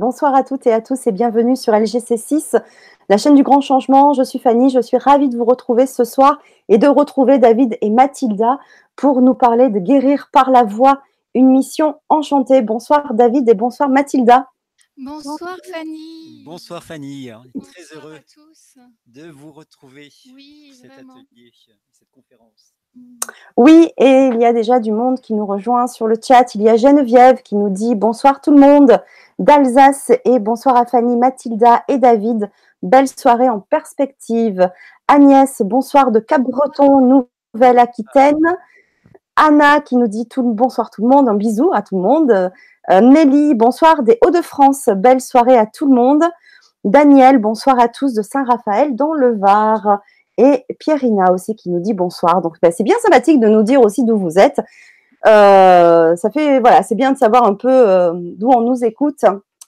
Bonsoir 0.00 0.34
à 0.34 0.44
toutes 0.44 0.66
et 0.66 0.72
à 0.72 0.80
tous 0.80 1.06
et 1.06 1.12
bienvenue 1.12 1.56
sur 1.56 1.74
LGC6, 1.74 2.58
la 3.10 3.18
chaîne 3.18 3.34
du 3.34 3.42
grand 3.42 3.60
changement. 3.60 4.14
Je 4.14 4.22
suis 4.22 4.38
Fanny, 4.38 4.70
je 4.70 4.80
suis 4.80 4.96
ravie 4.96 5.28
de 5.28 5.36
vous 5.36 5.44
retrouver 5.44 5.86
ce 5.86 6.04
soir 6.04 6.40
et 6.70 6.78
de 6.78 6.86
retrouver 6.86 7.38
David 7.38 7.76
et 7.82 7.90
Mathilda 7.90 8.58
pour 8.96 9.20
nous 9.20 9.34
parler 9.34 9.68
de 9.68 9.78
guérir 9.78 10.30
par 10.32 10.50
la 10.50 10.64
voix, 10.64 11.02
une 11.34 11.50
mission 11.50 11.96
enchantée. 12.08 12.62
Bonsoir 12.62 13.12
David 13.12 13.46
et 13.50 13.52
bonsoir 13.52 13.90
Mathilda. 13.90 14.48
Bonsoir 14.96 15.58
Fanny. 15.70 16.44
Bonsoir 16.46 16.82
Fanny, 16.82 17.30
on 17.34 17.44
est 17.44 17.50
Bonsoir 17.54 17.74
très 17.74 17.94
heureux 17.94 18.14
à 18.14 18.20
tous. 18.20 18.78
de 19.06 19.30
vous 19.30 19.52
retrouver 19.52 20.08
Oui, 20.34 20.68
pour 20.70 20.80
cet 20.80 20.92
vraiment. 20.94 21.12
atelier, 21.12 21.52
cette 21.92 22.10
conférence. 22.10 22.72
Oui, 23.56 23.90
et 23.98 24.30
il 24.32 24.40
y 24.40 24.44
a 24.44 24.52
déjà 24.52 24.80
du 24.80 24.92
monde 24.92 25.20
qui 25.20 25.34
nous 25.34 25.46
rejoint 25.46 25.86
sur 25.86 26.06
le 26.08 26.16
chat. 26.20 26.54
Il 26.54 26.62
y 26.62 26.68
a 26.68 26.76
Geneviève 26.76 27.42
qui 27.42 27.54
nous 27.54 27.70
dit 27.70 27.94
bonsoir 27.94 28.40
tout 28.40 28.50
le 28.50 28.60
monde 28.60 29.00
d'Alsace 29.40 30.12
et 30.26 30.38
bonsoir 30.38 30.76
à 30.76 30.84
Fanny, 30.84 31.16
Mathilda 31.16 31.82
et 31.88 31.96
David. 31.96 32.50
Belle 32.82 33.08
soirée 33.08 33.48
en 33.48 33.58
perspective. 33.58 34.70
Agnès, 35.08 35.62
bonsoir 35.62 36.10
de 36.10 36.20
Cap-Breton, 36.20 37.26
Nouvelle-Aquitaine. 37.54 38.56
Anna 39.36 39.80
qui 39.80 39.96
nous 39.96 40.08
dit 40.08 40.28
tout, 40.28 40.42
bonsoir 40.42 40.90
tout 40.90 41.02
le 41.02 41.08
monde, 41.08 41.26
un 41.26 41.34
bisou 41.34 41.70
à 41.72 41.80
tout 41.80 41.96
le 41.96 42.02
monde. 42.02 42.30
Euh, 42.90 43.00
Nelly, 43.00 43.54
bonsoir 43.54 44.02
des 44.02 44.18
Hauts-de-France, 44.22 44.90
belle 44.94 45.22
soirée 45.22 45.56
à 45.56 45.64
tout 45.64 45.88
le 45.88 45.94
monde. 45.94 46.22
Daniel, 46.84 47.38
bonsoir 47.38 47.80
à 47.80 47.88
tous 47.88 48.12
de 48.12 48.20
Saint-Raphaël 48.20 48.94
dans 48.94 49.14
le 49.14 49.38
Var. 49.38 50.00
Et 50.36 50.66
Pierrina 50.78 51.32
aussi 51.32 51.56
qui 51.56 51.70
nous 51.70 51.80
dit 51.80 51.94
bonsoir. 51.94 52.42
Donc 52.42 52.56
bah, 52.60 52.70
c'est 52.72 52.84
bien 52.84 52.96
sympathique 53.02 53.40
de 53.40 53.48
nous 53.48 53.62
dire 53.62 53.80
aussi 53.80 54.04
d'où 54.04 54.18
vous 54.18 54.38
êtes. 54.38 54.60
Euh, 55.26 56.16
ça 56.16 56.30
fait 56.30 56.60
voilà, 56.60 56.82
c'est 56.82 56.94
bien 56.94 57.12
de 57.12 57.18
savoir 57.18 57.44
un 57.44 57.54
peu 57.54 57.68
euh, 57.70 58.12
d'où 58.14 58.50
on 58.50 58.62
nous 58.62 58.84
écoute 58.84 59.24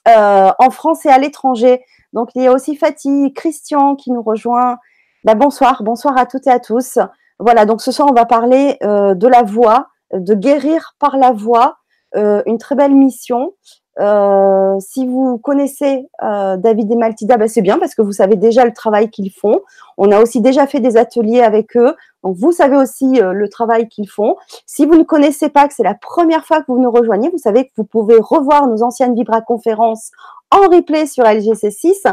euh, 0.07 0.51
en 0.57 0.69
France 0.71 1.05
et 1.05 1.09
à 1.09 1.17
l'étranger. 1.17 1.83
Donc 2.13 2.29
il 2.35 2.43
y 2.43 2.47
a 2.47 2.51
aussi 2.51 2.75
Fatih, 2.75 3.33
Christian 3.33 3.95
qui 3.95 4.11
nous 4.11 4.23
rejoint. 4.23 4.77
Bah, 5.23 5.35
bonsoir, 5.35 5.83
bonsoir 5.83 6.17
à 6.17 6.25
toutes 6.25 6.47
et 6.47 6.51
à 6.51 6.59
tous. 6.59 6.99
Voilà, 7.39 7.65
donc 7.65 7.81
ce 7.81 7.91
soir 7.91 8.07
on 8.09 8.13
va 8.13 8.25
parler 8.25 8.77
de 8.81 9.27
la 9.27 9.43
voix, 9.43 9.87
de 10.13 10.33
guérir 10.33 10.95
par 10.99 11.17
la 11.17 11.31
voix, 11.31 11.77
une 12.15 12.57
très 12.57 12.75
belle 12.75 12.93
mission. 12.93 13.53
Euh, 13.99 14.75
si 14.79 15.05
vous 15.05 15.37
connaissez 15.37 16.07
euh, 16.23 16.57
David 16.57 16.91
et 16.91 16.95
Maltida, 16.95 17.37
bah, 17.37 17.47
c'est 17.47 17.61
bien 17.61 17.77
parce 17.77 17.93
que 17.93 18.01
vous 18.01 18.11
savez 18.11 18.35
déjà 18.35 18.65
le 18.65 18.73
travail 18.73 19.09
qu'ils 19.09 19.31
font. 19.31 19.61
On 19.97 20.11
a 20.11 20.19
aussi 20.19 20.41
déjà 20.41 20.65
fait 20.65 20.79
des 20.79 20.97
ateliers 20.97 21.41
avec 21.41 21.77
eux, 21.77 21.95
donc 22.23 22.35
vous 22.37 22.51
savez 22.51 22.75
aussi 22.75 23.21
euh, 23.21 23.33
le 23.33 23.49
travail 23.49 23.87
qu'ils 23.87 24.09
font. 24.09 24.35
Si 24.65 24.85
vous 24.85 24.95
ne 24.95 25.03
connaissez 25.03 25.49
pas, 25.49 25.67
que 25.67 25.73
c'est 25.75 25.83
la 25.83 25.93
première 25.93 26.45
fois 26.45 26.61
que 26.61 26.71
vous 26.71 26.79
nous 26.79 26.91
rejoignez, 26.91 27.29
vous 27.29 27.37
savez 27.37 27.65
que 27.65 27.71
vous 27.77 27.83
pouvez 27.83 28.17
revoir 28.19 28.67
nos 28.67 28.81
anciennes 28.81 29.13
Vibra 29.13 29.41
conférences 29.41 30.11
en 30.49 30.69
replay 30.69 31.05
sur 31.05 31.25
LGC6. 31.25 32.11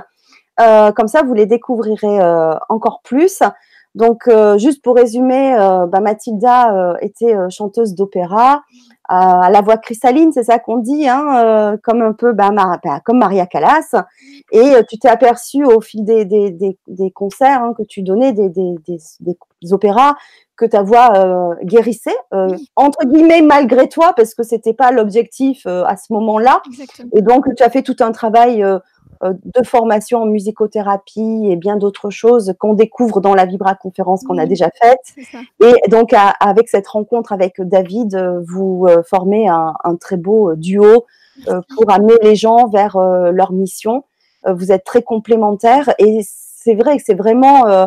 Euh, 0.60 0.92
comme 0.92 1.08
ça, 1.08 1.22
vous 1.22 1.32
les 1.32 1.46
découvrirez 1.46 2.20
encore 2.68 3.00
plus. 3.02 3.42
Donc, 3.94 4.28
euh, 4.28 4.56
juste 4.58 4.82
pour 4.82 4.94
résumer, 4.96 5.54
euh, 5.58 5.86
bah, 5.86 6.00
Mathilda 6.00 6.74
euh, 6.74 6.96
était 7.00 7.34
chanteuse 7.50 7.94
d'opéra 7.94 8.62
à 9.12 9.50
la 9.50 9.60
voix 9.60 9.76
cristalline, 9.76 10.30
c'est 10.30 10.44
ça 10.44 10.60
qu'on 10.60 10.76
dit, 10.76 11.08
hein, 11.08 11.76
comme 11.82 12.00
un 12.00 12.12
peu 12.12 12.32
bah, 12.32 12.52
Mar- 12.52 12.78
bah, 12.84 13.00
comme 13.04 13.18
Maria 13.18 13.44
Callas. 13.44 13.96
Et 14.52 14.74
tu 14.88 15.00
t'es 15.00 15.08
aperçu 15.08 15.64
au 15.64 15.80
fil 15.80 16.04
des, 16.04 16.24
des, 16.24 16.52
des, 16.52 16.78
des 16.86 17.10
concerts 17.10 17.60
hein, 17.64 17.74
que 17.76 17.82
tu 17.82 18.02
donnais, 18.02 18.32
des, 18.32 18.48
des, 18.48 18.72
opéras, 19.72 20.14
que 20.56 20.64
ta 20.64 20.82
voix 20.82 21.56
guérissait, 21.64 22.14
entre 22.76 23.04
guillemets 23.04 23.42
malgré 23.42 23.88
toi, 23.88 24.12
parce 24.16 24.36
que 24.36 24.44
c'était 24.44 24.74
pas 24.74 24.92
l'objectif 24.92 25.66
à 25.66 25.96
ce 25.96 26.12
moment-là. 26.12 26.62
Et 27.12 27.22
donc, 27.22 27.52
tu 27.56 27.64
as 27.64 27.70
fait 27.70 27.82
tout 27.82 27.96
un 27.98 28.12
travail 28.12 28.64
de 29.22 29.66
formation 29.66 30.22
en 30.22 30.26
musicothérapie 30.26 31.46
et 31.50 31.56
bien 31.56 31.76
d'autres 31.76 32.10
choses 32.10 32.54
qu'on 32.58 32.74
découvre 32.74 33.20
dans 33.20 33.34
la 33.34 33.44
Vibra 33.46 33.74
conférence 33.74 34.22
qu'on 34.24 34.38
a 34.38 34.46
déjà 34.46 34.70
faite. 34.82 35.14
Et 35.60 35.74
donc, 35.90 36.12
à- 36.12 36.30
avec 36.40 36.68
cette 36.68 36.86
rencontre 36.88 37.32
avec 37.32 37.60
David, 37.60 38.14
euh, 38.14 38.40
vous 38.46 38.86
euh, 38.88 39.02
formez 39.02 39.48
un, 39.48 39.74
un 39.84 39.96
très 39.96 40.16
beau 40.16 40.50
euh, 40.52 40.56
duo 40.56 41.04
euh, 41.48 41.60
pour 41.74 41.90
amener 41.90 42.14
les 42.22 42.34
gens 42.34 42.68
vers 42.68 42.96
euh, 42.96 43.30
leur 43.30 43.52
mission. 43.52 44.04
Euh, 44.46 44.54
vous 44.54 44.72
êtes 44.72 44.84
très 44.84 45.02
complémentaires 45.02 45.92
et 45.98 46.20
c'est 46.24 46.74
vrai 46.74 46.96
que 46.96 47.02
c'est 47.04 47.14
vraiment 47.14 47.66
euh, 47.66 47.86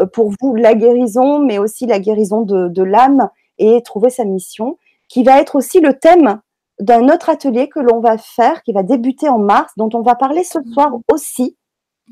euh, 0.00 0.06
pour 0.06 0.32
vous 0.40 0.54
la 0.54 0.74
guérison, 0.74 1.40
mais 1.40 1.58
aussi 1.58 1.86
la 1.86 1.98
guérison 1.98 2.40
de, 2.42 2.68
de 2.68 2.82
l'âme 2.82 3.28
et 3.58 3.82
trouver 3.82 4.08
sa 4.08 4.24
mission, 4.24 4.78
qui 5.08 5.24
va 5.24 5.40
être 5.40 5.56
aussi 5.56 5.80
le 5.80 5.92
thème 5.98 6.40
d'un 6.80 7.08
autre 7.08 7.28
atelier 7.30 7.68
que 7.68 7.80
l'on 7.80 8.00
va 8.00 8.18
faire, 8.18 8.62
qui 8.62 8.72
va 8.72 8.82
débuter 8.82 9.28
en 9.28 9.38
mars, 9.38 9.72
dont 9.76 9.90
on 9.94 10.02
va 10.02 10.14
parler 10.14 10.44
ce 10.44 10.58
soir 10.72 10.92
aussi 11.12 11.56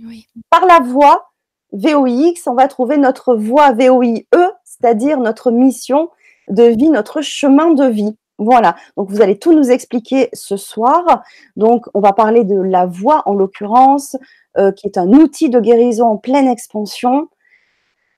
Oui. 0.05 0.27
par 0.51 0.67
la 0.67 0.81
voix 0.81 1.31
VOIX, 1.73 2.35
on 2.47 2.55
va 2.55 2.69
trouver 2.69 2.97
notre 2.99 3.35
voix 3.35 3.73
VOIE, 3.73 4.25
c'est-à-dire 4.65 5.19
notre 5.19 5.51
mission 5.51 6.11
de 6.49 6.65
vie, 6.65 6.89
notre 6.91 7.21
chemin 7.21 7.73
de 7.73 7.87
vie. 7.87 8.17
Voilà, 8.39 8.77
donc 8.97 9.11
vous 9.11 9.21
allez 9.21 9.39
tout 9.39 9.53
nous 9.53 9.71
expliquer 9.71 10.29
ce 10.33 10.57
soir. 10.57 11.23
Donc 11.57 11.87
on 11.95 12.01
va 12.01 12.13
parler 12.13 12.45
de 12.45 12.55
la 12.61 12.87
voix 12.87 13.23
en 13.27 13.35
l'occurrence, 13.35 14.17
euh, 14.57 14.71
qui 14.71 14.87
est 14.87 14.97
un 14.97 15.09
outil 15.13 15.51
de 15.51 15.59
guérison 15.61 16.07
en 16.07 16.17
pleine 16.17 16.47
expansion. 16.47 17.29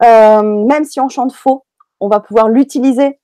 Euh, 0.02 0.42
même 0.42 0.84
si 0.84 1.00
on 1.00 1.08
chante 1.08 1.32
faux, 1.32 1.64
on 2.00 2.08
va 2.08 2.20
pouvoir 2.20 2.48
l'utiliser 2.48 3.18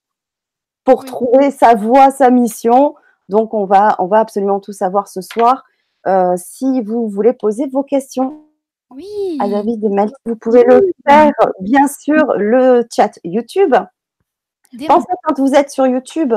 pour 0.85 1.01
Oui. 1.01 1.07
trouver 1.07 1.51
sa 1.51 1.75
voix, 1.75 2.11
sa 2.11 2.31
mission. 2.31 2.95
Donc 3.29 3.55
on 3.55 3.65
va, 3.65 3.97
on 3.99 4.07
va 4.07 4.21
absolument 4.21 4.61
tout 4.61 4.73
savoir 4.73 5.09
ce 5.09 5.21
soir. 5.21 5.65
Euh, 6.07 6.35
si 6.37 6.83
vous 6.83 7.09
voulez 7.09 7.33
poser 7.33 7.67
vos 7.67 7.83
questions 7.83 8.43
Oui. 8.91 9.39
à 9.41 9.49
David 9.49 9.85
et 9.85 9.89
Mel. 9.89 10.11
Vous 10.25 10.37
pouvez 10.37 10.65
le 10.65 10.93
faire, 11.09 11.33
bien 11.61 11.89
sûr, 11.89 12.25
le 12.37 12.85
chat 12.95 13.19
YouTube. 13.25 13.75
Des- 14.73 14.87
Pensez 14.87 15.07
quand 15.25 15.39
vous 15.39 15.55
êtes 15.55 15.71
sur 15.71 15.87
YouTube, 15.87 16.35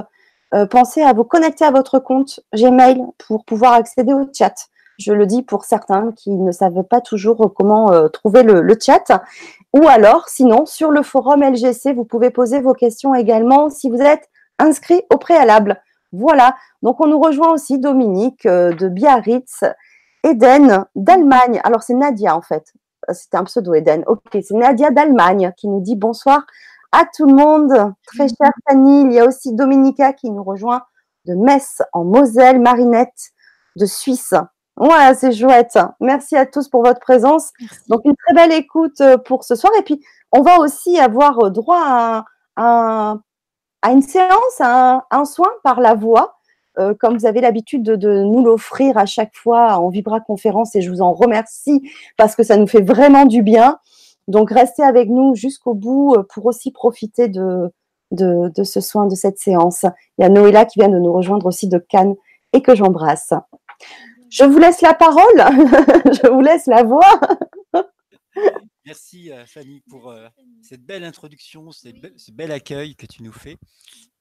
euh, 0.53 0.65
pensez 0.65 1.01
à 1.03 1.13
vous 1.13 1.23
connecter 1.23 1.65
à 1.65 1.71
votre 1.71 1.99
compte 1.99 2.39
Gmail 2.55 3.01
pour 3.27 3.45
pouvoir 3.45 3.73
accéder 3.73 4.13
au 4.13 4.27
chat. 4.35 4.55
Je 4.97 5.13
le 5.13 5.25
dis 5.27 5.43
pour 5.43 5.63
certains 5.63 6.11
qui 6.11 6.31
ne 6.31 6.51
savent 6.51 6.83
pas 6.83 6.99
toujours 7.01 7.53
comment 7.55 7.91
euh, 7.91 8.07
trouver 8.09 8.43
le, 8.43 8.61
le 8.61 8.77
chat. 8.79 9.21
Ou 9.73 9.87
alors, 9.87 10.27
sinon, 10.27 10.65
sur 10.65 10.91
le 10.91 11.03
forum 11.03 11.41
LGC, 11.43 11.93
vous 11.93 12.03
pouvez 12.05 12.31
poser 12.31 12.59
vos 12.59 12.73
questions 12.73 13.13
également 13.15 13.69
si 13.69 13.89
vous 13.89 14.01
êtes 14.01 14.27
inscrit 14.57 15.03
au 15.13 15.17
préalable. 15.17 15.81
Voilà. 16.11 16.55
Donc, 16.81 16.99
on 17.01 17.07
nous 17.07 17.19
rejoint 17.19 17.51
aussi 17.53 17.77
Dominique 17.79 18.45
euh, 18.45 18.73
de 18.73 18.87
Biarritz, 18.87 19.63
Eden 20.23 20.85
d'Allemagne. 20.95 21.61
Alors, 21.63 21.83
c'est 21.83 21.93
Nadia 21.93 22.35
en 22.35 22.41
fait. 22.41 22.73
Euh, 23.09 23.13
C'était 23.13 23.37
un 23.37 23.43
pseudo 23.45 23.73
Eden. 23.73 24.03
Ok, 24.07 24.21
c'est 24.33 24.51
Nadia 24.53 24.91
d'Allemagne 24.91 25.53
qui 25.57 25.67
nous 25.67 25.81
dit 25.81 25.95
bonsoir 25.95 26.45
à 26.91 27.03
tout 27.15 27.25
le 27.27 27.33
monde. 27.33 27.93
Très 28.07 28.27
chère 28.27 28.51
Fanny, 28.67 29.01
il 29.03 29.13
y 29.13 29.19
a 29.19 29.25
aussi 29.25 29.53
Dominica 29.53 30.13
qui 30.13 30.31
nous 30.31 30.43
rejoint 30.43 30.81
de 31.25 31.35
Metz 31.35 31.81
en 31.93 32.03
Moselle, 32.03 32.59
Marinette 32.59 33.31
de 33.75 33.85
Suisse. 33.85 34.33
Ouais, 34.77 35.13
c'est 35.13 35.31
chouette. 35.33 35.77
Merci 35.99 36.35
à 36.37 36.45
tous 36.45 36.69
pour 36.69 36.83
votre 36.83 36.99
présence. 37.01 37.51
Merci. 37.59 37.79
Donc, 37.89 38.01
une 38.05 38.15
très 38.15 38.33
belle 38.33 38.53
écoute 38.53 38.99
euh, 39.01 39.17
pour 39.17 39.43
ce 39.43 39.53
soir. 39.55 39.71
Et 39.77 39.83
puis, 39.83 40.03
on 40.31 40.41
va 40.41 40.57
aussi 40.59 40.97
avoir 40.99 41.51
droit 41.51 41.81
à, 41.85 42.25
un- 42.57 43.21
à 43.81 43.91
une 43.91 44.01
séance, 44.01 44.59
un, 44.59 45.25
soin 45.25 45.49
par 45.63 45.79
la 45.79 45.93
voix, 45.93 46.37
euh, 46.77 46.93
comme 46.93 47.17
vous 47.17 47.25
avez 47.25 47.41
l'habitude 47.41 47.83
de, 47.83 48.23
nous 48.23 48.43
l'offrir 48.43 48.97
à 48.97 49.05
chaque 49.05 49.35
fois 49.35 49.77
en 49.77 49.89
Vibra 49.89 50.19
Conférence. 50.19 50.75
Et 50.75 50.81
je 50.81 50.89
vous 50.89 51.01
en 51.01 51.13
remercie 51.13 51.81
parce 52.17 52.35
que 52.35 52.43
ça 52.43 52.57
nous 52.57 52.67
fait 52.67 52.81
vraiment 52.81 53.25
du 53.25 53.41
bien. 53.41 53.79
Donc, 54.27 54.51
restez 54.51 54.83
avec 54.83 55.09
nous 55.09 55.35
jusqu'au 55.35 55.73
bout 55.73 56.15
euh, 56.15 56.23
pour 56.23 56.45
aussi 56.45 56.71
profiter 56.71 57.27
de 57.27 57.71
ce 58.11 58.81
soin, 58.81 59.07
de 59.07 59.15
cette 59.15 59.39
séance. 59.39 59.85
Il 60.17 60.23
y 60.23 60.25
a 60.25 60.29
Noéla 60.29 60.65
qui 60.65 60.79
vient 60.79 60.89
de 60.89 60.99
nous 60.99 61.13
rejoindre 61.13 61.45
aussi 61.45 61.67
de 61.67 61.77
Cannes 61.77 62.15
et 62.53 62.61
que 62.61 62.75
j'embrasse. 62.75 63.33
Je 64.29 64.43
vous 64.43 64.59
laisse 64.59 64.81
la 64.81 64.93
parole, 64.93 65.23
je 65.35 66.29
vous 66.29 66.41
laisse 66.41 66.67
la 66.67 66.83
voix. 66.83 67.19
Merci 68.89 69.31
euh, 69.31 69.45
Fanny 69.45 69.81
pour 69.81 70.09
euh, 70.09 70.27
cette 70.63 70.83
belle 70.83 71.03
introduction, 71.03 71.71
ce 71.71 71.89
be- 71.89 72.17
ce 72.17 72.31
bel 72.31 72.51
accueil 72.51 72.95
que 72.95 73.05
tu 73.05 73.21
nous 73.21 73.31
fais 73.31 73.55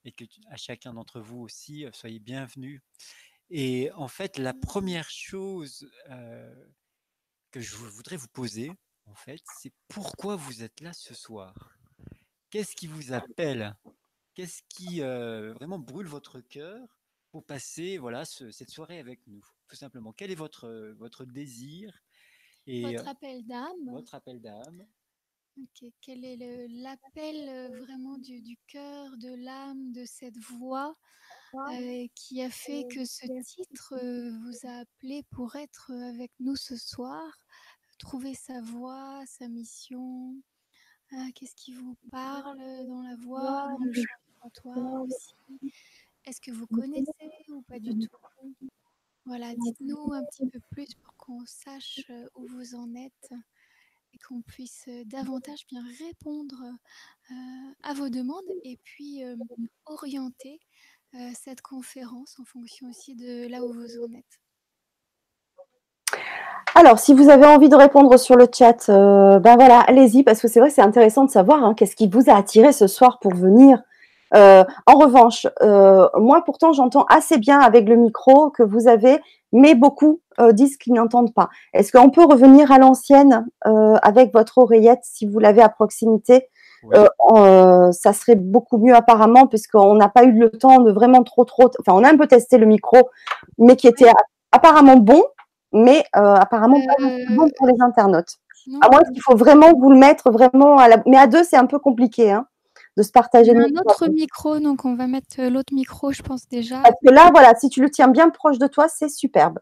et 0.05 0.11
que 0.11 0.23
tu- 0.25 0.41
à 0.47 0.57
chacun 0.57 0.93
d'entre 0.93 1.19
vous 1.19 1.39
aussi, 1.39 1.85
euh, 1.85 1.89
soyez 1.91 2.19
bienvenus. 2.19 2.79
Et 3.49 3.91
en 3.93 4.07
fait, 4.07 4.37
la 4.37 4.53
première 4.53 5.09
chose 5.09 5.89
euh, 6.11 6.53
que 7.49 7.59
je 7.61 7.75
vou- 7.77 7.89
voudrais 7.89 8.15
vous 8.15 8.27
poser, 8.27 8.71
en 9.07 9.15
fait, 9.15 9.41
c'est 9.59 9.73
pourquoi 9.87 10.35
vous 10.35 10.61
êtes 10.61 10.81
là 10.81 10.93
ce 10.93 11.15
soir? 11.15 11.55
Qu'est-ce 12.51 12.75
qui 12.75 12.85
vous 12.85 13.11
appelle? 13.11 13.75
Qu'est-ce 14.35 14.61
qui 14.69 15.01
euh, 15.01 15.51
vraiment 15.53 15.79
brûle 15.79 16.05
votre 16.05 16.41
cœur 16.41 16.99
pour 17.31 17.43
passer 17.43 17.97
voilà, 17.97 18.23
ce- 18.23 18.51
cette 18.51 18.69
soirée 18.69 18.99
avec 18.99 19.25
nous 19.25 19.43
Tout 19.67 19.75
simplement, 19.75 20.13
quel 20.13 20.29
est 20.29 20.35
votre, 20.35 20.69
votre 20.99 21.25
désir 21.25 22.03
et 22.69 22.81
Votre 22.81 23.07
appel 23.07 23.45
d'âme? 23.45 23.89
votre 23.91 24.15
appel 24.15 24.39
d'âme. 24.41 24.85
Ok, 25.57 25.91
Quel 26.01 26.23
est 26.23 26.67
l'appel 26.69 27.71
vraiment 27.77 28.17
du, 28.17 28.41
du 28.41 28.57
cœur, 28.67 29.17
de 29.17 29.33
l'âme, 29.43 29.91
de 29.91 30.05
cette 30.05 30.37
voix 30.37 30.95
euh, 31.53 32.07
qui 32.15 32.41
a 32.41 32.49
fait 32.49 32.85
que 32.93 33.03
ce 33.03 33.25
titre 33.43 33.95
euh, 33.97 34.31
vous 34.39 34.67
a 34.67 34.79
appelé 34.81 35.23
pour 35.31 35.55
être 35.55 35.91
avec 35.91 36.31
nous 36.39 36.55
ce 36.55 36.77
soir, 36.77 37.37
trouver 37.97 38.35
sa 38.35 38.61
voix, 38.61 39.21
sa 39.25 39.49
mission? 39.49 40.35
Ah, 41.11 41.27
Qu'est-ce 41.35 41.55
qui 41.55 41.73
vous 41.73 41.97
parle 42.11 42.57
dans 42.85 43.01
la 43.01 43.15
voix, 43.15 43.67
dans 43.67 43.83
le 43.83 43.91
aussi? 45.01 45.33
Est-ce 46.25 46.39
que 46.39 46.51
vous 46.51 46.67
connaissez 46.67 47.31
ou 47.49 47.61
pas 47.63 47.79
du 47.79 47.89
tout? 48.07 48.17
Voilà, 49.29 49.53
dites-nous 49.55 50.11
un 50.11 50.23
petit 50.23 50.49
peu 50.49 50.59
plus 50.71 50.95
pour 50.95 51.15
qu'on 51.17 51.45
sache 51.45 52.01
où 52.33 52.47
vous 52.47 52.73
en 52.73 52.95
êtes 52.95 53.29
et 54.11 54.17
qu'on 54.27 54.41
puisse 54.41 54.89
davantage 55.05 55.67
bien 55.67 55.83
répondre 55.99 56.63
euh, 57.29 57.35
à 57.83 57.93
vos 57.93 58.09
demandes 58.09 58.41
et 58.63 58.79
puis 58.83 59.23
euh, 59.23 59.35
orienter 59.85 60.59
euh, 61.13 61.17
cette 61.39 61.61
conférence 61.61 62.37
en 62.39 62.43
fonction 62.43 62.87
aussi 62.89 63.13
de 63.13 63.47
là 63.47 63.63
où 63.63 63.71
vous 63.71 63.99
en 64.03 64.11
êtes. 64.17 64.39
Alors, 66.73 66.97
si 66.97 67.13
vous 67.13 67.29
avez 67.29 67.45
envie 67.45 67.69
de 67.69 67.75
répondre 67.75 68.17
sur 68.17 68.35
le 68.35 68.47
chat, 68.51 68.87
ben 68.87 69.57
voilà, 69.57 69.81
allez-y, 69.81 70.23
parce 70.23 70.41
que 70.41 70.47
c'est 70.47 70.59
vrai 70.59 70.69
que 70.69 70.75
c'est 70.75 70.81
intéressant 70.81 71.25
de 71.25 71.29
savoir 71.29 71.63
hein, 71.63 71.75
qu'est-ce 71.75 71.95
qui 71.95 72.07
vous 72.07 72.31
a 72.31 72.33
attiré 72.35 72.73
ce 72.73 72.87
soir 72.87 73.19
pour 73.19 73.35
venir. 73.35 73.79
Euh, 74.35 74.63
en 74.85 74.93
revanche, 74.93 75.47
euh, 75.61 76.07
moi 76.17 76.43
pourtant 76.45 76.71
j'entends 76.71 77.05
assez 77.09 77.37
bien 77.37 77.59
avec 77.59 77.87
le 77.89 77.95
micro 77.95 78.49
que 78.51 78.63
vous 78.63 78.87
avez, 78.87 79.19
mais 79.51 79.75
beaucoup 79.75 80.21
euh, 80.39 80.51
disent 80.51 80.77
qu'ils 80.77 80.93
n'entendent 80.93 81.33
pas. 81.33 81.49
Est-ce 81.73 81.91
qu'on 81.91 82.09
peut 82.09 82.25
revenir 82.25 82.71
à 82.71 82.77
l'ancienne 82.77 83.47
euh, 83.65 83.95
avec 84.01 84.33
votre 84.33 84.59
oreillette 84.59 85.01
si 85.03 85.25
vous 85.25 85.39
l'avez 85.39 85.61
à 85.61 85.69
proximité? 85.69 86.47
Ouais. 86.83 86.97
Euh, 86.97 87.07
euh, 87.35 87.91
ça 87.91 88.13
serait 88.13 88.35
beaucoup 88.35 88.77
mieux 88.77 88.95
apparemment 88.95 89.47
puisqu'on 89.47 89.95
n'a 89.95 90.07
pas 90.07 90.23
eu 90.23 90.31
le 90.31 90.49
temps 90.49 90.79
de 90.79 90.91
vraiment 90.91 91.23
trop 91.23 91.43
trop. 91.43 91.69
Enfin, 91.79 91.93
on 91.93 92.03
a 92.03 92.13
un 92.13 92.17
peu 92.17 92.27
testé 92.27 92.57
le 92.57 92.65
micro, 92.65 93.09
mais 93.57 93.75
qui 93.75 93.87
était 93.87 94.11
apparemment 94.51 94.95
bon, 94.95 95.23
mais 95.73 96.03
euh, 96.15 96.35
apparemment 96.35 96.79
pas 96.79 97.03
bon 97.35 97.49
pour 97.57 97.67
les 97.67 97.81
internautes. 97.81 98.37
À 98.81 98.89
moins 98.89 99.01
qu'il 99.11 99.21
faut 99.21 99.35
vraiment 99.35 99.73
vous 99.77 99.89
le 99.89 99.97
mettre 99.97 100.31
vraiment 100.31 100.77
à 100.77 100.87
la. 100.87 100.97
Mais 101.05 101.17
à 101.17 101.27
deux, 101.27 101.43
c'est 101.43 101.57
un 101.57 101.65
peu 101.65 101.79
compliqué 101.79 102.31
hein, 102.31 102.45
de 102.99 103.03
se 103.03 103.11
partager 103.11 103.51
un 103.55 103.65
micro. 103.67 103.79
autre 103.79 104.07
micro, 104.09 104.59
donc 104.59 104.83
on 104.83 104.93
va 104.95 105.07
mettre 105.07 105.39
euh, 105.39 105.49
l'autre 105.49 105.73
micro, 105.73 106.11
je 106.11 106.21
pense 106.21 106.47
déjà. 106.49 106.81
Parce 106.81 106.95
que 107.03 107.11
là, 107.11 107.29
voilà, 107.31 107.55
si 107.57 107.69
tu 107.69 107.81
le 107.81 107.89
tiens 107.89 108.09
bien 108.09 108.29
proche 108.29 108.59
de 108.59 108.67
toi, 108.67 108.87
c'est 108.89 109.07
superbe. 109.09 109.59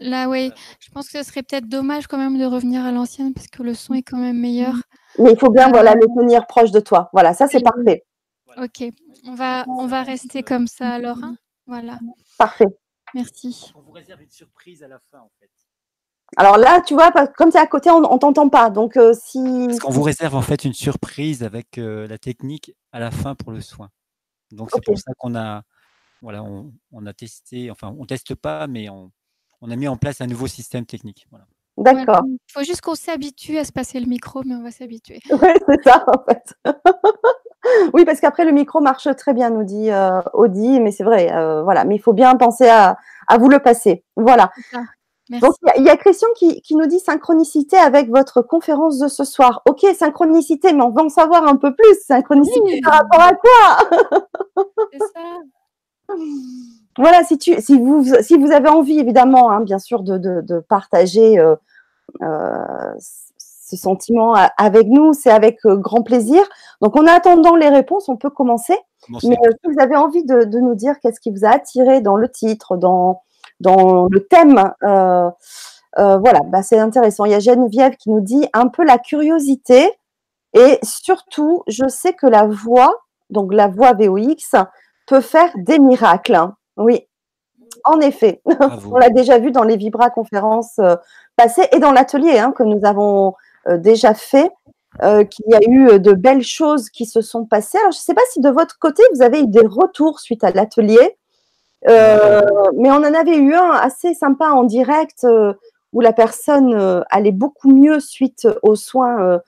Là, 0.00 0.28
oui, 0.28 0.52
je 0.80 0.90
pense 0.90 1.08
que 1.08 1.16
ce 1.18 1.24
serait 1.24 1.42
peut-être 1.42 1.66
dommage 1.68 2.06
quand 2.08 2.18
même 2.18 2.38
de 2.38 2.44
revenir 2.44 2.84
à 2.84 2.90
l'ancienne 2.92 3.32
parce 3.32 3.46
que 3.46 3.62
le 3.62 3.72
son 3.74 3.94
est 3.94 4.02
quand 4.02 4.18
même 4.18 4.38
meilleur. 4.38 4.74
Mais 5.18 5.30
il 5.32 5.38
faut 5.38 5.50
bien, 5.50 5.68
Euh, 5.68 5.72
voilà, 5.72 5.94
le 5.94 6.06
tenir 6.14 6.46
proche 6.46 6.70
de 6.72 6.80
toi. 6.80 7.08
Voilà, 7.12 7.32
ça 7.34 7.46
c'est 7.46 7.62
parfait. 7.62 8.04
Ok, 8.58 8.84
on 9.26 9.34
va, 9.34 9.64
on 9.68 9.86
va 9.86 10.02
rester 10.02 10.42
comme 10.42 10.66
ça 10.66 10.88
alors. 10.90 11.18
hein. 11.22 11.36
Voilà, 11.66 12.00
Parfait. 12.36 12.66
merci. 13.14 13.72
On 13.76 13.80
vous 13.80 13.92
réserve 13.92 14.20
une 14.22 14.30
surprise 14.30 14.82
à 14.82 14.88
la 14.88 14.98
fin, 14.98 15.20
en 15.20 15.30
fait. 15.38 15.50
Alors 16.36 16.58
là, 16.58 16.80
tu 16.80 16.94
vois, 16.94 17.10
comme 17.36 17.50
tu 17.50 17.56
es 17.56 17.60
à 17.60 17.66
côté, 17.66 17.90
on, 17.90 18.02
on 18.10 18.18
t'entend 18.18 18.48
pas. 18.48 18.70
Donc 18.70 18.96
euh, 18.96 19.12
si. 19.14 19.66
Parce 19.66 19.80
qu'on 19.80 19.90
vous 19.90 20.02
réserve 20.02 20.34
en 20.34 20.42
fait 20.42 20.64
une 20.64 20.72
surprise 20.74 21.42
avec 21.42 21.78
euh, 21.78 22.06
la 22.06 22.18
technique 22.18 22.74
à 22.92 23.00
la 23.00 23.10
fin 23.10 23.34
pour 23.34 23.52
le 23.52 23.60
soin. 23.60 23.90
Donc 24.52 24.70
c'est 24.72 24.84
pour 24.84 24.98
ça 24.98 25.12
qu'on 25.18 25.34
a, 25.34 25.62
voilà, 26.22 26.42
on, 26.42 26.72
on 26.92 27.06
a 27.06 27.12
testé, 27.12 27.70
enfin 27.70 27.94
on 27.98 28.06
teste 28.06 28.34
pas, 28.34 28.66
mais 28.66 28.88
on, 28.88 29.10
on 29.60 29.70
a 29.70 29.76
mis 29.76 29.88
en 29.88 29.96
place 29.96 30.20
un 30.20 30.26
nouveau 30.26 30.46
système 30.46 30.86
technique. 30.86 31.26
Voilà. 31.30 31.46
D'accord. 31.76 32.22
Il 32.26 32.52
faut 32.52 32.62
juste 32.62 32.82
qu'on 32.82 32.94
s'habitue 32.94 33.58
à 33.58 33.64
se 33.64 33.72
passer 33.72 34.00
le 34.00 34.06
micro, 34.06 34.42
mais 34.44 34.54
on 34.54 34.62
va 34.62 34.70
s'habituer. 34.70 35.20
Ouais, 35.30 35.54
c'est 35.66 35.82
ça, 35.82 36.04
en 36.06 36.24
fait. 36.28 36.54
oui, 37.94 38.04
parce 38.04 38.20
qu'après, 38.20 38.44
le 38.44 38.52
micro 38.52 38.80
marche 38.80 39.08
très 39.16 39.32
bien, 39.32 39.50
nous 39.50 39.64
dit 39.64 39.90
euh, 39.90 40.20
Audi, 40.34 40.80
mais 40.80 40.90
c'est 40.92 41.04
vrai, 41.04 41.32
euh, 41.32 41.62
voilà. 41.62 41.84
Mais 41.84 41.96
il 41.96 42.00
faut 42.00 42.12
bien 42.12 42.34
penser 42.36 42.68
à, 42.68 42.98
à 43.28 43.38
vous 43.38 43.48
le 43.48 43.60
passer. 43.60 44.04
Voilà. 44.16 44.50
Merci. 45.30 45.46
Donc, 45.46 45.54
il 45.62 45.66
y 45.66 45.70
a- 45.70 45.76
il 45.78 45.84
y, 45.84 45.88
a 45.88 45.96
Christian 45.96 46.28
qui, 46.36 46.60
qui 46.60 46.74
nous 46.76 46.86
dit 46.86 46.98
synchronicité 47.00 47.76
avec 47.76 48.10
votre 48.10 48.42
conférence 48.42 48.98
de 48.98 49.08
ce 49.08 49.24
soir. 49.24 49.62
Ok, 49.68 49.86
synchronicité, 49.96 50.72
mais 50.72 50.82
on 50.82 50.90
va 50.90 51.04
en 51.04 51.08
savoir 51.08 51.46
un 51.46 51.56
peu 51.56 51.74
plus. 51.74 51.94
Synchronicité 52.06 52.60
Oui. 52.64 52.80
par 52.82 52.94
rapport 52.94 53.20
à 53.20 53.32
quoi? 53.34 54.64
C'est 54.92 54.98
ça. 54.98 55.06
Voilà, 56.98 57.22
si, 57.22 57.38
tu, 57.38 57.54
si, 57.62 57.78
vous, 57.78 58.04
si 58.20 58.36
vous 58.36 58.50
avez 58.50 58.68
envie, 58.68 58.98
évidemment, 58.98 59.50
hein, 59.52 59.60
bien 59.60 59.78
sûr, 59.78 60.02
de, 60.02 60.18
de, 60.18 60.40
de 60.40 60.58
partager 60.58 61.38
euh, 61.38 61.54
euh, 62.20 62.92
ce 62.98 63.76
sentiment 63.76 64.34
avec 64.58 64.88
nous, 64.88 65.12
c'est 65.12 65.30
avec 65.30 65.64
euh, 65.66 65.76
grand 65.76 66.02
plaisir. 66.02 66.42
Donc, 66.82 66.96
en 66.96 67.06
attendant 67.06 67.54
les 67.54 67.68
réponses, 67.68 68.08
on 68.08 68.16
peut 68.16 68.28
commencer. 68.28 68.76
Bon, 69.08 69.18
Mais 69.22 69.36
euh, 69.46 69.50
si 69.64 69.72
vous 69.72 69.80
avez 69.80 69.94
envie 69.96 70.24
de, 70.24 70.42
de 70.44 70.58
nous 70.58 70.74
dire 70.74 70.98
qu'est-ce 71.00 71.20
qui 71.20 71.30
vous 71.30 71.44
a 71.44 71.50
attiré 71.50 72.00
dans 72.00 72.16
le 72.16 72.28
titre, 72.28 72.76
dans, 72.76 73.22
dans 73.60 74.06
le 74.10 74.26
thème, 74.26 74.72
euh, 74.82 75.30
euh, 75.98 76.18
voilà, 76.18 76.40
bah, 76.46 76.62
c'est 76.62 76.78
intéressant. 76.78 77.24
Il 77.24 77.32
y 77.32 77.34
a 77.34 77.40
Geneviève 77.40 77.96
qui 77.96 78.10
nous 78.10 78.20
dit 78.20 78.46
un 78.52 78.68
peu 78.68 78.84
la 78.84 78.98
curiosité 78.98 79.92
et 80.54 80.78
surtout, 80.82 81.62
je 81.66 81.86
sais 81.88 82.14
que 82.14 82.26
la 82.26 82.46
voix, 82.46 83.02
donc 83.28 83.52
la 83.52 83.68
voix 83.68 83.92
VOX, 83.92 84.54
peut 85.06 85.20
faire 85.20 85.50
des 85.56 85.78
miracles. 85.78 86.34
hein. 86.34 86.56
Oui, 86.76 87.06
en 87.84 88.00
effet. 88.00 88.40
bravo. 88.44 88.90
On 88.94 88.98
l'a 88.98 89.10
déjà 89.10 89.38
vu 89.38 89.52
dans 89.52 89.64
les 89.64 89.76
Vibra 89.76 90.10
conférences 90.10 90.78
euh, 90.78 90.96
passées 91.36 91.68
et 91.72 91.78
dans 91.78 91.92
l'atelier 91.92 92.38
hein, 92.38 92.52
que 92.52 92.62
nous 92.62 92.80
avons 92.84 93.34
déjà 93.76 94.14
fait, 94.14 94.50
euh, 95.02 95.22
qu'il 95.24 95.44
y 95.48 95.54
a 95.54 95.60
eu 95.68 96.00
de 96.00 96.12
belles 96.12 96.42
choses 96.42 96.90
qui 96.90 97.06
se 97.06 97.20
sont 97.20 97.44
passées. 97.44 97.78
Alors, 97.78 97.92
je 97.92 97.98
ne 97.98 98.02
sais 98.02 98.14
pas 98.14 98.22
si 98.32 98.40
de 98.40 98.48
votre 98.48 98.78
côté, 98.78 99.02
vous 99.14 99.22
avez 99.22 99.40
eu 99.40 99.46
des 99.46 99.64
retours 99.66 100.18
suite 100.18 100.42
à 100.42 100.50
l'atelier, 100.50 101.16
euh, 101.88 102.40
mais 102.76 102.90
on 102.90 102.96
en 102.96 103.14
avait 103.14 103.36
eu 103.36 103.54
un 103.54 103.70
assez 103.70 104.14
sympa 104.14 104.50
en 104.50 104.64
direct 104.64 105.24
euh, 105.24 105.54
où 105.92 106.00
la 106.00 106.12
personne 106.12 106.74
euh, 106.74 107.00
allait 107.10 107.32
beaucoup 107.32 107.70
mieux 107.70 108.00
suite 108.00 108.46
aux 108.62 108.76
soins 108.76 109.40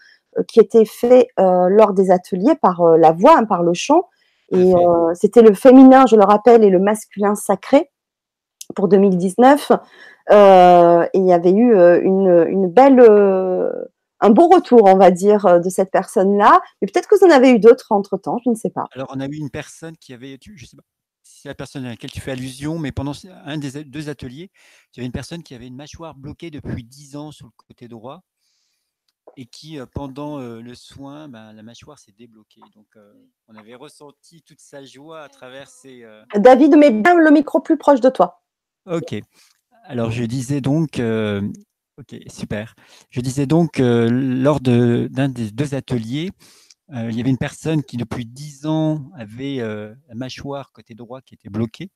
qui 0.49 0.61
étaient 0.61 0.87
faits 0.87 1.29
lors 1.37 1.93
des 1.93 2.11
ateliers 2.11 2.55
par 2.61 2.83
la 2.97 3.13
voix, 3.13 3.37
hein, 3.39 3.45
par 3.45 3.63
le 3.63 3.75
chant. 3.75 4.09
Et 4.51 4.73
c'était 5.15 5.43
le 5.43 5.55
féminin, 5.55 6.05
je 6.07 6.17
le 6.17 6.25
rappelle, 6.25 6.65
et 6.65 6.71
le 6.71 6.79
masculin 6.79 7.35
sacré 7.35 7.91
pour 8.75 8.89
2019. 8.89 9.73
Euh, 10.31 11.05
et 11.13 11.19
il 11.19 11.27
y 11.27 11.33
avait 11.33 11.53
eu 11.53 11.75
une, 12.03 12.47
une 12.49 12.69
belle, 12.69 13.01
un 14.21 14.31
beau 14.31 14.49
retour, 14.49 14.85
on 14.85 14.97
va 14.97 15.11
dire, 15.11 15.61
de 15.61 15.69
cette 15.69 15.91
personne-là. 15.91 16.61
Mais 16.81 16.89
peut-être 16.89 17.09
que 17.09 17.19
vous 17.19 17.27
en 17.27 17.31
avez 17.31 17.51
eu 17.51 17.59
d'autres 17.59 17.93
entre-temps, 17.93 18.39
je 18.45 18.51
ne 18.51 18.55
sais 18.55 18.71
pas. 18.71 18.85
Alors 18.93 19.13
on 19.15 19.21
a 19.21 19.27
eu 19.27 19.37
une 19.37 19.51
personne 19.51 19.97
qui 19.99 20.15
avait, 20.15 20.39
je 20.41 20.65
sais 20.65 20.77
pas 20.77 20.85
c'est 21.43 21.49
la 21.49 21.55
personne 21.57 21.85
à 21.85 21.89
laquelle 21.89 22.11
tu 22.13 22.21
fais 22.21 22.31
allusion, 22.31 22.79
mais 22.79 22.93
pendant 22.93 23.13
un 23.45 23.59
des 23.59 23.83
deux 23.83 24.09
ateliers, 24.09 24.49
il 24.95 24.99
y 24.99 25.01
avait 25.01 25.07
une 25.07 25.13
personne 25.13 25.43
qui 25.43 25.57
avait 25.57 25.67
une 25.67 25.75
mâchoire 25.75 26.15
bloquée 26.15 26.53
depuis 26.53 26.85
10 26.85 27.17
ans 27.17 27.33
sur 27.33 27.47
le 27.47 27.53
côté 27.57 27.89
droit 27.89 28.23
et 29.37 29.47
qui, 29.47 29.81
euh, 29.81 29.87
pendant 29.93 30.39
euh, 30.39 30.61
le 30.61 30.75
soin, 30.77 31.29
ben, 31.29 31.53
la 31.53 31.65
mâchoire 31.65 31.99
s'est 31.99 32.13
débloquée. 32.13 32.61
Donc, 32.77 32.87
euh, 32.97 33.13
on 33.49 33.57
avait 33.57 33.75
ressenti 33.75 34.43
toute 34.43 34.61
sa 34.61 34.85
joie 34.85 35.23
à 35.25 35.29
travers 35.29 35.69
ces. 35.69 36.05
euh, 36.05 36.23
David, 36.37 36.77
mets 36.77 36.93
bien 36.93 37.17
le 37.17 37.31
micro 37.33 37.59
plus 37.61 37.77
proche 37.77 38.01
de 38.01 38.09
toi. 38.11 38.45
Ok. 38.87 39.17
Alors, 39.85 40.13
je 40.13 40.23
disais 40.25 40.61
donc. 40.61 41.01
euh, 41.01 41.43
Ok, 41.99 42.17
super. 42.29 42.75
Je 43.11 43.21
disais 43.21 43.45
donc, 43.47 43.79
euh, 43.79 44.09
lors 44.11 44.61
de- 44.61 45.09
d'un 45.11 45.29
des 45.29 45.51
deux 45.51 45.75
ateliers, 45.75 46.31
euh, 46.93 47.11
il 47.11 47.17
y 47.17 47.21
avait 47.21 47.31
une 47.31 47.39
personne 47.39 47.83
qui, 47.83 47.97
depuis 47.97 48.27
10 48.27 48.67
ans, 48.67 49.11
avait 49.17 49.61
euh, 49.61 49.95
la 50.09 50.15
mâchoire 50.15 50.73
côté 50.73 50.95
droit 50.95 51.23
qui 51.23 51.35
était 51.35 51.49
bloquée 51.49 51.91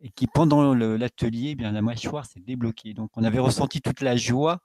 et 0.00 0.10
qui, 0.10 0.26
pendant 0.26 0.74
l'atelier, 0.74 1.50
eh 1.50 1.54
bien, 1.54 1.72
la 1.72 1.82
mâchoire 1.82 2.24
s'est 2.24 2.40
débloquée. 2.40 2.94
Donc, 2.94 3.10
on 3.16 3.24
avait 3.24 3.38
ressenti 3.38 3.80
toute 3.80 4.00
la 4.00 4.16
joie 4.16 4.60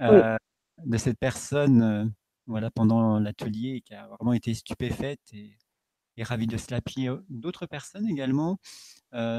euh, 0.00 0.36
de 0.84 0.96
cette 0.96 1.18
personne 1.18 2.12
voilà, 2.46 2.70
pendant 2.70 3.18
l'atelier 3.18 3.82
qui 3.84 3.94
a 3.94 4.06
vraiment 4.06 4.32
été 4.32 4.54
stupéfaite 4.54 5.20
et, 5.32 5.56
et 6.16 6.22
ravie 6.22 6.46
de 6.46 6.56
cela. 6.56 6.80
Puis, 6.80 7.08
d'autres 7.28 7.66
personnes 7.66 8.08
également, 8.08 8.58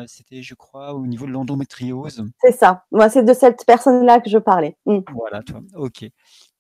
c'était, 0.08 0.42
je 0.42 0.56
crois, 0.56 0.94
au 0.94 1.06
niveau 1.06 1.26
de 1.26 1.32
l'endométriose. 1.32 2.26
C'est 2.42 2.52
ça. 2.54 2.86
Moi, 2.92 3.10
c'est 3.10 3.24
de 3.24 3.34
cette 3.34 3.66
personne-là 3.66 4.20
que 4.20 4.30
je 4.30 4.38
parlais. 4.38 4.78
Mm. 4.86 5.00
Voilà, 5.14 5.42
toi. 5.42 5.62
Ok. 5.76 6.06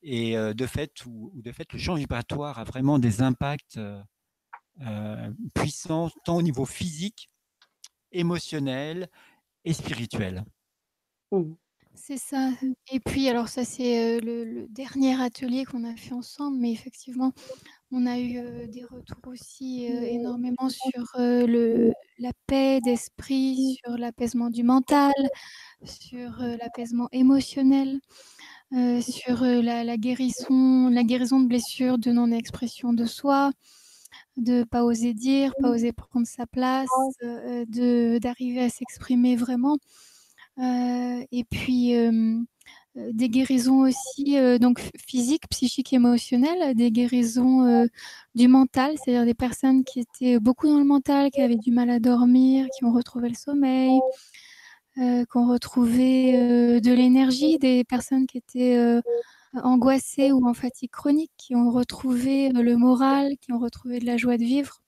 Et 0.03 0.38
euh, 0.38 0.53
de 0.53 0.65
fait, 0.65 1.05
ou, 1.05 1.31
ou 1.33 1.41
de 1.41 1.51
fait, 1.51 1.72
le 1.74 1.79
champ 1.79 1.95
vibratoire 1.95 2.60
a 2.60 2.63
vraiment 2.63 3.00
des 3.00 3.22
impacts 3.22 3.77
euh, 3.77 5.31
puissants, 5.55 6.10
tant 6.25 6.38
au 6.38 6.41
niveau 6.41 6.65
physique, 6.65 7.29
émotionnel 8.12 9.10
et 9.65 9.74
spirituel. 9.74 10.43
Mm. 11.31 11.53
C'est 11.95 12.17
ça. 12.17 12.50
Et 12.91 13.00
puis, 13.00 13.29
alors 13.29 13.48
ça, 13.50 13.63
c'est 13.63 14.19
le, 14.19 14.43
le 14.45 14.67
dernier 14.67 15.22
atelier 15.22 15.63
qu'on 15.63 15.83
a 15.83 15.95
fait 15.95 16.13
ensemble, 16.13 16.57
mais 16.57 16.72
effectivement, 16.72 17.33
on 17.91 18.07
a 18.07 18.17
eu 18.17 18.39
euh, 18.39 18.65
des 18.65 18.83
retours 18.83 19.19
aussi 19.27 19.88
euh, 19.91 20.01
énormément 20.01 20.69
sur 20.69 21.03
euh, 21.19 21.45
le, 21.45 21.93
la 22.17 22.31
paix 22.48 22.79
d'esprit, 22.83 23.77
sur 23.86 23.95
l'apaisement 23.98 24.50
du 24.50 24.63
mental, 24.63 25.13
sur 25.83 26.41
euh, 26.41 26.57
l'apaisement 26.57 27.10
émotionnel, 27.12 28.00
euh, 28.74 29.01
sur 29.01 29.44
euh, 29.44 29.62
la, 29.62 29.84
la 29.84 29.98
guérison, 29.98 30.89
la 30.89 31.03
guérison 31.03 31.39
de 31.39 31.48
blessures 31.48 31.98
de 31.98 32.12
non-expression 32.12 32.94
de 32.94 33.06
soi. 33.06 33.51
de 34.38 34.63
pas 34.63 34.84
oser 34.84 35.13
dire, 35.13 35.53
pas 35.62 35.70
oser 35.72 35.94
prendre 35.94 36.27
sa 36.27 36.46
place, 36.48 36.88
de 37.22 38.20
d'arriver 38.20 38.62
à 38.63 38.70
s'exprimer 38.70 39.36
vraiment. 39.36 39.77
et 40.60 41.46
puis 41.50 41.94
des 42.96 43.30
guérisons 43.30 43.82
aussi 43.82 44.36
donc 44.60 44.80
physiques, 45.08 45.48
psychiques, 45.50 45.94
émotionnelles, 45.94 46.75
des 46.75 46.92
guérisons 46.92 47.88
du 48.36 48.48
mental, 48.48 48.96
c'est-à-dire 49.03 49.25
des 49.25 49.34
personnes 49.34 49.84
qui 49.84 50.01
étaient 50.01 50.39
beaucoup 50.39 50.68
dans 50.68 50.80
le 50.80 50.86
mental, 50.86 51.32
qui 51.32 51.42
avaient 51.42 51.58
du 51.58 51.72
mal 51.72 51.89
à 51.89 52.00
dormir, 52.00 52.68
qui 52.77 52.86
ont 52.86 52.94
retrouvé 52.94 53.30
le 53.30 53.36
sommeil, 53.36 54.00
qui 54.95 55.38
ont 55.38 55.47
retrouvé 55.47 56.79
de 56.81 56.93
l'énergie, 56.93 57.57
des 57.57 57.83
personnes 57.83 58.27
qui 58.27 58.38
étaient 58.38 59.01
angoissées 59.53 60.31
ou 60.31 60.47
en 60.47 60.53
fatigue 60.53 60.91
chronique, 60.91 61.31
qui 61.38 61.55
ont 61.55 61.71
retrouvé 61.71 62.50
le 62.50 62.77
moral, 62.77 63.38
qui 63.41 63.51
ont 63.51 63.59
retrouvé 63.59 64.00
de 64.00 64.05
la 64.05 64.17
joie 64.17 64.38
de 64.38 64.43
vivre. 64.43 64.81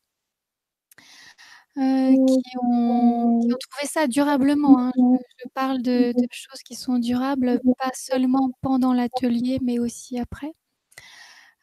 qui, 1.75 2.57
ont, 2.61 3.41
trouvé 3.49 3.87
ça 3.87 4.07
durablement. 4.07 4.79
Hein. 4.79 4.91
Je, 4.95 5.49
parle 5.53 5.81
de, 5.81 6.13
choses 6.31 6.61
qui 6.63 6.75
sont 6.75 6.99
durables, 6.99 7.59
pas 7.79 7.91
seulement 7.93 8.51
pendant 8.61 8.93
l'atelier, 8.93 9.59
mais 9.61 9.79
aussi 9.79 10.19
après. 10.19 10.53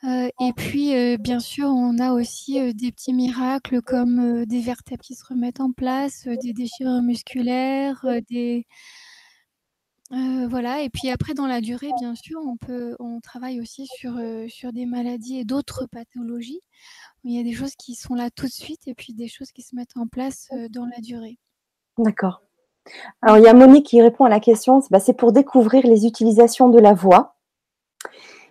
Et 0.05 0.53
puis, 0.57 0.95
bien 1.19 1.39
sûr, 1.39 1.69
on 1.69 1.99
a 1.99 2.13
aussi 2.13 2.75
des 2.75 2.91
petits 2.91 3.13
miracles 3.13 3.83
comme 3.83 4.45
des 4.47 4.61
vertèbres 4.61 5.03
qui 5.03 5.15
se 5.15 5.25
remettent 5.25 5.61
en 5.61 5.73
place, 5.73 6.27
des 6.43 6.53
déchirures 6.53 7.03
musculaires, 7.03 8.05
des, 8.29 8.67
voilà 10.11 10.83
et 10.83 10.91
puis 10.91 11.09
après 11.09 11.35
dans 11.35 11.47
la 11.47 11.61
durée, 11.61 11.91
bien 11.99 12.15
sûr, 12.15 12.41
on 12.45 12.57
peut 12.57 12.97
on 12.99 13.21
travaille 13.21 13.61
aussi 13.61 13.87
sur, 13.87 14.15
sur 14.49 14.73
des 14.73 14.87
maladies 14.87 15.39
et 15.39 15.45
d'autres 15.45 15.87
pathologies. 15.87 16.61
Il 17.25 17.35
y 17.35 17.41
a 17.41 17.45
des 17.45 17.55
choses 17.55 17.75
qui 17.77 17.95
sont 17.95 18.15
là 18.15 18.31
tout 18.31 18.47
de 18.47 18.53
suite 18.53 18.87
et 18.87 18.95
puis 18.95 19.15
des 19.15 19.29
choses 19.29 19.53
qui 19.53 19.63
se 19.63 19.75
mettent 19.75 19.97
en 19.97 20.07
place, 20.07 20.49
dans 20.71 20.85
la 20.85 21.01
durée. 21.01 21.39
D'accord. 21.97 22.43
Alors 23.23 23.39
il 23.39 23.45
y 23.45 23.49
a 23.49 23.55
Monique 23.55 23.87
qui 23.87 24.03
répond 24.03 24.25
à 24.25 24.29
la 24.29 24.41
question, 24.41 24.81
c'est 24.81 24.91
bah, 24.91 25.15
pour 25.17 25.33
découvrir 25.33 25.87
les 25.87 26.07
utilisations 26.07 26.69
de 26.69 26.79
la 26.79 26.93
voix. 26.95 27.37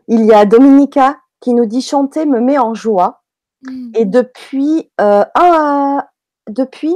Il 0.08 0.25
y 0.25 0.34
a 0.34 0.46
Dominica 0.46 1.20
qui 1.41 1.53
nous 1.53 1.65
dit: 1.65 1.81
«Chanter 1.81 2.25
me 2.25 2.39
met 2.39 2.57
en 2.57 2.74
joie» 2.74 3.21
mmh. 3.63 3.91
et 3.95 4.05
depuis, 4.05 4.89
un 4.98 6.03
depuis 6.50 6.95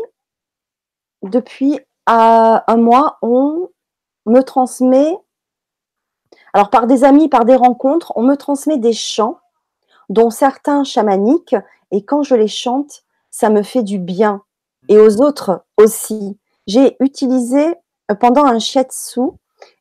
depuis, 1.23 1.79
un 2.07 2.77
mois, 2.77 3.17
on 3.21 3.69
me 4.25 4.41
transmet, 4.41 5.17
alors 6.53 6.69
par 6.69 6.87
des 6.87 7.03
amis, 7.03 7.29
par 7.29 7.45
des 7.45 7.55
rencontres, 7.55 8.13
on 8.15 8.23
me 8.23 8.35
transmet 8.35 8.77
des 8.77 8.93
chants, 8.93 9.39
dont 10.09 10.29
certains 10.29 10.83
chamaniques, 10.83 11.55
et 11.91 12.03
quand 12.03 12.23
je 12.23 12.35
les 12.35 12.47
chante, 12.47 13.03
ça 13.31 13.49
me 13.49 13.63
fait 13.63 13.83
du 13.83 13.99
bien. 13.99 14.43
Et 14.87 14.97
aux 14.97 15.21
autres 15.21 15.65
aussi. 15.77 16.37
J'ai 16.67 16.95
utilisé 16.99 17.75
euh, 18.11 18.15
pendant 18.15 18.45
un 18.45 18.59
shiatsu, 18.59 19.21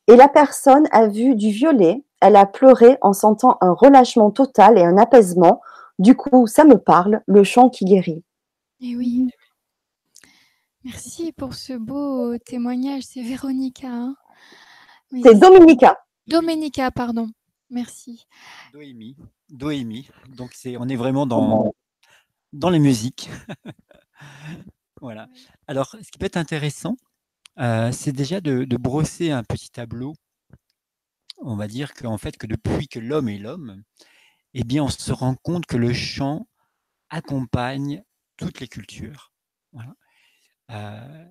et 0.07 0.15
la 0.15 0.27
personne 0.27 0.87
a 0.91 1.07
vu 1.07 1.35
du 1.35 1.49
violet, 1.49 2.03
elle 2.21 2.35
a 2.35 2.45
pleuré 2.45 2.97
en 3.01 3.13
sentant 3.13 3.57
un 3.61 3.71
relâchement 3.71 4.31
total 4.31 4.77
et 4.77 4.83
un 4.83 4.97
apaisement. 4.97 5.61
Du 5.99 6.15
coup, 6.15 6.47
ça 6.47 6.65
me 6.65 6.77
parle, 6.77 7.21
le 7.27 7.43
chant 7.43 7.69
qui 7.69 7.85
guérit. 7.85 8.23
Et 8.81 8.95
oui. 8.95 9.29
Merci 10.83 11.31
pour 11.31 11.55
ce 11.55 11.73
beau 11.73 12.37
témoignage. 12.37 13.03
C'est 13.03 13.23
Véronica. 13.23 13.87
Hein 13.87 14.15
c'est 15.23 15.39
Dominica. 15.39 15.97
Dominica, 16.27 16.91
pardon. 16.91 17.29
Merci. 17.69 18.27
Doémi. 18.73 19.15
Doémi. 19.49 20.09
Donc 20.29 20.51
c'est, 20.53 20.77
on 20.77 20.87
est 20.87 20.95
vraiment 20.95 21.25
dans, 21.25 21.73
dans 22.53 22.69
les 22.69 22.79
musiques. 22.79 23.29
voilà. 25.01 25.27
Alors, 25.67 25.95
ce 26.01 26.11
qui 26.11 26.17
peut 26.17 26.25
être 26.25 26.37
intéressant, 26.37 26.97
euh, 27.59 27.91
c'est 27.91 28.11
déjà 28.11 28.41
de, 28.41 28.65
brosser 28.77 29.31
un 29.31 29.43
petit 29.43 29.69
tableau. 29.69 30.13
On 31.47 31.55
va 31.55 31.67
dire 31.67 31.93
qu'en 31.93 32.17
fait, 32.17 32.37
que 32.37 32.47
depuis 32.47 32.87
que 32.87 32.97
l'homme 32.97 33.29
est 33.29 33.37
l'homme, 33.37 33.83
eh 34.55 34.63
bien, 34.63 34.83
on 34.83 34.89
se 34.89 35.11
rend 35.11 35.35
compte 35.35 35.67
que 35.67 35.77
le 35.77 35.93
chant 35.93 36.47
accompagne 37.09 38.03
toutes 38.35 38.59
les 38.59 38.67
cultures. 38.67 39.31
Euh, 40.71 41.25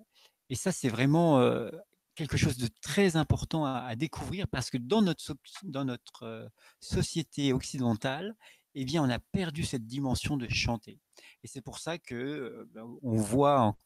et 0.51 0.55
ça, 0.55 0.71
c'est 0.71 0.89
vraiment 0.89 1.41
euh, 1.41 1.69
quelque 2.15 2.37
chose 2.37 2.57
de 2.59 2.69
très 2.81 3.17
important 3.17 3.65
à, 3.65 3.97
découvrir 3.97 4.47
parce 4.47 4.71
que 4.71 4.79
dans 4.79 5.03
notre, 5.03 5.35
dans 5.65 5.85
notre 5.85 6.49
société 6.79 7.53
occidentale, 7.53 8.37
eh 8.77 8.85
bien, 8.85 9.03
on 9.03 9.11
a 9.11 9.19
perdu 9.19 9.65
cette 9.65 9.85
dimension 9.85 10.37
de 10.37 10.49
chanter. 10.49 11.01
Et 11.43 11.49
c'est 11.49 11.61
pour 11.61 11.81
ça 11.81 11.99
que 11.99 12.69
ben, 12.73 12.87
on 13.03 13.17
voit 13.17 13.77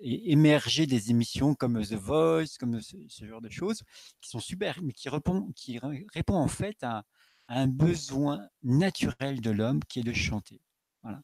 émerger 0.00 0.86
des 0.86 1.10
émissions 1.10 1.54
comme 1.54 1.82
The 1.82 1.94
Voice, 1.94 2.56
comme 2.58 2.80
ce, 2.80 3.26
genre 3.26 3.40
de 3.40 3.48
choses, 3.48 3.82
qui 4.20 4.30
sont 4.30 4.38
super, 4.38 4.80
mais 4.82 4.92
qui 4.92 5.08
répondent, 5.08 5.52
qui 5.54 5.80
répond 6.14 6.36
en 6.36 6.48
fait 6.48 6.82
à, 6.82 7.04
un 7.48 7.68
besoin 7.68 8.48
naturel 8.62 9.40
de 9.40 9.50
l'homme 9.50 9.80
qui 9.84 10.00
est 10.00 10.04
de 10.04 10.12
chanter. 10.12 10.60
Voilà. 11.02 11.22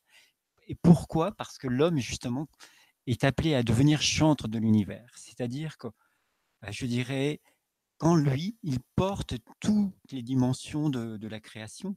Et 0.69 0.77
pourquoi? 0.77 1.33
Parce 1.33 1.59
que 1.59 1.67
l'homme, 1.67 1.99
justement, 1.99 2.47
est 3.07 3.25
appelé 3.25 3.55
à 3.55 3.63
devenir 3.63 4.01
chantre 4.03 4.49
de 4.49 4.59
l'univers. 4.59 5.11
C'est-à-dire 5.17 5.77
que 5.79 5.89
bah, 6.61 6.71
je 6.71 6.87
dirais, 6.87 7.41
qu'en 7.99 8.15
lui, 8.15 8.57
il 8.63 8.79
porte 8.95 9.35
toutes 9.61 9.95
les 10.11 10.23
dimensions 10.23 10.91
de, 10.91 11.27
la 11.27 11.41
création, 11.41 11.97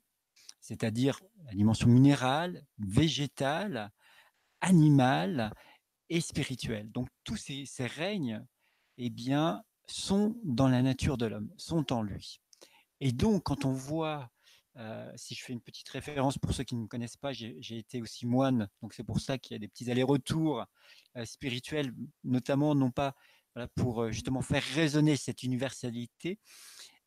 c'est-à-dire 0.59 1.19
la 1.45 1.53
dimension 1.53 1.87
minérale, 1.87 2.65
végétale, 2.79 3.91
animale 4.61 5.51
et 6.09 6.21
spirituelle. 6.21 6.91
Donc 6.91 7.07
tous 7.24 7.38
ces, 7.38 7.65
règnes 7.79 8.45
eh 8.97 9.09
bien, 9.09 9.63
sont 9.88 10.35
dans 10.43 10.67
la 10.67 10.81
nature 10.81 11.17
de 11.17 11.25
l'homme, 11.25 11.51
sont 11.57 11.91
en 11.93 12.01
lui. 12.01 12.41
Et 13.01 13.12
donc, 13.12 13.43
quand 13.43 13.65
on 13.65 13.71
voit, 13.74 14.29
euh, 14.77 15.12
si 15.15 15.35
je 15.35 15.43
fais 15.43 15.53
une 15.53 15.62
petite 15.62 15.89
référence 15.89 16.38
pour 16.38 16.53
ceux 16.53 16.63
qui 16.63 16.75
ne 16.75 16.81
me 16.81 16.88
connaissent 16.88 17.17
pas, 17.17 17.33
j'ai 17.33 17.77
été 17.77 18.01
aussi 18.01 18.25
moine, 18.25 18.69
donc 18.81 18.93
c'est 18.93 19.03
pour 19.03 19.19
ça 19.19 19.38
qu'il 19.38 19.53
y 19.53 19.55
a 19.55 19.59
des 19.59 19.67
petits 19.67 19.89
allers-retours 19.91 20.65
euh, 21.17 21.25
spirituels, 21.25 21.93
notamment 22.24 22.75
non 22.75 22.91
pas 22.91 23.15
pour 23.74 24.12
justement 24.12 24.41
faire 24.41 24.63
résonner 24.74 25.15
cette 25.15 25.41
universalité. 25.41 26.39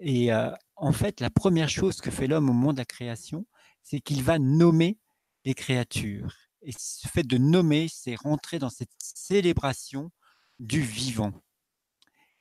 Et 0.00 0.30
en 0.76 0.92
fait, 0.92 1.20
la 1.20 1.28
première 1.28 1.68
chose 1.68 2.00
que 2.00 2.10
fait 2.10 2.26
l'homme 2.26 2.48
au 2.48 2.54
moment 2.54 2.72
de 2.72 2.78
la 2.78 2.86
création, 2.86 3.46
c'est 3.82 4.00
qu'il 4.00 4.22
va 4.22 4.38
nommer 4.38 4.98
les 5.44 5.52
créatures. 5.52 6.47
Et 6.62 6.72
ce 6.72 7.08
fait 7.08 7.22
de 7.22 7.38
nommer, 7.38 7.88
c'est 7.88 8.14
rentrer 8.14 8.58
dans 8.58 8.70
cette 8.70 8.90
célébration 8.98 10.10
du 10.58 10.80
vivant. 10.80 11.32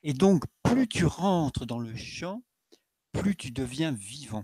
Et 0.03 0.13
donc, 0.13 0.43
plus 0.63 0.88
tu 0.88 1.05
rentres 1.05 1.65
dans 1.65 1.79
le 1.79 1.95
champ, 1.95 2.43
plus 3.12 3.36
tu 3.36 3.51
deviens 3.51 3.91
vivant. 3.91 4.43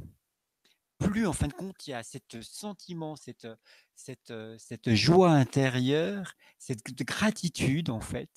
Plus, 0.99 1.27
en 1.27 1.33
fin 1.33 1.47
de 1.47 1.53
compte, 1.53 1.87
il 1.87 1.91
y 1.91 1.93
a 1.93 2.03
ce 2.03 2.19
sentiment, 2.41 3.15
cette, 3.15 3.47
cette, 3.95 4.33
cette 4.57 4.93
joie 4.93 5.31
intérieure, 5.31 6.33
cette 6.59 6.83
gratitude, 7.03 7.89
en 7.89 7.99
fait, 7.99 8.29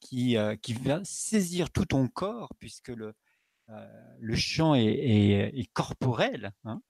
qui, 0.00 0.36
qui 0.62 0.72
va 0.74 1.02
saisir 1.04 1.70
tout 1.70 1.86
ton 1.86 2.08
corps, 2.08 2.52
puisque 2.58 2.88
le, 2.88 3.14
le 4.18 4.36
chant 4.36 4.74
est, 4.74 5.70
corporel, 5.72 6.52
hein, 6.64 6.80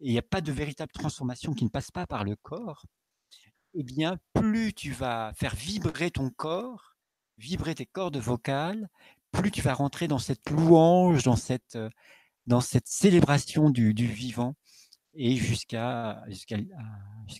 et 0.00 0.08
il 0.08 0.12
n'y 0.12 0.18
a 0.18 0.22
pas 0.22 0.40
de 0.40 0.52
véritable 0.52 0.92
transformation 0.92 1.52
qui 1.52 1.64
ne 1.64 1.70
passe 1.70 1.90
pas 1.90 2.06
par 2.06 2.24
le 2.24 2.34
corps, 2.36 2.84
eh 3.74 3.82
bien, 3.82 4.18
plus 4.34 4.72
tu 4.72 4.92
vas 4.92 5.32
faire 5.34 5.54
vibrer 5.54 6.10
ton 6.10 6.30
corps, 6.30 6.96
vibrer 7.38 7.74
tes 7.74 7.86
cordes 7.86 8.18
vocales, 8.18 8.88
plus 9.32 9.50
tu 9.50 9.62
vas 9.62 9.74
rentrer 9.74 10.08
dans 10.08 10.18
cette 10.18 10.50
louange, 10.50 11.22
dans 11.22 11.36
cette, 11.36 11.78
cette 12.62 12.88
célébration 12.88 13.70
du, 13.70 13.92
vivant, 13.92 14.54
et 15.14 15.36
jusqu'à 15.36 16.22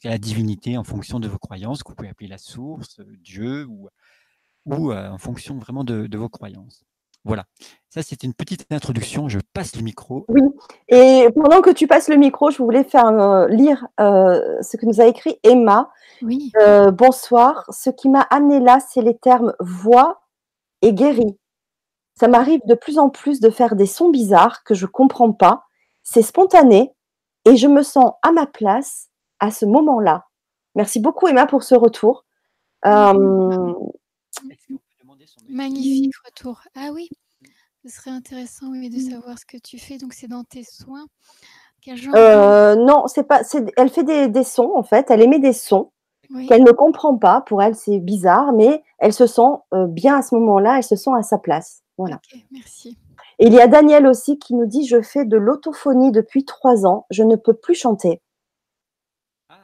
la 0.05 0.19
divinité 0.19 0.77
en 0.77 0.85
fonction 0.85 1.21
de 1.21 1.29
vos 1.29 1.39
croyances, 1.39 1.83
que 1.83 1.89
vous 1.89 1.97
pouvez 1.97 2.09
appeler 2.09 2.29
la 2.29 2.39
source, 2.39 3.01
Dieu 3.19 3.67
ou 3.67 3.89
ou 4.67 4.93
en 4.93 5.19
fonction 5.19 5.59
vraiment 5.59 5.85
de, 5.85 6.17
vos 6.17 6.29
croyances. 6.29 6.85
Voilà, 7.25 7.45
ça 7.91 8.03
c'était 8.03 8.27
une 8.27 8.35
petite 8.35 8.65
introduction, 8.71 9.29
je 9.29 9.39
passe 9.53 9.77
le 9.77 9.83
micro. 9.83 10.25
Oui, 10.29 10.41
et 10.89 11.29
pendant 11.35 11.61
que 11.61 11.71
tu 11.71 11.87
passes 11.87 12.09
le 12.09 12.17
micro, 12.17 12.51
je 12.51 12.59
voulais 12.59 12.85
faire 12.85 13.47
lire 13.49 13.87
ce 13.99 14.77
que 14.77 14.87
nous 14.87 15.01
a 15.01 15.07
écrit 15.07 15.39
Emma. 15.43 15.91
Oui. 16.23 16.51
bonsoir, 16.93 17.65
ce 17.71 17.91
qui 17.91 18.09
m'a 18.09 18.23
amené 18.23 18.61
là, 18.61 18.79
c'est 18.81 19.03
les 19.03 19.17
termes 19.17 19.55
voix 19.61 20.23
et 20.83 20.95
guéri. 20.95 21.39
Ça 22.19 22.29
m'arrive 22.29 22.61
de 22.67 22.75
plus 22.75 22.99
en 22.99 23.11
plus 23.11 23.41
de 23.41 23.51
faire 23.51 23.77
des 23.77 23.87
sons 23.87 24.11
bizarres 24.11 24.65
que 24.65 24.75
je 24.75 24.87
ne 24.87 24.91
comprends 24.91 25.33
pas. 25.33 25.65
C'est 26.03 26.23
spontané 26.23 26.95
et 27.45 27.57
je 27.57 27.69
me 27.69 27.83
sens 27.83 28.13
à 28.23 28.33
ma 28.33 28.47
place 28.47 29.09
à 29.41 29.51
ce 29.51 29.67
moment-là. 29.67 30.27
Merci 30.75 31.01
beaucoup 31.01 31.29
Emma 31.29 31.47
pour 31.47 31.63
ce 31.63 31.75
retour. 31.75 32.25
Magnifique 35.49 36.15
retour. 36.25 36.61
Ah 36.75 36.91
oui, 36.93 37.09
ce 37.85 37.91
serait 37.91 38.11
intéressant 38.11 38.69
de 38.71 38.77
mmh. 38.79 39.11
savoir 39.11 39.39
ce 39.39 39.47
que 39.47 39.57
tu 39.59 39.79
fais. 39.79 39.99
Donc, 39.99 40.13
c'est 40.13 40.29
dans 40.29 40.45
tes 40.45 40.65
soins. 40.65 41.07
Quel 41.83 41.97
genre 41.97 42.15
Euh, 42.15 42.75
non, 42.77 43.07
c'est 43.07 43.25
pas. 43.25 43.43
c'est- 43.43 43.73
Elle 43.77 43.89
fait 43.91 44.05
des, 44.05 44.29
des 44.29 44.45
sons 44.45 44.73
en 44.75 44.83
fait. 44.83 45.11
Elle 45.11 45.23
émet 45.23 45.39
des 45.39 45.53
sons 45.55 45.93
Oui. 46.31 46.47
qu'elle 46.47 46.63
ne 46.63 46.73
comprend 46.73 47.17
pas. 47.17 47.41
Pour 47.41 47.63
elle, 47.63 47.75
c'est 47.75 47.99
bizarre, 48.01 48.53
mais 48.53 48.83
elle 48.99 49.15
se 49.15 49.27
sent 49.27 49.51
euh, 49.73 49.87
bien 49.87 50.17
à 50.19 50.23
ce 50.23 50.35
moment-là. 50.35 50.77
Elle 50.77 50.85
se 50.85 50.97
sent 50.97 51.11
à 51.17 51.23
sa 51.23 51.39
place. 51.39 51.83
Voilà. 51.97 52.21
Merci. 52.51 52.99
Et 53.39 53.47
il 53.47 53.55
y 53.55 53.61
a 53.61 53.67
Daniel 53.69 54.07
aussi 54.07 54.39
qui 54.39 54.55
nous 54.55 54.67
dit 54.67 54.87
Je 54.87 55.01
fais 55.01 55.25
de 55.25 55.37
l'autophonie 55.39 56.13
depuis 56.13 56.45
trois 56.45 56.85
ans. 56.87 57.07
Je 57.11 57.23
ne 57.23 57.37
peux 57.37 57.55
plus 57.55 57.75
chanter. 57.75 58.21
Ah, 59.49 59.57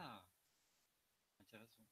intéressant. 1.39 1.83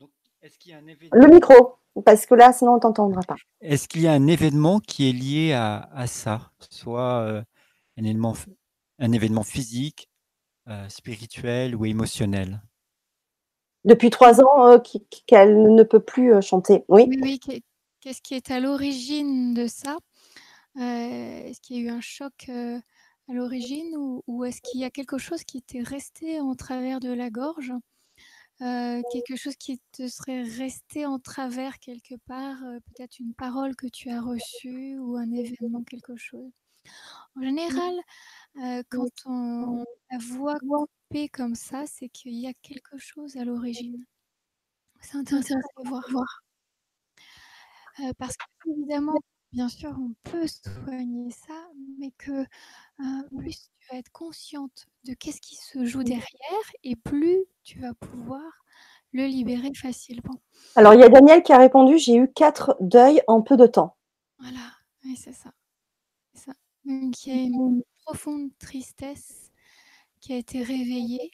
Donc, 0.00 0.10
est-ce 0.40 0.58
qu'il 0.58 0.72
y 0.72 0.74
a 0.74 0.78
un 0.78 0.86
événement 0.86 1.14
Le 1.14 1.26
micro, 1.28 1.74
parce 2.04 2.26
que 2.26 2.34
là, 2.34 2.52
sinon 2.52 2.74
on 2.74 2.78
t'entendra 2.78 3.20
pas. 3.22 3.36
Est-ce 3.60 3.88
qu'il 3.88 4.02
y 4.02 4.08
a 4.08 4.12
un 4.12 4.26
événement 4.26 4.80
qui 4.80 5.08
est 5.08 5.12
lié 5.12 5.52
à, 5.52 5.88
à 5.94 6.06
ça, 6.06 6.50
soit 6.70 7.20
euh, 7.20 7.42
un, 7.98 8.04
événement, 8.04 8.32
f- 8.32 8.48
un 8.98 9.12
événement 9.12 9.42
physique, 9.44 10.08
euh, 10.68 10.88
spirituel 10.88 11.76
ou 11.76 11.86
émotionnel? 11.86 12.60
Depuis 13.84 14.10
trois 14.10 14.40
ans 14.40 14.68
euh, 14.68 14.78
qu'elle 15.26 15.74
ne 15.74 15.82
peut 15.82 16.00
plus 16.00 16.34
euh, 16.34 16.40
chanter. 16.40 16.84
Oui. 16.88 17.04
Oui, 17.08 17.18
oui. 17.20 17.38
qu'est- 17.38 17.62
Qu'est-ce 18.00 18.20
qui 18.20 18.34
est 18.34 18.50
à 18.50 18.58
l'origine 18.58 19.54
de 19.54 19.68
ça? 19.68 19.96
Euh, 20.76 20.80
Est-ce 20.80 21.60
qu'il 21.60 21.76
y 21.76 21.80
a 21.80 21.82
eu 21.82 21.88
un 21.90 22.00
choc 22.00 22.32
euh, 22.48 22.78
à 23.28 23.32
l'origine 23.32 23.94
ou, 23.96 24.22
ou 24.26 24.44
est-ce 24.44 24.60
qu'il 24.60 24.80
y 24.80 24.84
a 24.84 24.90
quelque 24.90 25.18
chose 25.18 25.44
qui 25.44 25.62
t'est 25.62 25.82
resté 25.82 26.40
en 26.40 26.54
travers 26.56 26.98
de 27.00 27.12
la 27.12 27.30
gorge? 27.30 27.72
Euh, 28.62 29.02
Quelque 29.12 29.36
chose 29.36 29.56
qui 29.56 29.80
te 29.92 30.08
serait 30.08 30.42
resté 30.42 31.06
en 31.06 31.18
travers 31.18 31.78
quelque 31.80 32.14
part 32.26 32.62
euh, 32.64 32.78
Peut-être 32.86 33.18
une 33.20 33.34
parole 33.34 33.74
que 33.76 33.88
tu 33.88 34.10
as 34.10 34.20
reçue 34.20 34.98
ou 34.98 35.16
un 35.16 35.30
événement, 35.32 35.82
quelque 35.84 36.16
chose? 36.16 36.50
En 37.36 37.42
général, 37.42 37.94
euh, 38.62 38.82
quand 38.90 39.08
on, 39.26 39.80
on 39.82 39.84
la 40.10 40.18
voit 40.18 40.58
coupée 40.60 41.28
comme 41.28 41.54
ça, 41.56 41.84
c'est 41.86 42.08
qu'il 42.08 42.34
y 42.34 42.46
a 42.48 42.54
quelque 42.62 42.98
chose 42.98 43.36
à 43.36 43.44
l'origine. 43.44 44.04
C'est 45.02 45.18
intéressant 45.18 45.56
de 45.84 45.88
voir. 45.88 46.26
Euh, 48.00 48.12
parce 48.18 48.36
que, 48.36 48.44
évidemment, 48.70 49.18
bien 49.52 49.68
sûr, 49.68 49.94
on 49.98 50.14
peut 50.30 50.46
soigner 50.46 51.30
ça, 51.30 51.68
mais 51.98 52.10
que 52.18 52.32
euh, 52.32 53.38
plus 53.38 53.70
tu 53.78 53.86
vas 53.90 53.98
être 53.98 54.12
consciente 54.12 54.86
de 55.04 55.14
qu'est-ce 55.14 55.40
qui 55.40 55.56
se 55.56 55.84
joue 55.84 56.02
derrière, 56.02 56.26
et 56.82 56.96
plus 56.96 57.44
tu 57.62 57.80
vas 57.80 57.94
pouvoir 57.94 58.42
le 59.12 59.26
libérer 59.26 59.72
facilement. 59.74 60.40
Alors, 60.74 60.94
il 60.94 61.00
y 61.00 61.04
a 61.04 61.08
Daniel 61.08 61.42
qui 61.42 61.52
a 61.52 61.58
répondu 61.58 61.98
J'ai 61.98 62.16
eu 62.16 62.32
quatre 62.32 62.76
deuils 62.80 63.20
en 63.28 63.42
peu 63.42 63.56
de 63.56 63.66
temps. 63.66 63.96
Voilà, 64.38 64.72
oui, 65.04 65.16
c'est 65.16 65.34
ça. 65.34 65.52
Donc, 66.84 67.26
il 67.26 67.36
y 67.36 67.38
a 67.38 67.42
une 67.42 67.82
profonde 68.04 68.50
tristesse 68.58 69.52
qui 70.20 70.32
a 70.32 70.36
été 70.36 70.62
réveillée 70.62 71.30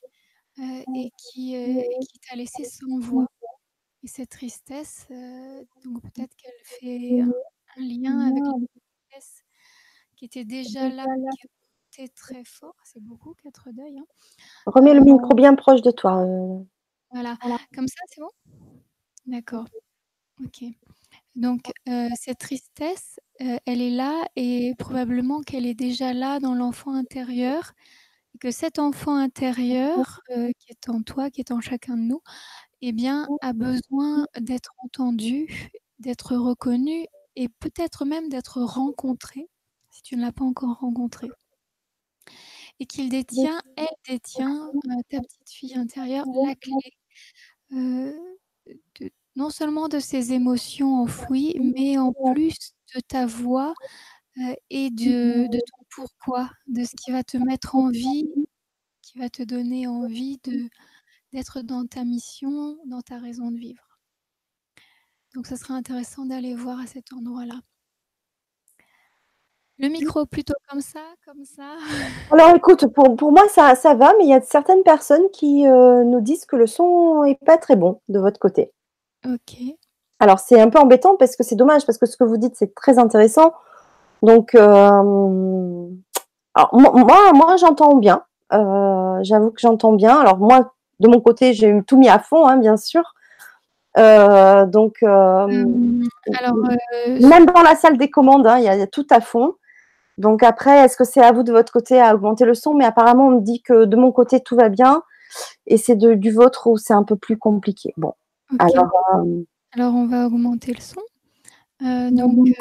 euh, 0.58 0.82
et 0.94 1.10
qui, 1.16 1.56
euh, 1.56 1.80
et 1.80 2.06
qui 2.06 2.18
t'a 2.18 2.36
laissé 2.36 2.64
sans 2.64 2.98
voix. 2.98 3.26
Et 4.02 4.08
cette 4.08 4.30
tristesse, 4.30 5.06
euh, 5.10 5.64
donc 5.84 6.02
peut-être 6.02 6.36
qu'elle 6.36 6.52
fait 6.62 7.20
un, 7.20 7.32
un 7.78 7.82
lien 7.82 8.20
avec 8.20 8.42
la 8.44 8.52
tristesse 9.10 9.42
qui 10.16 10.24
était 10.24 10.44
déjà 10.44 10.88
là, 10.88 11.04
qui 11.92 12.00
était 12.02 12.12
très 12.12 12.44
fort. 12.44 12.76
C'est 12.84 13.02
beaucoup, 13.02 13.34
quatre 13.42 13.70
deuils. 13.72 13.98
hein. 13.98 14.06
Remets 14.66 14.94
le 14.94 15.00
micro 15.00 15.34
bien 15.34 15.54
proche 15.54 15.82
de 15.82 15.90
toi. 15.90 16.18
euh. 16.24 16.62
Voilà. 17.10 17.38
Comme 17.74 17.88
ça, 17.88 18.00
c'est 18.08 18.20
bon? 18.20 18.30
D'accord. 19.26 19.66
Ok. 20.44 20.64
Donc, 21.34 21.70
euh, 21.88 22.08
cette 22.20 22.38
tristesse, 22.38 23.20
euh, 23.40 23.58
elle 23.66 23.80
est 23.80 23.90
là 23.90 24.24
et 24.36 24.74
probablement 24.78 25.40
qu'elle 25.40 25.66
est 25.66 25.74
déjà 25.74 26.12
là 26.12 26.40
dans 26.40 26.54
l'enfant 26.54 26.94
intérieur. 26.94 27.72
Et 28.34 28.38
que 28.38 28.50
cet 28.50 28.78
enfant 28.78 29.16
intérieur 29.16 30.20
euh, 30.30 30.50
qui 30.58 30.72
est 30.72 30.88
en 30.88 31.02
toi, 31.02 31.30
qui 31.30 31.40
est 31.40 31.50
en 31.52 31.60
chacun 31.60 31.96
de 31.96 32.02
nous, 32.02 32.20
eh 32.82 32.92
bien, 32.92 33.26
a 33.40 33.52
besoin 33.52 34.26
d'être 34.38 34.72
entendu, 34.78 35.70
d'être 35.98 36.36
reconnu 36.36 37.06
et 37.38 37.48
peut-être 37.48 38.04
même 38.04 38.28
d'être 38.28 38.60
rencontré, 38.62 39.48
si 39.90 40.02
tu 40.02 40.16
ne 40.16 40.22
l'as 40.22 40.32
pas 40.32 40.44
encore 40.44 40.78
rencontré. 40.80 41.30
Et 42.80 42.86
qu'il 42.86 43.08
détient, 43.08 43.60
elle 43.76 43.86
détient, 44.08 44.68
euh, 44.68 45.02
ta 45.10 45.20
petite 45.20 45.50
fille 45.50 45.74
intérieure, 45.76 46.26
la 46.46 46.54
clé 46.54 46.72
euh, 47.72 48.12
de- 49.00 49.10
non 49.36 49.50
seulement 49.50 49.88
de 49.88 49.98
ses 50.00 50.32
émotions 50.32 51.02
enfouies, 51.02 51.56
mais 51.60 51.98
en 51.98 52.12
plus 52.12 52.56
de 52.94 53.00
ta 53.00 53.26
voix 53.26 53.74
euh, 54.38 54.54
et 54.70 54.90
de, 54.90 55.48
de 55.48 55.58
ton 55.58 55.84
pourquoi, 55.94 56.50
de 56.68 56.84
ce 56.84 56.96
qui 56.96 57.12
va 57.12 57.24
te 57.24 57.36
mettre 57.38 57.76
en 57.76 57.90
vie, 57.90 58.28
qui 59.02 59.18
va 59.18 59.30
te 59.30 59.42
donner 59.44 59.86
envie 59.88 60.38
de 60.44 60.68
d'être 61.32 61.62
dans 61.62 61.86
ta 61.86 62.04
mission, 62.04 62.78
dans 62.86 63.02
ta 63.02 63.18
raison 63.18 63.50
de 63.52 63.58
vivre. 63.58 63.87
Donc, 65.34 65.46
ça 65.46 65.56
serait 65.56 65.74
intéressant 65.74 66.24
d'aller 66.24 66.54
voir 66.54 66.80
à 66.80 66.86
cet 66.86 67.12
endroit-là. 67.12 67.60
Le 69.80 69.88
micro 69.88 70.26
plutôt 70.26 70.54
comme 70.68 70.80
ça, 70.80 71.00
comme 71.24 71.44
ça. 71.44 71.62
Alors, 72.32 72.56
écoute, 72.56 72.86
pour, 72.88 73.14
pour 73.14 73.30
moi, 73.30 73.44
ça, 73.48 73.76
ça 73.76 73.94
va, 73.94 74.12
mais 74.18 74.24
il 74.24 74.30
y 74.30 74.34
a 74.34 74.40
certaines 74.40 74.82
personnes 74.82 75.30
qui 75.32 75.68
euh, 75.68 76.02
nous 76.02 76.20
disent 76.20 76.46
que 76.46 76.56
le 76.56 76.66
son 76.66 77.22
n'est 77.22 77.38
pas 77.46 77.58
très 77.58 77.76
bon 77.76 78.00
de 78.08 78.18
votre 78.18 78.40
côté. 78.40 78.72
Ok. 79.24 79.56
Alors, 80.18 80.40
c'est 80.40 80.60
un 80.60 80.68
peu 80.68 80.80
embêtant 80.80 81.16
parce 81.16 81.36
que 81.36 81.44
c'est 81.44 81.54
dommage, 81.54 81.86
parce 81.86 81.98
que 81.98 82.06
ce 82.06 82.16
que 82.16 82.24
vous 82.24 82.38
dites, 82.38 82.56
c'est 82.56 82.74
très 82.74 82.98
intéressant. 82.98 83.52
Donc, 84.22 84.56
euh, 84.56 85.88
alors, 86.54 86.70
moi, 86.72 87.32
moi, 87.32 87.56
j'entends 87.56 87.94
bien. 87.96 88.24
Euh, 88.52 89.18
J'avoue 89.22 89.50
que 89.50 89.60
j'entends 89.60 89.92
bien. 89.92 90.16
Alors, 90.18 90.38
moi, 90.38 90.72
de 90.98 91.08
mon 91.08 91.20
côté, 91.20 91.52
j'ai 91.54 91.82
tout 91.86 91.96
mis 91.96 92.08
à 92.08 92.18
fond, 92.18 92.46
hein, 92.46 92.56
bien 92.56 92.76
sûr. 92.76 93.14
Euh, 93.98 94.64
donc, 94.66 94.96
euh, 95.02 95.64
alors, 96.38 96.56
euh, 96.56 97.28
même 97.28 97.46
dans 97.46 97.62
la 97.62 97.74
salle 97.74 97.98
des 97.98 98.08
commandes, 98.10 98.46
hein, 98.46 98.58
il 98.58 98.64
y, 98.64 98.68
a- 98.68 98.74
il 98.74 98.78
y 98.80 98.82
a 98.82 98.86
tout 98.86 99.06
à 99.10 99.20
fond. 99.20 99.54
Donc 100.18 100.42
après, 100.42 100.84
est-ce 100.84 100.96
que 100.96 101.04
c'est 101.04 101.20
à 101.22 101.32
vous 101.32 101.42
de 101.42 101.52
votre 101.52 101.72
côté 101.72 102.00
à 102.00 102.14
augmenter 102.14 102.44
le 102.44 102.54
son? 102.54 102.74
Mais 102.74 102.84
apparemment, 102.84 103.26
on 103.28 103.32
me 103.32 103.40
dit 103.40 103.60
que 103.62 103.84
de 103.84 103.96
mon 103.96 104.12
côté, 104.12 104.40
tout 104.40 104.56
va 104.56 104.68
bien. 104.68 105.02
Et 105.66 105.76
c'est 105.76 105.96
du 105.96 106.30
vôtre 106.30 106.66
où 106.68 106.76
c'est 106.76 106.94
un 106.94 107.04
peu 107.04 107.16
plus 107.16 107.36
compliqué. 107.36 107.92
Bon, 107.96 108.14
alors, 108.58 108.90
euh, 109.16 109.42
Alors, 109.76 109.94
on 109.94 110.06
va 110.06 110.26
augmenter 110.26 110.72
le 110.72 110.80
son. 110.80 111.00
Euh, 111.82 112.10
donc, 112.10 112.34
euh, 112.48 112.52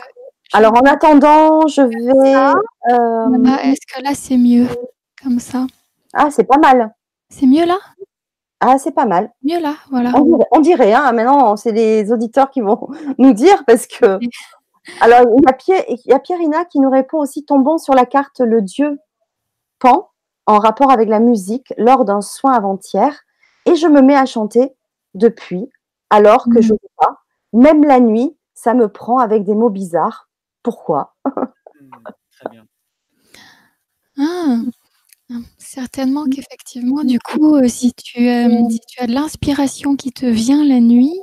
alors 0.53 0.73
en 0.75 0.85
attendant, 0.85 1.67
je 1.67 1.81
vais... 1.81 2.33
ah, 2.35 2.53
est-ce 3.63 3.85
que 3.95 4.03
là, 4.03 4.11
c'est 4.13 4.37
mieux? 4.37 4.67
Comme 5.23 5.39
ça. 5.39 5.65
ah, 6.13 6.29
c'est 6.29 6.43
pas 6.43 6.57
mal. 6.59 6.93
C'est 7.29 7.47
mieux 7.47 7.65
là? 7.65 7.77
Ah, 8.59 8.79
c'est 8.79 8.91
pas 8.91 9.05
mal. 9.05 9.31
Mieux 9.43 9.59
là, 9.59 9.75
voilà. 9.89 10.11
On 10.15 10.23
dirait, 10.23 10.47
on 10.51 10.59
dirait, 10.59 10.93
hein, 10.93 11.11
maintenant, 11.11 11.55
c'est 11.57 11.71
les 11.71 12.11
auditeurs 12.11 12.49
qui 12.49 12.61
vont 12.61 12.89
nous 13.17 13.33
dire 13.33 13.63
parce 13.65 13.87
que... 13.87 14.19
Alors, 15.01 15.25
il 15.37 15.43
y, 15.43 15.49
a 15.49 15.53
Pierre, 15.53 15.83
il 15.89 15.99
y 16.05 16.13
a 16.13 16.19
Pierrina 16.19 16.63
qui 16.63 16.79
nous 16.79 16.89
répond 16.89 17.17
aussi 17.19 17.43
tombons 17.43 17.77
sur 17.77 17.93
la 17.93 18.05
carte 18.05 18.39
le 18.39 18.61
dieu 18.61 18.97
Pan 19.79 20.11
en 20.45 20.59
rapport 20.59 20.91
avec 20.91 21.09
la 21.09 21.19
musique 21.19 21.73
lors 21.77 22.05
d'un 22.05 22.21
soin 22.21 22.53
avant-hier 22.53 23.13
et 23.65 23.75
je 23.75 23.87
me 23.87 24.01
mets 24.01 24.15
à 24.15 24.25
chanter 24.25 24.73
depuis 25.13 25.69
alors 26.09 26.45
que 26.45 26.61
je 26.61 26.71
ne 26.71 26.77
pas. 26.95 27.21
Même 27.51 27.83
la 27.83 27.99
nuit, 27.99 28.37
ça 28.53 28.73
me 28.73 28.87
prend 28.87 29.19
avec 29.19 29.43
des 29.43 29.55
mots 29.55 29.69
bizarres. 29.69 30.29
Pourquoi? 30.63 31.15
Hmm, 31.25 31.31
Très 32.39 32.49
bien. 32.49 32.65
Ah, 34.17 34.57
certainement 35.57 36.25
qu'effectivement, 36.25 37.03
du 37.03 37.19
coup, 37.19 37.55
euh, 37.55 37.67
si 37.67 37.93
tu, 37.93 38.27
euh, 38.29 38.49
si 38.69 38.79
tu 38.87 39.01
as 39.01 39.07
de 39.07 39.13
l'inspiration 39.13 39.95
qui 39.95 40.11
te 40.11 40.25
vient 40.25 40.65
la 40.65 40.79
nuit, 40.79 41.19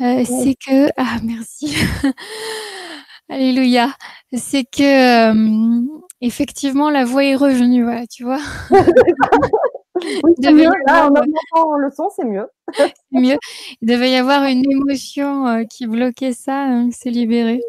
euh, 0.00 0.24
c'est 0.24 0.54
que... 0.54 0.90
Ah, 0.96 1.18
merci. 1.22 1.74
Alléluia. 3.28 3.94
C'est 4.32 4.64
que, 4.64 5.82
effectivement, 6.20 6.90
la 6.90 7.04
voix 7.04 7.24
est 7.24 7.36
revenue, 7.36 7.84
voilà, 7.84 8.06
tu 8.06 8.24
vois. 8.24 8.40
Oui, 10.24 10.32
c'est 10.42 10.52
mieux. 10.52 10.70
Là, 10.86 11.04
avoir, 11.04 11.24
en 11.52 11.76
le 11.76 11.90
son, 11.90 12.08
c'est 12.16 12.24
mieux. 12.24 12.46
C'est 12.72 12.92
mieux. 13.12 13.36
Il 13.82 13.88
devait 13.88 14.10
y 14.10 14.16
avoir 14.16 14.44
une 14.44 14.64
émotion 14.70 15.66
qui 15.66 15.86
bloquait 15.86 16.32
ça, 16.32 16.62
hein, 16.62 16.88
c'est 16.90 17.10
libéré. 17.10 17.60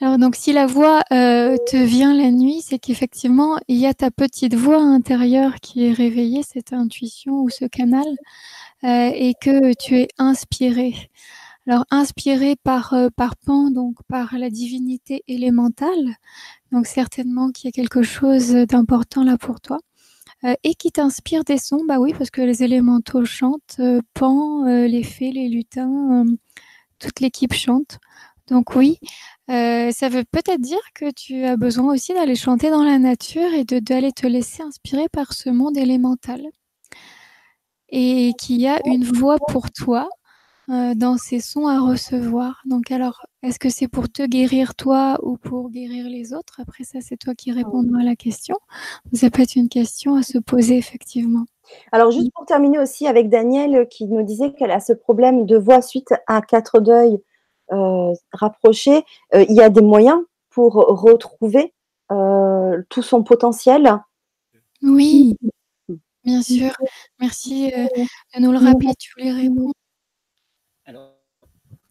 Alors 0.00 0.18
donc 0.18 0.36
si 0.36 0.52
la 0.52 0.66
voix 0.66 1.02
euh, 1.12 1.56
te 1.70 1.76
vient 1.76 2.14
la 2.14 2.30
nuit, 2.30 2.62
c'est 2.62 2.78
qu'effectivement 2.78 3.58
il 3.68 3.76
y 3.76 3.86
a 3.86 3.94
ta 3.94 4.10
petite 4.10 4.54
voix 4.54 4.82
intérieure 4.82 5.56
qui 5.60 5.86
est 5.86 5.92
réveillée, 5.92 6.42
cette 6.42 6.72
intuition 6.72 7.42
ou 7.42 7.50
ce 7.50 7.64
canal, 7.64 8.06
euh, 8.84 9.10
et 9.14 9.34
que 9.40 9.74
tu 9.74 9.96
es 9.98 10.08
inspiré. 10.18 10.94
Alors 11.66 11.84
inspiré 11.90 12.56
par 12.56 12.92
euh, 12.94 13.08
par 13.16 13.36
Pan, 13.36 13.70
donc 13.70 13.96
par 14.08 14.36
la 14.36 14.50
divinité 14.50 15.22
élémentale, 15.28 16.16
donc 16.72 16.86
certainement 16.86 17.50
qu'il 17.50 17.68
y 17.68 17.68
a 17.68 17.72
quelque 17.72 18.02
chose 18.02 18.52
d'important 18.52 19.24
là 19.24 19.38
pour 19.38 19.60
toi. 19.60 19.78
Et 20.62 20.74
qui 20.74 20.92
t'inspire 20.92 21.42
des 21.42 21.56
sons, 21.56 21.84
bah 21.88 21.98
oui, 21.98 22.12
parce 22.12 22.30
que 22.30 22.42
les 22.42 22.62
élémentaux 22.62 23.24
chantent, 23.24 23.80
Pan, 24.12 24.64
les 24.66 25.02
fées, 25.02 25.32
les 25.32 25.48
lutins, 25.48 26.26
toute 26.98 27.20
l'équipe 27.20 27.54
chante. 27.54 27.98
Donc 28.48 28.76
oui, 28.76 28.98
ça 29.48 30.08
veut 30.08 30.24
peut-être 30.24 30.60
dire 30.60 30.80
que 30.94 31.10
tu 31.10 31.44
as 31.44 31.56
besoin 31.56 31.92
aussi 31.92 32.14
d'aller 32.14 32.36
chanter 32.36 32.70
dans 32.70 32.84
la 32.84 32.98
nature 32.98 33.52
et 33.52 33.64
d'aller 33.64 34.12
te 34.12 34.26
laisser 34.26 34.62
inspirer 34.62 35.08
par 35.10 35.32
ce 35.32 35.50
monde 35.50 35.76
élémental. 35.76 36.42
Et 37.90 38.32
qu'il 38.40 38.60
y 38.60 38.66
a 38.66 38.80
une 38.86 39.04
voix 39.04 39.36
pour 39.48 39.70
toi 39.70 40.08
dans 40.68 41.18
ces 41.18 41.40
sons 41.40 41.66
à 41.66 41.78
recevoir. 41.78 42.62
Donc 42.64 42.90
alors, 42.90 43.26
est-ce 43.42 43.58
que 43.58 43.68
c'est 43.68 43.86
pour 43.86 44.10
te 44.10 44.22
guérir 44.22 44.74
toi 44.74 45.18
ou 45.22 45.36
pour 45.36 45.68
guérir 45.70 46.08
les 46.08 46.32
autres? 46.32 46.60
Après 46.60 46.84
ça, 46.84 47.00
c'est 47.02 47.18
toi 47.18 47.34
qui 47.34 47.52
répondras 47.52 48.00
à 48.00 48.04
la 48.04 48.16
question. 48.16 48.56
Ça 49.12 49.30
peut 49.30 49.42
être 49.42 49.56
une 49.56 49.68
question 49.68 50.16
à 50.16 50.22
se 50.22 50.38
poser 50.38 50.78
effectivement. 50.78 51.44
Alors 51.92 52.10
juste 52.10 52.30
pour 52.34 52.46
terminer 52.46 52.78
aussi 52.78 53.06
avec 53.06 53.28
Daniel 53.28 53.86
qui 53.88 54.06
nous 54.06 54.22
disait 54.22 54.52
qu'elle 54.54 54.70
a 54.70 54.80
ce 54.80 54.94
problème 54.94 55.46
de 55.46 55.56
voix 55.56 55.82
suite 55.82 56.14
à 56.26 56.40
quatre 56.40 56.80
deuils 56.80 57.18
euh, 57.72 58.12
rapprochés, 58.32 59.04
euh, 59.34 59.44
il 59.48 59.54
y 59.54 59.60
a 59.60 59.70
des 59.70 59.82
moyens 59.82 60.20
pour 60.50 60.74
retrouver 60.74 61.72
euh, 62.12 62.82
tout 62.88 63.02
son 63.02 63.22
potentiel. 63.22 63.98
Oui, 64.82 65.36
bien 66.24 66.42
sûr. 66.42 66.72
Merci 67.20 67.70
de 67.70 68.40
nous 68.40 68.52
le 68.52 68.58
rappeler. 68.58 68.94
Tu 68.98 69.10
voulais 69.16 69.32
répondre 69.32 69.72
alors, 70.86 71.14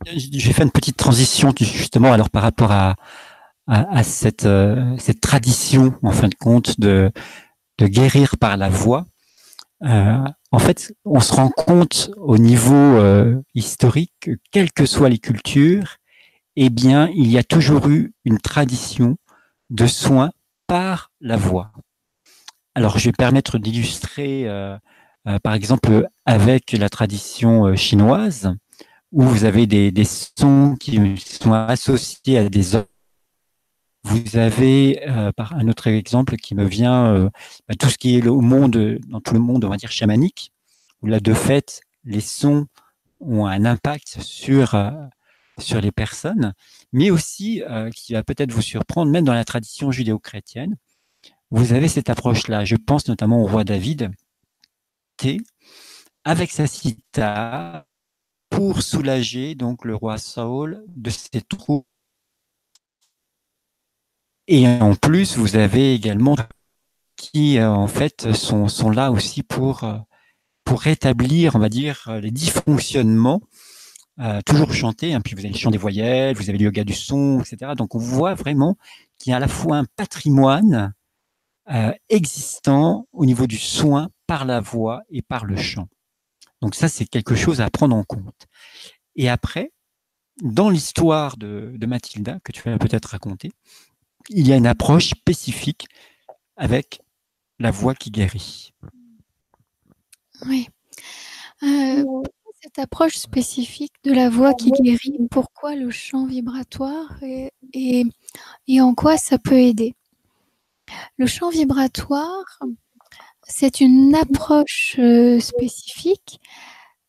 j'ai 0.06 0.54
fait 0.54 0.62
une 0.62 0.72
petite 0.72 0.98
transition 0.98 1.52
justement 1.58 2.14
alors 2.14 2.30
par 2.30 2.44
rapport 2.44 2.72
à, 2.72 2.96
à, 3.68 4.04
cette, 4.04 4.46
euh, 4.46 4.96
cette 4.98 5.22
tradition 5.22 5.94
en 6.04 6.12
fin 6.12 6.28
de 6.28 6.36
compte 6.36 6.80
de, 6.80 7.12
de 7.78 7.88
guérir 7.88 8.38
par 8.38 8.58
la 8.58 8.70
voix. 8.70 9.06
Euh, 9.84 10.24
en 10.54 10.60
fait, 10.60 10.94
on 11.04 11.20
se 11.20 11.34
rend 11.34 11.50
compte 11.50 12.12
au 12.16 12.38
niveau 12.38 12.76
euh, 12.76 13.42
historique 13.56 14.14
que 14.20 14.32
quelles 14.52 14.72
que 14.72 14.86
soient 14.86 15.10
les 15.10 15.18
cultures, 15.18 15.98
eh 16.56 16.70
bien, 16.70 17.10
il 17.16 17.32
y 17.32 17.40
a 17.40 17.44
toujours 17.44 17.90
eu 17.90 18.14
une 18.24 18.38
tradition 18.38 19.18
de 19.72 19.88
soins 19.88 20.30
par 20.68 21.12
la 21.22 21.38
voix. 21.38 21.72
Alors, 22.76 23.00
je 23.00 23.06
vais 23.06 23.14
permettre 23.14 23.58
d'illustrer, 23.58 24.48
par 25.42 25.56
exemple, 25.56 26.08
avec 26.26 26.74
la 26.74 26.90
tradition 26.90 27.76
chinoise 27.76 28.56
où 29.12 29.24
vous 29.24 29.46
avez 29.46 29.66
des, 29.66 29.92
des 29.92 30.06
sons 30.06 30.76
qui 30.80 31.18
sont 31.18 31.54
associés 31.54 32.38
à 32.38 32.50
des 32.50 32.76
vous 34.04 34.38
avez, 34.38 35.08
euh, 35.10 35.32
par 35.32 35.54
un 35.56 35.68
autre 35.68 35.88
exemple 35.88 36.36
qui 36.38 36.56
me 36.56 36.66
vient, 36.66 37.14
euh, 37.14 37.30
bah, 37.68 37.76
tout 37.80 37.90
ce 37.90 37.98
qui 37.98 38.18
est 38.18 38.28
au 38.28 38.42
monde, 38.42 39.00
dans 39.08 39.22
tout 39.22 39.34
le 39.34 39.40
monde, 39.40 39.64
on 39.66 39.70
va 39.70 39.78
dire 39.78 39.92
chamanique, 39.92 40.52
où 41.02 41.08
là, 41.08 41.20
de 41.20 41.34
fait, 41.34 41.82
les 42.04 42.22
sons 42.22 42.68
ont 43.22 43.46
un 43.46 43.66
impact 43.66 44.22
sur, 44.22 44.76
euh, 44.76 44.92
sur 45.60 45.82
les 45.82 45.92
personnes, 45.92 46.54
mais 46.92 47.12
aussi, 47.12 47.62
qui 47.96 48.14
va 48.14 48.24
peut-être 48.24 48.52
vous 48.52 48.62
surprendre, 48.62 49.12
même 49.12 49.26
dans 49.26 49.34
la 49.34 49.46
tradition 49.46 49.92
judéo-chrétienne, 49.92 50.78
vous 51.52 51.74
avez 51.74 51.88
cette 51.88 52.10
approche-là. 52.10 52.66
Je 52.66 52.76
pense 52.76 53.08
notamment 53.08 53.42
au 53.44 53.48
roi 53.48 53.64
David, 53.64 54.12
avec 56.26 56.52
sa 56.52 56.68
cithare, 56.68 57.86
pour 58.50 58.82
soulager 58.84 59.56
donc 59.56 59.86
le 59.86 59.96
roi 59.96 60.18
Saul 60.18 60.84
de 60.88 61.10
ses 61.10 61.42
troupes. 61.42 61.88
Et 64.48 64.68
en 64.68 64.96
plus, 64.96 65.38
vous 65.38 65.56
avez 65.56 65.94
également 65.94 66.36
qui 67.16 67.58
euh, 67.58 67.70
en 67.70 67.88
fait 67.88 68.34
sont, 68.34 68.68
sont 68.68 68.90
là 68.90 69.12
aussi 69.12 69.44
pour, 69.44 69.84
euh, 69.84 69.98
pour 70.66 70.82
rétablir, 70.82 71.56
on 71.56 71.60
va 71.60 71.70
dire, 71.70 72.10
les 72.22 72.32
dysfonctionnements. 72.32 73.42
Euh, 74.20 74.42
toujours 74.46 74.74
chanter, 74.74 75.14
hein, 75.14 75.22
puis 75.22 75.34
vous 75.34 75.40
avez 75.40 75.50
le 75.50 75.58
chant 75.58 75.72
des 75.72 75.78
voyelles, 75.78 76.36
vous 76.36 76.50
avez 76.50 76.60
le 76.60 76.66
yoga 76.66 76.84
du 76.84 76.94
son, 76.94 77.40
etc. 77.42 77.72
Donc 77.76 77.96
on 77.96 78.00
voit 78.00 78.36
vraiment 78.36 78.78
qu'il 79.18 79.32
y 79.32 79.34
a 79.34 79.38
à 79.38 79.40
la 79.40 79.48
fois 79.48 79.78
un 79.78 79.86
patrimoine 79.96 80.94
existant 82.10 83.08
au 83.14 83.26
niveau 83.26 83.48
du 83.48 83.58
soin 83.58 84.10
par 84.28 84.44
la 84.44 84.60
voix 84.60 85.02
et 85.10 85.22
par 85.22 85.46
le 85.46 85.56
chant. 85.56 85.88
Donc 86.62 86.76
ça, 86.76 86.90
c'est 86.90 87.06
quelque 87.06 87.36
chose 87.36 87.62
à 87.62 87.70
prendre 87.70 87.96
en 87.96 88.04
compte. 88.04 88.48
Et 89.16 89.30
après, 89.30 89.72
dans 90.42 90.70
l'histoire 90.70 91.38
de, 91.38 91.78
Mathilda, 91.86 92.40
que 92.44 92.52
tu 92.52 92.62
vas 92.64 92.78
peut-être 92.78 93.06
raconter, 93.06 93.52
il 94.30 94.48
y 94.48 94.54
a 94.54 94.56
une 94.56 94.68
approche 94.68 95.10
spécifique 95.10 95.88
avec 96.56 97.02
la 97.60 97.72
voix 97.72 97.96
qui 97.96 98.12
guérit. 98.12 98.74
Oui. 100.46 100.68
Euh, 101.64 102.04
cette 102.62 102.80
approche 102.80 103.18
spécifique 103.18 103.94
de 104.04 104.14
la 104.14 104.30
voix 104.30 104.54
qui 104.54 104.72
guérit, 104.72 105.18
pourquoi 105.30 105.76
le 105.76 105.92
chant 105.92 106.26
vibratoire 106.26 107.14
et, 107.74 108.06
en 108.80 108.96
quoi 108.96 109.18
ça 109.18 109.38
peut 109.38 109.60
aider? 109.60 109.96
Le 111.18 111.26
chant 111.26 111.50
vibratoire, 111.50 112.60
c'est 113.44 113.82
une 113.82 114.16
approche 114.16 114.96
euh, 115.00 115.40
spécifique 115.40 116.40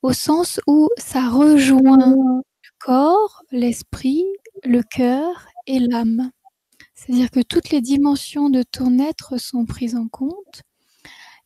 au 0.03 0.13
sens 0.13 0.61
où 0.67 0.89
ça 0.99 1.29
rejoint 1.29 2.15
le 2.15 2.43
corps, 2.79 3.43
l'esprit, 3.51 4.25
le 4.65 4.83
cœur 4.83 5.47
et 5.67 5.79
l'âme. 5.79 6.31
C'est-à-dire 7.05 7.31
que 7.31 7.41
toutes 7.41 7.71
les 7.71 7.83
dimensions 7.83 8.49
de 8.49 8.63
ton 8.63 8.99
être 8.99 9.39
sont 9.39 9.67
prises 9.67 9.97
en 9.97 10.09
compte 10.09 10.63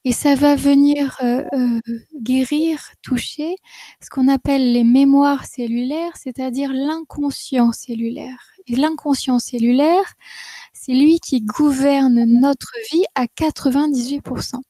et 0.05 0.13
ça 0.13 0.37
va 0.37 0.55
venir 0.55 1.19
euh, 1.23 1.45
euh, 1.53 1.81
guérir, 2.21 2.93
toucher 3.03 3.57
ce 4.01 4.09
qu'on 4.09 4.29
appelle 4.29 4.73
les 4.73 4.85
mémoires 4.85 5.47
cellulaires, 5.47 6.17
c'est-à-dire 6.17 6.73
l'inconscient 6.73 7.73
cellulaire. 7.73 8.39
Et 8.69 8.77
l'inconscient 8.77 9.41
cellulaire, 9.41 10.15
c'est 10.73 10.93
lui 10.93 11.19
qui 11.19 11.41
gouverne 11.41 12.25
notre 12.25 12.73
vie 12.93 13.05
à 13.17 13.25
98%. 13.25 14.61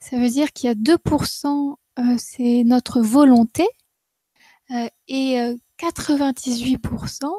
Ça 0.00 0.18
veut 0.18 0.28
dire 0.28 0.52
qu'il 0.52 0.68
y 0.68 0.70
a 0.70 0.74
2%, 0.74 1.76
euh, 1.98 2.02
c'est 2.18 2.64
notre 2.64 3.00
volonté, 3.00 3.66
euh, 4.70 4.88
et 5.06 5.38
98%, 5.78 7.32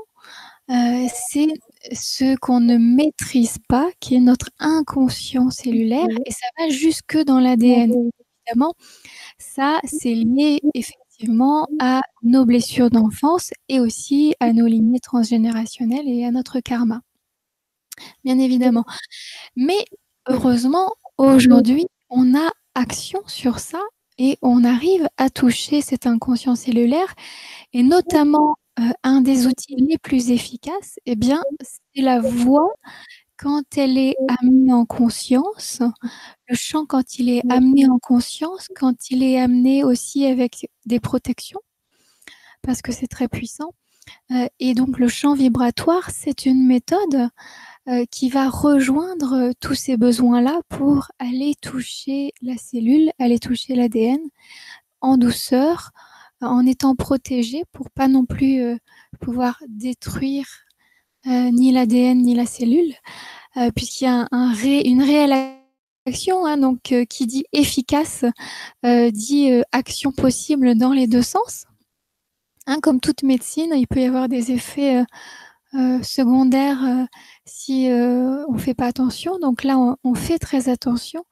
euh, 0.69 1.07
c'est 1.29 1.47
ce 1.91 2.35
qu'on 2.37 2.59
ne 2.59 2.77
maîtrise 2.77 3.57
pas, 3.67 3.89
qui 3.99 4.15
est 4.15 4.19
notre 4.19 4.49
inconscient 4.59 5.49
cellulaire, 5.49 6.07
et 6.25 6.31
ça 6.31 6.47
va 6.57 6.69
jusque 6.69 7.17
dans 7.17 7.39
l'ADN. 7.39 7.93
Évidemment, 8.47 8.73
ça, 9.37 9.79
c'est 9.83 10.13
lié 10.13 10.59
effectivement 10.73 11.67
à 11.79 12.01
nos 12.23 12.45
blessures 12.45 12.89
d'enfance 12.89 13.51
et 13.67 13.79
aussi 13.79 14.35
à 14.39 14.53
nos 14.53 14.65
lignées 14.65 14.99
transgénérationnelles 14.99 16.07
et 16.07 16.25
à 16.25 16.31
notre 16.31 16.59
karma. 16.59 17.01
Bien 18.23 18.39
évidemment. 18.39 18.85
Mais 19.55 19.85
heureusement, 20.27 20.93
aujourd'hui, 21.17 21.85
on 22.09 22.35
a 22.35 22.49
action 22.75 23.21
sur 23.27 23.59
ça 23.59 23.81
et 24.17 24.37
on 24.41 24.63
arrive 24.63 25.07
à 25.17 25.29
toucher 25.29 25.81
cet 25.81 26.07
inconscient 26.07 26.55
cellulaire 26.55 27.13
et 27.73 27.83
notamment 27.83 28.55
euh, 28.79 28.91
un 29.03 29.21
des 29.21 29.47
outils 29.47 29.75
les 29.75 29.97
plus 29.97 30.31
efficaces, 30.31 30.99
eh 31.05 31.15
bien, 31.15 31.41
c'est 31.61 32.01
la 32.01 32.19
voix 32.19 32.71
quand 33.37 33.77
elle 33.77 33.97
est 33.97 34.15
amenée 34.41 34.73
en 34.73 34.85
conscience, 34.85 35.81
le 36.47 36.55
chant 36.55 36.85
quand 36.85 37.19
il 37.19 37.29
est 37.29 37.41
amené 37.49 37.87
en 37.87 37.99
conscience, 37.99 38.67
quand 38.75 39.09
il 39.11 39.23
est 39.23 39.39
amené 39.39 39.83
aussi 39.83 40.25
avec 40.25 40.69
des 40.85 40.99
protections, 40.99 41.61
parce 42.61 42.81
que 42.81 42.91
c'est 42.91 43.07
très 43.07 43.27
puissant. 43.27 43.73
Euh, 44.31 44.47
et 44.59 44.73
donc 44.73 44.97
le 44.97 45.07
chant 45.07 45.35
vibratoire, 45.35 46.09
c'est 46.11 46.45
une 46.45 46.65
méthode 46.65 47.29
euh, 47.87 48.05
qui 48.11 48.29
va 48.29 48.49
rejoindre 48.49 49.51
tous 49.59 49.75
ces 49.75 49.97
besoins-là 49.97 50.61
pour 50.69 51.11
aller 51.19 51.55
toucher 51.61 52.33
la 52.41 52.57
cellule, 52.57 53.11
aller 53.19 53.39
toucher 53.39 53.75
l'ADN 53.75 54.19
en 55.01 55.17
douceur, 55.17 55.91
en 56.41 56.65
étant 56.65 56.95
protégé 56.95 57.63
pour 57.71 57.89
pas 57.91 58.07
non 58.07 58.25
plus 58.25 58.61
euh, 58.61 58.77
pouvoir 59.19 59.61
détruire 59.67 60.47
ni 61.25 61.73
l'ADN 61.73 62.21
ni 62.21 62.33
la 62.33 62.45
cellule, 62.45 62.93
puisqu'il 63.75 64.05
y 64.05 64.07
a 64.07 64.25
un, 64.31 64.53
une 64.55 65.03
réelle 65.03 65.35
action, 66.07 66.45
hein, 66.45 66.55
donc 66.57 66.95
qui 67.09 67.27
dit 67.27 67.43
efficace, 67.51 68.23
dit 68.83 69.51
action 69.73 70.13
possible 70.13 70.75
dans 70.75 70.93
les 70.93 71.07
deux 71.07 71.21
sens. 71.21 71.65
Hein, 72.67 72.79
comme 72.81 73.01
toute 73.01 73.23
médecine, 73.23 73.73
il 73.75 73.85
peut 73.85 73.99
y 73.99 74.05
avoir 74.05 74.29
des 74.29 74.53
effets 74.53 75.03
euh, 75.75 76.01
secondaire 76.01 76.83
euh, 76.83 77.05
si 77.45 77.91
euh, 77.91 78.43
on 78.47 78.53
ne 78.53 78.57
fait 78.57 78.73
pas 78.73 78.87
attention. 78.87 79.37
Donc 79.39 79.63
là, 79.63 79.77
on, 80.03 80.15
fait 80.15 80.39
très 80.39 80.67
attention. 80.67 81.25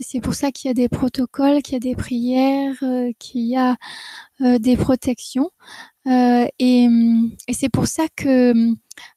C'est 0.00 0.20
pour 0.22 0.34
ça 0.34 0.50
qu'il 0.52 0.68
y 0.68 0.70
a 0.70 0.74
des 0.74 0.88
protocoles, 0.88 1.62
qu'il 1.62 1.74
y 1.74 1.76
a 1.76 1.80
des 1.80 1.94
prières, 1.94 2.82
qu'il 3.18 3.42
y 3.42 3.56
a 3.56 3.76
des 4.40 4.76
protections. 4.76 5.50
et, 6.06 6.88
c'est 7.52 7.68
pour 7.68 7.86
ça 7.86 8.04
que 8.16 8.54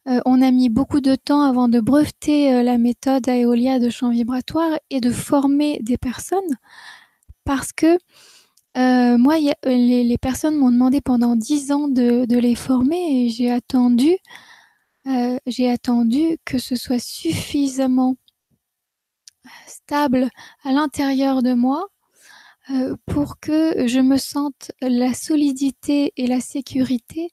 on 0.06 0.42
a 0.42 0.52
mis 0.52 0.70
beaucoup 0.70 1.02
de 1.02 1.16
temps 1.16 1.42
avant 1.42 1.70
de 1.70 1.80
breveter 1.80 2.63
la 2.63 2.78
méthode 2.78 3.28
Aeolia 3.28 3.80
de 3.80 3.90
champ 3.90 4.10
vibratoire 4.10 4.78
et 4.90 5.00
de 5.02 5.12
former 5.12 5.80
des 5.82 5.98
personnes 5.98 6.58
parce 7.48 7.72
que 7.72 7.98
euh, 8.78 9.18
moi, 9.18 9.38
les, 9.66 10.18
personnes 10.22 10.56
m'ont 10.58 10.72
demandé 10.72 11.02
pendant 11.02 11.36
dix 11.36 11.72
ans 11.72 11.88
de, 11.88 12.26
les 12.30 12.54
former 12.54 13.26
et 13.26 13.30
j'ai 13.30 13.50
attendu, 13.50 14.18
j'ai 15.48 15.72
attendu 15.72 16.38
que 16.46 16.60
ce 16.60 16.76
soit 16.76 17.00
suffisamment 17.00 18.18
stable 19.68 20.30
à 20.64 20.72
l'intérieur 20.72 21.42
de 21.44 21.54
moi 21.54 21.88
pour 23.06 23.40
que 23.40 23.88
je 23.88 24.00
me 24.00 24.18
sente 24.18 24.72
la 24.82 25.14
solidité 25.14 26.12
et 26.18 26.28
la 26.28 26.42
sécurité 26.42 27.32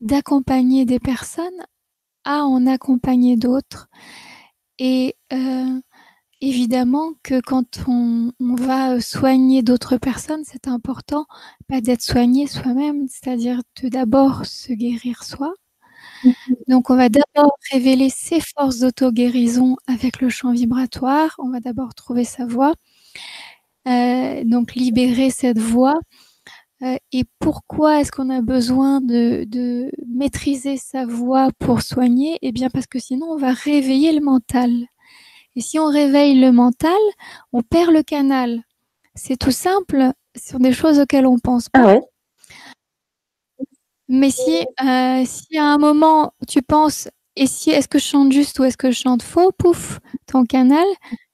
d'accompagner 0.00 0.84
des 0.84 0.98
personnes 0.98 1.64
à 2.24 2.44
en 2.44 2.66
accompagner 2.66 3.36
d'autres. 3.36 3.88
Et 4.78 5.16
euh, 5.32 5.80
évidemment 6.40 7.12
que 7.22 7.40
quand 7.40 7.84
on, 7.86 8.32
va 8.40 9.00
soigner 9.00 9.62
d'autres 9.62 9.96
personnes, 9.96 10.42
c'est 10.44 10.68
important 10.68 11.26
pas 11.68 11.80
d'être 11.80 12.02
soigné 12.02 12.46
soi-même, 12.46 13.06
c'est-à-dire 13.08 13.60
de 13.82 13.88
d'abord 13.88 14.44
se 14.46 14.72
guérir 14.72 15.22
soi. 15.22 15.54
Donc 16.68 16.90
on 16.90 16.96
va 16.96 17.08
d'abord 17.08 17.56
révéler 17.72 18.10
ses 18.10 18.40
forces 18.40 18.78
d'auto-guérison 18.78 19.76
avec 19.86 20.20
le 20.20 20.28
champ 20.28 20.52
vibratoire, 20.52 21.34
on 21.38 21.50
va 21.50 21.60
d'abord 21.60 21.94
trouver 21.94 22.24
sa 22.24 22.46
voix, 22.46 22.74
euh, 23.88 24.42
donc 24.44 24.74
libérer 24.74 25.30
cette 25.30 25.58
voix 25.58 25.98
euh, 26.82 26.96
et 27.12 27.24
pourquoi 27.38 28.00
est-ce 28.00 28.12
qu'on 28.12 28.30
a 28.30 28.42
besoin 28.42 29.00
de, 29.00 29.90
maîtriser 30.06 30.76
sa 30.76 31.06
voix 31.06 31.50
pour 31.58 31.82
soigner? 31.82 32.38
Eh 32.42 32.52
bien 32.52 32.68
parce 32.68 32.86
que 32.86 32.98
sinon 32.98 33.26
on 33.30 33.38
va 33.38 33.52
réveiller 33.52 34.12
le 34.12 34.20
mental. 34.20 34.70
Et 35.56 35.60
si 35.60 35.78
on 35.78 35.86
réveille 35.86 36.40
le 36.40 36.52
mental, 36.52 36.92
on 37.52 37.62
perd 37.62 37.92
le 37.92 38.02
canal. 38.02 38.62
C'est 39.14 39.36
tout 39.38 39.52
simple, 39.52 40.10
ce 40.36 40.52
sont 40.52 40.58
des 40.58 40.72
choses 40.72 40.98
auxquelles 40.98 41.26
on 41.26 41.38
pense 41.38 41.68
pas. 41.68 41.96
Ah 41.96 42.00
Mais 44.08 44.30
si, 44.30 44.66
euh, 44.84 45.22
si 45.24 45.56
à 45.56 45.64
un 45.64 45.78
moment 45.78 46.32
tu 46.46 46.62
penses, 46.62 47.08
et 47.36 47.46
si 47.46 47.70
est-ce 47.70 47.88
que 47.88 47.98
je 47.98 48.04
chante 48.04 48.32
juste 48.32 48.58
ou 48.58 48.64
est-ce 48.64 48.76
que 48.76 48.90
je 48.90 48.98
chante 48.98 49.22
faux, 49.22 49.50
pouf, 49.52 50.00
ton 50.26 50.44
canal, 50.44 50.86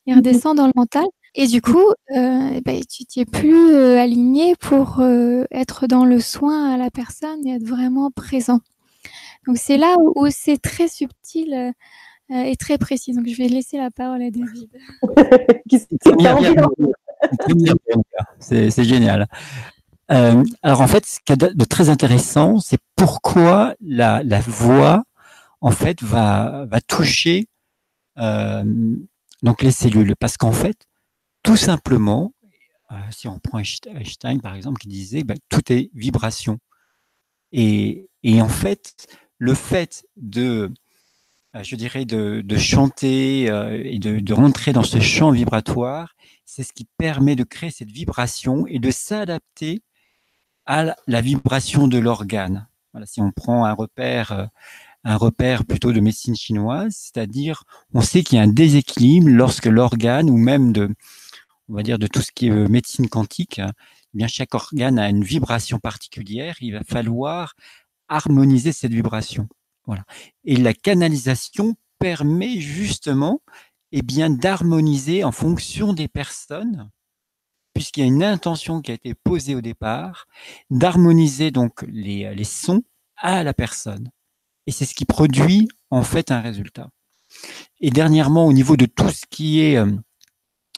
il 0.07 0.15
redescend 0.17 0.57
dans 0.57 0.67
le 0.67 0.73
mental. 0.75 1.05
Et 1.35 1.47
du 1.47 1.63
coup, 1.63 1.93
euh, 2.17 2.61
ben, 2.65 2.81
tu 2.89 3.05
t'y 3.05 3.21
es 3.21 3.25
plus 3.25 3.73
euh, 3.73 4.01
aligné 4.01 4.57
pour 4.57 5.01
euh, 5.01 5.45
être 5.53 5.87
dans 5.87 6.05
le 6.05 6.19
soin 6.19 6.73
à 6.73 6.77
la 6.77 6.91
personne 6.91 7.47
et 7.47 7.55
être 7.55 7.67
vraiment 7.67 8.11
présent. 8.11 8.61
Donc 9.47 9.57
c'est 9.57 9.77
là 9.77 9.97
où, 9.99 10.27
c'est 10.31 10.59
très 10.59 10.89
subtil 10.89 11.73
et 12.31 12.57
très 12.57 12.79
précis. 12.79 13.13
Donc 13.13 13.27
je 13.27 13.37
vais 13.37 13.49
laisser 13.49 13.79
la 13.79 13.91
parole 13.91 14.23
à 14.23 14.31
David. 14.31 14.71
c'est 18.41 18.85
génial. 18.85 19.29
Alors 20.11 20.81
en 20.81 20.89
fait, 20.89 21.07
ce 21.07 21.21
qui 21.25 21.33
est 21.33 21.37
de 21.37 21.65
très 21.65 21.89
intéressant, 21.89 22.59
c'est 22.59 22.81
pourquoi 22.97 23.75
la, 23.81 24.23
la, 24.25 24.41
voix 24.41 25.05
en 25.61 25.71
fait 25.71 26.03
va, 26.03 26.67
va 26.67 26.81
toucher 26.81 27.47
donc 29.43 29.63
les 29.63 29.71
cellules, 29.71 30.15
parce 30.17 30.37
qu'en 30.37 30.53
fait, 30.53 30.87
tout 31.43 31.57
simplement, 31.57 32.35
euh, 32.93 32.97
si 33.11 33.29
on 33.29 33.39
prend 33.39 33.59
Einstein 33.59 34.41
par 34.41 34.55
exemple, 34.55 34.81
qui 34.81 34.89
disait 34.89 35.25
bah, 35.25 35.35
tout 35.49 35.73
est 35.73 35.91
vibration. 35.95 36.59
Et, 37.53 38.09
en 38.25 38.49
fait, 38.49 39.09
le 39.39 39.55
fait 39.55 40.05
de, 40.17 40.71
euh, 41.57 41.63
je 41.63 41.75
dirais, 41.75 42.05
de, 42.05 42.57
chanter 42.57 43.51
euh, 43.51 43.83
et 43.85 43.99
de, 43.99 44.33
rentrer 44.33 44.73
dans 44.73 44.83
ce 44.83 45.01
champ 45.01 45.31
vibratoire, 45.31 46.15
c'est 46.45 46.63
ce 46.63 46.73
qui 46.73 46.87
permet 46.99 47.37
de 47.37 47.45
créer 47.45 47.71
cette 47.71 47.91
vibration 47.91 48.67
et 48.67 48.79
de 48.79 48.91
s'adapter 48.91 49.83
à 50.71 50.95
la 51.09 51.21
vibration 51.21 51.89
de 51.89 51.99
l'organe. 51.99 52.69
Voilà, 52.93 53.05
si 53.05 53.21
on 53.21 53.33
prend 53.33 53.65
un 53.65 53.73
repère, 53.73 54.49
un 55.03 55.17
repère 55.17 55.65
plutôt 55.65 55.93
de 55.93 55.99
médecine 55.99 56.37
chinoise, 56.37 56.95
c'est-à-dire 56.97 57.65
on 57.93 58.03
sait 58.03 58.23
qu'il 58.23 58.39
y 58.39 58.41
a 58.41 58.45
un 58.45 58.53
déséquilibre 58.53 59.29
lorsque 59.31 59.67
l'organe 59.67 60.31
ou 60.31 60.37
même 60.37 60.73
de, 60.73 60.89
on 61.69 61.75
va 61.75 61.83
dire, 61.83 61.99
de 61.99 62.07
tout 62.07 62.23
ce 62.23 62.31
qui 62.33 62.47
est 62.47 62.53
euh, 62.53 62.69
médecine 62.69 63.09
quantique, 63.09 63.59
hein, 63.59 63.73
eh 64.15 64.19
bien 64.19 64.29
chaque 64.29 64.55
organe 64.55 65.01
a 65.01 65.09
une 65.09 65.25
vibration 65.25 65.81
particulière. 65.81 66.55
Il 66.61 66.75
va 66.75 66.85
falloir 66.85 67.55
harmoniser 68.09 68.71
cette 68.71 68.93
vibration. 68.93 69.49
Voilà. 69.87 70.05
Et 70.45 70.55
la 70.55 70.73
canalisation 70.73 71.75
permet 71.99 72.61
justement 72.61 73.41
eh 73.91 74.03
bien, 74.03 74.31
d'harmoniser 74.31 75.25
en 75.25 75.33
fonction 75.33 75.95
des 75.95 76.07
personnes, 76.07 76.89
puisqu'il 77.75 78.01
y 78.01 78.05
a 78.05 78.07
une 78.07 78.23
intention 78.23 78.81
qui 78.81 78.91
a 78.91 78.95
été 78.95 79.15
posée 79.15 79.55
au 79.55 79.61
départ, 79.61 80.27
d'harmoniser 80.71 81.51
donc 81.51 81.83
les, 81.89 82.35
les 82.35 82.45
sons 82.45 82.83
à 83.17 83.43
la 83.43 83.55
personne. 83.55 84.11
Et 84.67 84.73
c'est 84.73 84.85
ce 84.85 84.95
qui 84.95 85.05
produit 85.05 85.69
en 85.91 86.03
fait 86.03 86.31
un 86.31 86.41
résultat. 86.41 86.91
Et 87.81 87.91
dernièrement, 87.91 88.47
au 88.47 88.53
niveau 88.53 88.77
de 88.77 88.87
tout 88.87 89.11
ce 89.11 89.25
qui 89.31 89.61
est 89.61 89.77
euh, 89.77 89.87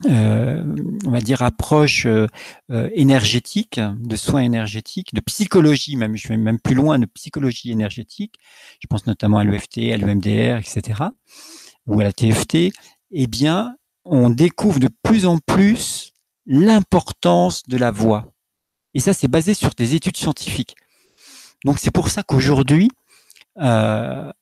euh, 0.07 0.64
on 1.07 1.11
va 1.11 1.20
dire, 1.20 1.42
approche 1.42 2.07
euh, 2.07 2.26
euh, 2.70 2.88
énergétique, 2.94 3.78
de 3.78 4.16
soins 4.16 4.40
énergétiques, 4.40 5.14
de 5.14 5.20
psychologie, 5.20 5.96
même, 5.96 6.16
je 6.16 6.28
vais 6.28 6.37
même 6.37 6.59
plus 6.59 6.74
loin, 6.74 6.98
de 6.98 7.07
psychologie 7.07 7.70
énergétique. 7.70 8.35
Je 8.81 8.87
pense 8.88 9.07
notamment 9.07 9.38
à 9.38 9.44
l'EFT, 9.44 9.78
à 9.92 9.96
l'EMDR, 9.96 10.59
etc., 10.59 11.02
ou 11.87 12.00
à 12.00 12.05
la 12.05 12.12
TFT. 12.12 12.72
Eh 13.12 13.26
bien, 13.26 13.76
on 14.05 14.31
découvre 14.31 14.81
de 14.81 14.88
plus 15.02 15.26
en 15.26 15.38
plus 15.38 16.12
l'importance 16.46 17.62
de 17.64 17.76
la 17.76 17.90
voix. 17.90 18.33
Et 18.94 19.00
ça, 19.00 19.12
c'est 19.12 19.28
basé 19.28 19.55
sur 19.55 19.70
des 19.70 19.94
études 19.94 20.16
scientifiques. 20.16 20.76
Donc, 21.64 21.78
c'est 21.78 21.90
pour 21.90 22.09
ça 22.09 22.22
qu'aujourd'hui, 22.22 22.90
euh, 23.59 24.33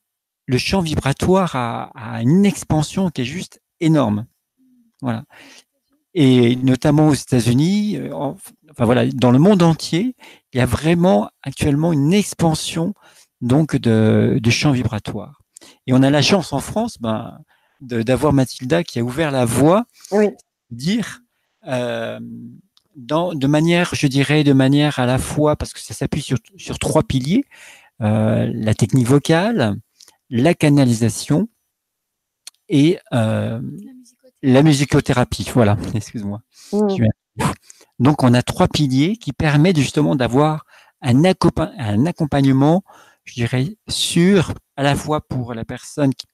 le 0.45 0.57
champ 0.57 0.81
vibratoire 0.81 1.55
a, 1.55 1.91
a, 1.95 2.21
une 2.21 2.45
expansion 2.45 3.09
qui 3.09 3.21
est 3.21 3.25
juste 3.25 3.61
énorme. 3.79 4.25
Voilà. 5.01 5.23
Et 6.13 6.55
notamment 6.57 7.07
aux 7.07 7.13
États-Unis, 7.13 7.97
euh, 7.97 8.13
enfin 8.13 8.85
voilà, 8.85 9.05
dans 9.07 9.31
le 9.31 9.39
monde 9.39 9.63
entier, 9.63 10.15
il 10.53 10.57
y 10.57 10.61
a 10.61 10.65
vraiment 10.65 11.29
actuellement 11.43 11.93
une 11.93 12.13
expansion 12.13 12.93
donc 13.39 13.75
de, 13.75 14.39
de 14.41 14.49
champs 14.49 14.71
vibratoires. 14.71 15.41
Et 15.87 15.93
on 15.93 16.03
a 16.03 16.09
la 16.09 16.21
chance 16.21 16.53
en 16.53 16.59
France 16.59 16.97
ben, 16.99 17.39
d'avoir 17.81 18.33
Mathilda 18.33 18.83
qui 18.83 18.99
a 18.99 19.03
ouvert 19.03 19.31
la 19.31 19.45
voie, 19.45 19.85
oui. 20.11 20.29
dire 20.69 21.20
euh, 21.67 22.19
dans, 22.95 23.33
de 23.33 23.47
manière, 23.47 23.93
je 23.93 24.07
dirais, 24.07 24.43
de 24.43 24.53
manière 24.53 24.99
à 24.99 25.05
la 25.05 25.17
fois, 25.17 25.55
parce 25.55 25.73
que 25.73 25.79
ça 25.79 25.93
s'appuie 25.93 26.21
sur, 26.21 26.37
sur 26.57 26.79
trois 26.79 27.03
piliers, 27.03 27.45
euh, 28.01 28.51
la 28.53 28.73
technique 28.73 29.07
vocale, 29.07 29.75
la 30.29 30.53
canalisation 30.53 31.47
et 32.69 32.99
euh, 33.13 33.61
la 34.41 34.63
musicothérapie, 34.63 35.49
voilà, 35.53 35.77
excuse-moi. 35.93 36.41
Mmh. 36.73 37.05
Donc, 37.99 38.23
on 38.23 38.33
a 38.33 38.41
trois 38.41 38.67
piliers 38.67 39.17
qui 39.17 39.33
permettent 39.33 39.77
justement 39.77 40.15
d'avoir 40.15 40.65
un, 41.01 41.23
accompagnement, 42.05 42.83
je 43.23 43.33
dirais, 43.35 43.75
sûr, 43.87 44.53
à 44.75 44.83
la 44.83 44.95
fois 44.95 45.21
pour 45.21 45.53
la 45.53 45.65
personne 45.65 46.13
qui, 46.13 46.25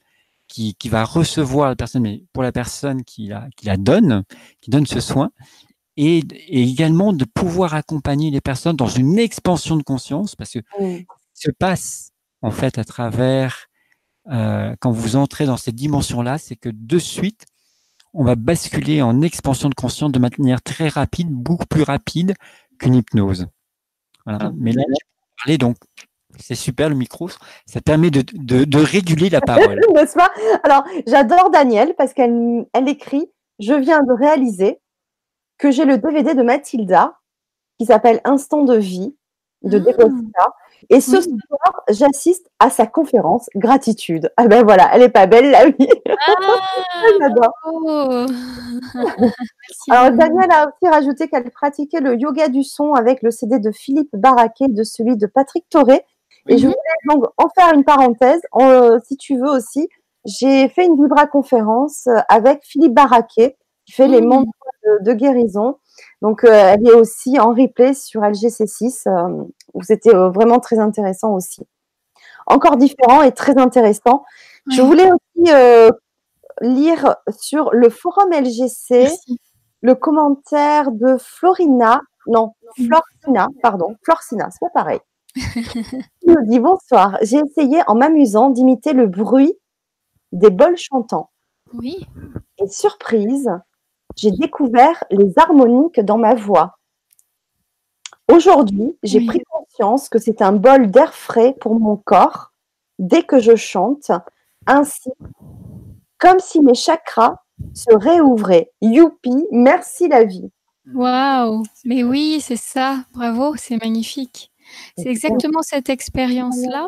qui, 0.48 0.76
va 0.90 1.04
recevoir 1.04 1.70
la 1.70 1.76
personne, 1.76 2.04
mais 2.04 2.24
pour 2.34 2.44
la 2.44 2.52
personne 2.52 3.04
qui 3.04 3.28
la, 3.28 3.48
qui 3.56 3.66
la 3.66 3.78
donne, 3.78 4.24
qui 4.62 4.70
donne 4.70 4.86
ce 4.86 5.00
soin, 5.00 5.32
et, 5.98 6.24
également 6.50 7.14
de 7.14 7.26
pouvoir 7.26 7.74
accompagner 7.74 8.32
les 8.32 8.42
personnes 8.42 8.76
dans 8.76 8.88
une 8.88 9.20
expansion 9.20 9.76
de 9.76 9.84
conscience, 9.84 10.36
parce 10.36 10.52
que 10.52 10.60
ce 11.34 11.50
se 11.50 11.52
passe 11.52 12.12
en 12.42 12.52
fait 12.52 12.78
à 12.78 12.84
travers, 12.84 13.68
euh, 14.32 14.76
quand 14.80 14.92
vous 14.92 15.16
entrez 15.16 15.46
dans 15.46 15.58
cette 15.58 15.76
dimension-là, 15.76 16.38
c'est 16.38 16.56
que 16.56 16.70
de 16.72 17.00
suite, 17.00 17.46
on 18.14 18.24
va 18.24 18.36
basculer 18.36 19.02
en 19.02 19.22
expansion 19.22 19.70
de 19.70 19.76
conscience 19.76 20.12
de 20.12 20.20
manière 20.20 20.62
très 20.62 20.88
rapide, 20.88 21.30
beaucoup 21.30 21.66
plus 21.66 21.84
rapide 21.84 22.34
qu'une 22.80 22.96
hypnose. 22.96 23.48
Voilà. 24.26 24.52
Mais 24.56 24.72
là, 24.72 24.84
parler, 25.38 25.58
donc 25.58 25.78
c'est 26.40 26.56
super 26.56 26.90
le 26.90 26.96
micro, 26.96 27.30
ça 27.66 27.82
permet 27.82 28.12
de, 28.12 28.78
réguler 28.78 29.30
la 29.30 29.42
parole. 29.42 29.80
N'est-ce 29.94 30.16
pas? 30.16 30.32
Alors, 30.64 30.84
j'adore 31.08 31.50
Danielle 31.50 31.96
parce 31.98 32.14
qu'elle 32.14 32.66
elle 32.74 32.90
écrit 32.90 33.32
Je 33.60 33.74
viens 33.74 34.04
de 34.04 34.14
réaliser 34.14 34.80
que 35.58 35.72
j'ai 35.72 35.86
le 35.86 35.98
DVD 35.98 36.34
de 36.34 36.44
Mathilda 36.44 37.18
qui 37.80 37.86
s'appelle 37.86 38.22
Instant 38.24 38.64
de 38.64 38.76
vie 38.76 39.16
de 39.64 39.84
ah. 40.40 40.48
Et 40.90 41.02
ce 41.02 41.20
soir, 41.22 41.84
j'assiste 41.90 42.50
à 42.60 42.70
sa 42.70 42.86
conférence 42.86 43.50
Gratitude. 43.56 44.32
Ah 44.38 44.48
ben 44.48 44.64
voilà, 44.64 44.90
elle 44.94 45.02
est 45.02 45.10
pas 45.10 45.26
belle 45.26 45.50
la 45.52 45.70
vie. 45.70 45.90
Ah, 46.08 46.36
J'adore. 47.20 47.54
Alors 49.90 50.12
Daniel 50.12 50.52
a 50.52 50.68
aussi 50.68 50.90
rajouté 50.90 51.28
qu'elle 51.28 51.50
pratiquait 51.50 52.00
le 52.00 52.16
yoga 52.16 52.50
du 52.50 52.64
son 52.64 52.94
avec 52.94 53.24
le 53.24 53.32
CD 53.32 53.60
de 53.60 53.72
Philippe 53.72 54.16
Barraquet 54.16 54.66
et 54.66 54.74
de 54.74 54.84
celui 54.84 55.18
de 55.18 55.26
Patrick 55.26 55.68
Toré. 55.70 56.06
Et 56.48 56.58
je 56.58 56.68
mhm. 56.68 56.74
voulais 56.74 57.16
donc 57.16 57.26
en 57.38 57.50
faire 57.50 57.74
une 57.74 57.84
parenthèse, 57.84 58.42
euh, 58.56 59.00
si 59.06 59.18
tu 59.18 59.38
veux 59.38 59.50
aussi. 59.50 59.88
J'ai 60.26 60.68
fait 60.68 60.86
une 60.86 61.02
vibra 61.02 61.26
conférence 61.26 62.08
avec 62.28 62.62
Philippe 62.64 62.94
Barraquet 62.94 63.58
qui 63.86 63.94
fait 63.94 64.08
les 64.08 64.22
mhm. 64.22 64.28
membres 64.28 64.52
de, 65.02 65.14
guérison. 65.14 65.78
Donc, 66.22 66.44
elle 66.44 66.86
est 66.86 66.94
aussi 66.94 67.40
en 67.40 67.54
replay 67.54 67.94
sur 67.94 68.22
LGC6, 68.22 69.08
où 69.74 69.84
c'était 69.84 70.14
vraiment 70.14 70.60
très 70.60 70.80
intéressant 70.80 71.34
aussi. 71.34 71.62
Encore 72.46 72.78
différent 72.78 73.22
et 73.22 73.32
très 73.32 73.58
intéressant. 73.58 74.26
Je 74.70 74.82
voulais 74.82 75.10
aussi 75.12 75.52
lire 76.62 77.16
sur 77.40 77.72
le 77.72 77.90
forum 77.90 78.32
LGC 78.32 79.08
le 79.82 79.96
commentaire 79.96 80.92
de 80.92 81.18
Florina, 81.20 82.02
non, 82.28 82.54
Florcina, 82.76 83.48
pardon, 83.62 83.96
Florcina, 84.04 84.50
c'est 84.52 84.60
pas 84.60 84.70
pareil. 84.70 85.00
Il 85.36 86.04
nous 86.28 86.46
dit 86.46 86.60
bonsoir. 86.60 87.18
J'ai 87.22 87.38
essayé 87.38 87.82
en 87.88 87.96
m'amusant 87.96 88.50
d'imiter 88.50 88.94
le 88.94 89.08
bruit 89.08 89.54
des 90.32 90.50
bols 90.50 90.78
chantants. 90.78 91.30
Oui. 91.74 92.06
Et 92.58 92.68
surprise, 92.68 93.50
j'ai 94.16 94.32
découvert 94.32 95.04
les 95.12 95.32
harmoniques 95.38 96.00
dans 96.00 96.18
ma 96.18 96.34
voix. 96.34 96.78
Aujourd'hui, 98.32 98.98
j'ai 99.04 99.26
pris 99.26 99.42
conscience 99.50 100.10
que 100.10 100.20
c'est 100.20 100.42
un 100.42 100.52
bol 100.52 100.92
d'air 100.92 101.14
frais 101.14 101.56
pour 101.60 101.80
mon 101.80 101.96
corps 101.96 102.52
dès 103.00 103.24
que 103.24 103.40
je 103.40 103.56
chante, 103.56 104.12
ainsi 104.66 105.12
comme 106.18 106.40
si 106.40 106.62
mes 106.62 106.74
chakras 106.74 107.38
se 107.74 107.94
réouvraient. 107.96 108.72
Youpi, 108.82 109.36
merci 109.52 110.08
la 110.08 110.24
vie. 110.24 110.52
Waouh, 110.94 111.64
mais 111.86 112.04
oui, 112.04 112.40
c'est 112.42 112.58
ça. 112.58 113.04
Bravo, 113.14 113.56
c'est 113.56 113.82
magnifique. 113.82 114.52
C'est 114.98 115.10
exactement 115.10 115.62
cette 115.62 115.90
expérience-là. 115.90 116.88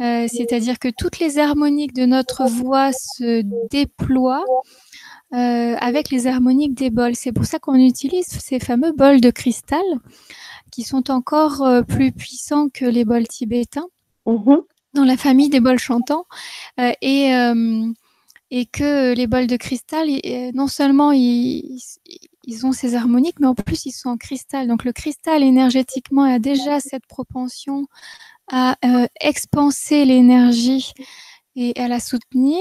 Euh, 0.00 0.26
c'est-à-dire 0.28 0.78
que 0.78 0.88
toutes 0.88 1.18
les 1.20 1.38
harmoniques 1.38 1.94
de 1.94 2.04
notre 2.04 2.44
voix 2.44 2.92
se 2.92 3.42
déploient 3.70 4.44
euh, 5.32 5.74
avec 5.76 6.10
les 6.10 6.26
harmoniques 6.26 6.74
des 6.74 6.90
bols. 6.90 7.14
C'est 7.14 7.32
pour 7.32 7.46
ça 7.46 7.58
qu'on 7.58 7.76
utilise 7.76 8.26
ces 8.26 8.60
fameux 8.60 8.92
bols 8.92 9.20
de 9.20 9.30
cristal 9.30 9.84
qui 10.70 10.82
sont 10.82 11.10
encore 11.10 11.62
euh, 11.62 11.82
plus 11.82 12.12
puissants 12.12 12.68
que 12.68 12.84
les 12.84 13.06
bols 13.06 13.26
tibétains 13.26 13.88
mm-hmm. 14.26 14.60
dans 14.92 15.04
la 15.04 15.16
famille 15.16 15.48
des 15.48 15.60
bols 15.60 15.78
chantants. 15.78 16.26
et 17.00 17.32
et 18.52 18.64
que 18.64 19.12
les 19.12 19.26
bols 19.26 19.48
de 19.48 19.56
cristal, 19.56 20.06
non 20.54 20.68
seulement 20.68 21.10
ils, 21.10 21.80
ils 22.46 22.64
ont 22.64 22.72
ces 22.72 22.94
harmoniques, 22.94 23.40
mais 23.40 23.46
en 23.46 23.54
plus 23.54 23.86
ils 23.86 23.92
sont 23.92 24.10
en 24.10 24.16
cristal. 24.16 24.68
Donc 24.68 24.84
le 24.84 24.92
cristal 24.92 25.42
énergétiquement 25.42 26.22
a 26.22 26.38
déjà 26.38 26.80
cette 26.80 27.06
propension 27.06 27.86
à 28.50 28.76
euh, 28.84 29.06
expanser 29.20 30.04
l'énergie 30.04 30.92
et 31.56 31.72
à 31.80 31.88
la 31.88 32.00
soutenir 32.00 32.60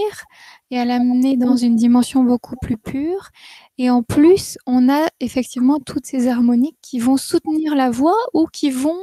et 0.72 0.80
à 0.80 0.86
l'amener 0.86 1.36
dans 1.36 1.58
une 1.58 1.76
dimension 1.76 2.24
beaucoup 2.24 2.56
plus 2.56 2.78
pure. 2.78 3.30
Et 3.78 3.90
en 3.90 4.02
plus, 4.02 4.58
on 4.66 4.90
a 4.90 5.08
effectivement 5.20 5.80
toutes 5.80 6.06
ces 6.06 6.30
harmoniques 6.30 6.78
qui 6.82 7.00
vont 7.00 7.18
soutenir 7.18 7.76
la 7.76 7.92
voix 7.92 8.18
ou 8.34 8.48
qui 8.48 8.72
vont 8.72 8.98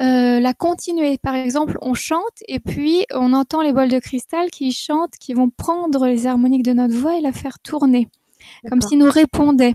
euh, 0.00 0.40
la 0.40 0.54
continuer. 0.54 1.18
Par 1.18 1.34
exemple, 1.34 1.76
on 1.82 1.92
chante 1.92 2.42
et 2.48 2.60
puis 2.60 3.04
on 3.12 3.34
entend 3.34 3.60
les 3.60 3.74
bols 3.74 3.90
de 3.90 3.98
cristal 3.98 4.50
qui 4.50 4.72
chantent, 4.72 5.16
qui 5.20 5.34
vont 5.34 5.50
prendre 5.50 6.06
les 6.06 6.26
harmoniques 6.26 6.64
de 6.64 6.72
notre 6.72 6.96
voix 6.96 7.16
et 7.16 7.20
la 7.20 7.32
faire 7.32 7.58
tourner, 7.60 8.08
comme 8.68 8.80
s'ils 8.80 8.98
nous 8.98 9.10
répondaient. 9.10 9.74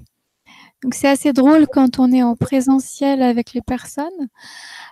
Donc 0.85 0.93
c'est 0.93 1.07
assez 1.07 1.33
drôle 1.33 1.65
quand 1.65 1.97
on 1.97 2.11
est 2.11 2.21
en 2.21 2.35
présentiel 2.35 3.23
avec 3.23 3.53
les 3.53 3.63
personnes. 3.63 4.29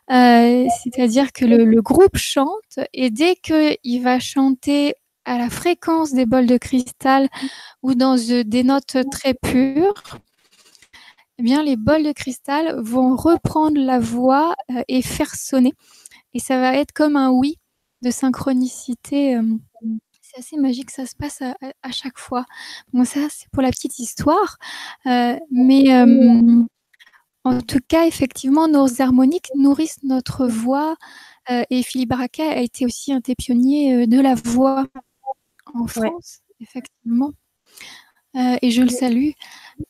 Euh, 0.10 0.66
c'est-à-dire 0.82 1.32
que 1.32 1.46
le, 1.46 1.82
groupe 1.84 2.18
chante 2.18 2.80
et 2.94 3.12
dès 3.12 3.36
qu'il 3.36 4.02
va 4.02 4.20
chanter 4.20 4.96
à 5.24 5.38
la 5.38 5.52
fréquence 5.52 6.12
des 6.12 6.26
bols 6.26 6.48
de 6.48 6.58
cristal 6.58 7.30
ou 7.84 7.94
dans 7.94 8.16
des 8.16 8.64
notes 8.64 8.98
très 9.12 9.36
pures, 9.36 10.18
eh 11.38 11.44
bien 11.44 11.62
les 11.62 11.76
bols 11.76 12.02
de 12.02 12.12
cristal 12.12 12.76
vont 12.82 13.16
reprendre 13.16 13.80
la 13.80 14.00
voix 14.00 14.56
euh, 14.72 14.82
et 14.88 15.04
faire 15.04 15.36
sonner. 15.36 15.74
Et 16.34 16.40
ça 16.40 16.60
va 16.60 16.76
être 16.76 16.92
comme 16.92 17.18
un 17.18 17.30
oui 17.30 17.60
de 18.02 18.10
synchronicité. 18.10 19.36
Euh, 19.36 19.44
c'est 20.34 20.40
assez 20.40 20.58
magique, 20.58 20.92
ça 20.92 21.06
se 21.06 21.16
passe 21.16 21.42
à, 21.42 21.92
chaque 21.92 22.18
fois. 22.18 22.46
Bon, 22.92 23.06
ça, 23.06 23.22
c'est 23.30 23.50
pour 23.52 23.62
la 23.62 23.70
petite 23.70 24.00
histoire. 24.00 24.58
Euh, 25.06 25.38
mais 25.52 25.94
euh, 25.94 26.64
en 27.44 27.62
tout 27.62 27.80
cas, 27.88 28.06
effectivement, 28.06 28.68
nos 28.68 29.02
harmoniques 29.02 29.50
nourrissent 29.56 30.04
notre 30.04 30.48
voix. 30.48 30.96
Euh, 31.52 31.64
et 31.70 31.84
Philippe 31.84 32.10
Baraka 32.10 32.44
a 32.44 32.62
été 32.62 32.86
aussi 32.86 33.12
un 33.14 33.20
des 33.20 33.36
pionniers 33.36 34.08
de 34.08 34.20
la 34.20 34.36
voix 34.36 34.88
en 35.74 35.88
France, 35.88 36.40
effectivement. 36.60 37.32
et 38.36 38.72
je 38.72 38.82
le 38.82 38.90
salue 38.90 39.32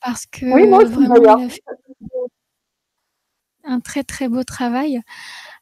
parce 0.00 0.26
que 0.26 0.46
vraiment, 0.46 0.80
il 0.80 1.44
a 1.44 1.48
fait 1.48 1.62
un 3.66 3.80
très 3.80 4.04
très 4.04 4.28
beau 4.28 4.42
travail, 4.44 5.00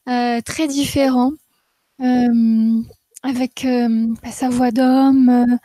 très 0.07 0.67
différent 0.67 1.33
avec 3.23 3.65
euh, 3.65 4.07
bah, 4.23 4.31
sa 4.31 4.49
voix 4.49 4.71
d'homme, 4.71 5.29
euh, 5.29 5.57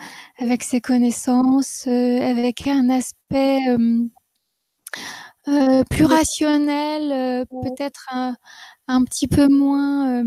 avec 0.44 0.64
ses 0.64 0.82
connaissances, 0.82 1.86
euh, 1.88 2.22
avec 2.22 2.68
un 2.68 2.90
aspect 2.90 3.60
plus 5.90 6.04
rationnel, 6.06 7.46
peut-être 7.64 8.10
un, 8.88 9.04
petit 9.06 9.28
peu 9.28 9.48
moins, 9.48 10.22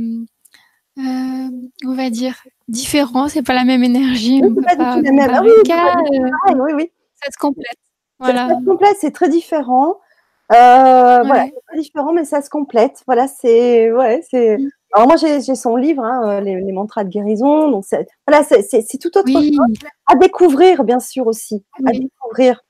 on 0.96 1.94
va 1.94 2.10
dire, 2.10 2.36
différent. 2.68 3.28
C'est 3.28 3.42
pas 3.42 3.54
la 3.54 3.64
même 3.64 3.84
énergie. 3.84 4.40
Oui, 4.42 4.64
pas 4.64 4.74
la 4.76 4.96
même. 4.96 5.20
Ah 5.28 5.42
oui, 5.42 6.72
oui, 6.74 6.90
Ça 7.22 7.30
se 7.30 7.38
complète. 7.38 7.76
Voilà. 8.18 8.48
Ça 8.48 8.58
se 8.60 8.64
complète, 8.64 8.96
c'est 8.98 9.10
très 9.10 9.28
différent. 9.28 9.96
Voilà, 10.48 11.44
c'est 11.44 11.62
très 11.68 11.78
différent, 11.78 12.12
mais 12.14 12.24
ça 12.24 12.40
se 12.40 12.48
complète. 12.48 13.02
Voilà, 13.06 13.28
c'est 13.28 13.92
ouais, 13.92 14.24
c'est. 14.30 14.56
Mmh. 14.56 14.70
Alors 14.92 15.06
moi 15.06 15.16
j'ai 15.16 15.54
son 15.54 15.76
livre, 15.76 16.02
hein, 16.02 16.22
euh, 16.24 16.40
les, 16.40 16.72
mantras 16.72 17.04
de 17.04 17.10
guérison. 17.10 17.70
Donc 17.70 17.84
voilà, 18.26 18.44
c'est 18.44 18.98
tout 19.00 19.16
autre 19.16 19.30
chose 19.30 19.58
à 20.06 20.16
découvrir, 20.16 20.84
bien 20.84 20.98
sûr 20.98 21.26
aussi, 21.26 21.64
à 21.86 21.92
découvrir. 21.92 22.60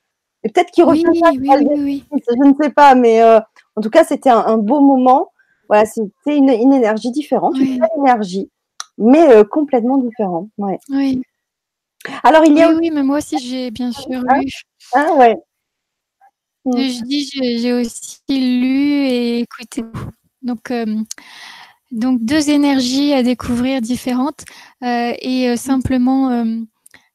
Et 0.43 0.49
peut-être 0.49 0.71
qu'il 0.71 0.83
revient 0.83 1.05
oui, 1.07 2.03
je 2.11 2.47
ne 2.47 2.53
sais 2.61 2.71
pas, 2.71 2.95
mais 2.95 3.21
euh, 3.21 3.39
en 3.75 3.81
tout 3.81 3.89
cas 3.89 4.03
c'était 4.03 4.29
un, 4.29 4.57
beau 4.57 4.81
moment. 4.81 5.31
Voilà, 5.67 5.85
c'était 5.85 6.37
une, 6.37 6.49
énergie 6.49 7.11
différente, 7.11 7.57
une 7.57 7.85
énergie, 7.97 8.49
mais 8.97 9.31
euh, 9.31 9.43
complètement 9.43 9.97
différente. 9.97 10.49
Ouais. 10.57 10.79
Oui. 10.89 11.21
Alors 12.23 12.43
il 12.45 12.57
y 12.57 12.61
a 12.61 12.71
oui, 12.71 12.91
mais 12.91 13.03
moi 13.03 13.17
aussi 13.17 13.37
j'ai 13.39 13.71
bien 13.71 13.91
sûr 13.91 14.23
ah, 14.27 14.39
lu. 14.39 14.51
Ah 14.93 15.13
ouais. 15.15 15.37
Je 16.65 17.03
dis 17.03 17.29
j'ai 17.59 17.73
aussi 17.73 18.21
lu 18.29 19.05
et 19.07 19.39
écouté. 19.39 19.83
Donc 20.41 20.71
donc 21.91 22.21
deux 22.21 22.49
énergies 22.49 23.13
à 23.13 23.23
découvrir 23.23 23.81
différentes 23.81 24.45
euh, 24.83 25.13
et 25.19 25.49
euh, 25.49 25.55
simplement, 25.55 26.29
euh, 26.31 26.45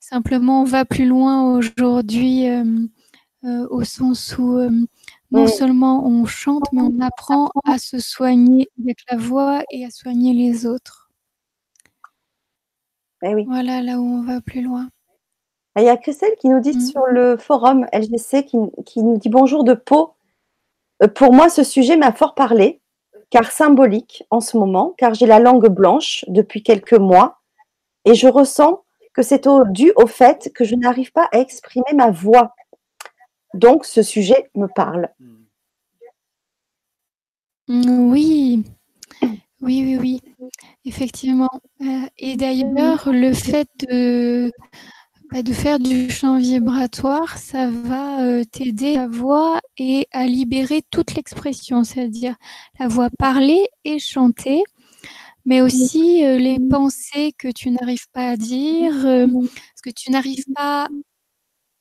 simplement 0.01 0.62
on 0.62 0.65
va 0.65 0.85
plus 0.85 1.07
loin 1.07 1.57
aujourd'hui 1.57 2.47
au 3.43 3.85
sens 3.85 4.37
où 4.39 4.59
non 5.31 5.47
seulement 5.47 6.05
on 6.05 6.25
chante, 6.25 6.65
mais 6.73 6.83
on 6.83 7.01
apprend 7.01 7.51
à 7.65 7.79
se 7.79 8.01
soigner 8.01 8.69
avec 8.81 8.99
la 9.11 9.17
voix 9.17 9.62
et 9.71 9.85
à 9.85 9.91
soigner 9.91 10.33
les 10.33 10.67
autres. 10.67 11.11
Eh 13.23 13.35
oui. 13.35 13.45
Voilà 13.47 13.83
là 13.83 13.99
où 13.99 14.05
on 14.05 14.23
va 14.23 14.41
plus 14.41 14.62
loin. 14.62 14.89
Il 15.77 15.85
y 15.85 15.89
a 15.89 15.97
Christelle 15.97 16.35
qui 16.41 16.49
nous 16.49 16.61
dit 16.61 16.77
mm. 16.77 16.81
sur 16.81 17.07
le 17.07 17.37
forum 17.37 17.87
LGC 17.93 18.47
qui, 18.47 18.57
qui, 18.85 19.03
nous 19.03 19.19
dit 19.19 19.29
bonjour 19.29 19.62
de 19.62 19.75
Pau. 19.75 20.15
Pour 21.15 21.33
moi, 21.33 21.49
ce 21.49 21.62
sujet 21.62 21.97
m'a 21.97 22.12
fort 22.12 22.35
parlé 22.35 22.81
car 23.31 23.51
symbolique 23.51 24.25
en 24.31 24.41
ce 24.41 24.57
moment, 24.57 24.95
car 24.99 25.15
j'ai 25.15 25.27
la 25.27 25.39
langue 25.39 25.69
blanche 25.69 26.25
depuis 26.29 26.62
quelques 26.62 26.95
mois 26.95 27.41
et 28.05 28.15
je 28.15 28.29
ressens 28.29 28.85
que 29.12 29.23
c'est 29.23 29.49
dû 29.71 29.93
au 29.97 30.07
fait 30.07 30.53
que 30.55 30.65
je 30.65 30.75
n'arrive 30.75 31.12
pas 31.12 31.29
à 31.33 31.39
exprimer 31.39 31.93
ma 31.95 32.11
voix. 32.11 32.55
Donc 33.55 33.85
ce 33.85 34.03
sujet 34.03 34.51
me 34.55 34.67
parle. 34.67 35.09
Mm, 37.69 38.11
oui, 38.12 38.65
oui, 39.61 39.99
oui, 39.99 39.99
oui, 39.99 40.51
effectivement. 40.85 41.51
Euh, 41.81 42.07
et 42.19 42.37
d'ailleurs, 42.37 43.11
le 43.11 43.33
fait 43.33 43.69
de, 43.89 44.53
bah, 45.33 45.42
de 45.42 45.52
faire 45.52 45.81
du 45.81 46.08
chant 46.08 46.38
vibratoire, 46.38 47.37
ça 47.37 47.68
va 47.68 48.22
euh, 48.22 48.44
t'aider 48.44 48.96
à 48.96 49.08
voix 49.08 49.60
et 49.77 50.06
à 50.12 50.27
libérer 50.27 50.83
toute 50.90 51.14
l'expression, 51.14 51.83
c'est-à-dire 51.83 52.37
la 52.79 52.87
voix 52.87 53.10
parlée 53.18 53.66
et 53.85 53.98
chantée, 53.98 54.62
mais 55.44 55.60
aussi 55.62 56.24
euh, 56.24 56.38
les 56.38 56.58
pensées 56.60 57.33
que 57.38 57.48
tu 57.48 57.70
n'arrives 57.70 58.08
pas 58.12 58.29
à 58.31 58.37
dire, 58.37 58.92
euh, 59.04 59.27
ce 59.74 59.83
que 59.83 59.90
tu 59.90 60.12
n'arrives 60.12 60.44
pas 60.54 60.85
à 60.85 60.88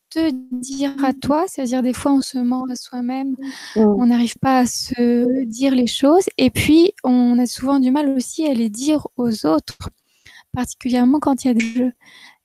te 0.09 0.31
dire 0.51 0.93
à 1.03 1.13
toi, 1.13 1.45
c'est-à-dire 1.47 1.83
des 1.83 1.93
fois 1.93 2.13
on 2.13 2.21
se 2.21 2.39
ment 2.39 2.65
à 2.71 2.75
soi-même, 2.75 3.35
on 3.75 4.07
n'arrive 4.07 4.37
pas 4.39 4.59
à 4.59 4.65
se 4.65 5.43
dire 5.43 5.75
les 5.75 5.87
choses, 5.87 6.25
et 6.37 6.49
puis 6.49 6.93
on 7.03 7.37
a 7.37 7.45
souvent 7.45 7.79
du 7.79 7.91
mal 7.91 8.09
aussi 8.09 8.47
à 8.47 8.53
les 8.55 8.69
dire 8.69 9.07
aux 9.17 9.45
autres, 9.45 9.77
particulièrement 10.51 11.19
quand 11.19 11.43
il 11.43 11.47
y 11.47 11.51
a 11.51 11.53
des 11.53 11.65
jeux. 11.65 11.91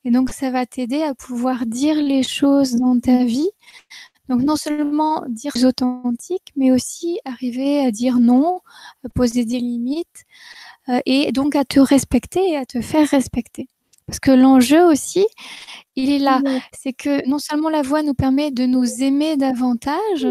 Et 0.03 0.11
donc, 0.11 0.31
ça 0.31 0.49
va 0.51 0.65
t'aider 0.65 1.03
à 1.03 1.13
pouvoir 1.13 1.65
dire 1.65 1.95
les 1.95 2.23
choses 2.23 2.75
dans 2.75 2.99
ta 2.99 3.23
vie. 3.23 3.49
Donc 4.29 4.43
non 4.43 4.55
seulement 4.55 5.25
dire 5.27 5.51
authentique, 5.65 6.53
mais 6.55 6.71
aussi 6.71 7.19
arriver 7.25 7.85
à 7.85 7.91
dire 7.91 8.17
non, 8.17 8.61
à 9.03 9.09
poser 9.09 9.43
des 9.43 9.59
limites 9.59 10.23
euh, 10.87 11.01
et 11.05 11.33
donc 11.33 11.53
à 11.55 11.65
te 11.65 11.81
respecter 11.81 12.51
et 12.51 12.55
à 12.55 12.65
te 12.65 12.79
faire 12.79 13.09
respecter. 13.09 13.67
Parce 14.07 14.19
que 14.21 14.31
l'enjeu 14.31 14.85
aussi, 14.85 15.25
il 15.97 16.09
est 16.09 16.19
là. 16.19 16.41
C'est 16.71 16.93
que 16.93 17.27
non 17.27 17.39
seulement 17.39 17.69
la 17.69 17.81
voix 17.81 18.03
nous 18.03 18.13
permet 18.13 18.51
de 18.51 18.65
nous 18.65 19.03
aimer 19.03 19.35
davantage, 19.35 20.25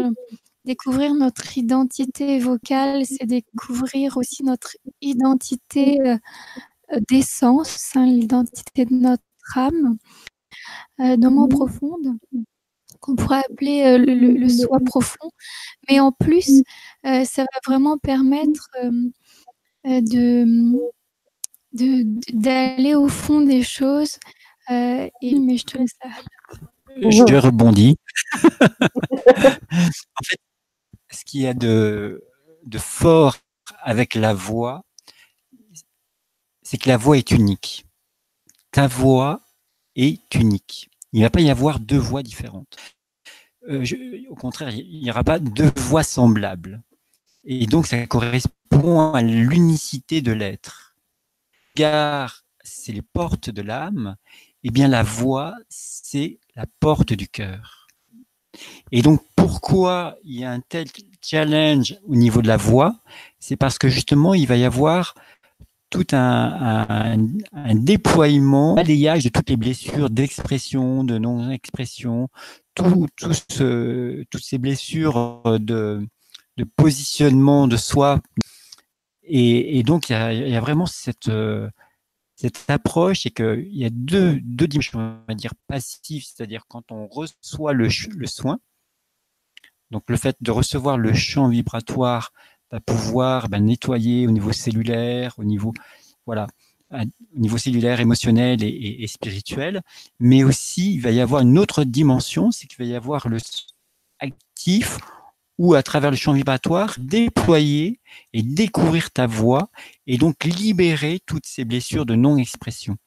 découvrir 0.65 1.13
notre 1.13 1.57
identité 1.57 2.39
vocale, 2.39 3.05
c'est 3.05 3.25
découvrir 3.25 4.17
aussi 4.17 4.43
notre 4.43 4.77
identité 5.01 5.99
euh, 6.01 6.17
d'essence, 7.09 7.91
hein, 7.95 8.05
l'identité 8.05 8.85
de 8.85 8.95
notre 8.95 9.23
âme, 9.55 9.97
euh, 10.99 11.17
dans 11.17 11.47
profonde, 11.47 12.17
qu'on 12.99 13.15
pourrait 13.15 13.41
appeler 13.49 13.83
euh, 13.83 13.97
le, 13.97 14.49
soi 14.49 14.79
profond. 14.85 15.31
Mais 15.89 15.99
en 15.99 16.11
plus, 16.11 16.63
euh, 17.05 17.25
ça 17.25 17.43
va 17.43 17.59
vraiment 17.65 17.97
permettre 17.97 18.69
de 19.83 20.81
d'aller 22.33 22.95
au 22.95 23.07
fond 23.07 23.41
des 23.41 23.63
choses. 23.63 24.19
et, 24.69 25.11
mais 25.39 25.57
je 25.57 25.65
te 25.65 25.77
laisse 25.77 25.97
Je 26.97 27.35
rebondis. 27.35 27.97
en 28.61 30.23
fait, 30.23 30.39
ce 31.11 31.25
qu'il 31.25 31.41
y 31.41 31.47
a 31.47 31.53
de, 31.53 32.23
de 32.65 32.77
fort 32.77 33.37
avec 33.81 34.15
la 34.15 34.33
voix, 34.33 34.83
c'est 36.61 36.77
que 36.77 36.89
la 36.89 36.97
voix 36.97 37.17
est 37.17 37.31
unique. 37.31 37.85
Ta 38.71 38.87
voix 38.87 39.41
est 39.95 40.33
unique. 40.35 40.89
Il 41.13 41.19
ne 41.19 41.25
va 41.25 41.29
pas 41.29 41.41
y 41.41 41.49
avoir 41.49 41.79
deux 41.79 41.97
voix 41.97 42.23
différentes. 42.23 42.77
Euh, 43.69 43.85
au 44.29 44.35
contraire, 44.35 44.73
il 44.73 45.01
n'y 45.03 45.11
aura 45.11 45.23
pas 45.23 45.39
deux 45.39 45.71
voix 45.75 46.03
semblables. 46.03 46.81
Et 47.43 47.65
donc, 47.65 47.87
ça 47.87 48.05
correspond 48.07 49.13
à 49.13 49.21
l'unicité 49.21 50.21
de 50.21 50.31
l'être. 50.31 50.95
Car 51.75 52.43
c'est 52.63 52.93
les 52.93 53.01
portes 53.01 53.49
de 53.49 53.61
l'âme, 53.61 54.15
et 54.63 54.67
eh 54.67 54.71
bien 54.71 54.87
la 54.87 55.01
voix, 55.03 55.55
c'est 55.69 56.39
la 56.55 56.65
porte 56.79 57.13
du 57.13 57.27
cœur. 57.27 57.87
Et 58.91 59.01
donc, 59.01 59.21
pourquoi 59.35 60.17
il 60.23 60.39
y 60.39 60.43
a 60.43 60.51
un 60.51 60.59
tel 60.59 60.87
challenge 61.21 61.97
au 62.07 62.15
niveau 62.15 62.41
de 62.41 62.47
la 62.47 62.57
voix? 62.57 62.95
C'est 63.39 63.55
parce 63.55 63.77
que 63.77 63.89
justement, 63.89 64.33
il 64.33 64.47
va 64.47 64.57
y 64.57 64.65
avoir 64.65 65.15
tout 65.91 66.07
un, 66.13 67.17
déploiement, 67.73 68.71
un 68.71 68.75
balayage 68.75 69.25
de 69.25 69.29
toutes 69.29 69.49
les 69.49 69.57
blessures 69.57 70.09
d'expression, 70.09 71.03
de 71.03 71.17
non-expression, 71.17 72.29
tout, 72.73 73.07
toutes 73.17 74.43
ces 74.43 74.57
blessures 74.57 75.59
de, 75.59 76.07
positionnement 76.77 77.67
de 77.67 77.77
soi. 77.77 78.21
Et, 79.23 79.83
donc, 79.83 80.09
il 80.09 80.13
y, 80.13 80.55
a, 80.55 80.61
vraiment 80.61 80.85
cette, 80.85 81.29
cette 82.35 82.69
approche 82.69 83.25
et 83.25 83.31
qu'il 83.31 83.75
y 83.75 83.85
a 83.85 83.89
deux, 83.91 84.39
deux 84.41 84.67
dimensions, 84.67 84.99
on 84.99 85.21
va 85.27 85.35
dire, 85.35 85.53
passives, 85.67 86.23
c'est-à-dire 86.25 86.63
quand 86.69 86.91
on 86.91 87.07
reçoit 87.07 87.73
le 87.73 87.89
soin, 88.25 88.59
donc 89.91 90.03
le 90.07 90.15
fait 90.15 90.37
de 90.39 90.51
recevoir 90.51 90.97
le 90.97 91.13
champ 91.13 91.49
vibratoire 91.49 92.31
va 92.71 92.79
pouvoir 92.79 93.49
ben, 93.49 93.65
nettoyer 93.65 94.27
au 94.27 94.31
niveau 94.31 94.51
cellulaire, 94.51 95.33
au 95.37 95.43
niveau 95.43 95.73
voilà, 96.25 96.47
au 96.93 97.39
niveau 97.39 97.57
cellulaire, 97.57 97.99
émotionnel 97.99 98.63
et, 98.63 99.07
spirituel, 99.07 99.81
mais 100.19 100.43
aussi 100.43 100.93
il 100.95 101.01
va 101.01 101.11
y 101.11 101.19
avoir 101.19 101.41
une 101.41 101.57
autre 101.57 101.83
dimension, 101.83 102.51
c'est 102.51 102.67
qu'il 102.67 102.77
va 102.77 102.89
y 102.89 102.95
avoir 102.95 103.27
le 103.27 103.37
actif 104.19 104.97
ou 105.57 105.73
à 105.73 105.83
travers 105.83 106.11
le 106.11 106.17
champ 106.17 106.33
vibratoire 106.33 106.95
déployer 106.97 107.99
et 108.33 108.43
découvrir 108.43 109.11
ta 109.11 109.27
voix 109.27 109.69
et 110.07 110.17
donc 110.17 110.43
libérer 110.43 111.19
toutes 111.25 111.45
ces 111.45 111.65
blessures 111.65 112.05
de 112.05 112.15
non-expression. 112.15 112.97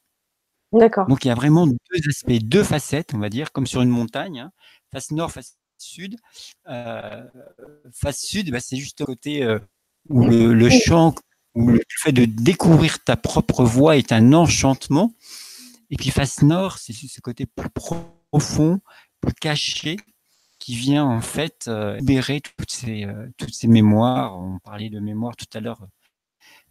D'accord. 0.71 1.07
Donc 1.07 1.23
il 1.23 1.29
y 1.29 1.31
a 1.31 1.35
vraiment 1.35 1.67
deux 1.67 2.09
aspects, 2.09 2.43
deux 2.43 2.63
facettes, 2.63 3.13
on 3.13 3.19
va 3.19 3.29
dire, 3.29 3.51
comme 3.51 3.67
sur 3.67 3.81
une 3.81 3.89
montagne, 3.89 4.39
hein. 4.39 4.51
face 4.91 5.11
nord, 5.11 5.31
face 5.31 5.57
sud. 5.81 6.17
Euh, 6.67 7.23
face 7.93 8.21
sud, 8.21 8.51
bah, 8.51 8.59
c'est 8.59 8.77
juste 8.77 9.01
au 9.01 9.05
côté 9.05 9.43
euh, 9.43 9.59
où 10.09 10.25
le, 10.25 10.69
chant, 10.69 11.15
où 11.53 11.69
le 11.69 11.81
fait 12.01 12.11
de 12.11 12.25
découvrir 12.25 13.03
ta 13.03 13.17
propre 13.17 13.63
voix 13.63 13.97
est 13.97 14.11
un 14.11 14.33
enchantement. 14.33 15.13
Et 15.89 15.97
puis 15.97 16.09
face 16.09 16.41
nord, 16.41 16.77
c'est 16.77 16.93
ce 16.93 17.21
côté 17.21 17.45
plus 17.45 17.69
profond, 17.69 18.79
plus 19.21 19.33
caché, 19.33 19.97
qui 20.57 20.75
vient 20.75 21.05
en 21.05 21.21
fait 21.21 21.65
euh, 21.67 21.97
libérer 21.97 22.41
toutes 22.41 22.71
ces, 22.71 23.05
toutes 23.37 23.53
ces 23.53 23.67
mémoires. 23.67 24.39
On 24.39 24.59
parlait 24.59 24.89
de 24.89 24.99
mémoire 24.99 25.35
tout 25.35 25.45
à 25.53 25.59
l'heure 25.59 25.87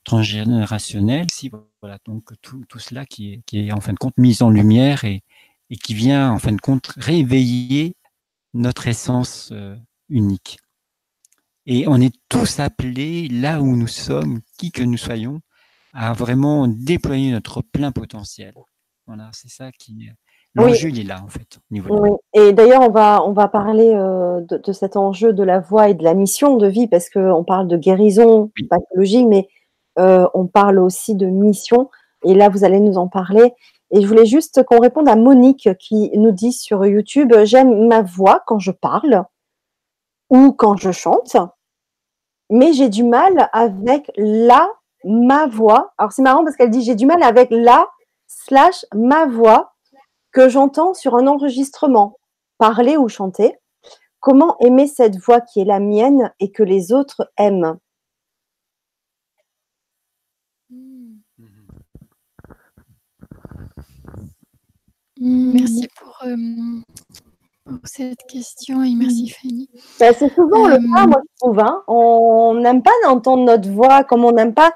transgénérationnelle. 0.04 1.26
Si, 1.32 1.50
voilà, 1.80 1.98
donc 2.04 2.24
tout, 2.42 2.64
tout 2.68 2.78
cela 2.78 3.06
qui 3.06 3.32
est, 3.32 3.42
qui 3.46 3.66
est 3.66 3.72
en 3.72 3.80
fin 3.80 3.92
de 3.92 3.98
compte 3.98 4.16
mis 4.18 4.42
en 4.42 4.50
lumière 4.50 5.04
et, 5.04 5.22
et 5.70 5.76
qui 5.76 5.94
vient 5.94 6.30
en 6.30 6.38
fin 6.38 6.52
de 6.52 6.60
compte 6.60 6.92
réveiller 6.96 7.96
notre 8.54 8.88
essence 8.88 9.50
euh, 9.52 9.76
unique. 10.08 10.58
Et 11.66 11.86
on 11.88 12.00
est 12.00 12.14
tous 12.28 12.60
appelés, 12.60 13.28
là 13.28 13.60
où 13.60 13.76
nous 13.76 13.86
sommes, 13.86 14.40
qui 14.58 14.70
que 14.70 14.82
nous 14.82 14.96
soyons, 14.96 15.40
à 15.92 16.12
vraiment 16.12 16.68
déployer 16.68 17.30
notre 17.30 17.62
plein 17.62 17.92
potentiel. 17.92 18.54
Voilà, 19.06 19.30
c'est 19.32 19.50
ça 19.50 19.70
qui. 19.72 20.10
L'enjeu, 20.54 20.90
il 20.90 21.00
est 21.00 21.04
là, 21.04 21.20
en 21.22 21.28
fait. 21.28 21.58
Et 22.34 22.52
d'ailleurs, 22.52 22.82
on 22.82 22.90
va, 22.90 23.22
on 23.24 23.32
va 23.32 23.48
parler 23.48 23.92
euh, 23.92 24.40
de, 24.40 24.72
cet 24.72 24.96
enjeu 24.96 25.32
de 25.32 25.42
la 25.42 25.58
voix 25.58 25.88
et 25.88 25.94
de 25.94 26.04
la 26.04 26.14
mission 26.14 26.56
de 26.56 26.66
vie, 26.66 26.86
parce 26.86 27.10
qu'on 27.10 27.44
parle 27.44 27.66
de 27.66 27.76
guérison, 27.76 28.50
pathologie, 28.70 29.26
mais 29.26 29.48
euh, 29.98 30.26
on 30.32 30.46
parle 30.46 30.78
aussi 30.78 31.16
de 31.16 31.26
mission. 31.26 31.90
Et 32.24 32.34
là, 32.34 32.48
vous 32.48 32.64
allez 32.64 32.80
nous 32.80 32.98
en 32.98 33.08
parler. 33.08 33.52
Et 33.94 34.02
je 34.02 34.08
voulais 34.08 34.26
juste 34.26 34.64
qu'on 34.64 34.80
réponde 34.80 35.08
à 35.08 35.14
Monique 35.14 35.68
qui 35.78 36.10
nous 36.18 36.32
dit 36.32 36.52
sur 36.52 36.84
YouTube 36.84 37.32
J'aime 37.44 37.86
ma 37.86 38.02
voix 38.02 38.42
quand 38.44 38.58
je 38.58 38.72
parle 38.72 39.24
ou 40.30 40.52
quand 40.52 40.76
je 40.76 40.90
chante, 40.90 41.36
mais 42.50 42.72
j'ai 42.72 42.88
du 42.88 43.04
mal 43.04 43.48
avec 43.52 44.10
la, 44.16 44.68
ma 45.04 45.46
voix. 45.46 45.92
Alors 45.96 46.10
c'est 46.10 46.22
marrant 46.22 46.42
parce 46.42 46.56
qu'elle 46.56 46.70
dit 46.70 46.82
J'ai 46.82 46.96
du 46.96 47.06
mal 47.06 47.22
avec 47.22 47.50
la 47.52 47.86
slash 48.26 48.84
ma 48.92 49.26
voix 49.26 49.74
que 50.32 50.48
j'entends 50.48 50.92
sur 50.92 51.14
un 51.14 51.28
enregistrement, 51.28 52.18
parler 52.58 52.96
ou 52.96 53.08
chanter. 53.08 53.56
Comment 54.18 54.56
aimer 54.58 54.88
cette 54.88 55.18
voix 55.18 55.40
qui 55.40 55.60
est 55.60 55.64
la 55.64 55.78
mienne 55.78 56.32
et 56.40 56.50
que 56.50 56.64
les 56.64 56.92
autres 56.92 57.30
aiment? 57.38 57.78
Merci 65.26 65.88
euh, 66.26 66.36
pour, 67.64 67.78
cette 67.84 68.26
question 68.28 68.82
et 68.82 68.94
merci 68.94 69.30
Fanny. 69.30 69.70
Bah, 69.98 70.12
c'est 70.12 70.32
souvent 70.34 70.68
le 70.68 70.76
cas, 70.76 71.04
euh, 71.04 71.06
moi 71.06 71.20
je 71.22 71.38
trouve. 71.40 71.58
Hein. 71.60 71.82
On 71.88 72.54
n'aime 72.60 72.82
pas 72.82 72.92
d'entendre 73.04 73.44
notre 73.44 73.70
voix 73.70 74.04
comme 74.04 74.22
on 74.24 74.32
n'aime 74.32 74.52
pas 74.52 74.72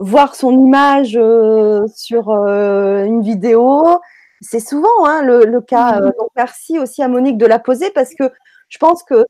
voir 0.00 0.34
son 0.34 0.52
image 0.52 1.16
euh, 1.16 1.86
sur 1.94 2.30
une 2.30 3.22
vidéo. 3.22 4.00
C'est 4.40 4.58
souvent 4.58 5.04
hein, 5.04 5.22
le, 5.22 5.60
cas. 5.60 6.00
donc 6.00 6.30
merci 6.34 6.80
aussi 6.80 7.00
à 7.02 7.08
Monique 7.08 7.38
de 7.38 7.46
la 7.46 7.60
poser 7.60 7.90
parce 7.90 8.14
que 8.14 8.24
je 8.68 8.78
pense 8.78 9.04
que 9.04 9.24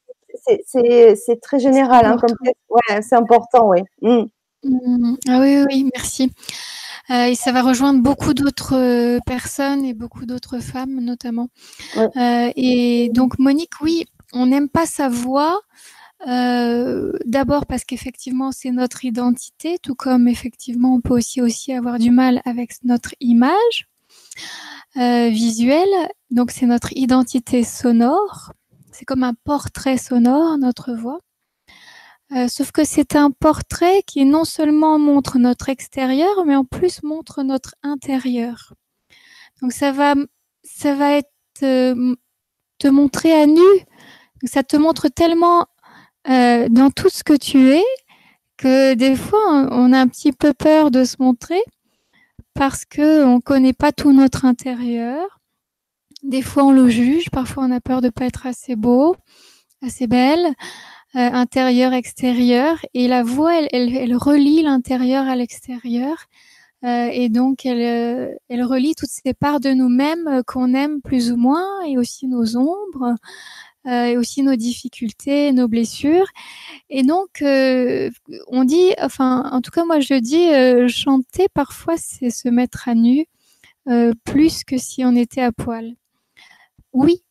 c'est 0.65 1.41
très 1.43 1.59
général. 1.59 2.07
Hein, 2.07 2.17
comme... 2.17 2.35
ouais, 2.71 3.03
c'est 3.03 3.17
important, 3.17 3.69
oui. 3.69 3.81
Mmh. 4.01 4.25
Mmh. 4.65 5.17
Ah 5.29 5.41
oui, 5.41 5.65
oui, 5.69 5.91
merci. 5.95 6.33
Euh, 7.11 7.27
et 7.27 7.35
ça 7.35 7.51
va 7.53 7.63
rejoindre 7.63 8.01
beaucoup 8.01 8.35
d'autres 8.35 8.77
euh, 8.77 9.19
personnes 9.27 9.85
et 9.85 9.95
beaucoup 9.95 10.27
d'autres 10.27 10.61
femmes 10.61 11.01
notamment. 11.01 11.49
Euh, 11.97 12.53
et 12.55 13.11
donc 13.13 13.39
Monique, 13.39 13.81
oui, 13.81 14.07
on 14.33 14.47
n'aime 14.47 14.69
pas 14.69 14.87
sa 14.87 15.09
voix. 15.09 15.61
D'abord 16.27 17.65
parce 17.67 17.85
qu'effectivement 17.85 18.53
c'est 18.53 18.71
notre 18.71 19.07
identité, 19.07 19.79
tout 19.83 19.95
comme 19.95 20.29
effectivement 20.29 20.95
on 20.95 21.01
peut 21.01 21.15
aussi 21.15 21.41
aussi 21.41 21.73
avoir 21.73 21.99
du 21.99 22.11
mal 22.11 22.43
avec 22.45 22.73
notre 22.85 23.15
image 23.21 23.89
visuelle. 24.95 25.89
Donc 26.31 26.51
c'est 26.51 26.67
notre 26.67 26.95
identité 26.95 27.65
sonore. 27.65 28.53
C'est 28.93 29.07
comme 29.07 29.25
un 29.25 29.33
portrait 29.45 29.97
sonore 29.97 30.59
notre 30.59 30.93
voix. 30.93 31.21
Euh, 32.33 32.47
sauf 32.49 32.71
que 32.71 32.85
c'est 32.85 33.17
un 33.17 33.31
portrait 33.31 34.03
qui 34.07 34.25
non 34.25 34.45
seulement 34.45 34.99
montre 34.99 35.39
notre 35.39 35.69
extérieur, 35.69 36.45
mais 36.47 36.55
en 36.55 36.65
plus 36.65 37.03
montre 37.03 37.43
notre 37.43 37.75
intérieur. 37.83 38.75
Donc 39.63 39.73
ça 39.73 39.93
va, 39.93 40.15
ça 40.63 40.95
va 40.95 41.13
être 41.15 41.29
euh, 41.63 42.15
te 42.79 42.89
montrer 42.89 43.33
à 43.33 43.47
nu. 43.47 43.61
ça 44.45 44.63
te 44.63 44.77
montre 44.77 45.09
tellement 45.09 45.67
euh, 46.29 46.69
dans 46.69 46.91
tout 46.91 47.09
ce 47.09 47.25
que 47.25 47.37
tu 47.37 47.71
es 47.71 47.85
que 48.57 48.95
des 48.95 49.17
fois 49.17 49.69
on 49.73 49.93
a 49.93 50.01
un 50.01 50.09
petit 50.09 50.33
peu 50.33 50.55
peur 50.55 50.91
de 50.91 51.05
se 51.05 51.17
montrer 51.19 51.61
parce 52.55 52.85
que 52.85 53.25
on 53.25 53.41
connaît 53.41 53.73
pas 53.73 53.93
tout 53.93 54.13
notre 54.13 54.45
intérieur 54.45 55.41
des 56.23 56.43
fois, 56.43 56.65
on 56.65 56.73
le 56.73 56.89
juge, 56.89 57.31
parfois, 57.31 57.65
on 57.65 57.71
a 57.71 57.81
peur 57.81 58.01
de 58.01 58.11
pas 58.11 58.27
être 58.27 58.47
assez 58.47 58.77
beau, 58.77 59.17
assez 59.83 60.07
belle, 60.07 60.55
intérieur, 61.15 61.93
extérieur. 61.93 62.79
Et 62.95 63.09
la 63.09 63.23
voix, 63.23 63.59
elle, 63.59 63.69
elle, 63.73 63.97
elle 63.97 64.17
relie 64.17 64.63
l'intérieur 64.63 65.27
à 65.29 65.37
l'extérieur. 65.37 66.17
Euh, 66.85 67.11
et 67.13 67.29
donc, 67.29 67.67
elle, 67.67 67.83
euh, 67.83 68.35
elle 68.49 68.65
relie 68.65 68.95
toutes 68.95 69.11
ces 69.11 69.35
parts 69.35 69.61
de 69.61 69.71
nous-mêmes 69.71 70.27
euh, 70.29 70.43
qu'on 70.47 70.73
aime 70.73 71.03
plus 71.03 71.31
ou 71.31 71.37
moins, 71.37 71.83
et 71.85 71.99
aussi 71.99 72.27
nos 72.27 72.57
ombres, 72.57 73.17
euh, 73.87 74.05
et 74.07 74.17
aussi 74.17 74.43
nos 74.43 74.57
difficultés, 74.57 75.53
nos 75.53 75.69
blessures. 75.69 76.27
Et 76.89 77.03
donc, 77.03 77.43
euh, 77.43 78.11
on 78.49 78.65
dit, 78.65 78.95
enfin, 79.01 79.51
en 79.53 79.61
tout 79.61 79.71
cas, 79.71 79.85
moi, 79.85 80.01
je 80.01 80.15
dis, 80.15 80.89
chanter 80.91 81.49
parfois, 81.53 81.97
c'est 81.99 82.31
se 82.31 82.49
mettre 82.49 82.89
à 82.89 82.95
nu, 82.95 83.27
plus 84.25 84.65
que 84.65 84.79
si 84.79 85.05
on 85.05 85.15
était 85.17 85.43
à 85.43 85.53
poil. 85.53 85.95
Oui, 86.93 87.23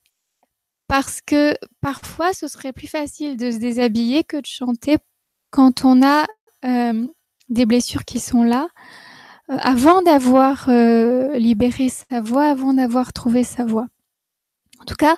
parce 0.90 1.22
que 1.22 1.56
parfois, 1.82 2.34
ce 2.34 2.48
serait 2.48 2.74
plus 2.74 2.88
facile 2.88 3.38
de 3.38 3.52
se 3.52 3.58
déshabiller 3.58 4.24
que 4.24 4.38
de 4.38 4.46
chanter 4.48 4.98
quand 5.52 5.86
on 5.86 6.02
a 6.02 6.26
euh, 6.66 7.08
des 7.50 7.68
blessures 7.68 8.06
qui 8.06 8.20
sont 8.20 8.44
là, 8.44 8.68
euh, 9.52 9.58
avant 9.62 10.02
d'avoir 10.02 10.68
euh, 10.68 11.38
libéré 11.38 11.90
sa 11.90 12.22
voix, 12.22 12.46
avant 12.46 12.74
d'avoir 12.74 13.14
trouvé 13.14 13.44
sa 13.44 13.66
voix. 13.66 13.86
En 14.82 14.86
tout 14.86 14.96
cas, 14.96 15.16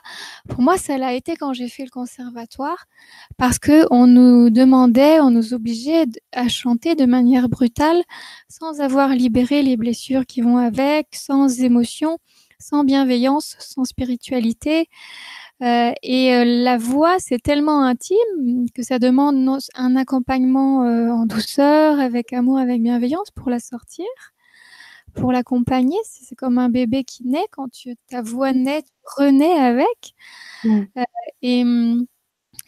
pour 0.49 0.61
moi, 0.61 0.77
ça 0.77 0.97
l'a 0.97 1.13
été 1.13 1.37
quand 1.37 1.53
j'ai 1.53 1.69
fait 1.69 1.85
le 1.85 1.89
conservatoire, 1.89 2.87
parce 3.37 3.57
que 3.57 3.85
on 3.91 4.07
nous 4.07 4.49
demandait, 4.49 5.21
on 5.21 5.29
nous 5.29 5.53
obligeait 5.53 6.05
à 6.33 6.49
chanter 6.49 6.95
de 6.95 7.05
manière 7.05 7.47
brutale, 7.47 8.01
sans 8.49 8.81
avoir 8.81 9.09
libéré 9.09 9.61
les 9.63 9.77
blessures 9.77 10.25
qui 10.25 10.41
vont 10.41 10.57
avec, 10.57 11.07
sans 11.13 11.61
émotion, 11.61 12.17
sans 12.59 12.83
bienveillance, 12.83 13.55
sans 13.59 13.85
spiritualité. 13.85 14.89
Euh, 15.61 15.91
et 16.01 16.33
euh, 16.33 16.43
la 16.45 16.77
voix, 16.77 17.17
c'est 17.19 17.37
tellement 17.37 17.83
intime 17.83 18.65
que 18.73 18.81
ça 18.81 18.97
demande 18.97 19.59
un 19.75 19.95
accompagnement 19.95 20.83
euh, 20.83 21.09
en 21.09 21.25
douceur, 21.25 21.99
avec 21.99 22.33
amour, 22.33 22.57
avec 22.57 22.81
bienveillance 22.81 23.29
pour 23.31 23.49
la 23.49 23.59
sortir, 23.59 24.05
pour 25.13 25.31
l'accompagner. 25.31 25.97
C'est 26.03 26.35
comme 26.35 26.57
un 26.57 26.69
bébé 26.69 27.03
qui 27.03 27.27
naît, 27.27 27.45
quand 27.51 27.69
tu, 27.69 27.95
ta 28.07 28.21
voix 28.21 28.53
naît, 28.53 28.81
tu 28.81 28.91
renais 29.17 29.53
avec. 29.53 30.13
Mmh. 30.63 30.81
et 31.41 31.63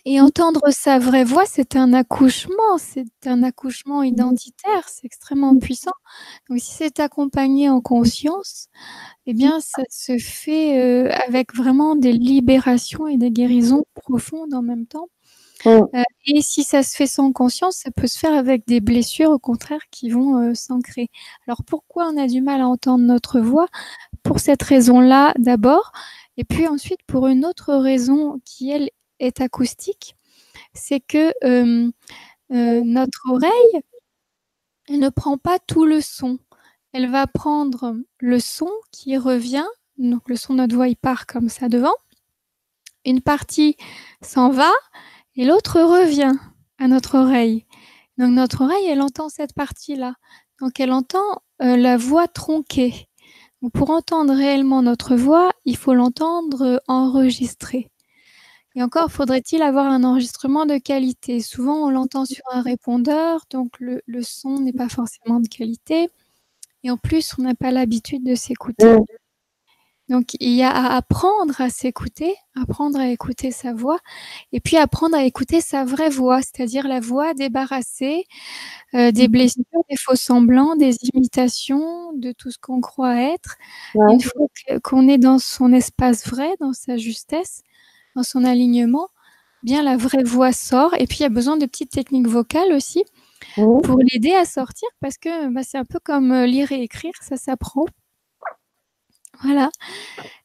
et 0.06 0.20
entendre 0.20 0.62
sa 0.72 1.00
vraie 1.00 1.24
voix, 1.24 1.46
c'est 1.46 1.76
un 1.78 1.94
accouchement, 1.94 2.78
c'est 2.78 3.06
un 3.26 3.42
accouchement 3.44 4.04
identitaire, 4.04 4.88
c'est 4.90 5.06
extrêmement 5.06 5.58
puissant. 5.58 5.94
Donc 6.50 6.60
si 6.60 6.74
c'est 6.74 7.00
accompagné 7.00 7.70
en 7.70 7.80
conscience, 7.82 8.68
eh 9.28 9.34
bien 9.34 9.60
ça 9.62 9.84
se 9.90 10.18
fait 10.18 10.80
euh, 10.82 11.12
avec 11.28 11.56
vraiment 11.56 11.96
des 11.96 12.12
libérations 12.14 13.08
et 13.08 13.18
des 13.18 13.32
guérisons 13.32 13.86
profondes 13.96 14.54
en 14.54 14.62
même 14.62 14.88
temps. 14.88 15.08
Euh, 15.66 15.86
et 16.28 16.42
si 16.42 16.64
ça 16.64 16.84
se 16.84 16.96
fait 16.96 17.08
sans 17.08 17.32
conscience, 17.32 17.78
ça 17.78 17.92
peut 17.92 18.08
se 18.08 18.20
faire 18.20 18.34
avec 18.34 18.68
des 18.68 18.82
blessures 18.82 19.30
au 19.32 19.40
contraire 19.40 19.80
qui 19.92 20.10
vont 20.10 20.38
euh, 20.38 20.54
s'ancrer. 20.54 21.10
Alors 21.48 21.64
pourquoi 21.66 22.10
on 22.10 22.18
a 22.18 22.28
du 22.28 22.42
mal 22.42 22.62
à 22.62 22.68
entendre 22.68 23.06
notre 23.06 23.40
voix? 23.40 23.68
Pour 24.24 24.40
cette 24.40 24.64
raison-là 24.64 25.34
d'abord, 25.38 25.92
et 26.38 26.44
puis 26.46 26.68
ensuite 26.68 27.00
pour 27.08 27.28
une 27.28 27.46
autre 27.46 27.74
raison 27.76 28.42
qui 28.46 28.72
elle 28.72 28.90
est 29.20 29.42
acoustique, 29.42 30.16
c'est 30.74 31.00
que 31.00 31.34
notre 32.50 33.22
oreille, 33.30 33.82
elle 34.90 35.00
ne 35.00 35.10
prend 35.10 35.38
pas 35.38 35.60
tout 35.60 35.86
le 35.86 36.02
son. 36.02 36.40
Elle 36.92 37.10
va 37.10 37.26
prendre 37.26 37.96
le 38.20 38.40
son 38.40 38.70
qui 38.92 39.18
revient, 39.18 39.66
donc 39.98 40.30
le 40.30 40.36
son 40.36 40.54
de 40.54 40.60
notre 40.60 40.76
voix, 40.76 40.88
il 40.88 40.96
part 40.96 41.26
comme 41.26 41.50
ça 41.50 41.70
devant. 41.70 41.96
Une 43.06 43.22
partie 43.22 43.78
s'en 44.22 44.50
va 44.50 44.72
et 45.36 45.46
l'autre 45.46 45.82
revient 45.82 46.34
à 46.78 46.88
notre 46.88 47.18
oreille. 47.18 47.66
Donc 48.18 48.32
notre 48.32 48.64
oreille, 48.64 48.86
elle 48.86 49.02
entend 49.02 49.30
cette 49.30 49.54
partie-là. 49.54 50.16
Donc 50.60 50.80
elle 50.80 50.92
entend 50.92 51.42
la 51.60 51.98
voix 51.98 52.28
tronquée. 52.28 53.08
Donc, 53.62 53.72
pour 53.72 53.90
entendre 53.92 54.34
réellement 54.34 54.82
notre 54.82 55.16
voix, 55.16 55.52
il 55.64 55.78
faut 55.78 55.94
l'entendre 55.94 56.84
enregistrée. 56.88 57.90
Et 58.76 58.84
encore, 58.84 59.12
faudrait-il 59.12 59.62
avoir 59.62 59.86
un 59.88 60.04
enregistrement 60.04 60.66
de 60.66 60.78
qualité? 60.78 61.42
Souvent, 61.42 61.86
on 61.86 61.90
l'entend 61.90 62.26
sur 62.26 62.44
un 62.52 62.62
répondeur, 62.62 63.42
donc 63.52 63.80
le, 63.80 64.02
le 64.08 64.24
son 64.24 64.60
n'est 64.60 64.74
pas 64.74 64.90
forcément 64.90 65.40
de 65.40 65.48
qualité. 65.48 66.10
Et 66.84 66.92
en 66.92 66.98
plus, 66.98 67.34
on 67.40 67.44
n'a 67.44 67.56
pas 67.56 67.72
l'habitude 67.72 68.24
de 68.24 68.36
s'écouter. 68.36 68.86
Mmh. 68.88 69.06
Donc, 70.10 70.36
il 70.42 70.52
y 70.52 70.64
a 70.64 70.70
à 70.70 70.98
apprendre 70.98 71.62
à 71.62 71.70
s'écouter, 71.70 72.36
apprendre 72.62 73.00
à 73.00 73.08
écouter 73.08 73.52
sa 73.52 73.74
voix, 73.74 74.00
et 74.52 74.60
puis 74.60 74.76
apprendre 74.76 75.16
à 75.16 75.24
écouter 75.24 75.62
sa 75.62 75.86
vraie 75.86 76.10
voix, 76.10 76.42
c'est-à-dire 76.42 76.88
la 76.88 77.00
voix 77.00 77.34
débarrassée 77.34 78.26
euh, 78.96 79.12
des 79.12 79.30
blessures, 79.30 79.64
des 79.90 79.96
faux 79.98 80.16
semblants, 80.16 80.76
des 80.76 80.96
imitations, 81.14 82.14
de 82.14 82.34
tout 82.34 82.52
ce 82.52 82.58
qu'on 82.60 82.82
croit 82.82 83.16
être. 83.22 83.56
Ouais. 83.96 84.14
Une 84.14 84.22
fois 84.22 84.48
qu'on 84.84 85.08
est 85.08 85.18
dans 85.18 85.40
son 85.40 85.72
espace 85.74 86.28
vrai, 86.28 86.52
dans 86.60 86.74
sa 86.74 86.98
justesse, 86.98 87.64
dans 88.16 88.24
son 88.24 88.44
alignement, 88.44 89.10
bien 89.64 89.84
la 89.84 89.98
vraie 89.98 90.24
voix 90.24 90.52
sort. 90.52 90.94
Et 91.00 91.08
puis, 91.08 91.20
il 91.20 91.24
y 91.24 91.26
a 91.26 91.30
besoin 91.30 91.58
de 91.58 91.66
petites 91.66 91.92
techniques 91.92 92.28
vocales 92.28 92.74
aussi 92.74 93.04
Mmh. 93.58 93.82
pour 93.82 94.00
l'aider 94.00 94.34
à 94.34 94.46
sortir 94.46 94.88
parce 95.00 95.18
que 95.18 95.50
bah, 95.50 95.62
c'est 95.64 95.78
un 95.78 95.86
peu 95.86 96.00
comme 96.04 96.32
euh, 96.32 96.46
lire 96.46 96.72
et 96.72 96.82
écrire, 96.82 97.14
ça 97.22 97.38
s'apprend. 97.38 97.86
Voilà. 99.44 99.70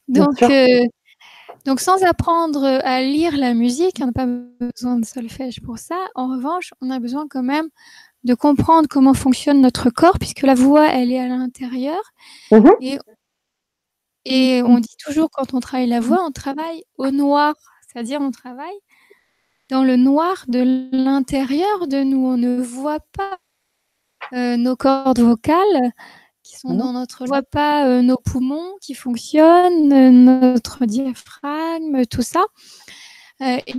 Donc, 0.08 0.42
euh, 0.42 0.84
donc, 1.64 1.80
sans 1.80 2.02
apprendre 2.02 2.64
à 2.64 3.02
lire 3.02 3.36
la 3.36 3.54
musique, 3.54 3.96
on 4.00 4.06
n'a 4.06 4.12
pas 4.12 4.26
besoin 4.26 4.98
de 4.98 5.04
solfège 5.04 5.60
pour 5.62 5.78
ça. 5.78 5.96
En 6.14 6.28
revanche, 6.28 6.72
on 6.80 6.90
a 6.90 6.98
besoin 6.98 7.26
quand 7.28 7.42
même 7.42 7.68
de 8.24 8.34
comprendre 8.34 8.88
comment 8.88 9.14
fonctionne 9.14 9.60
notre 9.60 9.90
corps, 9.90 10.18
puisque 10.18 10.42
la 10.42 10.54
voix, 10.54 10.88
elle 10.88 11.12
est 11.12 11.20
à 11.20 11.28
l'intérieur. 11.28 12.00
Mhm. 12.50 12.70
Et, 12.80 12.98
et 14.24 14.62
on 14.64 14.78
dit 14.80 14.96
toujours 15.04 15.30
quand 15.30 15.54
on 15.54 15.60
travaille 15.60 15.88
la 15.88 16.00
voix, 16.00 16.24
on 16.26 16.32
travaille 16.32 16.82
au 16.98 17.10
noir, 17.10 17.54
c'est-à-dire 17.92 18.20
on 18.20 18.30
travaille 18.30 18.78
dans 19.70 19.84
le 19.84 19.96
noir 19.96 20.44
de 20.48 20.88
l'intérieur 20.92 21.88
de 21.88 22.02
nous. 22.02 22.26
On 22.26 22.36
ne 22.38 22.60
voit 22.60 23.00
pas 23.16 23.38
euh, 24.34 24.56
nos 24.56 24.76
cordes 24.76 25.20
vocales 25.20 25.92
qui 26.42 26.56
sont 26.58 26.70
Mhm. 26.70 26.78
dans 26.78 26.92
notre... 26.94 27.22
On 27.22 27.24
ne 27.24 27.28
voit 27.28 27.42
pas 27.42 27.86
euh, 27.88 28.02
nos 28.02 28.16
poumons 28.18 28.72
qui 28.82 28.94
fonctionnent, 28.94 29.92
euh, 29.92 30.10
notre 30.10 30.86
diaphragme, 30.86 32.04
tout 32.06 32.22
ça. 32.22 32.44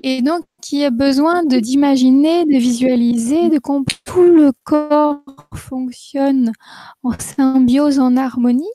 Et 0.03 0.21
donc, 0.21 0.45
il 0.71 0.79
y 0.79 0.85
a 0.85 0.89
besoin 0.89 1.43
de 1.43 1.59
d'imaginer, 1.59 2.45
de 2.45 2.57
visualiser, 2.57 3.49
de 3.49 3.59
comprendre 3.59 4.01
tout 4.05 4.23
le 4.23 4.53
corps 4.63 5.21
fonctionne 5.53 6.53
en 7.03 7.11
symbiose, 7.19 7.99
en 7.99 8.15
harmonie, 8.15 8.69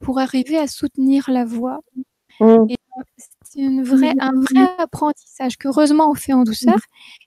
pour 0.00 0.18
arriver 0.18 0.58
à 0.58 0.66
soutenir 0.66 1.30
la 1.30 1.44
voix. 1.44 1.80
Mmh. 2.40 2.66
Et 2.70 2.76
c'est 3.44 3.60
une 3.60 3.82
vraie, 3.82 4.14
un 4.18 4.32
vrai 4.32 4.68
apprentissage 4.78 5.56
qu'heureusement 5.56 6.10
on 6.10 6.14
fait 6.14 6.32
en 6.32 6.42
douceur. 6.42 6.78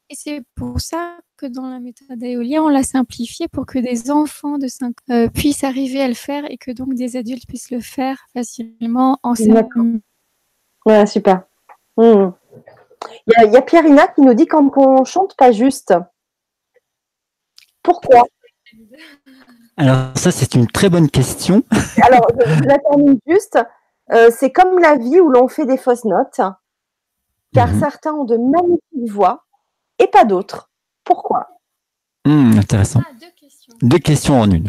Et 0.10 0.16
c'est 0.16 0.44
pour 0.56 0.80
ça 0.80 1.18
que 1.38 1.46
dans 1.46 1.70
la 1.70 1.80
méthode 1.80 2.22
éolien, 2.24 2.64
on 2.64 2.70
l'a 2.70 2.84
simplifié 2.84 3.48
pour 3.48 3.66
que 3.66 3.80
des 3.80 4.12
enfants 4.12 4.58
de 4.58 4.68
5 4.68 4.96
euh, 5.10 5.28
puissent 5.30 5.64
arriver 5.64 6.02
à 6.02 6.08
le 6.08 6.14
faire 6.14 6.50
et 6.50 6.58
que 6.58 6.72
donc 6.72 6.94
des 6.94 7.18
adultes 7.18 7.48
puissent 7.48 7.72
le 7.72 7.80
faire 7.80 8.26
facilement 8.34 9.20
en 9.24 9.36
s'amusant. 9.36 10.00
Ouais, 10.86 11.06
super. 11.06 11.44
Mmh. 11.98 12.32
Il 13.28 13.34
y 13.38 13.42
a, 13.42 13.46
il 13.46 13.54
y 13.54 13.58
a 13.58 13.62
Pierrina 13.62 14.08
qui 14.08 14.22
nous 14.22 14.34
dit 14.34 14.48
quand 14.48 14.72
on 14.78 15.04
chante 15.04 15.36
pas 15.36 15.52
juste. 15.52 15.94
Pourquoi? 17.82 18.24
Alors 19.78 20.16
ça, 20.16 20.32
c'est 20.32 20.56
une 20.56 20.68
très 20.68 20.90
bonne 20.90 21.10
question. 21.10 21.64
Alors, 22.04 22.28
je, 22.40 22.64
la 22.66 22.78
termine 22.80 23.20
juste. 23.28 23.58
Euh, 24.12 24.30
c'est 24.38 24.52
comme 24.52 24.80
la 24.80 24.98
vie 24.98 25.20
où 25.20 25.30
l'on 25.30 25.48
fait 25.48 25.66
des 25.66 25.78
fausses 25.78 26.06
notes, 26.06 26.42
car 27.54 27.68
Mhm. 27.70 27.80
certains 27.80 28.14
ont 28.14 28.26
de 28.26 28.38
magnifiques 28.38 29.12
voix 29.12 29.46
et 30.00 30.08
pas 30.08 30.26
d'autres. 30.26 30.70
Pourquoi? 31.04 31.48
Hmm, 32.26 32.58
intéressant. 32.58 33.02
Deux 33.82 34.00
questions 34.00 34.40
en 34.42 34.50
une. 34.52 34.68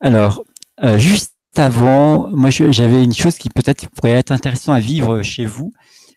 Alors, 0.00 0.42
euh, 0.82 0.98
juste 0.98 1.34
avant, 1.56 2.28
moi 2.30 2.50
j'avais 2.50 3.04
une 3.04 3.14
chose 3.14 3.36
qui 3.36 3.50
peut-être 3.50 3.88
pourrait 3.90 4.12
être 4.12 4.32
intéressant 4.32 4.72
à 4.72 4.80
vivre 4.80 5.22
chez 5.22 5.44
vous. 5.46 5.72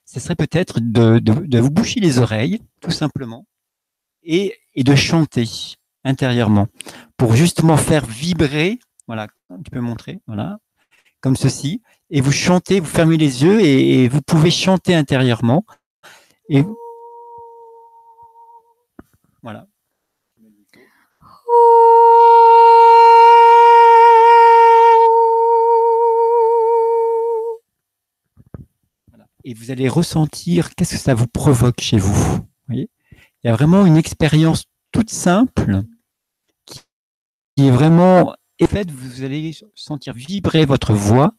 Ce 0.05 0.19
serait 0.19 0.35
peut-être 0.35 0.79
de, 0.79 1.19
de, 1.19 1.33
de 1.33 1.59
vous 1.59 1.71
boucher 1.71 1.99
les 1.99 2.19
oreilles, 2.19 2.61
tout 2.79 2.91
simplement, 2.91 3.45
et, 4.23 4.55
et 4.75 4.83
de 4.83 4.95
chanter 4.95 5.75
intérieurement 6.05 6.67
pour 7.17 7.35
justement 7.35 7.75
faire 7.75 8.05
vibrer. 8.05 8.79
Voilà, 9.07 9.27
tu 9.63 9.71
peux 9.71 9.81
montrer, 9.81 10.21
voilà, 10.27 10.59
comme 11.19 11.35
ceci. 11.35 11.81
Et 12.09 12.21
vous 12.21 12.31
chantez, 12.31 12.79
vous 12.79 12.85
fermez 12.85 13.17
les 13.17 13.43
yeux 13.43 13.59
et, 13.61 14.07
vous 14.07 14.21
pouvez 14.21 14.51
chanter 14.51 14.95
intérieurement. 14.95 15.65
Et 16.47 16.63
voilà. 19.43 19.67
et 29.47 29.53
vous 29.53 29.69
allez 29.69 29.87
ressentir 29.87 30.73
qu'est-ce 30.73 30.95
que 30.95 30.99
ça 30.99 31.13
vous 31.13 31.27
provoque 31.27 31.79
chez 31.79 31.99
vous. 31.99 32.39
Il 32.69 32.87
y 33.43 33.47
a 33.47 33.53
vraiment 33.53 33.85
une 33.85 33.95
expérience 33.95 34.65
toute 34.91 35.11
simple 35.11 35.83
est 37.57 37.69
vraiment 37.69 38.33
et 38.59 38.67
fait, 38.67 38.89
vous 38.89 39.23
allez 39.23 39.51
sentir 39.75 40.13
vibrer 40.13 40.65
votre 40.65 40.93
voix 40.93 41.33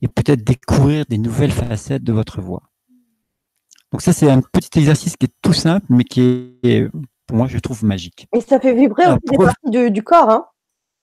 et 0.00 0.08
peut-être 0.08 0.42
découvrir 0.42 1.04
des 1.08 1.18
nouvelles 1.18 1.52
facettes 1.52 2.02
de 2.02 2.12
votre 2.12 2.40
voix. 2.40 2.62
Donc 3.92 4.00
ça, 4.00 4.14
c'est 4.14 4.30
un 4.30 4.40
petit 4.40 4.78
exercice 4.78 5.16
qui 5.16 5.26
est 5.26 5.34
tout 5.42 5.52
simple, 5.52 5.84
mais 5.90 6.04
qui 6.04 6.56
est, 6.62 6.88
pour 7.26 7.36
moi, 7.36 7.46
je 7.46 7.58
trouve 7.58 7.84
magique. 7.84 8.26
Et 8.34 8.40
ça 8.40 8.58
fait 8.58 8.74
vibrer 8.74 9.04
aussi 9.06 9.18
des 9.30 9.36
parties 9.36 9.90
du, 9.90 10.02
corps. 10.02 10.30
Hein 10.30 10.46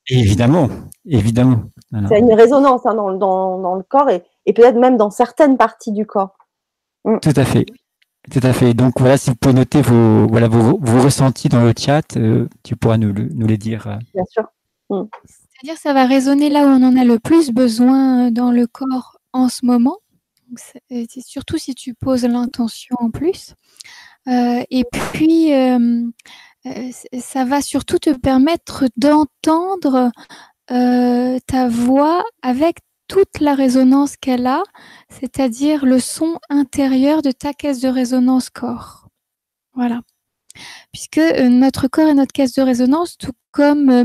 évidemment, 0.07 0.69
évidemment. 1.05 1.63
C'est 2.09 2.19
une 2.19 2.33
résonance 2.33 2.85
hein, 2.85 2.95
dans, 2.95 3.15
dans, 3.59 3.75
le 3.75 3.83
corps 3.83 4.09
et, 4.09 4.23
et 4.47 4.53
peut-être 4.53 4.77
même 4.77 4.97
dans 4.97 5.11
certaines 5.11 5.55
parties 5.55 5.91
du 5.91 6.07
corps. 6.07 6.35
Mm. 7.05 7.19
Tout 7.19 7.33
à 7.35 7.45
fait. 7.45 7.65
Tout 8.31 8.41
à 8.41 8.53
fait. 8.53 8.73
Donc 8.73 8.99
voilà, 8.99 9.17
si 9.17 9.29
vous 9.29 9.35
pouvez 9.35 9.53
noter 9.53 9.81
vos, 9.81 10.27
voilà, 10.27 10.47
vos, 10.47 10.79
vos 10.81 11.01
ressentis 11.01 11.47
dans 11.47 11.63
le 11.63 11.73
chat, 11.77 12.17
euh, 12.17 12.47
tu 12.63 12.75
pourras 12.75 12.97
nous, 12.97 13.13
nous, 13.13 13.47
les 13.47 13.57
dire. 13.57 13.87
Euh. 13.87 13.97
Bien 14.13 14.25
sûr. 14.25 14.43
Mm. 14.89 15.03
C'est-à-dire 15.25 15.79
ça 15.79 15.93
va 15.93 16.05
résonner 16.05 16.49
là 16.49 16.65
où 16.65 16.69
on 16.69 16.83
en 16.83 16.95
a 16.95 17.03
le 17.03 17.19
plus 17.19 17.51
besoin 17.51 18.27
euh, 18.27 18.31
dans 18.31 18.51
le 18.51 18.67
corps 18.67 19.17
en 19.33 19.49
ce 19.49 19.65
moment. 19.65 19.97
C'est 20.55 21.21
surtout 21.21 21.59
si 21.59 21.75
tu 21.75 21.93
poses 21.93 22.25
l'intention 22.25 22.95
en 22.99 23.11
plus. 23.11 23.53
Euh, 24.27 24.63
et 24.71 24.83
puis, 24.91 25.53
euh, 25.53 26.09
ça 27.19 27.45
va 27.45 27.61
surtout 27.61 27.99
te 27.99 28.09
permettre 28.09 28.85
d'entendre 28.97 30.11
ta 30.67 31.67
voix 31.67 32.23
avec 32.41 32.77
toute 33.07 33.39
la 33.39 33.53
résonance 33.53 34.17
qu'elle 34.17 34.47
a, 34.47 34.63
c'est-à-dire 35.09 35.85
le 35.85 35.99
son 35.99 36.39
intérieur 36.49 37.21
de 37.21 37.31
ta 37.31 37.53
caisse 37.53 37.79
de 37.79 37.89
résonance 37.89 38.49
corps. 38.49 39.07
Voilà 39.73 40.01
puisque 40.91 41.17
euh, 41.17 41.49
notre 41.49 41.87
corps 41.87 42.07
est 42.07 42.13
notre 42.13 42.31
caisse 42.31 42.53
de 42.53 42.61
résonance, 42.61 43.17
tout 43.17 43.33
comme 43.51 43.89
euh, 43.89 44.03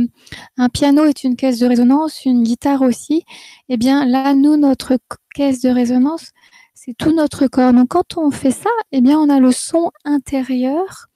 un 0.57 0.69
piano 0.69 1.05
est 1.05 1.25
une 1.25 1.37
caisse 1.37 1.59
de 1.59 1.67
résonance, 1.67 2.25
une 2.25 2.43
guitare 2.43 2.83
aussi. 2.83 3.25
Eh 3.69 3.77
bien, 3.77 4.07
là, 4.07 4.35
nous, 4.35 4.57
notre 4.57 4.99
caisse 5.35 5.61
de 5.61 5.71
résonance, 5.71 6.33
c'est 6.75 6.95
tout 6.97 7.13
notre 7.15 7.47
corps. 7.47 7.73
Donc, 7.73 7.89
quand 7.89 8.17
on 8.17 8.31
fait 8.31 8.51
ça, 8.51 8.71
eh 8.93 9.01
bien, 9.01 9.19
on 9.19 9.29
a 9.29 9.41
le 9.41 9.53
son 9.53 9.91
intérieur. 10.05 11.07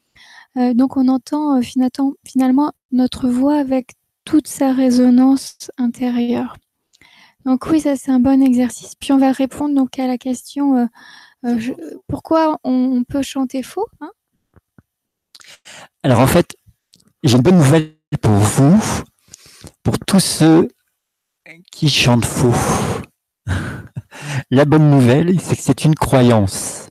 Euh, 0.56 0.74
donc, 0.74 0.96
on 0.96 1.08
entend 1.08 1.60
finalement 2.24 2.72
notre 2.92 3.28
voix 3.28 3.58
avec 3.58 3.92
toute 4.24 4.48
sa 4.48 4.72
résonance 4.72 5.70
intérieure. 5.78 6.56
Donc 7.44 7.66
oui, 7.70 7.80
ça 7.80 7.96
c'est 7.96 8.10
un 8.10 8.20
bon 8.20 8.42
exercice. 8.42 8.94
Puis 8.94 9.12
on 9.12 9.16
va 9.16 9.32
répondre 9.32 9.74
donc 9.74 9.98
à 9.98 10.06
la 10.06 10.18
question 10.18 10.86
pourquoi 12.08 12.58
on, 12.62 13.04
peut 13.04 13.22
chanter 13.22 13.62
faux. 13.62 13.86
Hein? 14.00 14.10
Alors 16.02 16.20
en 16.20 16.26
fait, 16.26 16.56
j'ai 17.22 17.36
une 17.36 17.42
bonne 17.42 17.56
nouvelle 17.56 17.97
pour 18.16 18.32
vous, 18.32 18.82
pour 19.82 19.98
tous 19.98 20.20
ceux 20.20 20.68
qui 21.70 21.88
chantent 21.88 22.24
faux. 22.24 22.54
La 24.50 24.64
bonne 24.64 24.90
nouvelle, 24.90 25.40
c'est 25.40 25.56
que 25.56 25.62
c'est 25.62 25.84
une 25.84 25.94
croyance. 25.94 26.88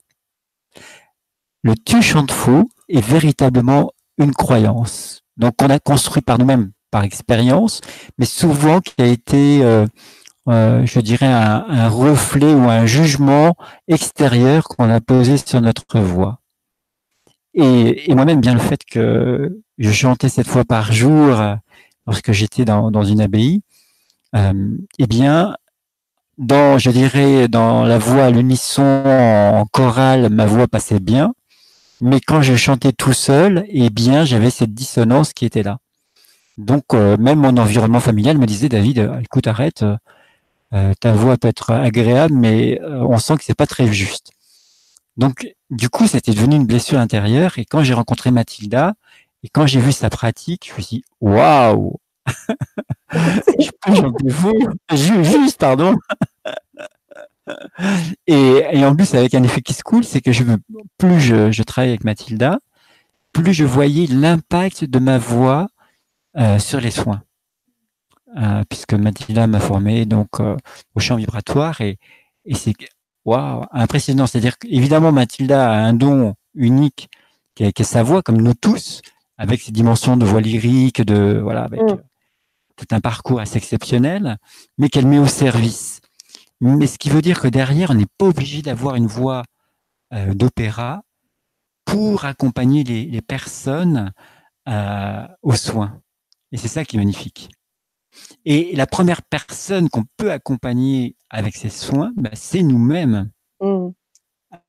Le 1.63 1.73
tu 1.75 2.01
chantes 2.01 2.31
faux 2.31 2.69
est 2.87 3.01
véritablement 3.01 3.91
une 4.17 4.33
croyance. 4.33 5.23
Donc 5.37 5.55
on 5.61 5.69
a 5.69 5.79
construit 5.79 6.21
par 6.21 6.37
nous-mêmes, 6.37 6.71
par 6.91 7.03
expérience, 7.03 7.81
mais 8.17 8.25
souvent 8.25 8.79
qui 8.79 8.93
a 8.99 9.05
été, 9.05 9.63
euh, 9.63 9.85
euh, 10.49 10.85
je 10.85 10.99
dirais, 10.99 11.25
un, 11.25 11.65
un, 11.67 11.89
reflet 11.89 12.53
ou 12.53 12.69
un 12.69 12.85
jugement 12.85 13.55
extérieur 13.87 14.67
qu'on 14.67 14.89
a 14.89 15.01
posé 15.01 15.37
sur 15.37 15.61
notre 15.61 15.99
voix. 15.99 16.39
Et, 17.59 18.13
moi-même, 18.13 18.39
bien 18.39 18.53
le 18.53 18.59
fait 18.59 18.85
que 18.85 19.59
je 19.79 19.91
chantais 19.91 20.29
cette 20.29 20.47
fois 20.47 20.63
par 20.63 20.91
jour 20.93 21.39
euh, 21.39 21.55
lorsque 22.05 22.31
j'étais 22.31 22.65
dans, 22.65 23.03
une 23.03 23.19
abbaye, 23.19 23.61
euh, 24.35 24.77
eh 24.99 25.07
bien, 25.07 25.57
dans, 26.37 26.77
je 26.77 26.91
dirais, 26.91 27.47
dans 27.47 27.83
la 27.83 27.97
voix 27.97 28.29
l'unisson 28.29 28.83
en 28.83 29.65
chorale, 29.65 30.29
ma 30.29 30.45
voix 30.45 30.67
passait 30.67 30.99
bien. 30.99 31.33
Mais 31.99 32.21
quand 32.21 32.43
je 32.43 32.55
chantais 32.55 32.91
tout 32.91 33.13
seul, 33.13 33.65
eh 33.69 33.89
bien, 33.89 34.23
j'avais 34.23 34.51
cette 34.51 34.75
dissonance 34.75 35.33
qui 35.33 35.45
était 35.45 35.63
là. 35.63 35.79
Donc, 36.59 36.93
euh, 36.93 37.17
même 37.17 37.39
mon 37.39 37.57
environnement 37.57 37.99
familial 37.99 38.37
me 38.37 38.45
disait, 38.45 38.69
David, 38.69 39.11
écoute, 39.23 39.47
arrête, 39.47 39.83
ta 40.71 41.11
voix 41.13 41.37
peut 41.37 41.47
être 41.47 41.71
agréable, 41.71 42.35
mais 42.35 42.79
on 42.83 43.17
sent 43.17 43.37
que 43.37 43.43
c'est 43.43 43.57
pas 43.57 43.65
très 43.65 43.91
juste. 43.91 44.31
Donc, 45.15 45.47
du 45.69 45.89
coup, 45.89 46.07
c'était 46.07 46.33
devenu 46.33 46.55
une 46.55 46.65
blessure 46.65 46.99
intérieure. 46.99 47.57
Et 47.59 47.65
quand 47.65 47.83
j'ai 47.83 47.93
rencontré 47.93 48.31
Mathilda, 48.31 48.95
et 49.43 49.49
quand 49.49 49.67
j'ai 49.67 49.79
vu 49.79 49.91
sa 49.91 50.09
pratique, 50.09 50.69
je 50.69 50.75
me 50.75 50.81
suis 50.81 50.97
dit, 50.97 51.03
waouh! 51.21 51.97
juste, 54.93 55.57
pardon. 55.59 55.95
et, 58.27 58.85
en 58.85 58.95
plus, 58.95 59.13
avec 59.13 59.33
un 59.33 59.43
effet 59.43 59.61
qui 59.61 59.73
se 59.73 59.83
coule, 59.83 60.03
c'est 60.03 60.21
que 60.21 60.31
je, 60.31 60.43
plus 60.97 61.19
je, 61.19 61.51
je 61.51 61.63
travaille 61.63 61.89
avec 61.89 62.03
Mathilda, 62.03 62.59
plus 63.31 63.53
je 63.53 63.65
voyais 63.65 64.07
l'impact 64.07 64.85
de 64.85 64.99
ma 64.99 65.17
voix 65.17 65.67
euh, 66.37 66.59
sur 66.59 66.79
les 66.81 66.91
soins. 66.91 67.21
Euh, 68.35 68.63
puisque 68.69 68.93
Mathilda 68.93 69.47
m'a 69.47 69.59
formé 69.59 70.05
donc 70.05 70.41
euh, 70.41 70.57
au 70.95 70.99
champ 70.99 71.15
vibratoire 71.15 71.79
et, 71.79 71.97
et 72.45 72.55
c'est 72.55 72.73
Waouh, 73.27 73.65
impressionnant. 73.71 74.25
C'est-à-dire 74.25 74.57
qu'évidemment, 74.57 75.11
Mathilda 75.11 75.69
a 75.69 75.75
un 75.75 75.91
don 75.91 76.35
unique 76.55 77.09
qui 77.55 77.63
est, 77.63 77.83
sa 77.83 78.01
voix, 78.01 78.23
comme 78.23 78.41
nous 78.41 78.53
tous, 78.53 79.01
avec 79.37 79.61
ses 79.61 79.73
dimensions 79.73 80.15
de 80.15 80.25
voix 80.25 80.39
lyrique, 80.39 81.01
de 81.01 81.37
voilà, 81.43 81.63
avec 81.63 81.81
mm. 81.81 81.97
tout 82.77 82.85
un 82.91 83.01
parcours 83.01 83.41
assez 83.41 83.57
exceptionnel, 83.57 84.37
mais 84.77 84.87
qu'elle 84.87 85.07
met 85.07 85.19
au 85.19 85.27
service. 85.27 85.99
Mais 86.61 86.87
ce 86.87 86.97
qui 86.97 87.09
veut 87.09 87.21
dire 87.21 87.41
que 87.41 87.49
derrière, 87.49 87.91
on 87.91 87.95
n'est 87.95 88.07
pas 88.17 88.27
obligé 88.27 88.61
d'avoir 88.61 88.95
une 88.95 89.07
voix 89.07 89.43
euh, 90.13 90.33
d'opéra 90.33 91.01
pour 91.83 92.23
accompagner 92.23 92.85
les, 92.85 93.21
personnes 93.21 94.13
euh, 94.69 95.27
aux 95.41 95.55
soins. 95.55 95.99
Et 96.53 96.57
c'est 96.57 96.69
ça 96.69 96.85
qui 96.85 96.95
est 96.95 96.99
magnifique. 96.99 97.49
Et 98.45 98.75
la 98.75 98.87
première 98.87 99.21
personne 99.21 99.89
qu'on 99.89 100.05
peut 100.17 100.31
accompagner 100.31 101.15
avec 101.29 101.55
ces 101.55 101.69
soins, 101.69 102.11
bah, 102.15 102.29
c'est 102.33 102.63
nous-mêmes, 102.63 103.29
mmh. 103.61 103.89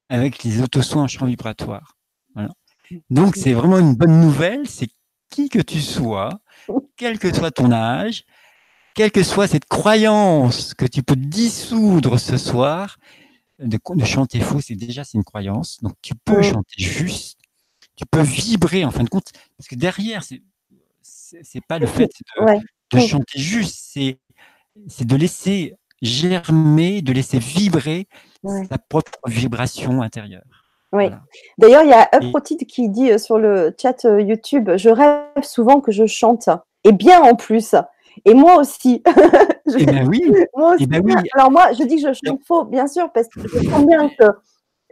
avec 0.08 0.42
les 0.44 0.60
auto-soins 0.60 1.04
en 1.04 1.08
champ 1.08 1.26
vibratoire. 1.26 1.94
Donc, 3.10 3.36
c'est 3.36 3.52
vraiment 3.52 3.78
une 3.78 3.94
bonne 3.94 4.20
nouvelle, 4.20 4.66
c'est 4.66 4.88
qui 5.30 5.50
que 5.50 5.58
tu 5.58 5.80
sois, 5.80 6.40
quel 6.96 7.18
que 7.18 7.34
soit 7.34 7.50
ton 7.50 7.70
âge, 7.70 8.24
quelle 8.94 9.12
que 9.12 9.22
soit 9.22 9.46
cette 9.46 9.66
croyance 9.66 10.74
que 10.74 10.86
tu 10.86 11.02
peux 11.02 11.16
dissoudre 11.16 12.18
ce 12.18 12.38
soir, 12.38 12.96
de, 13.58 13.78
chanter 14.04 14.40
faux, 14.40 14.60
c'est 14.60 14.76
déjà 14.76 15.04
c'est 15.04 15.18
une 15.18 15.24
croyance. 15.24 15.78
Donc, 15.82 15.94
tu 16.00 16.14
peux 16.14 16.40
mmh. 16.40 16.44
chanter 16.44 16.82
juste, 16.82 17.38
tu 17.96 18.06
peux 18.06 18.22
vibrer 18.22 18.84
en 18.84 18.90
fin 18.90 19.04
de 19.04 19.10
compte, 19.10 19.32
parce 19.56 19.68
que 19.68 19.74
derrière, 19.74 20.22
c'est 20.22 20.42
c'est 21.02 21.64
pas 21.66 21.78
le 21.78 21.86
fait 21.86 22.06
de, 22.06 22.60
de 22.92 22.98
chanter 23.00 23.38
juste, 23.38 23.90
c'est 23.92 24.18
c'est 24.86 25.06
de 25.06 25.16
laisser 25.16 25.74
germer, 26.02 27.02
de 27.02 27.12
laisser 27.12 27.38
vibrer 27.38 28.06
sa 28.44 28.78
propre 28.78 29.18
vibration 29.26 30.02
intérieure. 30.02 30.42
Oui. 30.92 31.10
D'ailleurs, 31.58 31.82
il 31.82 31.90
y 31.90 31.92
a 31.92 32.08
Uprotid 32.16 32.64
qui 32.66 32.88
dit 32.88 33.12
euh, 33.12 33.18
sur 33.18 33.38
le 33.38 33.74
chat 33.80 34.06
euh, 34.06 34.22
YouTube 34.22 34.70
Je 34.76 34.88
rêve 34.88 35.42
souvent 35.42 35.80
que 35.80 35.92
je 35.92 36.06
chante, 36.06 36.48
et 36.84 36.92
bien 36.92 37.20
en 37.20 37.34
plus. 37.34 37.74
Et 38.24 38.34
moi 38.34 38.56
aussi. 38.56 39.02
Eh 39.78 39.84
ben 39.84 40.08
oui. 40.08 40.32
moi 40.56 40.76
eh 40.80 40.86
ben 40.86 41.02
oui. 41.04 41.12
Alors, 41.34 41.50
moi, 41.50 41.72
je 41.74 41.84
dis 41.84 42.02
que 42.02 42.08
je 42.08 42.18
chante 42.24 42.40
faux, 42.46 42.64
bien 42.64 42.86
sûr, 42.86 43.12
parce 43.12 43.28
que 43.28 43.46
je 43.46 43.68
sens 43.68 43.86
bien 43.86 44.08
que 44.08 44.24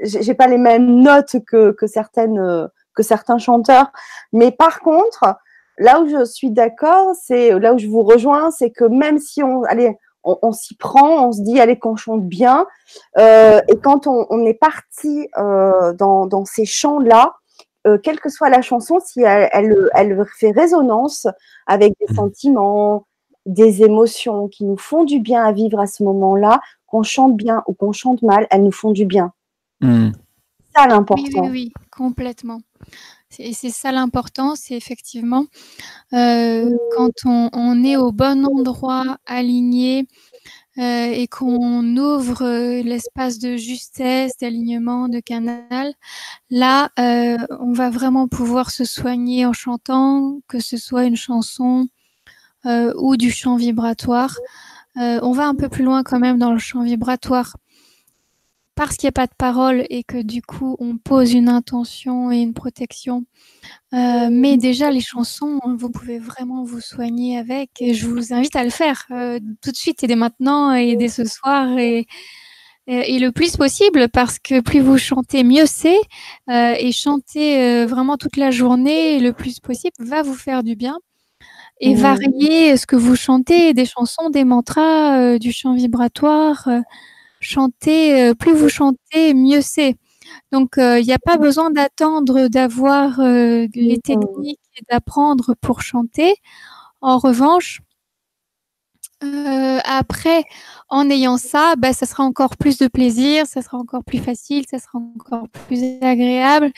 j'ai 0.02 0.34
pas 0.34 0.48
les 0.48 0.58
mêmes 0.58 1.00
notes 1.00 1.36
que, 1.46 1.72
que, 1.72 1.86
certaines, 1.86 2.38
euh, 2.38 2.66
que 2.94 3.02
certains 3.02 3.38
chanteurs. 3.38 3.90
Mais 4.34 4.52
par 4.52 4.80
contre, 4.80 5.38
là 5.78 6.00
où 6.00 6.08
je 6.08 6.24
suis 6.24 6.50
d'accord, 6.50 7.14
c'est 7.20 7.58
là 7.58 7.74
où 7.74 7.78
je 7.78 7.86
vous 7.86 8.02
rejoins, 8.02 8.50
c'est 8.50 8.70
que 8.70 8.84
même 8.84 9.18
si 9.18 9.42
on, 9.42 9.62
allez, 9.64 9.96
on, 10.26 10.52
s'y 10.52 10.74
prend, 10.74 11.28
on 11.28 11.32
se 11.32 11.42
dit 11.42 11.60
allez 11.60 11.78
qu'on 11.78 11.96
chante 11.96 12.24
bien, 12.24 12.66
euh, 13.18 13.60
et 13.68 13.76
quand 13.78 14.06
on, 14.06 14.44
est 14.44 14.54
parti 14.54 15.28
euh, 15.38 15.92
dans, 15.92 16.44
ces 16.44 16.64
chants-là, 16.64 17.34
euh, 17.86 17.98
quelle 17.98 18.18
que 18.18 18.28
soit 18.28 18.50
la 18.50 18.62
chanson, 18.62 18.98
si 19.00 19.22
elle, 19.22 19.48
elle, 19.94 20.24
fait 20.38 20.50
résonance 20.50 21.28
avec 21.66 21.94
des 22.00 22.12
mmh. 22.12 22.16
sentiments, 22.16 23.06
des 23.44 23.82
émotions 23.84 24.48
qui 24.48 24.64
nous 24.64 24.76
font 24.76 25.04
du 25.04 25.20
bien 25.20 25.44
à 25.44 25.52
vivre 25.52 25.78
à 25.78 25.86
ce 25.86 26.02
moment-là, 26.02 26.60
qu'on 26.86 27.04
chante 27.04 27.36
bien 27.36 27.62
ou 27.68 27.74
qu'on 27.74 27.92
chante 27.92 28.22
mal, 28.22 28.48
elles 28.50 28.64
nous 28.64 28.72
font 28.72 28.90
du 28.90 29.04
bien. 29.04 29.32
Mmh. 29.80 30.10
C'est 30.64 30.80
ça 30.80 30.88
l'important. 30.88 31.22
Oui, 31.22 31.40
oui, 31.42 31.48
oui, 31.50 31.72
complètement. 31.96 32.58
Et 33.38 33.52
c'est 33.52 33.70
ça 33.70 33.92
l'important, 33.92 34.54
c'est 34.54 34.76
effectivement 34.76 35.46
euh, 36.12 36.70
quand 36.96 37.12
on, 37.24 37.84
est 37.84 37.96
au 37.96 38.12
bon 38.12 38.46
endroit, 38.46 39.18
aligné, 39.26 40.06
euh, 40.78 41.10
et 41.10 41.26
qu'on 41.26 41.96
ouvre 41.96 42.42
euh, 42.42 42.82
l'espace 42.82 43.38
de 43.38 43.56
justesse, 43.56 44.32
d'alignement, 44.38 45.08
de 45.08 45.20
canal, 45.20 45.94
là, 46.50 46.90
euh, 46.98 47.38
on 47.60 47.72
va 47.72 47.88
vraiment 47.88 48.28
pouvoir 48.28 48.70
se 48.70 48.84
soigner 48.84 49.46
en 49.46 49.54
chantant, 49.54 50.40
que 50.48 50.60
ce 50.60 50.76
soit 50.76 51.04
une 51.04 51.16
chanson 51.16 51.88
ou 52.96 53.16
du 53.16 53.30
chant 53.30 53.54
vibratoire. 53.56 54.36
on 54.96 55.32
va 55.32 55.46
un 55.46 55.54
peu 55.54 55.68
plus 55.68 55.84
loin 55.84 56.02
quand 56.02 56.18
même 56.18 56.38
dans 56.38 56.52
le 56.52 56.58
chant 56.58 56.82
vibratoire 56.82 57.56
parce 58.76 58.96
qu'il 58.96 59.06
n'y 59.06 59.08
a 59.08 59.12
pas 59.12 59.26
de 59.26 59.34
parole 59.36 59.86
et 59.88 60.04
que 60.04 60.22
du 60.22 60.42
coup 60.42 60.76
on 60.78 60.98
pose 60.98 61.32
une 61.32 61.48
intention 61.48 62.30
et 62.30 62.36
une 62.36 62.52
protection. 62.52 63.24
Euh, 63.94 64.28
mais 64.30 64.58
déjà 64.58 64.90
les 64.90 65.00
chansons, 65.00 65.58
vous 65.78 65.90
pouvez 65.90 66.18
vraiment 66.18 66.62
vous 66.62 66.80
soigner 66.80 67.38
avec 67.38 67.70
et 67.80 67.94
je 67.94 68.06
vous 68.06 68.34
invite 68.34 68.54
à 68.54 68.62
le 68.62 68.70
faire 68.70 69.06
euh, 69.10 69.40
tout 69.62 69.72
de 69.72 69.76
suite 69.76 70.04
et 70.04 70.06
dès 70.06 70.14
maintenant 70.14 70.72
et 70.74 70.94
dès 70.96 71.08
ce 71.08 71.24
soir 71.24 71.78
et, 71.78 72.06
et, 72.86 73.18
le 73.18 73.32
plus 73.32 73.56
possible 73.56 74.10
parce 74.10 74.38
que 74.38 74.60
plus 74.60 74.80
vous 74.80 74.98
chantez, 74.98 75.42
mieux 75.42 75.66
c'est 75.66 76.00
euh, 76.50 76.74
et 76.78 76.92
chanter 76.92 77.86
vraiment 77.86 78.18
toute 78.18 78.36
la 78.36 78.50
journée 78.50 79.18
le 79.20 79.32
plus 79.32 79.58
possible 79.58 79.96
va 80.00 80.22
vous 80.22 80.34
faire 80.34 80.62
du 80.62 80.76
bien 80.76 80.98
et 81.80 81.94
mmh. 81.94 81.98
varier 81.98 82.76
ce 82.76 82.86
que 82.86 82.96
vous 82.96 83.16
chantez, 83.16 83.74
des 83.74 83.86
chansons, 83.86 84.30
des 84.30 84.44
mantras, 84.44 85.38
du 85.38 85.52
chant 85.52 85.74
vibratoire 85.74 86.68
chanter, 87.46 88.22
euh, 88.30 88.34
plus 88.34 88.52
vous 88.54 88.68
chantez, 88.68 89.34
mieux 89.34 89.60
c'est. 89.62 89.96
Donc, 90.52 90.78
euh, 90.78 91.00
il 91.00 91.06
n'y 91.06 91.12
a 91.12 91.18
pas 91.18 91.38
besoin 91.38 91.70
d'attendre 91.70 92.48
d'avoir 92.48 93.20
euh, 93.20 93.66
les 93.74 93.98
techniques 94.00 94.60
et 94.78 94.82
d'apprendre 94.90 95.54
pour 95.60 95.82
chanter. 95.82 96.34
En 97.02 97.18
revanche, 97.18 97.80
après, 99.84 100.44
en 100.88 101.08
ayant 101.10 101.38
ça, 101.38 101.74
bah, 101.76 101.92
ça 101.92 102.06
sera 102.06 102.22
encore 102.24 102.56
plus 102.56 102.78
de 102.78 102.86
plaisir, 102.88 103.46
ça 103.46 103.62
sera 103.62 103.78
encore 103.78 104.04
plus 104.04 104.18
facile, 104.18 104.64
ça 104.70 104.78
sera 104.78 104.98
encore 104.98 105.48
plus 105.68 105.98
agréable 106.02 106.70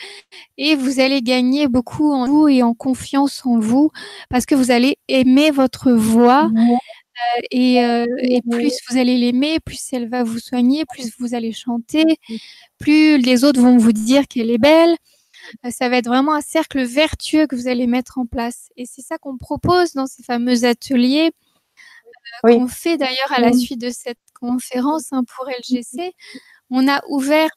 et 0.57 0.75
vous 0.75 0.99
allez 0.99 1.21
gagner 1.21 1.67
beaucoup 1.67 2.11
en 2.13 2.27
vous 2.27 2.47
et 2.47 2.63
en 2.63 2.73
confiance 2.73 3.45
en 3.45 3.59
vous 3.59 3.91
parce 4.29 4.45
que 4.45 4.55
vous 4.55 4.71
allez 4.71 4.97
aimer 5.09 5.51
votre 5.51 5.91
voix. 5.91 6.49
Euh, 7.53 8.05
et, 8.19 8.41
plus 8.41 8.73
vous 8.89 8.97
allez 8.97 9.17
l'aimer, 9.17 9.59
plus 9.59 9.81
elle 9.93 10.09
va 10.09 10.23
vous 10.23 10.39
soigner, 10.39 10.85
plus 10.85 11.11
vous 11.19 11.33
allez 11.33 11.51
chanter, 11.51 12.03
plus 12.79 13.17
les 13.17 13.43
autres 13.43 13.59
vont 13.59 13.77
vous 13.77 13.91
dire 13.91 14.27
qu'elle 14.27 14.49
est 14.49 14.57
belle. 14.57 14.95
Euh, 15.65 15.71
ça 15.71 15.89
va 15.89 15.97
être 15.97 16.07
vraiment 16.07 16.33
un 16.33 16.41
cercle 16.41 16.83
vertueux 16.83 17.47
que 17.47 17.55
vous 17.55 17.67
allez 17.67 17.87
mettre 17.87 18.17
en 18.17 18.25
place. 18.25 18.69
Et 18.77 18.85
c'est 18.85 19.01
ça 19.01 19.17
qu'on 19.17 19.37
propose 19.37 19.93
dans 19.93 20.07
ces 20.07 20.23
fameux 20.23 20.65
ateliers 20.65 21.31
qu'on 22.43 22.67
fait 22.67 22.97
d'ailleurs 22.97 23.31
à 23.31 23.41
la 23.41 23.51
suite 23.51 23.81
de 23.81 23.89
cette 23.89 24.19
conférence 24.39 25.11
hein, 25.11 25.23
pour 25.23 25.47
LGC. 25.47 26.13
On 26.69 26.87
a 26.87 27.01
ouvert 27.09 27.49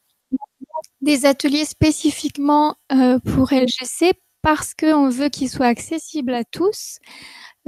des 1.01 1.25
ateliers 1.25 1.65
spécifiquement 1.65 2.75
pour 2.89 3.53
LGC 3.53 4.13
parce 4.41 4.73
qu'on 4.73 5.09
veut 5.09 5.29
qu'ils 5.29 5.49
soient 5.49 5.67
accessibles 5.67 6.33
à 6.33 6.43
tous 6.43 6.99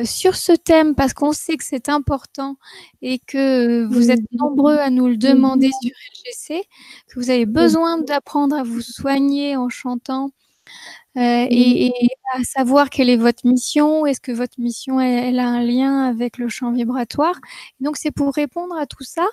sur 0.03 0.35
ce 0.35 0.51
thème 0.51 0.95
parce 0.95 1.13
qu'on 1.13 1.31
sait 1.31 1.57
que 1.57 1.63
c'est 1.63 1.89
important 1.89 2.57
et 3.01 3.19
que 3.19 3.85
vous 3.85 4.11
êtes 4.11 4.31
nombreux 4.33 4.77
à 4.77 4.89
nous 4.89 5.07
le 5.07 5.17
demander 5.17 5.69
sur 5.81 5.91
LGC, 5.91 6.67
que 7.07 7.19
vous 7.19 7.29
avez 7.29 7.45
besoin 7.45 7.99
d'apprendre 7.99 8.55
à 8.55 8.63
vous 8.63 8.81
soigner 8.81 9.55
en 9.55 9.69
chantant 9.69 10.31
euh, 11.17 11.47
et, 11.49 11.91
à 12.33 12.43
savoir 12.43 12.89
quelle 12.89 13.09
est 13.09 13.15
votre 13.15 13.47
mission, 13.47 14.05
est-ce 14.05 14.19
que 14.19 14.33
votre 14.33 14.59
mission 14.59 14.99
elle, 14.99 15.39
a 15.39 15.47
un 15.47 15.61
lien 15.61 16.03
avec 16.03 16.37
le 16.37 16.49
champ 16.49 16.73
vibratoire? 16.73 17.35
Donc 17.79 17.95
c'est 17.95 18.11
pour 18.11 18.33
répondre 18.33 18.75
à 18.75 18.85
tout 18.85 19.03
ça. 19.03 19.25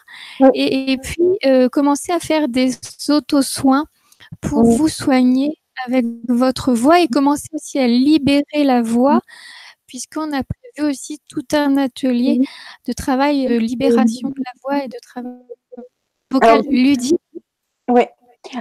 Et, 0.55 0.97
puis 1.03 1.39
euh, 1.45 1.69
commencer 1.69 2.13
à 2.13 2.21
faire 2.21 2.49
des 2.49 2.77
auto-soins 3.09 3.87
pour 4.41 4.63
vous 4.65 4.89
soigner 4.89 5.59
avec 5.87 6.05
votre 6.29 6.73
voix 6.73 7.01
et 7.01 7.09
commencer 7.09 7.49
aussi 7.53 7.81
à 7.81 7.89
libérer 7.89 8.63
la 8.63 8.83
voix 8.83 9.21
puisqu'on 9.93 10.33
a 10.33 10.43
prévu 10.43 10.91
aussi 10.91 11.21
tout 11.29 11.45
un 11.53 11.77
atelier 11.77 12.41
de 12.89 12.95
travail 12.95 13.47
de 13.47 13.59
libération 13.59 14.31
de 14.31 14.39
la 14.39 14.53
voix 14.63 14.83
et 14.83 14.89
de 14.89 14.97
travail 15.03 15.35
vocal 16.31 16.63
ludique. 16.71 17.21
Oui. 17.91 18.01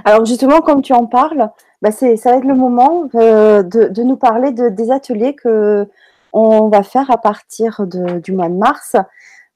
Alors 0.04 0.26
justement, 0.26 0.60
comme 0.60 0.82
tu 0.82 0.92
en 0.92 1.06
parles, 1.06 1.48
bah 1.80 1.90
ça 1.90 2.06
va 2.06 2.36
être 2.36 2.44
le 2.44 2.54
moment 2.54 3.08
euh, 3.14 3.62
de, 3.62 4.02
nous 4.02 4.18
parler 4.18 4.52
de, 4.52 4.68
des 4.68 4.90
ateliers 4.90 5.34
que 5.34 5.88
on 6.34 6.68
va 6.68 6.82
faire 6.82 7.10
à 7.10 7.16
partir 7.16 7.86
du 7.86 8.32
mois 8.32 8.50
de 8.50 8.54
mars. 8.54 8.94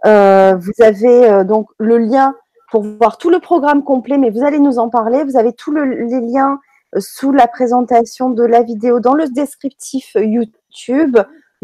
Euh, 0.07 0.57
vous 0.57 0.83
avez 0.83 1.29
euh, 1.29 1.45
donc 1.45 1.69
le 1.77 1.99
lien 1.99 2.35
pour 2.71 2.85
voir 2.85 3.19
tout 3.19 3.29
le 3.29 3.39
programme 3.39 3.85
complet, 3.85 4.17
mais 4.17 4.31
vous 4.31 4.43
allez 4.43 4.61
nous 4.61 4.79
en 4.79 4.89
parler. 4.89 5.25
Vous 5.25 5.37
avez 5.37 5.53
tous 5.53 5.75
les 5.75 6.21
liens 6.23 6.59
sous 6.99 7.33
la 7.33 7.47
présentation 7.47 8.31
de 8.31 8.45
la 8.45 8.63
vidéo 8.63 8.99
dans 8.99 9.15
le 9.15 9.29
descriptif 9.29 10.17
YouTube. 10.19 11.19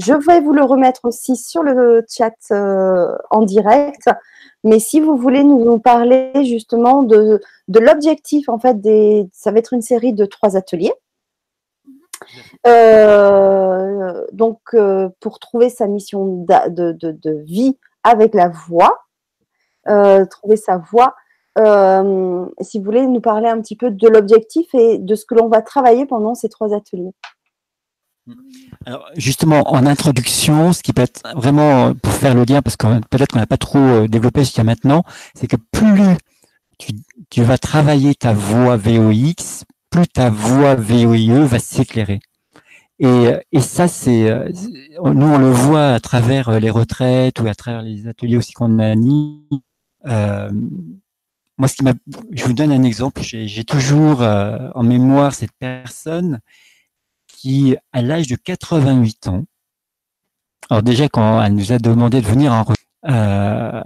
Je 0.04 0.14
vais 0.14 0.40
vous 0.40 0.52
le 0.52 0.64
remettre 0.64 1.04
aussi 1.04 1.36
sur 1.36 1.62
le 1.62 2.04
chat 2.08 2.34
euh, 2.50 3.16
en 3.30 3.42
direct. 3.42 4.10
Mais 4.64 4.80
si 4.80 5.00
vous 5.00 5.16
voulez 5.16 5.44
nous 5.44 5.78
parler 5.78 6.32
justement 6.44 7.02
de, 7.02 7.40
l'objectif, 7.68 8.48
en 8.48 8.58
fait, 8.58 8.80
des, 8.80 9.28
ça 9.32 9.52
va 9.52 9.58
être 9.58 9.72
une 9.72 9.82
série 9.82 10.12
de 10.12 10.24
trois 10.24 10.56
ateliers. 10.56 10.92
Euh, 12.66 14.24
donc, 14.32 14.60
euh, 14.74 15.08
pour 15.20 15.38
trouver 15.38 15.68
sa 15.68 15.86
mission 15.86 16.44
de, 16.46 17.44
vie 17.44 17.78
avec 18.02 18.34
la 18.34 18.48
voix, 18.48 19.04
trouver 20.30 20.56
sa 20.56 20.78
voix, 20.78 21.14
si 22.60 22.78
vous 22.78 22.84
voulez 22.84 23.06
nous 23.06 23.20
parler 23.20 23.48
un 23.48 23.60
petit 23.60 23.76
peu 23.76 23.90
de 23.90 24.08
l'objectif 24.08 24.74
et 24.74 24.98
de 24.98 25.14
ce 25.14 25.24
que 25.26 25.34
l'on 25.34 25.48
va 25.48 25.62
travailler 25.62 26.06
pendant 26.06 26.34
ces 26.34 26.48
trois 26.48 26.74
ateliers. 26.74 27.12
Alors 28.86 29.08
justement, 29.16 29.72
en 29.72 29.86
introduction, 29.86 30.72
ce 30.72 30.82
qui 30.82 30.92
peut 30.92 31.02
être 31.02 31.22
vraiment 31.34 31.88
euh, 31.88 31.94
pour 31.94 32.12
faire 32.12 32.34
le 32.34 32.44
lien, 32.44 32.62
parce 32.62 32.76
que 32.76 32.86
peut-être 33.08 33.32
qu'on 33.32 33.38
n'a 33.38 33.46
pas 33.46 33.56
trop 33.56 33.78
euh, 33.78 34.08
développé 34.08 34.40
jusqu'à 34.40 34.64
maintenant, 34.64 35.04
c'est 35.34 35.46
que 35.46 35.56
plus 35.56 36.16
tu, 37.30 37.42
vas 37.42 37.58
travailler 37.58 38.14
ta 38.14 38.32
voix 38.32 38.76
VOX, 38.76 39.64
plus 39.90 40.08
ta 40.08 40.30
voix 40.30 40.74
VOIE 40.74 41.44
va 41.44 41.58
s'éclairer. 41.58 42.20
Et, 42.98 43.30
et 43.50 43.60
ça, 43.60 43.88
c'est 43.88 44.30
euh, 44.30 44.48
nous 45.04 45.26
on 45.26 45.38
le 45.38 45.50
voit 45.50 45.92
à 45.92 46.00
travers 46.00 46.60
les 46.60 46.70
retraites 46.70 47.40
ou 47.40 47.46
à 47.48 47.54
travers 47.54 47.82
les 47.82 48.06
ateliers 48.06 48.36
aussi 48.36 48.52
qu'on 48.52 48.78
a 48.78 48.94
mis. 48.94 49.42
moi, 50.04 51.68
ce 51.68 51.74
qui 51.74 51.84
je 52.32 52.44
vous 52.44 52.52
donne 52.52 52.70
un 52.70 52.84
exemple. 52.84 53.20
J'ai 53.22 53.64
toujours 53.64 54.22
en 54.22 54.82
mémoire 54.82 55.34
cette 55.34 55.52
personne 55.58 56.40
qui, 57.42 57.76
à 57.92 58.02
l'âge 58.02 58.28
de 58.28 58.36
88 58.36 59.26
ans, 59.26 59.44
alors 60.70 60.84
déjà 60.84 61.08
quand 61.08 61.42
elle 61.42 61.54
nous 61.54 61.72
a 61.72 61.78
demandé 61.78 62.20
de 62.20 62.26
venir 62.26 62.52
en 62.52 62.64
euh, 63.08 63.82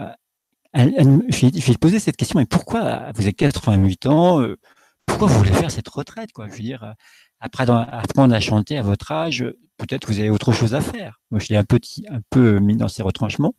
elle, 0.74 0.92
elle, 0.98 1.22
je 1.30 1.46
lui 1.46 1.72
ai 1.72 1.78
posé 1.78 1.98
cette 1.98 2.18
question, 2.18 2.38
mais 2.38 2.44
pourquoi 2.44 3.11
vous 3.14 3.22
avez 3.22 3.32
88 3.32 4.07
ans, 4.07 4.42
euh, 4.42 4.59
pourquoi 5.07 5.28
vous 5.28 5.38
voulez 5.38 5.54
faire 5.54 5.70
cette 5.70 5.88
retraite 5.88 6.32
quoi? 6.32 6.48
Je 6.48 6.52
veux 6.52 6.59
dire, 6.59 6.94
après 7.40 7.64
apprendre 7.70 8.34
à 8.34 8.40
chanter 8.40 8.76
à 8.76 8.82
votre 8.82 9.11
âge, 9.11 9.42
peut-être 9.78 10.07
vous 10.07 10.18
avez 10.18 10.28
autre 10.28 10.52
chose 10.52 10.74
à 10.74 10.82
faire. 10.82 11.22
Moi, 11.30 11.40
je 11.40 11.48
l'ai 11.48 11.57
un 11.57 11.64
petit, 11.64 12.04
un 12.11 12.20
peu 12.28 12.59
mis 12.59 12.76
dans 12.76 12.88
ses 12.88 13.02
retranchements. 13.02 13.54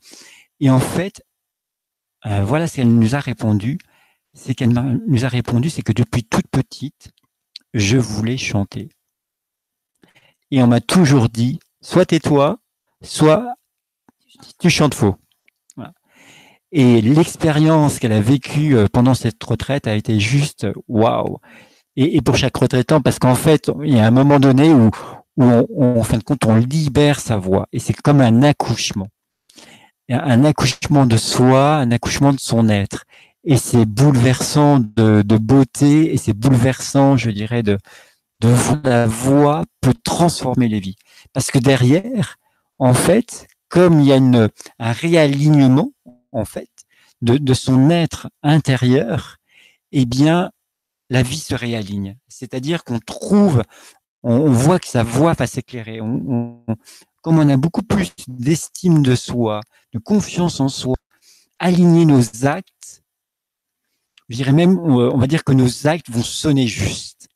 Et 0.60 0.70
en 0.70 0.80
fait, 0.80 1.24
euh, 2.28 2.44
voilà 2.44 2.68
ce 2.68 2.76
qu'elle 2.76 2.94
nous 2.94 3.16
a 3.16 3.20
répondu. 3.20 3.80
C'est 4.36 4.54
qu'elle 4.54 4.74
nous 5.08 5.26
a 5.26 5.28
répondu, 5.28 5.72
c'est 5.72 5.82
que 5.82 5.92
depuis 5.92 6.24
toute 6.24 6.48
petite, 6.50 7.10
je 7.74 7.98
voulais 7.98 8.38
chanter 8.38 8.90
et 10.52 10.62
on 10.62 10.68
m'a 10.68 10.82
toujours 10.82 11.30
dit 11.30 11.60
soit 11.82 12.06
tais-toi, 12.06 12.60
soit 13.02 13.56
tu 14.60 14.70
chantes 14.70 14.94
faux. 14.94 15.16
Et 16.72 17.02
l'expérience 17.02 17.98
qu'elle 17.98 18.12
a 18.12 18.20
vécue 18.20 18.76
euh, 18.76 18.88
pendant 18.92 19.14
cette 19.14 19.42
retraite 19.42 19.88
a 19.88 19.96
été 19.96 20.20
juste 20.20 20.68
waouh. 20.88 21.38
Et, 21.96 22.22
pour 22.22 22.36
chaque 22.36 22.56
retraitant, 22.56 23.02
parce 23.02 23.18
qu'en 23.18 23.36
fait, 23.36 23.72
il 23.84 23.96
y 23.96 24.00
a 24.00 24.06
un 24.06 24.12
moment 24.12 24.40
donné 24.40 24.72
où, 24.72 24.92
où 25.38 25.44
on, 25.44 26.00
en 26.00 26.04
fin 26.04 26.18
de 26.18 26.24
compte, 26.24 26.46
on 26.46 26.56
libère 26.56 27.20
sa 27.20 27.38
voix. 27.38 27.68
Et 27.72 27.80
c'est 27.80 27.94
comme 27.94 28.22
un 28.22 28.44
accouchement. 28.44 29.08
Un 30.10 30.44
accouchement 30.44 31.08
de 31.08 31.18
soi, 31.18 31.76
un 31.78 31.92
accouchement 31.92 32.34
de 32.34 32.40
son 32.40 32.70
être. 32.70 33.06
Et 33.44 33.58
c'est 33.58 33.86
bouleversant 33.86 34.80
de, 34.80 35.24
de 35.24 35.38
beauté 35.38 36.14
et 36.14 36.18
c'est 36.18 36.34
bouleversant, 36.34 37.18
je 37.18 37.32
dirais, 37.32 37.64
de, 37.64 37.80
de 38.40 38.54
la 38.88 39.08
voix 39.08 39.66
peut 39.82 39.94
transformer 40.04 40.68
les 40.68 40.80
vies. 40.80 40.98
Parce 41.34 41.52
que 41.52 41.60
derrière, 41.60 42.38
en 42.80 42.94
fait, 42.94 43.48
comme 43.70 44.00
il 44.00 44.08
y 44.08 44.14
a 44.14 44.18
une, 44.18 44.50
un 44.80 44.92
réalignement, 44.92 45.92
en 46.32 46.46
fait, 46.46 46.70
de, 47.22 47.38
de 47.38 47.54
son 47.54 47.90
être 47.90 48.30
intérieur, 48.44 49.38
eh 49.92 50.06
bien, 50.06 50.52
la 51.10 51.24
vie 51.24 51.40
se 51.40 51.56
réaligne. 51.56 52.18
C'est-à-dire 52.28 52.84
qu'on 52.84 53.00
trouve, 53.00 53.64
on, 54.24 54.52
voit 54.52 54.80
que 54.80 54.88
sa 54.88 55.04
voix 55.04 55.34
va 55.34 55.48
s'éclairer. 55.48 56.02
On, 56.02 56.64
comme 57.22 57.40
on 57.40 57.50
a 57.50 57.58
beaucoup 57.58 57.84
plus 57.84 58.12
d'estime 58.28 59.02
de 59.02 59.16
soi, 59.16 59.62
de 59.94 60.00
confiance 60.00 60.60
en 60.60 60.70
soi, 60.70 60.96
aligner 61.60 62.06
nos 62.06 62.46
actes. 62.46 63.04
Je 64.30 64.36
dirais 64.36 64.52
même, 64.52 64.78
on 64.78 65.18
va 65.18 65.28
dire 65.28 65.44
que 65.44 65.54
nos 65.54 65.88
actes 65.88 66.10
vont 66.10 66.24
sonner 66.24 66.68
juste 66.68 67.27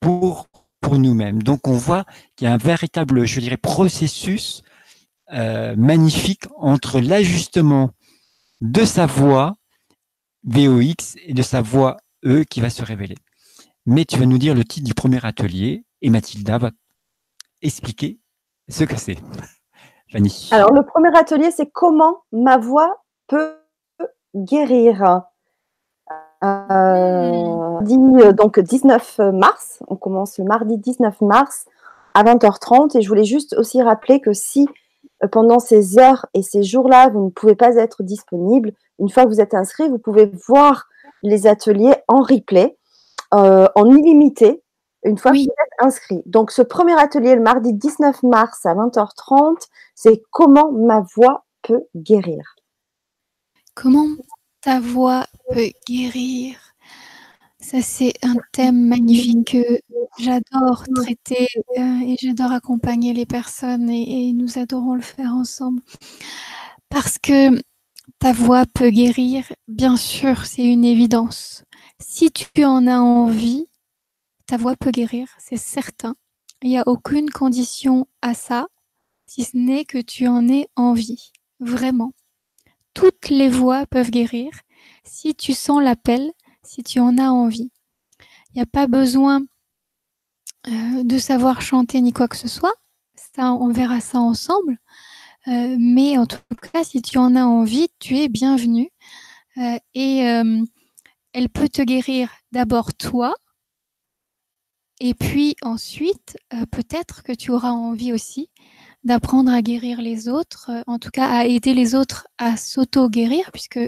pour, 0.00 0.48
pour 0.80 0.98
nous-mêmes. 0.98 1.42
Donc, 1.42 1.68
on 1.68 1.72
voit 1.72 2.04
qu'il 2.36 2.46
y 2.46 2.50
a 2.50 2.54
un 2.54 2.58
véritable, 2.58 3.26
je 3.26 3.40
dirais, 3.40 3.56
processus 3.56 4.62
euh, 5.32 5.74
magnifique 5.76 6.44
entre 6.56 7.00
l'ajustement 7.00 7.90
de 8.60 8.84
sa 8.84 9.06
voix 9.06 9.54
VOX 10.44 11.16
et 11.22 11.34
de 11.34 11.42
sa 11.42 11.60
voix 11.60 11.98
E 12.24 12.44
qui 12.44 12.60
va 12.60 12.70
se 12.70 12.82
révéler. 12.82 13.16
Mais 13.86 14.04
tu 14.04 14.18
vas 14.18 14.26
nous 14.26 14.38
dire 14.38 14.54
le 14.54 14.64
titre 14.64 14.86
du 14.86 14.94
premier 14.94 15.24
atelier 15.24 15.84
et 16.02 16.10
Mathilda 16.10 16.58
va 16.58 16.70
expliquer 17.62 18.18
ce 18.68 18.84
que 18.84 18.96
c'est. 18.96 19.18
Fanny. 20.12 20.48
Alors, 20.52 20.72
le 20.72 20.82
premier 20.84 21.14
atelier, 21.16 21.50
c'est 21.50 21.70
comment 21.70 22.22
ma 22.32 22.56
voix 22.56 23.04
peut 23.26 23.56
guérir. 24.34 25.22
Euh, 26.44 27.80
hmm. 27.80 28.32
donc 28.32 28.60
19 28.60 29.18
mars, 29.32 29.82
on 29.88 29.96
commence 29.96 30.38
le 30.38 30.44
mardi 30.44 30.78
19 30.78 31.20
mars 31.22 31.66
à 32.14 32.22
20h30 32.22 32.96
et 32.96 33.02
je 33.02 33.08
voulais 33.08 33.24
juste 33.24 33.54
aussi 33.58 33.82
rappeler 33.82 34.20
que 34.20 34.32
si 34.32 34.68
euh, 35.24 35.28
pendant 35.28 35.58
ces 35.58 35.98
heures 35.98 36.26
et 36.34 36.42
ces 36.42 36.62
jours-là, 36.62 37.08
vous 37.08 37.24
ne 37.24 37.30
pouvez 37.30 37.54
pas 37.54 37.74
être 37.76 38.02
disponible, 38.02 38.72
une 38.98 39.08
fois 39.08 39.24
que 39.24 39.28
vous 39.28 39.40
êtes 39.40 39.54
inscrit, 39.54 39.88
vous 39.88 39.98
pouvez 39.98 40.30
voir 40.46 40.88
les 41.22 41.46
ateliers 41.46 41.94
en 42.06 42.22
replay, 42.22 42.76
euh, 43.34 43.66
en 43.74 43.86
illimité, 43.86 44.62
une 45.04 45.18
fois 45.18 45.32
que 45.32 45.38
vous 45.38 45.44
êtes 45.44 45.86
inscrit. 45.86 46.22
Donc, 46.26 46.50
ce 46.50 46.62
premier 46.62 46.98
atelier, 46.98 47.34
le 47.34 47.42
mardi 47.42 47.72
19 47.72 48.22
mars 48.24 48.64
à 48.66 48.74
20h30, 48.74 49.68
c'est 49.94 50.22
comment 50.30 50.70
ma 50.72 51.04
voix 51.16 51.44
peut 51.62 51.84
guérir. 51.96 52.56
Comment 53.74 54.06
ta 54.60 54.80
voix 54.80 55.26
peut 55.48 55.70
guérir 55.88 56.56
Ça, 57.60 57.82
c'est 57.82 58.14
un 58.22 58.36
thème 58.52 58.86
magnifique 58.88 59.52
que 59.52 59.80
j'adore 60.18 60.84
traiter 60.94 61.48
euh, 61.76 62.00
et 62.00 62.16
j'adore 62.20 62.52
accompagner 62.52 63.12
les 63.14 63.26
personnes 63.26 63.90
et, 63.90 64.32
nous 64.32 64.58
adorons 64.58 64.94
le 64.94 65.02
faire 65.02 65.32
ensemble. 65.34 65.82
Parce 66.88 67.18
que 67.18 67.60
ta 68.18 68.32
voix 68.32 68.64
peut 68.66 68.90
guérir, 68.90 69.44
bien 69.68 69.96
sûr, 69.96 70.46
c'est 70.46 70.64
une 70.64 70.84
évidence. 70.84 71.64
Si 72.00 72.30
tu 72.30 72.64
en 72.64 72.86
as 72.86 73.00
envie, 73.00 73.66
ta 74.46 74.56
voix 74.56 74.76
peut 74.76 74.90
guérir, 74.90 75.28
c'est 75.38 75.56
certain. 75.58 76.14
Il 76.62 76.70
n'y 76.70 76.78
a 76.78 76.84
aucune 76.86 77.30
condition 77.30 78.06
à 78.22 78.34
ça, 78.34 78.68
si 79.26 79.44
ce 79.44 79.56
n'est 79.56 79.84
que 79.84 79.98
tu 79.98 80.26
en 80.28 80.48
aies 80.48 80.68
envie, 80.76 81.32
vraiment. 81.60 82.12
Toutes 82.98 83.28
les 83.28 83.48
voix 83.48 83.86
peuvent 83.86 84.10
guérir 84.10 84.50
si 85.04 85.36
tu 85.36 85.52
sens 85.52 85.80
l'appel, 85.80 86.32
si 86.64 86.82
tu 86.82 86.98
en 86.98 87.16
as 87.16 87.30
envie. 87.30 87.70
Il 88.50 88.56
n'y 88.56 88.60
a 88.60 88.66
pas 88.66 88.88
besoin 88.88 89.42
euh, 90.66 91.04
de 91.04 91.18
savoir 91.18 91.62
chanter 91.62 92.00
ni 92.00 92.12
quoi 92.12 92.26
que 92.26 92.36
ce 92.36 92.48
soit. 92.48 92.74
Ça, 93.14 93.52
on 93.52 93.70
verra 93.70 94.00
ça 94.00 94.18
ensemble. 94.18 94.78
Euh, 95.46 95.76
mais 95.78 96.18
en 96.18 96.26
tout 96.26 96.38
cas, 96.72 96.82
si 96.82 97.00
tu 97.00 97.18
en 97.18 97.36
as 97.36 97.44
envie, 97.44 97.86
tu 98.00 98.16
es 98.16 98.28
bienvenue. 98.28 98.90
Euh, 99.58 99.78
et 99.94 100.18
elle 101.32 101.48
peut 101.54 101.68
te 101.68 101.82
guérir 101.82 102.30
d'abord 102.50 102.94
toi, 102.94 103.36
et 104.98 105.14
puis 105.14 105.54
ensuite, 105.62 106.36
peut-être 106.72 107.22
que 107.22 107.32
tu 107.32 107.52
auras 107.52 107.70
envie 107.70 108.12
aussi 108.12 108.50
d'apprendre 109.04 109.52
à 109.52 109.62
guérir 109.62 110.00
les 110.00 110.28
autres, 110.28 110.70
euh, 110.70 110.82
en 110.86 110.98
tout 110.98 111.10
cas 111.10 111.26
à 111.28 111.44
aider 111.44 111.74
les 111.74 111.94
autres 111.94 112.26
à 112.38 112.56
s'auto-guérir, 112.56 113.50
puisque 113.52 113.80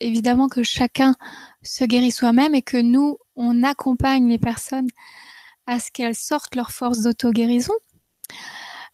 évidemment 0.00 0.48
que 0.48 0.62
chacun 0.62 1.14
se 1.62 1.84
guérit 1.84 2.12
soi-même 2.12 2.54
et 2.54 2.62
que 2.62 2.76
nous, 2.76 3.18
on 3.36 3.62
accompagne 3.62 4.28
les 4.28 4.38
personnes 4.38 4.88
à 5.66 5.80
ce 5.80 5.90
qu'elles 5.90 6.14
sortent 6.14 6.54
leur 6.54 6.70
force 6.70 7.02
d'auto-guérison. 7.02 7.74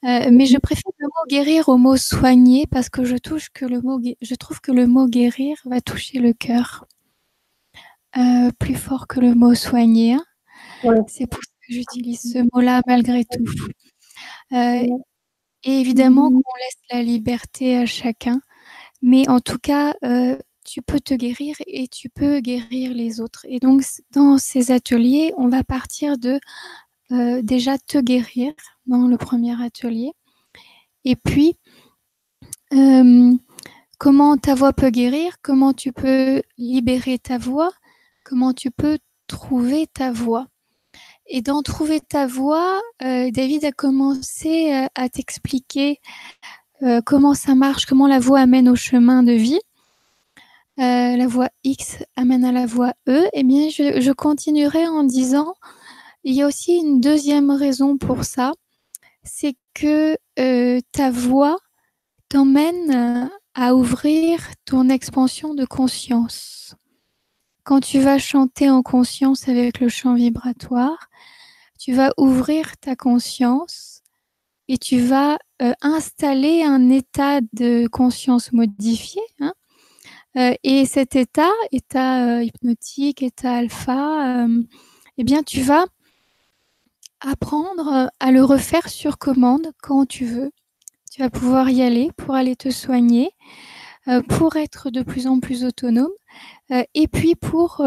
Euh, 0.05 0.31
mais 0.33 0.47
je 0.47 0.57
préfère 0.57 0.93
le 0.99 1.07
mot 1.07 1.27
guérir 1.29 1.69
au 1.69 1.77
mot 1.77 1.97
soigner 1.97 2.67
parce 2.67 2.89
que 2.89 3.05
je, 3.05 3.17
touche 3.17 3.51
que 3.51 3.67
le 3.67 3.83
mot, 3.83 4.01
je 4.23 4.35
trouve 4.35 4.61
que 4.61 4.73
le 4.73 4.87
mot 4.87 5.07
guérir 5.07 5.59
va 5.67 5.83
toucher 5.83 6.21
le 6.21 6.33
cœur 6.33 6.87
euh, 8.17 8.51
plus 8.59 8.77
fort 8.77 9.07
que 9.07 9.21
le 9.21 9.35
mot 9.35 9.55
soigner. 9.55 10.15
Hein. 10.15 10.25
C'est 11.07 11.27
pour 11.27 11.43
ça 11.43 11.51
que 11.69 11.75
j'utilise 11.75 12.33
ce 12.33 12.39
mot-là 12.55 12.81
malgré 12.87 13.25
tout. 13.25 13.45
Euh, 14.53 14.87
et 15.63 15.81
évidemment 15.81 16.31
mmh. 16.31 16.35
qu'on 16.35 16.57
laisse 16.59 16.79
la 16.91 17.03
liberté 17.03 17.77
à 17.77 17.87
chacun, 17.87 18.41
mais 19.03 19.29
en 19.29 19.41
tout 19.41 19.59
cas, 19.59 19.95
euh, 20.05 20.37
tu 20.65 20.83
peux 20.83 21.01
te 21.01 21.15
guérir 21.15 21.57
et 21.67 21.89
tu 21.89 22.09
peux 22.09 22.41
guérir 22.41 22.93
les 22.93 23.21
autres. 23.21 23.47
Et 23.49 23.59
donc, 23.59 23.83
dans 24.13 24.39
ces 24.39 24.71
ateliers, 24.73 25.33
on 25.37 25.49
va 25.49 25.65
partir 25.65 26.19
de 26.19 26.41
euh, 27.13 27.43
déjà 27.43 27.79
te 27.79 27.99
guérir 27.99 28.53
dans 28.87 29.07
le 29.07 29.17
premier 29.17 29.61
atelier. 29.63 30.13
Et 31.05 31.17
puis, 31.17 31.57
comment 33.99 34.37
ta 34.37 34.55
voix 34.55 34.73
peut 34.73 34.91
guérir, 34.91 35.37
comment 35.43 35.73
tu 35.73 35.93
peux 35.93 36.43
libérer 36.57 37.19
ta 37.19 37.39
voix, 37.39 37.73
comment 38.25 38.53
tu 38.53 38.71
peux 38.71 38.99
trouver 39.27 39.87
ta 39.87 40.13
voix. 40.13 40.47
Et 41.33 41.43
dans 41.43 41.63
Trouver 41.63 42.01
ta 42.01 42.27
voix, 42.27 42.81
euh, 43.05 43.31
David 43.31 43.65
a 43.65 43.71
commencé 43.71 44.75
euh, 44.75 44.87
à 44.97 45.09
t'expliquer 45.09 46.01
euh, 46.83 47.01
comment 47.07 47.35
ça 47.35 47.55
marche, 47.55 47.87
comment 47.87 48.09
la 48.09 48.19
voix 48.19 48.41
amène 48.41 48.69
au 48.69 48.75
chemin 48.75 49.23
de 49.23 49.33
vie. 49.33 49.61
la 50.77 51.27
voix 51.29 51.49
X 51.63 51.99
amène 52.17 52.45
à 52.45 52.51
la 52.51 52.67
voix 52.67 52.95
E. 53.09 53.29
Eh 53.33 53.45
bien, 53.45 53.69
je, 53.69 54.01
je 54.01 54.11
continuerai 54.11 54.89
en 54.89 55.05
disant, 55.05 55.55
il 56.25 56.35
y 56.35 56.43
a 56.43 56.49
aussi 56.49 56.79
une 56.79 57.01
deuxième 57.01 57.53
raison 57.53 57.97
pour 57.97 58.25
ça, 58.25 58.53
c'est 59.23 59.55
que 59.73 60.17
ta 60.93 61.11
voix 61.13 61.59
t'emmène 62.29 63.31
à 63.55 63.75
ouvrir 63.77 64.41
ton 64.65 64.89
expansion 64.89 65.55
de 65.55 65.65
conscience. 65.65 66.75
Quand 67.65 67.81
tu 67.81 68.01
vas 68.01 68.19
chanter 68.19 68.71
en 68.71 68.83
conscience 68.83 69.49
avec 69.49 69.81
le 69.81 69.89
chant 69.89 70.15
vibratoire, 70.15 71.11
tu 71.79 71.93
vas 71.93 72.13
ouvrir 72.17 72.77
ta 72.79 72.97
conscience 72.97 74.03
et 74.69 74.79
tu 74.79 75.01
vas 75.01 75.39
euh, 75.63 75.73
installer 75.83 76.63
un 76.63 76.91
état 76.91 77.41
de 77.53 77.87
conscience 77.89 78.53
modifié. 78.53 79.21
Hein. 79.41 79.53
Euh, 80.37 80.55
et 80.63 80.87
cet 80.87 81.17
état, 81.17 81.51
état 81.73 82.25
euh, 82.25 82.45
hypnotique, 82.45 83.23
état 83.23 83.57
alpha, 83.57 84.47
eh 85.19 85.25
bien, 85.25 85.43
tu 85.43 85.61
vas 85.63 85.87
apprendre 87.21 88.11
à 88.21 88.31
le 88.31 88.45
refaire 88.45 88.89
sur 88.89 89.19
commande 89.19 89.73
quand 89.83 90.07
tu 90.07 90.25
veux. 90.25 90.51
Tu 91.11 91.21
vas 91.21 91.31
pouvoir 91.31 91.69
y 91.69 91.83
aller 91.83 92.11
pour 92.17 92.35
aller 92.37 92.55
te 92.55 92.71
soigner, 92.71 93.33
pour 94.29 94.57
être 94.57 94.91
de 94.91 95.03
plus 95.03 95.27
en 95.27 95.41
plus 95.41 95.65
autonome, 95.65 96.13
et 96.71 97.09
puis 97.09 97.35
pour 97.35 97.83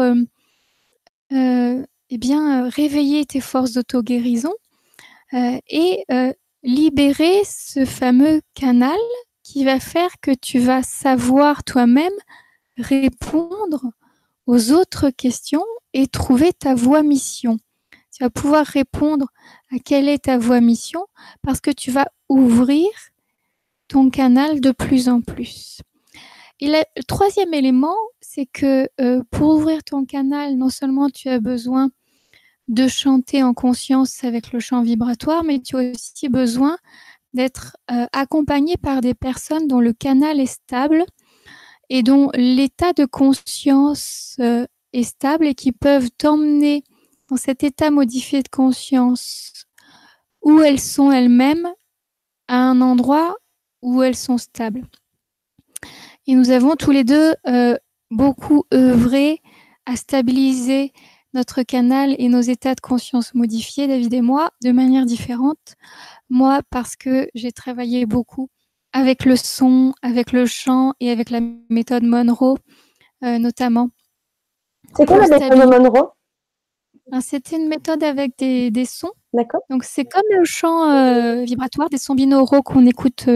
eh 2.10 2.18
bien, 2.18 2.66
euh, 2.66 2.68
réveiller 2.68 3.24
tes 3.24 3.40
forces 3.40 3.72
d'auto-guérison 3.72 4.54
euh, 5.32 5.58
et 5.68 6.04
euh, 6.12 6.32
libérer 6.62 7.42
ce 7.44 7.84
fameux 7.84 8.40
canal 8.54 8.98
qui 9.42 9.64
va 9.64 9.80
faire 9.80 10.10
que 10.20 10.30
tu 10.30 10.58
vas 10.58 10.82
savoir 10.82 11.64
toi-même 11.64 12.12
répondre 12.78 13.90
aux 14.46 14.70
autres 14.70 15.10
questions 15.10 15.64
et 15.92 16.06
trouver 16.06 16.52
ta 16.52 16.74
voie 16.74 17.02
mission. 17.02 17.58
Tu 18.12 18.22
vas 18.22 18.30
pouvoir 18.30 18.64
répondre 18.64 19.26
à 19.74 19.78
quelle 19.84 20.08
est 20.08 20.26
ta 20.26 20.38
voie 20.38 20.60
mission 20.60 21.06
parce 21.42 21.60
que 21.60 21.70
tu 21.70 21.90
vas 21.90 22.06
ouvrir 22.28 22.88
ton 23.88 24.08
canal 24.08 24.60
de 24.60 24.70
plus 24.70 25.08
en 25.08 25.20
plus. 25.20 25.80
Et 26.60 26.68
le 26.68 27.02
troisième 27.08 27.52
élément, 27.52 27.96
c'est 28.20 28.46
que 28.46 28.88
euh, 29.00 29.22
pour 29.30 29.56
ouvrir 29.56 29.82
ton 29.82 30.04
canal, 30.04 30.56
non 30.56 30.68
seulement 30.68 31.10
tu 31.10 31.28
as 31.28 31.40
besoin 31.40 31.90
de 32.68 32.88
chanter 32.88 33.42
en 33.42 33.54
conscience 33.54 34.24
avec 34.24 34.52
le 34.52 34.60
chant 34.60 34.82
vibratoire, 34.82 35.44
mais 35.44 35.60
tu 35.60 35.76
as 35.76 35.90
aussi 35.90 36.28
besoin 36.28 36.78
d'être 37.34 37.76
euh, 37.90 38.06
accompagné 38.12 38.76
par 38.76 39.00
des 39.00 39.14
personnes 39.14 39.66
dont 39.66 39.80
le 39.80 39.92
canal 39.92 40.40
est 40.40 40.46
stable 40.46 41.04
et 41.90 42.02
dont 42.02 42.30
l'état 42.34 42.92
de 42.92 43.04
conscience 43.04 44.36
euh, 44.40 44.64
est 44.92 45.02
stable 45.02 45.46
et 45.46 45.54
qui 45.54 45.72
peuvent 45.72 46.10
t'emmener 46.16 46.84
dans 47.28 47.36
cet 47.36 47.64
état 47.64 47.90
modifié 47.90 48.42
de 48.42 48.48
conscience 48.48 49.66
où 50.42 50.60
elles 50.60 50.80
sont 50.80 51.10
elles-mêmes 51.10 51.68
à 52.48 52.56
un 52.56 52.80
endroit 52.80 53.36
où 53.82 54.02
elles 54.02 54.16
sont 54.16 54.38
stables. 54.38 54.84
Et 56.26 56.34
nous 56.34 56.50
avons 56.50 56.76
tous 56.76 56.90
les 56.90 57.04
deux 57.04 57.34
euh, 57.46 57.76
beaucoup 58.10 58.64
œuvré 58.72 59.40
à 59.86 59.96
stabiliser 59.96 60.92
notre 61.34 61.62
canal 61.62 62.14
et 62.18 62.28
nos 62.28 62.40
états 62.40 62.74
de 62.74 62.80
conscience 62.80 63.34
modifiés, 63.34 63.86
David 63.88 64.14
et 64.14 64.20
moi, 64.20 64.50
de 64.62 64.70
manière 64.70 65.04
différente. 65.04 65.74
Moi, 66.30 66.60
parce 66.70 66.96
que 66.96 67.28
j'ai 67.34 67.52
travaillé 67.52 68.06
beaucoup 68.06 68.48
avec 68.92 69.24
le 69.24 69.36
son, 69.36 69.92
avec 70.02 70.30
le 70.32 70.46
chant 70.46 70.94
et 71.00 71.10
avec 71.10 71.30
la 71.30 71.40
méthode 71.68 72.04
Monroe 72.04 72.56
notamment. 73.38 73.90
C'est 74.96 75.06
quoi 75.06 75.18
la 75.18 75.38
méthode 75.38 75.82
Monroe? 75.82 76.12
Ah, 77.12 77.20
C'était 77.20 77.56
une 77.56 77.68
méthode 77.68 78.02
avec 78.02 78.36
des, 78.38 78.70
des 78.70 78.84
sons. 78.84 79.12
D'accord. 79.34 79.60
Donc 79.68 79.84
c'est 79.84 80.04
comme 80.04 80.22
le 80.30 80.44
chant 80.44 81.44
vibratoire, 81.44 81.90
des 81.90 81.98
sons 81.98 82.14
binauraux 82.14 82.62
qu'on 82.62 82.86
écoute 82.86 83.26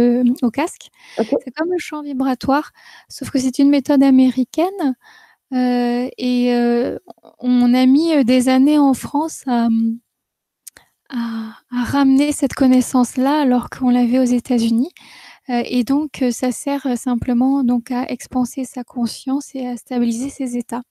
au 0.42 0.50
casque. 0.50 0.88
C'est 1.16 1.50
comme 1.56 1.70
le 1.70 1.78
chant 1.78 2.02
vibratoire, 2.02 2.70
sauf 3.08 3.30
que 3.30 3.38
c'est 3.38 3.58
une 3.58 3.68
méthode 3.68 4.02
américaine. 4.02 4.94
et 5.52 6.98
on 7.40 7.74
a 7.74 7.86
mis 7.86 8.24
des 8.24 8.48
années 8.48 8.78
en 8.78 8.94
France 8.94 9.42
à, 9.48 9.68
à, 11.10 11.84
ramener 11.84 12.32
cette 12.32 12.54
connaissance-là 12.54 13.40
alors 13.40 13.70
qu'on 13.70 13.90
l'avait 13.90 14.18
aux 14.18 14.24
États-Unis. 14.24 14.90
Euh, 15.50 15.62
et 15.64 15.84
donc, 15.84 16.22
euh, 16.22 16.30
ça 16.30 16.52
sert 16.52 16.86
euh, 16.86 16.96
simplement 16.96 17.64
donc 17.64 17.90
à 17.90 18.04
expanser 18.10 18.64
sa 18.64 18.84
conscience 18.84 19.54
et 19.54 19.66
à 19.66 19.76
stabiliser 19.76 20.28
ses 20.28 20.56
états. 20.56 20.82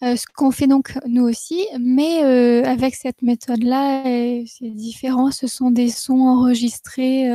Ce 0.00 0.24
qu'on 0.34 0.50
fait 0.50 0.66
donc 0.66 0.98
nous 1.06 1.24
aussi, 1.24 1.66
mais 1.78 2.20
avec 2.64 2.94
cette 2.94 3.22
méthode-là, 3.22 4.02
c'est 4.46 4.70
différent. 4.70 5.30
Ce 5.30 5.46
sont 5.46 5.70
des 5.70 5.88
sons 5.88 6.20
enregistrés. 6.20 7.28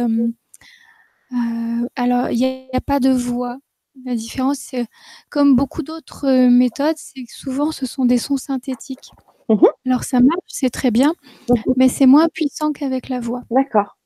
alors, 1.95 2.29
il 2.29 2.37
n'y 2.37 2.67
a, 2.73 2.81
pas 2.81 2.99
de 2.99 3.09
voix. 3.09 3.57
La 4.05 4.15
différence, 4.15 4.57
c'est 4.59 4.85
comme 5.29 5.55
beaucoup 5.55 5.83
d'autres 5.83 6.47
méthodes, 6.47 6.95
c'est 6.97 7.23
que 7.23 7.33
souvent 7.33 7.71
ce 7.71 7.85
sont 7.85 8.05
des 8.05 8.17
sons 8.17 8.37
synthétiques. 8.37 9.11
Mmh 9.49 9.67
Alors 9.85 10.03
ça 10.03 10.19
marche, 10.19 10.47
c'est 10.47 10.69
très 10.69 10.89
bien, 10.89 11.13
mmh 11.49 11.53
mais 11.77 11.89
c'est 11.89 12.05
moins 12.05 12.27
puissant 12.29 12.71
qu'avec 12.71 13.09
la 13.09 13.19
voix. 13.19 13.41
D'accord. 13.51 13.97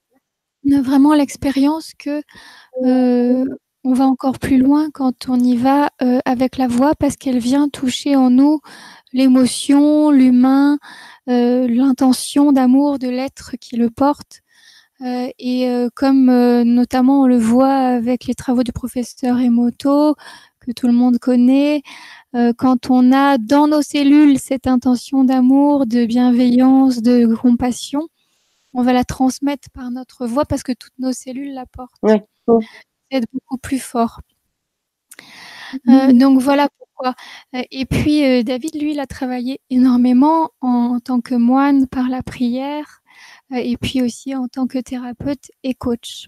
On 0.65 0.77
a 0.77 0.81
vraiment 0.81 1.13
l'expérience 1.13 1.93
que 1.97 2.21
euh, 2.83 3.45
on 3.87 3.93
va 3.93 4.05
encore 4.05 4.37
plus 4.37 4.57
loin 4.57 4.89
quand 4.93 5.29
on 5.29 5.39
y 5.39 5.55
va 5.55 5.91
euh, 6.01 6.19
avec 6.25 6.57
la 6.57 6.67
voix 6.67 6.93
parce 6.93 7.15
qu'elle 7.15 7.39
vient 7.39 7.69
toucher 7.69 8.17
en 8.17 8.29
nous 8.29 8.59
l'émotion, 9.13 10.11
l'humain, 10.11 10.77
euh, 11.29 11.69
l'intention 11.69 12.51
d'amour 12.51 12.99
de 12.99 13.07
l'être 13.07 13.55
qui 13.61 13.77
le 13.77 13.89
porte. 13.89 14.41
et 14.99 15.69
comme 15.95 16.25
notamment 16.63 17.21
on 17.21 17.27
le 17.27 17.37
voit 17.37 17.77
avec 17.99 18.25
les 18.25 18.33
travaux 18.33 18.63
du 18.63 18.73
professeur 18.73 19.39
Emoto, 19.39 20.15
que 20.59 20.73
tout 20.73 20.87
le 20.87 20.93
monde 20.93 21.17
connaît, 21.17 21.81
euh, 22.35 22.51
quand 22.57 22.89
on 22.89 23.13
a 23.13 23.37
dans 23.37 23.67
nos 23.67 23.81
cellules 23.81 24.37
cette 24.37 24.67
intention 24.67 25.23
d'amour, 25.23 25.85
de 25.85 26.05
bienveillance, 26.05 27.01
de 27.01 27.33
compassion, 27.35 28.09
on 28.73 28.83
va 28.83 28.91
la 28.91 29.05
transmettre 29.05 29.69
par 29.69 29.91
notre 29.91 30.27
voix 30.27 30.45
parce 30.45 30.63
que 30.63 30.73
toutes 30.73 30.97
nos 30.99 31.13
cellules 31.13 31.53
la 31.53 31.65
portent. 31.65 32.01
C'est 33.11 33.23
beaucoup 33.33 33.57
plus 33.57 33.79
fort. 33.79 34.21
Euh, 35.89 36.13
donc 36.13 36.41
voilà 36.41 36.69
pourquoi. 36.77 37.13
Euh, 37.55 37.61
et 37.71 37.85
puis 37.85 38.43
David, 38.43 38.81
lui, 38.81 38.91
il 38.91 38.99
a 38.99 39.07
travaillé 39.07 39.59
énormément 39.69 40.51
en, 40.61 40.99
tant 40.99 41.21
que 41.21 41.35
moine 41.35 41.87
par 41.87 42.09
la 42.09 42.23
prière 42.23 43.01
et 43.51 43.77
puis 43.77 44.01
aussi 44.01 44.35
en 44.35 44.47
tant 44.47 44.67
que 44.67 44.77
thérapeute 44.77 45.51
et 45.63 45.73
coach. 45.73 46.27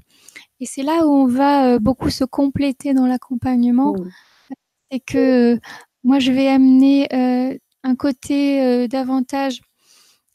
Et 0.59 0.65
c'est 0.65 0.83
là 0.83 1.05
où 1.05 1.11
on 1.11 1.27
va 1.27 1.79
beaucoup 1.79 2.09
se 2.09 2.23
compléter 2.23 2.93
dans 2.93 3.05
l'accompagnement. 3.05 3.95
C'est 4.91 4.99
que 4.99 5.59
moi, 6.03 6.19
je 6.19 6.31
vais 6.31 6.47
amener 6.47 7.07
euh, 7.13 7.57
un 7.83 7.95
côté 7.95 8.61
euh, 8.63 8.87
davantage 8.87 9.61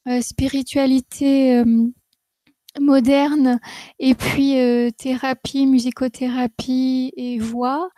euh, 0.09 0.20
spiritualité 0.20 1.62
moderne 2.81 3.61
et 3.99 4.14
puis 4.14 4.57
thérapie, 4.97 5.66
musicothérapie 5.66 7.12
et 7.16 7.39
voix. 7.39 7.89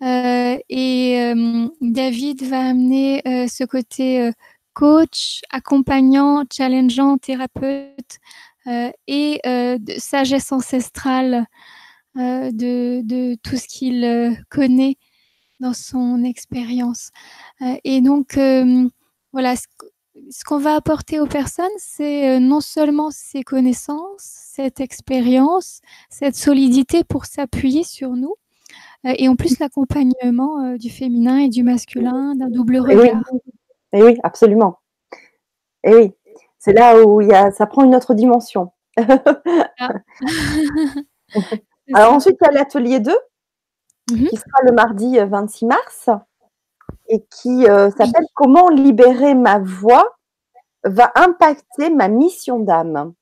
et 0.00 1.32
David 1.80 2.42
va 2.44 2.68
amener 2.68 3.22
ce 3.48 3.64
côté 3.64 4.30
coach, 4.72 5.40
accompagnant, 5.50 6.44
challengeant, 6.52 7.18
thérapeute 7.18 8.18
et 9.06 9.40
de 9.44 9.98
sagesse 9.98 10.52
ancestrale 10.52 11.46
de, 12.14 13.02
de, 13.02 13.36
tout 13.42 13.56
ce 13.56 13.66
qu'il 13.66 14.44
connaît 14.48 14.96
dans 15.60 15.74
son 15.74 16.24
expérience. 16.24 17.10
Euh, 17.62 17.76
et 17.84 18.00
donc, 18.00 18.36
euh, 18.36 18.88
voilà, 19.32 19.54
ce, 20.30 20.44
qu'on 20.44 20.58
va 20.58 20.74
apporter 20.74 21.20
aux 21.20 21.26
personnes, 21.26 21.66
c'est 21.78 22.36
euh, 22.36 22.40
non 22.40 22.60
seulement 22.60 23.10
ces 23.10 23.42
connaissances, 23.42 24.18
cette 24.18 24.80
expérience, 24.80 25.80
cette 26.08 26.36
solidité 26.36 27.04
pour 27.04 27.24
s'appuyer 27.24 27.84
sur 27.84 28.10
nous, 28.10 28.34
et 29.04 29.28
en 29.28 29.36
plus 29.36 29.58
l'accompagnement 29.58 30.74
du 30.76 30.90
féminin 30.90 31.38
et 31.38 31.48
du 31.48 31.62
masculin, 31.62 32.34
d'un 32.34 32.50
double 32.50 32.78
regard. 32.78 33.22
Et 33.94 34.02
oui. 34.02 34.18
absolument. 34.22 34.78
Et 35.84 35.94
oui, 35.94 36.12
c'est 36.58 36.74
là 36.74 37.02
où 37.02 37.22
il 37.22 37.28
y 37.28 37.32
a, 37.32 37.50
ça 37.50 37.66
prend 37.66 37.82
une 37.82 37.94
autre 37.94 38.12
dimension. 38.12 38.72
Ah. 38.98 39.88
Alors 41.94 42.12
ensuite, 42.12 42.36
il 42.40 42.44
y 42.44 42.48
a 42.48 42.52
l'atelier 42.52 43.00
2 43.00 43.16
Mmh 44.10 44.26
qui 44.26 44.36
sera 44.36 44.62
le 44.64 44.72
mardi 44.72 45.18
26 45.18 45.64
euh, 45.64 45.68
mars 45.68 46.10
et 47.10 47.22
qui 47.30 47.68
euh, 47.68 47.90
s'appelle 47.90 48.24
Comment 48.34 48.70
libérer 48.70 49.34
ma 49.34 49.58
voix 49.58 50.16
va 50.84 51.12
impacter 51.14 51.90
ma 51.90 52.08
mission 52.08 52.60
d'âme. 52.60 53.12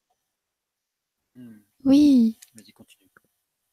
Oui. 1.85 2.39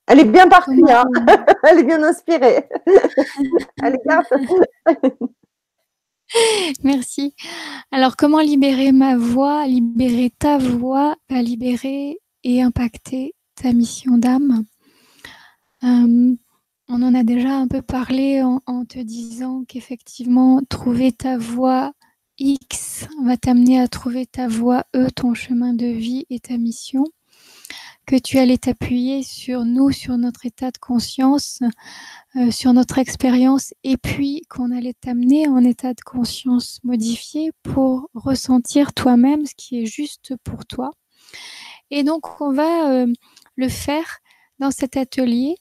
Elle 0.07 0.19
est 0.19 0.25
bien 0.25 0.47
partie, 0.47 0.83
hein 0.89 1.05
elle 1.63 1.79
est 1.79 1.83
bien 1.83 2.03
inspirée. 2.03 2.69
Allez, 3.81 3.97
Merci. 6.83 7.35
Alors, 7.91 8.15
comment 8.15 8.39
libérer 8.39 8.91
ma 8.91 9.17
voix, 9.17 9.67
libérer 9.67 10.31
ta 10.37 10.57
voix, 10.57 11.15
va 11.29 11.41
libérer 11.41 12.17
et 12.43 12.61
impacter 12.61 13.33
ta 13.55 13.73
mission 13.73 14.17
d'âme? 14.17 14.65
Euh, 15.83 16.35
on 16.87 17.01
en 17.01 17.15
a 17.15 17.23
déjà 17.23 17.57
un 17.57 17.67
peu 17.67 17.81
parlé 17.81 18.43
en, 18.43 18.85
te 18.85 18.99
disant 18.99 19.63
qu'effectivement, 19.67 20.61
trouver 20.69 21.11
ta 21.11 21.37
voie 21.37 21.93
X 22.37 23.07
va 23.23 23.37
t'amener 23.37 23.79
à 23.79 23.87
trouver 23.87 24.25
ta 24.25 24.47
voie 24.47 24.85
E, 24.95 25.09
ton 25.09 25.33
chemin 25.33 25.73
de 25.73 25.87
vie 25.87 26.25
et 26.29 26.39
ta 26.39 26.57
mission. 26.57 27.03
Que 28.05 28.17
tu 28.17 28.37
allais 28.37 28.59
t'appuyer 28.59 29.23
sur 29.23 29.65
nous, 29.65 29.89
sur 29.89 30.15
notre 30.17 30.45
état 30.45 30.69
de 30.69 30.77
conscience, 30.77 31.61
euh, 32.35 32.51
sur 32.51 32.71
notre 32.73 32.99
expérience, 32.99 33.73
et 33.83 33.97
puis 33.97 34.43
qu'on 34.47 34.69
allait 34.71 34.93
t'amener 34.93 35.47
en 35.47 35.63
état 35.63 35.95
de 35.95 36.01
conscience 36.01 36.79
modifié 36.83 37.51
pour 37.63 38.09
ressentir 38.13 38.93
toi-même 38.93 39.47
ce 39.47 39.55
qui 39.57 39.81
est 39.81 39.87
juste 39.87 40.35
pour 40.43 40.67
toi. 40.67 40.91
Et 41.89 42.03
donc, 42.03 42.41
on 42.41 42.51
va 42.51 42.91
euh, 42.91 43.07
le 43.55 43.69
faire 43.69 44.19
dans 44.59 44.71
cet 44.71 44.97
atelier 44.97 45.57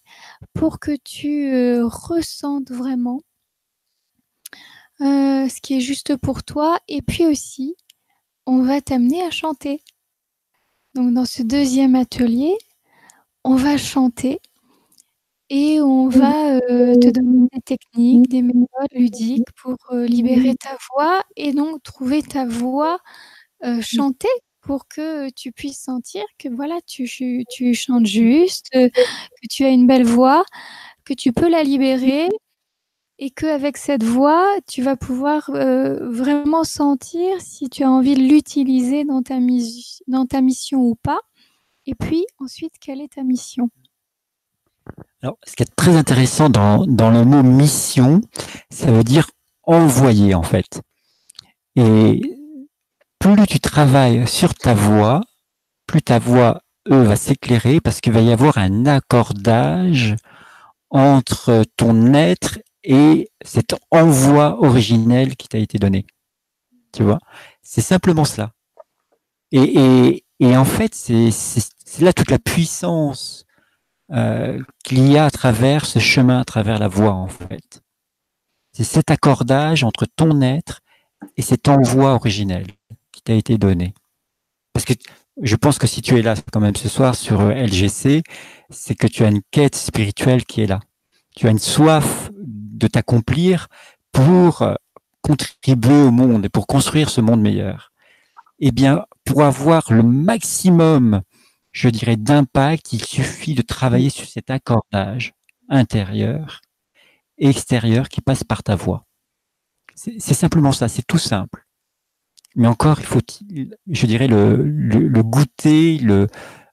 pour 0.54 0.78
que 0.78 0.96
tu 0.96 1.52
euh, 1.52 1.86
ressentes 1.86 2.70
vraiment 2.70 3.22
euh, 5.00 5.48
ce 5.48 5.60
qui 5.60 5.76
est 5.76 5.80
juste 5.80 6.16
pour 6.16 6.44
toi. 6.44 6.78
Et 6.88 7.02
puis 7.02 7.26
aussi, 7.26 7.76
on 8.46 8.62
va 8.62 8.80
t'amener 8.80 9.22
à 9.22 9.30
chanter. 9.30 9.82
Donc 10.94 11.12
dans 11.12 11.24
ce 11.24 11.42
deuxième 11.42 11.96
atelier, 11.96 12.56
on 13.44 13.56
va 13.56 13.76
chanter 13.76 14.40
et 15.50 15.80
on 15.80 16.08
va 16.08 16.56
euh, 16.56 16.94
te 16.94 17.10
donner 17.10 17.48
des 17.52 17.60
techniques, 17.60 18.28
des 18.28 18.42
méthodes 18.42 18.66
ludiques 18.92 19.50
pour 19.56 19.76
libérer 19.92 20.54
ta 20.56 20.76
voix 20.90 21.22
et 21.36 21.52
donc 21.52 21.82
trouver 21.82 22.22
ta 22.22 22.46
voix 22.46 22.98
chantée 23.80 24.28
pour 24.64 24.88
que 24.88 25.30
tu 25.30 25.52
puisses 25.52 25.80
sentir 25.80 26.24
que 26.38 26.48
voilà, 26.48 26.80
tu, 26.86 27.44
tu 27.50 27.74
chantes 27.74 28.06
juste, 28.06 28.68
que 28.72 28.90
tu 29.50 29.64
as 29.64 29.70
une 29.70 29.86
belle 29.86 30.04
voix, 30.04 30.44
que 31.04 31.14
tu 31.14 31.32
peux 31.32 31.48
la 31.48 31.62
libérer 31.62 32.28
et 33.18 33.30
qu'avec 33.30 33.76
cette 33.76 34.02
voix, 34.02 34.46
tu 34.66 34.82
vas 34.82 34.96
pouvoir 34.96 35.50
vraiment 35.50 36.64
sentir 36.64 37.40
si 37.40 37.68
tu 37.68 37.84
as 37.84 37.90
envie 37.90 38.14
de 38.14 38.22
l'utiliser 38.22 39.04
dans, 39.04 39.22
ta 39.22 39.38
dans 40.08 40.26
ta 40.26 40.40
mission 40.40 40.80
ou 40.80 40.96
pas. 40.96 41.20
Et 41.86 41.94
puis 41.94 42.24
ensuite, 42.38 42.72
quelle 42.80 43.00
est 43.00 43.12
ta 43.14 43.22
mission? 43.22 43.68
Alors, 45.22 45.38
ce 45.46 45.54
qui 45.56 45.62
est 45.62 45.76
très 45.76 45.96
intéressant 45.96 46.48
dans, 46.50 46.86
dans 46.86 47.10
le 47.10 47.24
mot 47.24 47.42
mission, 47.42 48.20
ça 48.70 48.90
veut 48.90 49.04
dire 49.04 49.30
envoyer 49.62 50.34
en 50.34 50.42
fait. 50.42 50.80
Et 51.76 52.20
plus 53.24 53.46
tu 53.46 53.58
travailles 53.58 54.28
sur 54.28 54.52
ta 54.54 54.74
voix, 54.74 55.22
plus 55.86 56.02
ta 56.02 56.18
voix, 56.18 56.60
eux, 56.90 57.04
va 57.04 57.16
s'éclairer 57.16 57.80
parce 57.80 58.02
qu'il 58.02 58.12
va 58.12 58.20
y 58.20 58.30
avoir 58.30 58.58
un 58.58 58.84
accordage 58.84 60.14
entre 60.90 61.64
ton 61.78 62.12
être 62.12 62.58
et 62.82 63.30
cet 63.42 63.76
envoi 63.90 64.62
originel 64.62 65.36
qui 65.36 65.48
t'a 65.48 65.56
été 65.56 65.78
donné. 65.78 66.04
Tu 66.92 67.02
vois? 67.02 67.18
C'est 67.62 67.80
simplement 67.80 68.26
cela. 68.26 68.50
Et, 69.52 70.22
en 70.42 70.66
fait, 70.66 70.94
c'est 70.94 71.30
là 72.00 72.12
toute 72.12 72.30
la 72.30 72.38
puissance 72.38 73.46
euh, 74.12 74.62
qu'il 74.84 75.10
y 75.10 75.16
a 75.16 75.24
à 75.24 75.30
travers 75.30 75.86
ce 75.86 75.98
chemin, 75.98 76.40
à 76.40 76.44
travers 76.44 76.78
la 76.78 76.88
voix, 76.88 77.14
en 77.14 77.28
fait. 77.28 77.82
C'est 78.72 78.84
cet 78.84 79.10
accordage 79.10 79.82
entre 79.82 80.04
ton 80.04 80.42
être 80.42 80.80
et 81.38 81.42
cet 81.42 81.68
envoi 81.68 82.12
originel 82.12 82.66
t'a 83.24 83.34
été 83.34 83.58
donné. 83.58 83.94
Parce 84.72 84.84
que 84.84 84.94
je 85.42 85.56
pense 85.56 85.78
que 85.78 85.86
si 85.86 86.02
tu 86.02 86.18
es 86.18 86.22
là 86.22 86.34
quand 86.52 86.60
même 86.60 86.76
ce 86.76 86.88
soir 86.88 87.14
sur 87.14 87.40
euh, 87.40 87.52
LGC, 87.52 88.22
c'est 88.70 88.94
que 88.94 89.06
tu 89.06 89.24
as 89.24 89.28
une 89.28 89.42
quête 89.50 89.74
spirituelle 89.74 90.44
qui 90.44 90.62
est 90.62 90.66
là. 90.66 90.80
Tu 91.34 91.46
as 91.46 91.50
une 91.50 91.58
soif 91.58 92.30
de 92.32 92.86
t'accomplir 92.86 93.68
pour 94.12 94.62
euh, 94.62 94.74
contribuer 95.22 96.02
au 96.02 96.10
monde 96.10 96.44
et 96.44 96.48
pour 96.48 96.66
construire 96.66 97.10
ce 97.10 97.20
monde 97.20 97.40
meilleur. 97.40 97.92
Eh 98.60 98.70
bien, 98.70 99.04
pour 99.24 99.42
avoir 99.42 99.92
le 99.92 100.02
maximum, 100.02 101.22
je 101.72 101.88
dirais, 101.88 102.16
d'impact, 102.16 102.92
il 102.92 103.04
suffit 103.04 103.54
de 103.54 103.62
travailler 103.62 104.10
sur 104.10 104.28
cet 104.28 104.50
accordage 104.50 105.32
intérieur 105.68 106.60
et 107.38 107.48
extérieur 107.48 108.08
qui 108.08 108.20
passe 108.20 108.44
par 108.44 108.62
ta 108.62 108.76
voix. 108.76 109.06
C'est 109.96 110.34
simplement 110.34 110.72
ça, 110.72 110.88
c'est 110.88 111.06
tout 111.06 111.18
simple. 111.18 111.63
Mais 112.56 112.68
encore, 112.68 113.00
il 113.00 113.06
faut, 113.06 113.20
je 113.90 114.06
dirais, 114.06 114.28
le, 114.28 114.56
le, 114.56 115.22
goûter, 115.22 115.98
le 115.98 116.28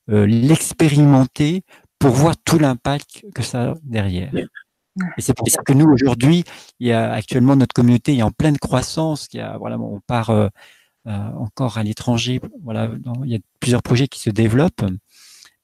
euh, 0.09 0.25
l'expérimenter 0.25 1.63
pour 1.97 2.11
voir 2.11 2.35
tout 2.43 2.59
l'impact 2.59 3.25
que 3.33 3.43
ça 3.43 3.71
a 3.71 3.73
derrière. 3.83 4.31
Et 5.17 5.21
c'est 5.21 5.33
pour 5.33 5.47
ça 5.49 5.61
que 5.63 5.73
nous, 5.73 5.85
aujourd'hui, 5.85 6.43
il 6.79 6.87
y 6.87 6.91
a 6.91 7.13
actuellement 7.13 7.55
notre 7.55 7.73
communauté 7.73 8.17
est 8.17 8.23
en 8.23 8.31
pleine 8.31 8.57
croissance. 8.57 9.27
Il 9.33 9.37
y 9.37 9.39
a, 9.39 9.57
voilà, 9.57 9.79
on 9.79 10.01
part 10.01 10.29
euh, 10.29 10.49
euh, 11.07 11.11
encore 11.37 11.77
à 11.77 11.83
l'étranger. 11.83 12.41
Voilà, 12.63 12.89
il 13.23 13.31
y 13.31 13.35
a 13.35 13.39
plusieurs 13.59 13.81
projets 13.83 14.07
qui 14.07 14.19
se 14.19 14.29
développent 14.29 14.85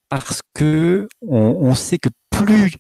parce 0.09 0.41
que 0.53 1.07
on, 1.21 1.37
on, 1.37 1.75
sait 1.75 1.97
que 1.97 2.09
plus 2.29 2.77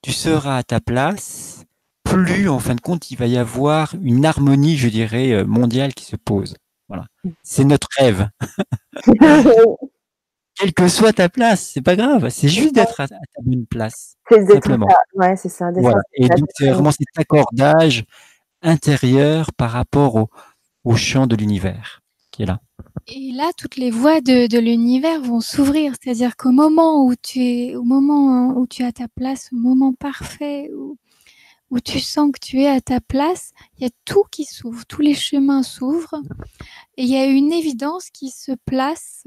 tu 0.00 0.12
seras 0.12 0.56
à 0.56 0.62
ta 0.62 0.80
place, 0.80 1.65
plus 2.06 2.48
en 2.48 2.58
fin 2.58 2.74
de 2.74 2.80
compte 2.80 3.10
il 3.10 3.18
va 3.18 3.26
y 3.26 3.36
avoir 3.36 3.94
une 4.02 4.24
harmonie, 4.24 4.76
je 4.76 4.88
dirais, 4.88 5.32
euh, 5.32 5.44
mondiale 5.44 5.92
qui 5.94 6.04
se 6.04 6.16
pose. 6.16 6.56
Voilà, 6.88 7.06
c'est 7.42 7.64
notre 7.64 7.88
rêve. 7.98 8.28
quelle 10.54 10.72
que 10.72 10.88
soit 10.88 11.12
ta 11.12 11.28
place, 11.28 11.70
c'est 11.74 11.82
pas 11.82 11.96
grave, 11.96 12.28
c'est 12.30 12.48
juste 12.48 12.74
d'être 12.74 13.00
à, 13.00 13.08
ta 13.08 13.16
bonne 13.42 13.66
place. 13.66 14.16
C'est 14.30 14.46
simplement. 14.46 14.88
Ouais, 15.14 15.36
c'est 15.36 15.48
ça. 15.48 15.70
Et 16.14 16.28
donc 16.28 16.48
c'est 16.54 16.70
vraiment 16.70 16.92
cet 16.92 17.08
accordage 17.16 18.04
intérieur 18.62 19.52
par 19.52 19.72
rapport 19.72 20.14
au, 20.14 20.28
au 20.84 20.96
champ 20.96 21.26
de 21.26 21.36
l'univers 21.36 22.02
qui 22.30 22.42
est 22.42 22.46
là. 22.46 22.60
Et 23.08 23.32
là, 23.32 23.50
toutes 23.56 23.76
les 23.76 23.90
voies 23.90 24.20
de, 24.20 24.46
de 24.46 24.58
l'univers 24.58 25.20
vont 25.20 25.40
s'ouvrir, 25.40 25.94
c'est-à-dire 26.00 26.36
qu'au 26.36 26.50
moment 26.50 27.04
où 27.04 27.14
tu 27.14 27.40
es, 27.40 27.76
au 27.76 27.84
moment 27.84 28.56
où 28.56 28.66
tu 28.66 28.82
as 28.82 28.92
ta 28.92 29.08
place, 29.08 29.50
au 29.52 29.56
moment 29.56 29.92
parfait 29.92 30.70
où 30.74 30.96
où 31.70 31.80
tu 31.80 31.98
sens 32.00 32.30
que 32.32 32.38
tu 32.38 32.60
es 32.60 32.68
à 32.68 32.80
ta 32.80 33.00
place, 33.00 33.50
il 33.76 33.84
y 33.84 33.86
a 33.86 33.90
tout 34.04 34.24
qui 34.30 34.44
s'ouvre, 34.44 34.84
tous 34.86 35.00
les 35.00 35.14
chemins 35.14 35.62
s'ouvrent 35.62 36.20
et 36.96 37.02
il 37.02 37.08
y 37.08 37.16
a 37.16 37.26
une 37.26 37.52
évidence 37.52 38.10
qui 38.10 38.30
se 38.30 38.52
place 38.66 39.24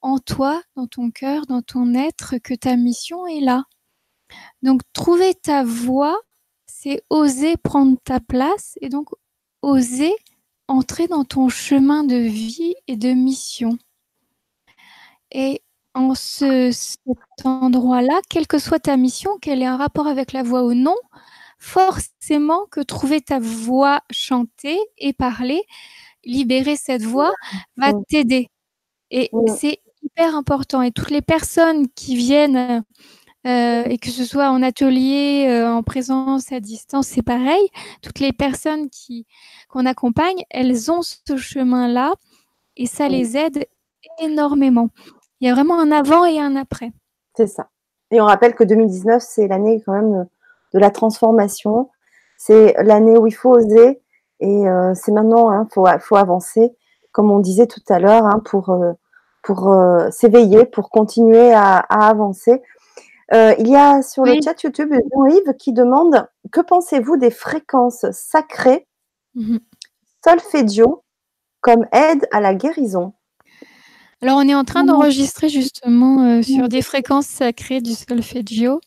en 0.00 0.18
toi, 0.18 0.62
dans 0.76 0.86
ton 0.86 1.10
cœur, 1.10 1.46
dans 1.46 1.62
ton 1.62 1.94
être, 1.94 2.38
que 2.38 2.54
ta 2.54 2.76
mission 2.76 3.26
est 3.26 3.40
là. 3.40 3.64
Donc 4.62 4.80
trouver 4.92 5.34
ta 5.34 5.62
voie, 5.62 6.18
c'est 6.66 7.02
oser 7.10 7.56
prendre 7.56 7.98
ta 8.02 8.20
place 8.20 8.78
et 8.80 8.88
donc 8.88 9.10
oser 9.62 10.14
entrer 10.68 11.06
dans 11.08 11.24
ton 11.24 11.48
chemin 11.48 12.04
de 12.04 12.16
vie 12.16 12.74
et 12.86 12.96
de 12.96 13.10
mission. 13.10 13.78
Et 15.30 15.62
en 15.94 16.14
ce, 16.14 16.70
cet 16.72 17.46
endroit-là, 17.46 18.20
quelle 18.28 18.46
que 18.46 18.58
soit 18.58 18.80
ta 18.80 18.96
mission, 18.96 19.38
qu'elle 19.38 19.62
ait 19.62 19.66
un 19.66 19.76
rapport 19.76 20.06
avec 20.06 20.32
la 20.32 20.42
voix 20.42 20.64
ou 20.64 20.74
non, 20.74 20.96
forcément 21.64 22.66
que 22.70 22.80
trouver 22.80 23.22
ta 23.22 23.38
voix 23.38 24.02
chanter 24.10 24.78
et 24.98 25.14
parler, 25.14 25.62
libérer 26.22 26.76
cette 26.76 27.02
voix 27.02 27.32
va 27.78 27.92
t'aider. 28.08 28.48
Et 29.10 29.30
c'est 29.56 29.78
hyper 30.02 30.36
important. 30.36 30.82
Et 30.82 30.92
toutes 30.92 31.10
les 31.10 31.22
personnes 31.22 31.88
qui 31.88 32.16
viennent, 32.16 32.84
euh, 33.46 33.82
et 33.84 33.96
que 33.96 34.10
ce 34.10 34.24
soit 34.24 34.50
en 34.50 34.62
atelier, 34.62 35.46
euh, 35.48 35.72
en 35.72 35.82
présence, 35.82 36.52
à 36.52 36.60
distance, 36.60 37.06
c'est 37.06 37.22
pareil. 37.22 37.66
Toutes 38.02 38.20
les 38.20 38.34
personnes 38.34 38.90
qui 38.90 39.26
qu'on 39.70 39.86
accompagne, 39.86 40.42
elles 40.50 40.92
ont 40.92 41.00
ce 41.02 41.36
chemin-là 41.36 42.12
et 42.76 42.86
ça 42.86 43.08
les 43.08 43.38
aide 43.38 43.66
énormément. 44.20 44.90
Il 45.40 45.48
y 45.48 45.50
a 45.50 45.54
vraiment 45.54 45.80
un 45.80 45.90
avant 45.90 46.26
et 46.26 46.38
un 46.38 46.56
après. 46.56 46.92
C'est 47.36 47.46
ça. 47.46 47.70
Et 48.10 48.20
on 48.20 48.26
rappelle 48.26 48.54
que 48.54 48.64
2019, 48.64 49.22
c'est 49.26 49.48
l'année 49.48 49.82
quand 49.84 49.92
même 49.92 50.28
de 50.74 50.78
la 50.78 50.90
transformation. 50.90 51.90
C'est 52.36 52.74
l'année 52.82 53.16
où 53.16 53.26
il 53.26 53.32
faut 53.32 53.50
oser 53.50 54.02
et 54.40 54.68
euh, 54.68 54.92
c'est 54.94 55.12
maintenant, 55.12 55.50
il 55.52 55.56
hein, 55.56 55.68
faut, 55.72 55.86
faut, 56.00 56.16
avancer, 56.16 56.74
comme 57.12 57.30
on 57.30 57.38
disait 57.38 57.66
tout 57.66 57.80
à 57.88 57.98
l'heure, 57.98 58.26
hein, 58.26 58.42
pour, 58.44 58.70
euh, 58.70 58.92
pour 59.42 59.72
euh, 59.72 60.10
s'éveiller, 60.10 60.66
pour 60.66 60.90
continuer 60.90 61.52
à, 61.52 61.78
avancer. 61.78 62.60
il 63.32 63.68
y 63.68 63.76
a 63.76 64.02
sur 64.02 64.24
le 64.24 64.34
chat 64.44 64.62
YouTube 64.62 64.92
Jean-Yves 64.92 65.54
qui 65.58 65.72
demande 65.72 66.28
Que 66.52 66.60
pensez-vous 66.60 67.16
des 67.16 67.30
fréquences 67.30 68.04
sacrées 68.12 68.86
mmh 69.34 69.58
solfeggio 70.24 71.04
comme 71.60 71.86
aide 71.92 72.26
à 72.32 72.40
la 72.40 72.54
guérison? 72.54 73.12
Alors, 74.22 74.38
on 74.38 74.48
est 74.48 74.54
en 74.54 74.64
train 74.64 74.84
d'enregistrer 74.84 75.50
justement 75.50 76.42
sur 76.42 76.68
des 76.68 76.80
fréquences 76.80 77.26
sacrées 77.26 77.82
du 77.82 77.92
solfeggio. 77.92 78.80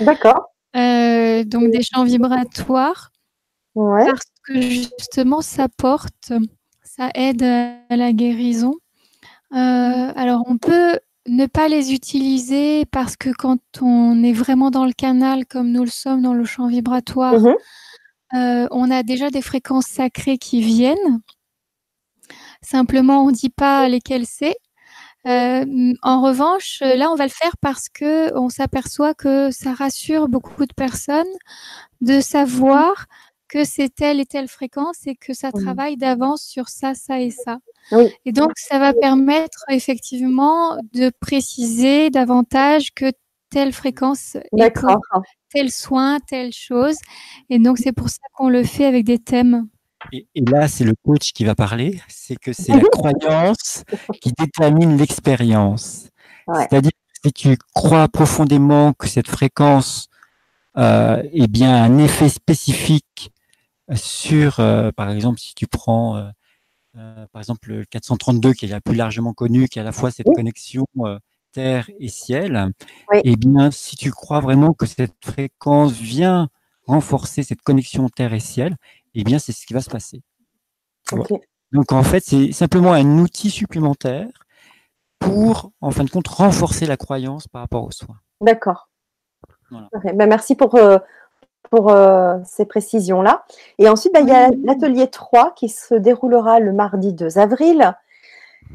D'accord. 0.00 0.53
Euh, 0.76 1.44
donc 1.44 1.70
des 1.70 1.82
champs 1.82 2.04
vibratoires. 2.04 3.10
Parce 3.74 4.24
que 4.44 4.60
justement, 4.60 5.40
ça 5.40 5.68
porte, 5.68 6.32
ça 6.82 7.10
aide 7.14 7.42
à 7.42 7.96
la 7.96 8.12
guérison. 8.12 8.74
Euh, 9.52 10.12
alors, 10.16 10.42
on 10.46 10.58
peut 10.58 10.98
ne 11.26 11.46
pas 11.46 11.68
les 11.68 11.92
utiliser 11.92 12.84
parce 12.86 13.16
que 13.16 13.30
quand 13.30 13.58
on 13.80 14.22
est 14.22 14.32
vraiment 14.32 14.70
dans 14.70 14.84
le 14.84 14.92
canal, 14.92 15.46
comme 15.46 15.70
nous 15.70 15.84
le 15.84 15.90
sommes 15.90 16.22
dans 16.22 16.34
le 16.34 16.44
champ 16.44 16.68
vibratoire, 16.68 17.40
mmh 17.40 17.54
euh, 18.34 18.66
on 18.72 18.90
a 18.90 19.04
déjà 19.04 19.30
des 19.30 19.42
fréquences 19.42 19.86
sacrées 19.86 20.38
qui 20.38 20.60
viennent. 20.60 21.20
Simplement, 22.62 23.22
on 23.22 23.28
ne 23.28 23.34
dit 23.34 23.50
pas 23.50 23.88
lesquelles 23.88 24.26
c'est. 24.26 24.56
Euh, 25.26 25.94
en 26.02 26.22
revanche, 26.22 26.80
là, 26.80 27.10
on 27.10 27.14
va 27.14 27.24
le 27.24 27.30
faire 27.30 27.56
parce 27.60 27.88
que 27.88 28.36
on 28.36 28.48
s'aperçoit 28.48 29.14
que 29.14 29.50
ça 29.50 29.72
rassure 29.72 30.28
beaucoup 30.28 30.66
de 30.66 30.74
personnes 30.74 31.24
de 32.00 32.20
savoir 32.20 33.06
que 33.48 33.64
c'est 33.64 33.88
telle 33.88 34.20
et 34.20 34.26
telle 34.26 34.48
fréquence 34.48 35.06
et 35.06 35.14
que 35.14 35.32
ça 35.32 35.52
travaille 35.52 35.96
d'avance 35.96 36.42
sur 36.42 36.68
ça, 36.68 36.94
ça 36.94 37.20
et 37.20 37.30
ça. 37.30 37.58
Et 38.24 38.32
donc, 38.32 38.52
ça 38.56 38.78
va 38.78 38.92
permettre 38.92 39.64
effectivement 39.68 40.76
de 40.92 41.10
préciser 41.20 42.10
davantage 42.10 42.92
que 42.94 43.12
telle 43.50 43.72
fréquence 43.72 44.36
est 44.36 44.72
tel 45.52 45.70
soin, 45.70 46.18
telle 46.26 46.52
chose. 46.52 46.96
Et 47.48 47.60
donc, 47.60 47.78
c'est 47.78 47.92
pour 47.92 48.08
ça 48.08 48.18
qu'on 48.34 48.48
le 48.48 48.64
fait 48.64 48.86
avec 48.86 49.04
des 49.04 49.20
thèmes. 49.20 49.68
Et, 50.12 50.26
là, 50.46 50.68
c'est 50.68 50.84
le 50.84 50.94
coach 51.04 51.32
qui 51.32 51.44
va 51.44 51.54
parler, 51.54 52.00
c'est 52.08 52.36
que 52.36 52.52
c'est 52.52 52.72
la 52.72 52.80
croyance 52.92 53.84
qui 54.20 54.32
détermine 54.38 54.96
l'expérience. 54.96 56.08
C'est-à-dire 56.46 56.92
si 57.24 57.32
tu 57.32 57.56
crois 57.74 58.08
profondément 58.08 58.92
que 58.92 59.08
cette 59.08 59.28
fréquence 59.28 60.08
euh, 60.76 61.22
est 61.32 61.48
bien 61.48 61.82
un 61.82 61.98
effet 61.98 62.28
spécifique 62.28 63.32
sur, 63.94 64.60
euh, 64.60 64.90
par 64.92 65.10
exemple, 65.10 65.38
si 65.38 65.54
tu 65.54 65.66
prends, 65.66 66.16
euh, 66.16 66.30
euh, 66.96 67.26
par 67.32 67.40
exemple, 67.40 67.68
le 67.70 67.84
432 67.84 68.52
qui 68.54 68.66
est 68.66 68.68
la 68.68 68.80
plus 68.80 68.94
largement 68.94 69.32
connu, 69.32 69.68
qui 69.68 69.78
est 69.78 69.82
à 69.82 69.84
la 69.84 69.92
fois 69.92 70.10
cette 70.10 70.26
connexion 70.34 70.86
terre 71.52 71.88
et 72.00 72.08
ciel, 72.08 72.72
et 73.12 73.20
eh 73.24 73.36
bien, 73.36 73.70
si 73.70 73.96
tu 73.96 74.10
crois 74.10 74.40
vraiment 74.40 74.72
que 74.72 74.86
cette 74.86 75.14
fréquence 75.24 75.92
vient 75.92 76.48
renforcer 76.86 77.42
cette 77.42 77.62
connexion 77.62 78.08
terre 78.08 78.32
et 78.32 78.40
ciel, 78.40 78.76
eh 79.14 79.24
bien, 79.24 79.38
c'est 79.38 79.52
ce 79.52 79.66
qui 79.66 79.74
va 79.74 79.80
se 79.80 79.90
passer. 79.90 80.22
Donc, 81.72 81.92
en 81.92 82.02
fait, 82.02 82.22
c'est 82.24 82.52
simplement 82.52 82.92
un 82.92 83.18
outil 83.18 83.50
supplémentaire 83.50 84.28
pour, 85.18 85.70
en 85.80 85.90
fin 85.90 86.04
de 86.04 86.10
compte, 86.10 86.28
renforcer 86.28 86.86
la 86.86 86.96
croyance 86.96 87.48
par 87.48 87.62
rapport 87.62 87.84
aux 87.84 87.90
soins. 87.90 88.18
D'accord. 88.40 88.88
Ben, 89.70 90.26
merci 90.28 90.54
pour, 90.54 90.74
euh, 90.76 90.98
pour 91.70 91.90
euh, 91.90 92.38
ces 92.44 92.66
précisions-là. 92.66 93.44
Et 93.78 93.88
ensuite, 93.88 94.12
ben, 94.12 94.20
il 94.20 94.28
y 94.28 94.32
a 94.32 94.50
l'atelier 94.64 95.08
3 95.08 95.54
qui 95.54 95.68
se 95.68 95.94
déroulera 95.94 96.60
le 96.60 96.72
mardi 96.72 97.12
2 97.12 97.38
avril 97.38 97.94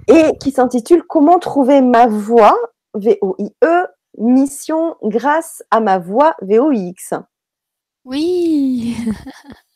et 0.07 0.37
qui 0.39 0.51
s'intitule 0.51 1.03
Comment 1.03 1.39
trouver 1.39 1.81
ma 1.81 2.07
voix, 2.07 2.57
V-O-I-E, 2.95 3.87
mission 4.17 4.95
grâce 5.03 5.63
à 5.71 5.79
ma 5.79 5.99
voix, 5.99 6.35
V-O-I-X. 6.41 7.13
Oui 8.05 8.95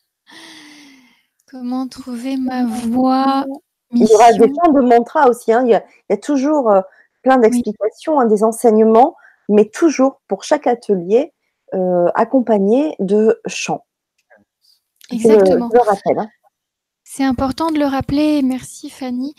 Comment 1.50 1.88
trouver 1.88 2.38
ma 2.38 2.66
voix 2.66 3.46
Il 3.92 4.08
y 4.08 4.14
aura 4.14 4.34
des 4.34 4.48
fins 4.48 4.72
de 4.72 4.82
mantra 4.82 5.30
aussi. 5.30 5.52
Hein. 5.52 5.64
Il, 5.66 5.70
y 5.70 6.14
a, 6.14 6.18
toujours 6.18 6.72
euh, 6.72 6.82
plein 7.22 7.38
d'explications, 7.38 8.20
hein, 8.20 8.26
des 8.26 8.44
enseignements 8.44 9.16
mais 9.50 9.66
toujours 9.66 10.22
pour 10.30 10.44
chaque 10.44 10.68
atelier 10.68 11.34
accompagné 12.16 12.96
de 13.00 13.42
chants. 13.48 13.84
Exactement. 15.12 15.70
Je, 15.72 15.78
le 15.78 15.82
rappelle. 15.82 16.20
Hein. 16.20 16.30
C'est 17.04 17.24
important 17.24 17.70
de 17.70 17.78
le 17.78 17.86
rappeler, 17.86 18.42
merci 18.42 18.90
Fanny. 18.90 19.36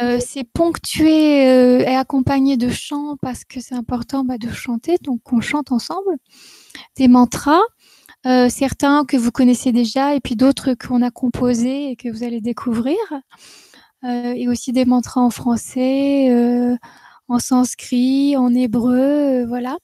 Euh, 0.00 0.18
c'est 0.18 0.44
ponctué 0.44 1.46
euh, 1.48 1.80
et 1.80 1.94
accompagné 1.94 2.56
de 2.56 2.70
chants 2.70 3.16
parce 3.20 3.44
que 3.44 3.60
c'est 3.60 3.74
important 3.74 4.24
bah, 4.24 4.38
de 4.38 4.48
chanter, 4.48 4.96
donc 5.02 5.20
on 5.32 5.40
chante 5.40 5.72
ensemble 5.72 6.16
des 6.96 7.08
mantras, 7.08 7.60
euh, 8.26 8.48
certains 8.48 9.04
que 9.04 9.16
vous 9.16 9.30
connaissez 9.30 9.72
déjà 9.72 10.14
et 10.14 10.20
puis 10.20 10.36
d'autres 10.36 10.74
qu'on 10.74 11.02
a 11.02 11.10
composés 11.10 11.90
et 11.90 11.96
que 11.96 12.08
vous 12.08 12.22
allez 12.22 12.40
découvrir, 12.40 12.96
et 14.04 14.48
aussi 14.48 14.72
des 14.72 14.84
mantras 14.84 15.20
en 15.20 15.30
français, 15.30 16.76
en 17.28 17.38
sanskrit, 17.38 18.36
en 18.36 18.52
hébreu, 18.52 19.44
voilà. 19.46 19.76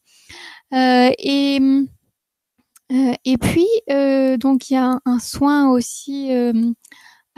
et 0.73 1.61
et 2.91 3.37
puis, 3.39 3.69
donc, 4.39 4.71
il 4.71 4.75
y 4.75 4.77
a 4.77 4.99
un 5.05 5.19
soin 5.21 5.71
aussi 5.71 6.31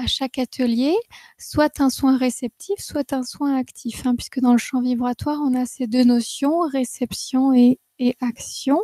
à 0.01 0.07
chaque 0.07 0.39
atelier, 0.39 0.97
soit 1.39 1.81
un 1.81 1.91
soin 1.91 2.17
réceptif, 2.17 2.79
soit 2.79 3.13
un 3.13 3.23
soin 3.23 3.55
actif, 3.57 4.07
hein, 4.07 4.15
puisque 4.17 4.41
dans 4.41 4.53
le 4.53 4.59
champ 4.59 4.81
vibratoire, 4.81 5.39
on 5.43 5.55
a 5.55 5.67
ces 5.67 5.87
deux 5.87 6.05
notions, 6.05 6.61
réception 6.61 7.53
et, 7.53 7.79
action. 8.23 8.81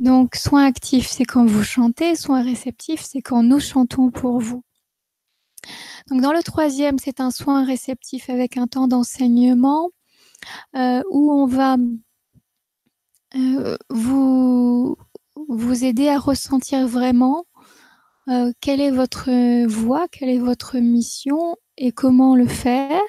Donc, 0.00 0.34
soin 0.34 0.64
actif, 0.64 1.08
c'est 1.08 1.26
quand 1.26 1.44
vous 1.44 1.62
chantez, 1.62 2.16
soin 2.16 2.42
réceptif, 2.42 3.02
c'est 3.02 3.20
quand 3.20 3.42
nous 3.42 3.60
chantons 3.60 4.10
pour 4.10 4.40
vous. 4.40 4.64
Donc, 6.08 6.22
dans 6.22 6.32
le 6.32 6.42
troisième, 6.42 6.98
c'est 6.98 7.20
un 7.20 7.30
soin 7.30 7.66
réceptif 7.66 8.30
avec 8.30 8.56
un 8.56 8.66
temps 8.66 8.88
d'enseignement 8.88 9.90
euh, 10.74 11.02
où 11.10 11.30
on 11.30 11.44
va 11.44 11.76
euh, 13.36 13.76
vous, 13.90 14.96
vous 15.48 15.84
aider 15.84 16.08
à 16.08 16.18
ressentir 16.18 16.88
vraiment 16.88 17.44
euh, 18.28 18.52
quelle 18.62 18.80
est 18.80 18.90
votre 18.90 19.66
voie, 19.66 20.08
quelle 20.08 20.30
est 20.30 20.38
votre 20.38 20.78
mission 20.78 21.56
et 21.76 21.92
comment 21.92 22.36
le 22.36 22.46
faire. 22.46 23.02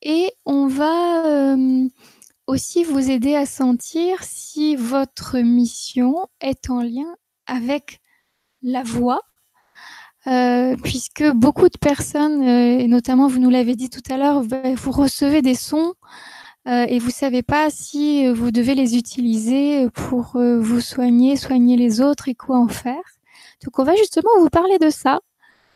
Et 0.00 0.32
on 0.46 0.68
va 0.68 1.54
aussi 2.48 2.82
vous 2.82 3.10
aider 3.10 3.36
à 3.36 3.46
sentir 3.46 4.22
si 4.22 4.74
votre 4.74 5.38
mission 5.38 6.26
est 6.40 6.70
en 6.70 6.82
lien 6.82 7.14
avec 7.46 8.00
la 8.62 8.82
voix, 8.82 9.20
euh, 10.26 10.74
puisque 10.82 11.30
beaucoup 11.30 11.68
de 11.68 11.78
personnes, 11.78 12.42
et 12.42 12.88
notamment 12.88 13.28
vous 13.28 13.38
nous 13.38 13.50
l'avez 13.50 13.76
dit 13.76 13.90
tout 13.90 14.02
à 14.10 14.16
l'heure, 14.16 14.42
vous 14.42 14.90
recevez 14.90 15.42
des 15.42 15.54
sons 15.54 15.94
et 16.66 16.98
vous 16.98 17.10
savez 17.10 17.42
pas 17.42 17.70
si 17.70 18.30
vous 18.30 18.50
devez 18.50 18.74
les 18.74 18.96
utiliser 18.96 19.88
pour 19.90 20.32
vous 20.36 20.80
soigner, 20.80 21.36
soigner 21.36 21.76
les 21.76 22.02
autres 22.02 22.28
et 22.28 22.34
quoi 22.34 22.58
en 22.58 22.68
faire. 22.68 23.00
Donc 23.64 23.78
on 23.78 23.84
va 23.84 23.94
justement 23.94 24.30
vous 24.38 24.50
parler 24.50 24.78
de 24.78 24.90
ça. 24.90 25.20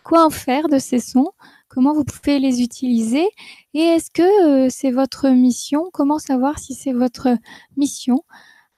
Quoi 0.04 0.26
en 0.26 0.30
faire 0.30 0.68
de 0.68 0.78
ces 0.78 0.98
sons 0.98 1.30
Comment 1.72 1.94
vous 1.94 2.04
pouvez 2.04 2.38
les 2.38 2.60
utiliser 2.60 3.26
Et 3.72 3.80
est-ce 3.80 4.10
que 4.10 4.66
euh, 4.66 4.68
c'est 4.68 4.90
votre 4.90 5.30
mission? 5.30 5.88
Comment 5.94 6.18
savoir 6.18 6.58
si 6.58 6.74
c'est 6.74 6.92
votre 6.92 7.28
mission 7.78 8.24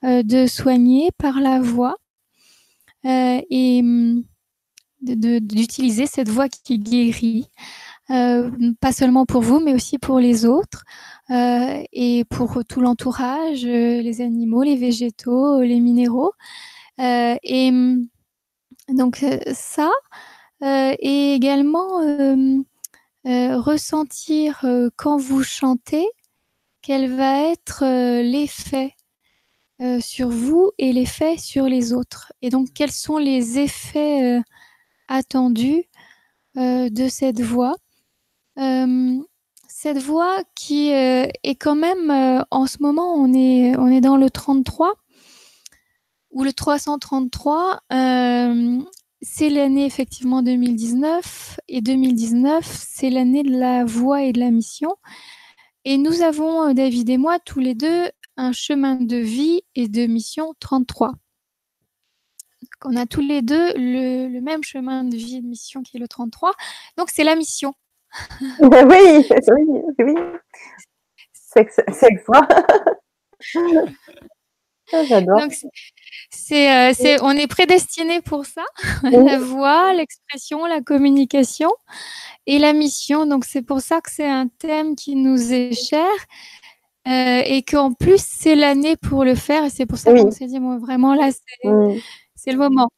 euh, 0.05 0.23
de 0.23 0.47
soigner 0.47 1.09
par 1.17 1.41
la 1.41 1.59
voix 1.59 1.97
euh, 3.05 3.41
et 3.49 3.81
hum, 3.81 4.23
d'utiliser 5.01 6.05
cette 6.05 6.29
voix 6.29 6.47
qui 6.47 6.79
guérit 6.79 7.49
pas 8.07 8.91
seulement 8.93 9.25
pour 9.25 9.41
vous, 9.41 9.59
mais 9.59 9.73
aussi 9.73 9.97
pour 9.97 10.19
les 10.19 10.45
autres 10.45 10.85
et 11.29 12.23
pour 12.29 12.63
tout 12.63 12.79
l'entourage, 12.79 13.65
les 13.65 14.21
animaux, 14.21 14.61
les 14.61 14.75
végétaux, 14.77 15.61
les 15.61 15.79
minéraux. 15.79 16.31
et 16.99 17.69
hum, 17.69 18.07
donc 18.89 19.25
ça, 19.53 19.89
et 20.61 21.33
également 21.33 21.99
euh, 23.25 23.59
ressentir 23.59 24.65
quand 24.95 25.17
vous 25.17 25.43
chantez 25.43 26.05
quel 26.81 27.11
va 27.15 27.43
être 27.49 27.83
l'effet 28.21 28.93
sur 29.99 30.29
vous 30.29 30.71
et 30.77 30.93
l'effet 30.93 31.37
sur 31.37 31.65
les 31.65 31.93
autres. 31.93 32.31
Et 32.41 32.49
donc 32.49 32.69
quels 32.73 32.91
sont 32.91 33.17
les 33.17 33.59
effets 33.59 34.39
attendus 35.07 35.83
de 36.55 37.07
cette 37.09 37.41
voix? 37.41 37.75
cette 39.67 39.97
voix 39.97 40.37
qui 40.53 40.89
est 40.89 41.57
quand 41.59 41.75
même, 41.75 42.45
en 42.51 42.67
ce 42.67 42.77
moment, 42.79 43.15
on 43.15 43.33
est, 43.33 43.75
on 43.77 43.87
est 43.87 44.01
dans 44.01 44.17
le 44.17 44.29
33, 44.29 44.93
ou 46.35 46.43
le 46.43 46.53
333, 46.53 47.81
euh, 47.93 48.79
c'est 49.21 49.49
l'année 49.49 49.85
effectivement 49.85 50.41
2019 50.41 51.59
et 51.67 51.81
2019, 51.81 52.65
c'est 52.65 53.09
l'année 53.09 53.43
de 53.43 53.57
la 53.57 53.85
voix 53.85 54.23
et 54.23 54.33
de 54.33 54.39
la 54.39 54.51
mission. 54.51 54.95
Et 55.85 55.97
nous 55.97 56.21
avons, 56.21 56.69
euh, 56.69 56.73
David 56.73 57.09
et 57.09 57.17
moi, 57.17 57.39
tous 57.39 57.59
les 57.59 57.75
deux, 57.75 58.09
un 58.37 58.51
chemin 58.51 58.95
de 58.95 59.17
vie 59.17 59.61
et 59.75 59.87
de 59.87 60.05
mission 60.07 60.53
33. 60.59 61.13
on 62.83 62.95
a 62.95 63.05
tous 63.05 63.21
les 63.21 63.41
deux 63.41 63.73
le, 63.75 64.39
même 64.41 64.63
chemin 64.63 65.03
de 65.03 65.15
vie 65.15 65.37
et 65.37 65.41
de 65.41 65.47
mission 65.47 65.83
qui 65.83 65.97
est 65.97 65.99
le 65.99 66.07
33. 66.07 66.53
Donc 66.97 67.09
c'est 67.11 67.23
la 67.23 67.35
mission. 67.35 67.73
oui, 68.59 68.79
oui, 68.89 69.81
oui. 69.99 70.13
C'est 71.33 71.69
ça. 71.71 72.47
J'adore. 74.91 75.41
C'est, 76.29 76.71
euh, 76.71 76.93
c'est, 76.93 77.21
on 77.21 77.31
est 77.31 77.47
prédestiné 77.47 78.21
pour 78.21 78.45
ça, 78.45 78.63
la 79.03 79.39
voix, 79.39 79.93
l'expression, 79.93 80.65
la 80.65 80.81
communication 80.81 81.71
et 82.45 82.59
la 82.59 82.73
mission. 82.73 83.25
Donc 83.25 83.45
c'est 83.45 83.61
pour 83.61 83.81
ça 83.81 84.01
que 84.01 84.11
c'est 84.11 84.29
un 84.29 84.47
thème 84.47 84.95
qui 84.95 85.15
nous 85.15 85.53
est 85.53 85.73
cher 85.73 86.07
euh, 87.07 87.41
et 87.45 87.63
qu'en 87.63 87.93
plus 87.93 88.23
c'est 88.23 88.55
l'année 88.55 88.95
pour 88.95 89.23
le 89.23 89.35
faire. 89.35 89.63
Et 89.65 89.69
c'est 89.69 89.85
pour 89.85 89.97
ça 89.97 90.13
qu'on 90.13 90.31
s'est 90.31 90.47
dit, 90.47 90.59
moi 90.59 90.77
vraiment 90.77 91.15
là, 91.15 91.29
c'est, 91.31 91.69
c'est 92.35 92.51
le 92.51 92.57
moment. 92.57 92.89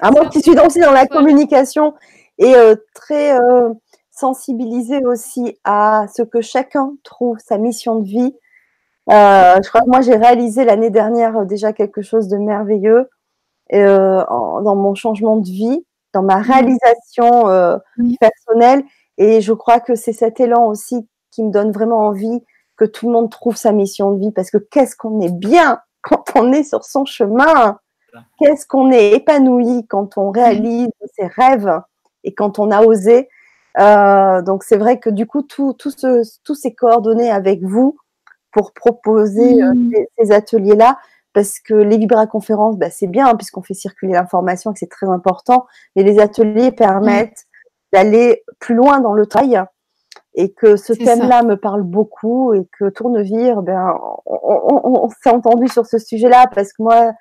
ah, 0.00 0.10
moi 0.10 0.28
qui 0.28 0.40
suis 0.40 0.58
aussi 0.58 0.80
dans 0.80 0.92
la 0.92 1.06
communication 1.08 1.94
et 2.38 2.54
euh, 2.54 2.74
très 2.94 3.36
sensibilisée 4.10 5.04
aussi 5.04 5.58
à 5.64 6.06
ce 6.14 6.22
que 6.22 6.40
chacun 6.40 6.92
trouve 7.02 7.38
sa 7.38 7.58
mission 7.58 7.96
de 7.96 8.04
vie 8.04 8.34
je 9.08 9.68
crois 9.68 9.80
que 9.82 9.90
moi, 9.90 10.00
j'ai 10.00 10.16
réalisé 10.16 10.64
l'année 10.64 10.90
dernière 10.90 11.38
euh, 11.38 11.44
déjà 11.44 11.72
quelque 11.72 12.02
chose 12.02 12.28
de 12.28 12.36
merveilleux 12.36 13.08
euh, 13.72 14.24
dans 14.26 14.76
mon 14.76 14.94
changement 14.94 15.36
de 15.36 15.46
vie, 15.46 15.84
dans 16.12 16.22
ma 16.22 16.38
réalisation 16.38 17.70
personnelle. 18.20 18.84
Et 19.18 19.40
je 19.40 19.52
crois 19.52 19.80
que 19.80 19.94
c'est 19.94 20.12
cet 20.12 20.40
élan 20.40 20.66
aussi 20.66 21.08
qui 21.30 21.44
me 21.44 21.50
donne 21.50 21.70
vraiment 21.72 22.06
envie 22.06 22.42
que 22.76 22.84
tout 22.84 23.06
le 23.06 23.12
monde 23.12 23.30
trouve 23.30 23.56
sa 23.56 23.72
mission 23.72 24.12
de 24.12 24.20
vie. 24.20 24.32
Parce 24.32 24.50
que 24.50 24.58
qu'est-ce 24.58 24.96
qu'on 24.96 25.20
est 25.20 25.32
bien 25.32 25.80
quand 26.02 26.24
on 26.34 26.52
est 26.52 26.64
sur 26.64 26.84
son 26.84 27.04
chemin 27.04 27.78
Qu'est-ce 28.40 28.66
qu'on 28.66 28.90
est 28.90 29.12
épanoui 29.12 29.86
quand 29.86 30.18
on 30.18 30.32
réalise 30.32 30.88
ses 31.14 31.26
rêves 31.26 31.80
et 32.24 32.34
quand 32.34 32.58
on 32.58 32.72
a 32.72 32.82
osé 32.82 33.28
donc 33.78 34.64
c'est 34.64 34.76
vrai 34.76 34.98
que 34.98 35.10
du 35.10 35.26
coup, 35.26 35.42
tout, 35.42 35.74
tout 35.74 35.90
ce, 35.90 36.22
tous 36.44 36.54
ces 36.54 36.74
coordonnées 36.74 37.30
avec 37.30 37.62
vous, 37.62 37.96
pour 38.52 38.72
proposer 38.72 39.62
euh, 39.62 39.72
mmh. 39.74 39.92
ces, 40.18 40.32
ateliers-là 40.32 40.98
parce 41.32 41.60
que 41.60 41.74
les 41.74 41.96
vibraconférences, 41.96 42.76
bah, 42.76 42.90
c'est 42.90 43.06
bien 43.06 43.28
hein, 43.28 43.36
puisqu'on 43.36 43.62
fait 43.62 43.74
circuler 43.74 44.12
l'information 44.12 44.70
et 44.70 44.74
que 44.74 44.80
c'est 44.80 44.90
très 44.90 45.08
important, 45.08 45.66
mais 45.94 46.02
les 46.02 46.18
ateliers 46.18 46.72
permettent 46.72 47.46
d'aller 47.92 48.42
plus 48.58 48.74
loin 48.74 49.00
dans 49.00 49.12
le 49.12 49.26
travail 49.26 49.62
et 50.34 50.52
que 50.52 50.76
ce 50.76 50.92
thème-là 50.92 51.42
me 51.42 51.56
parle 51.56 51.82
beaucoup 51.82 52.54
et 52.54 52.66
que 52.78 52.88
Tournevire, 52.88 53.62
ben, 53.62 53.96
on, 54.26 55.08
s'est 55.22 55.30
entendu 55.30 55.68
sur 55.68 55.86
ce 55.86 55.98
sujet-là 55.98 56.46
parce 56.54 56.72
que 56.72 56.82
moi, 56.82 57.12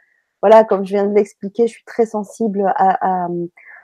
voilà, 0.42 0.64
comme 0.64 0.86
je 0.86 0.94
viens 0.94 1.08
de 1.08 1.16
l'expliquer, 1.16 1.68
je 1.68 1.74
suis 1.74 1.84
très 1.86 2.06
sensible 2.06 2.72
à, 2.76 3.28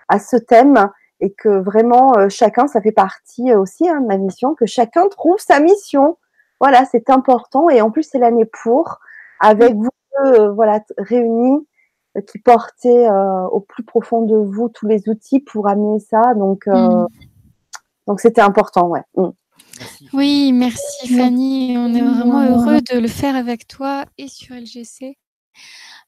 à, 0.10 0.20
ce 0.20 0.38
thème 0.38 0.90
et 1.22 1.34
que 1.34 1.50
vraiment 1.50 2.18
euh, 2.18 2.30
chacun, 2.30 2.68
ça 2.68 2.82
fait 2.82 2.92
partie 2.92 3.54
aussi 3.54 3.90
hein, 3.90 4.02
de 4.02 4.06
ma 4.06 4.18
mission, 4.18 4.54
que 4.54 4.66
chacun 4.66 5.08
trouve 5.08 5.40
sa 5.40 5.60
mission 5.60 6.18
voilà, 6.60 6.86
c'est 6.86 7.10
important. 7.10 7.70
Et 7.70 7.82
en 7.82 7.92
plus, 7.92 8.04
c'est 8.04 8.20
l'année 8.20 8.46
pour, 8.46 9.00
avec 9.40 9.74
vous 9.76 9.90
euh, 10.24 10.52
voilà, 10.52 10.82
réunis, 10.98 11.68
euh, 12.18 12.22
qui 12.22 12.40
portez 12.40 13.08
euh, 13.08 13.48
au 13.48 13.60
plus 13.60 13.84
profond 13.84 14.22
de 14.22 14.36
vous 14.36 14.70
tous 14.70 14.88
les 14.88 15.10
outils 15.10 15.42
pour 15.42 15.68
amener 15.68 16.00
ça. 16.00 16.34
Donc, 16.36 16.68
mm. 16.68 17.08
donc 18.08 18.20
c'était 18.22 18.42
important, 18.42 18.88
ouais. 18.88 19.04
Mm. 19.16 19.30
Oui, 20.14 20.52
merci 20.54 21.14
Fanny. 21.14 21.76
On 21.78 21.94
est 21.94 22.02
vraiment 22.02 22.46
heureux 22.46 22.80
de 22.82 22.98
le 22.98 23.08
faire 23.08 23.36
avec 23.36 23.68
toi 23.68 24.06
et 24.18 24.28
sur 24.28 24.56
LGC. 24.56 25.18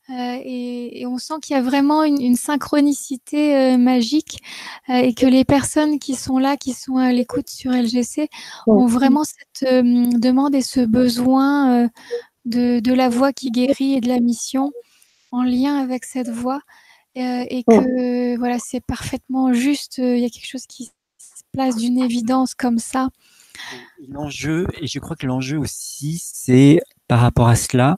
Euh, 0.10 0.40
et, 0.44 1.06
on 1.06 1.18
sent 1.18 1.36
qu'il 1.42 1.56
y 1.56 1.60
a 1.60 1.62
vraiment 1.62 2.04
une, 2.04 2.36
synchronicité 2.36 3.56
euh, 3.56 3.78
magique 3.78 4.42
euh, 4.90 4.96
et 4.96 5.14
que 5.14 5.26
les 5.26 5.44
personnes 5.44 6.00
qui 6.00 6.16
sont 6.16 6.38
là, 6.38 6.56
qui 6.56 6.74
sont 6.74 6.98
à 6.98 7.12
l'écoute 7.12 7.50
sur 7.50 7.72
LGC, 7.72 8.30
ont 8.68 8.86
vraiment 8.86 9.24
cette 9.24 9.74
demande 9.74 10.56
et 10.56 10.62
ce 10.62 10.80
besoin 10.80 11.90
de, 12.46 12.80
de, 12.80 12.94
la 12.94 13.10
voix 13.10 13.34
qui 13.34 13.52
guérit 13.52 13.96
et 13.96 14.02
de 14.02 14.08
la 14.08 14.20
mission 14.20 14.72
en 15.32 15.44
lien 15.44 15.78
avec 15.78 16.06
cette 16.06 16.30
voix 16.30 16.62
euh, 17.18 17.46
et 17.50 17.64
que 17.64 18.38
voilà, 18.38 18.60
c'est 18.60 18.82
parfaitement 18.82 19.52
juste. 19.52 19.98
Il 19.98 20.20
y 20.20 20.26
a 20.26 20.30
quelque 20.30 20.48
chose 20.48 20.68
qui 20.68 20.86
se 20.86 21.44
place 21.52 21.76
d'une 21.76 21.98
évidence 21.98 22.54
comme 22.54 22.78
ça. 22.78 23.10
L'enjeu, 24.08 24.68
et 24.80 24.86
je 24.86 25.00
crois 25.00 25.16
que 25.16 25.26
l'enjeu 25.26 25.58
aussi, 25.58 26.22
c'est 26.24 26.80
par 27.08 27.20
rapport 27.20 27.48
à 27.48 27.56
cela, 27.56 27.98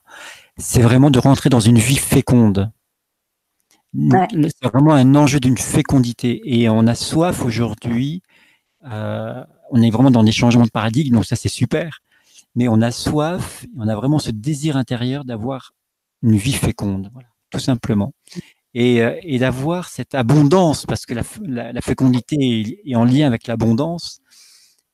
c'est 0.59 0.81
vraiment 0.81 1.09
de 1.09 1.19
rentrer 1.19 1.49
dans 1.49 1.59
une 1.59 1.79
vie 1.79 1.97
féconde. 1.97 2.71
C'est 3.93 4.67
vraiment 4.67 4.93
un 4.93 5.15
enjeu 5.15 5.39
d'une 5.39 5.57
fécondité. 5.57 6.41
Et 6.43 6.69
on 6.69 6.85
a 6.85 6.95
soif 6.95 7.43
aujourd'hui. 7.43 8.21
Euh, 8.85 9.43
on 9.71 9.81
est 9.81 9.89
vraiment 9.89 10.11
dans 10.11 10.23
des 10.23 10.31
changements 10.31 10.65
de 10.65 10.69
paradigme, 10.69 11.15
donc 11.15 11.25
ça 11.25 11.35
c'est 11.35 11.49
super. 11.49 12.01
Mais 12.55 12.67
on 12.67 12.81
a 12.81 12.91
soif, 12.91 13.65
on 13.77 13.87
a 13.87 13.95
vraiment 13.95 14.19
ce 14.19 14.31
désir 14.31 14.77
intérieur 14.77 15.25
d'avoir 15.25 15.73
une 16.21 16.35
vie 16.35 16.53
féconde, 16.53 17.09
voilà, 17.13 17.29
tout 17.49 17.59
simplement. 17.59 18.13
Et, 18.73 19.01
euh, 19.01 19.17
et 19.23 19.39
d'avoir 19.39 19.89
cette 19.89 20.13
abondance, 20.13 20.85
parce 20.85 21.05
que 21.05 21.13
la, 21.13 21.71
la, 21.71 21.81
fécondité 21.81 22.81
est, 22.85 22.95
en 22.95 23.05
lien 23.05 23.25
avec 23.25 23.47
l'abondance, 23.47 24.19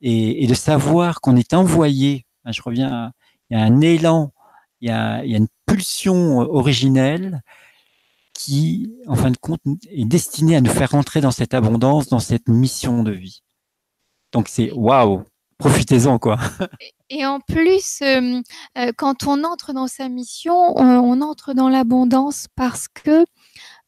et, 0.00 0.44
et, 0.44 0.46
de 0.46 0.54
savoir 0.54 1.20
qu'on 1.20 1.36
est 1.36 1.54
envoyé. 1.54 2.26
je 2.46 2.62
reviens, 2.62 3.12
il 3.50 3.56
y 3.56 3.60
a 3.60 3.64
un 3.64 3.80
élan, 3.80 4.32
il 4.86 4.90
y 4.90 4.92
a, 5.34 5.38
une 5.38 5.48
pulsion 5.66 6.38
originelle 6.38 7.42
qui, 8.32 8.92
en 9.06 9.16
fin 9.16 9.30
de 9.30 9.36
compte, 9.36 9.60
est 9.90 10.04
destinée 10.04 10.56
à 10.56 10.60
nous 10.60 10.70
faire 10.70 10.90
rentrer 10.90 11.20
dans 11.20 11.30
cette 11.30 11.54
abondance, 11.54 12.08
dans 12.08 12.20
cette 12.20 12.48
mission 12.48 13.02
de 13.02 13.12
vie. 13.12 13.42
Donc 14.32 14.48
c'est 14.48 14.70
waouh, 14.72 15.24
profitez-en 15.58 16.18
quoi. 16.18 16.38
Et 17.10 17.24
en 17.24 17.40
plus, 17.40 18.00
euh, 18.02 18.40
euh, 18.78 18.92
quand 18.96 19.26
on 19.26 19.44
entre 19.44 19.72
dans 19.72 19.86
sa 19.86 20.08
mission, 20.08 20.54
on, 20.76 21.20
entre 21.20 21.54
dans 21.54 21.68
l'abondance 21.68 22.46
parce 22.54 22.88
que 22.88 23.24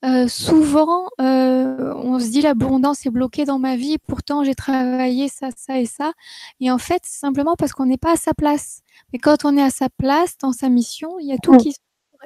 euh, 0.05 0.29
souvent, 0.29 1.09
on 1.19 2.19
se 2.21 2.29
dit 2.31 2.41
l'abondance 2.43 3.05
est 3.07 3.11
bloquée 3.11 3.45
dans 3.45 3.59
ma 3.59 3.77
vie, 3.77 3.99
pourtant 3.99 4.45
j'ai 4.45 4.55
travaillé 4.55 5.29
ça, 5.29 5.49
ça 5.57 5.79
et 5.79 5.87
ça. 5.87 6.13
Et 6.61 6.71
en 6.71 6.79
fait, 6.79 7.03
c'est 7.05 7.19
simplement 7.19 7.57
parce 7.57 7.73
qu'on 7.73 7.87
n'est 7.87 7.99
pas 7.99 8.13
à 8.13 8.17
sa 8.17 8.35
place. 8.35 8.83
Mais 9.13 9.19
quand 9.19 9.45
on 9.45 9.57
est 9.57 9.63
à 9.63 9.71
sa 9.71 9.89
place, 9.89 10.37
dans 10.39 10.53
sa 10.53 10.69
mission, 10.69 11.19
il 11.19 11.27
y 11.29 11.33
a 11.33 11.39
tout 11.39 11.57
qui 11.57 11.75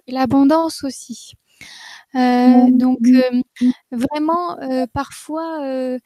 et 0.07 0.12
l'abondance 0.12 0.85
aussi. 0.85 1.35
donc 2.15 2.99
vraiment, 3.90 4.59
parfois, 4.93 5.99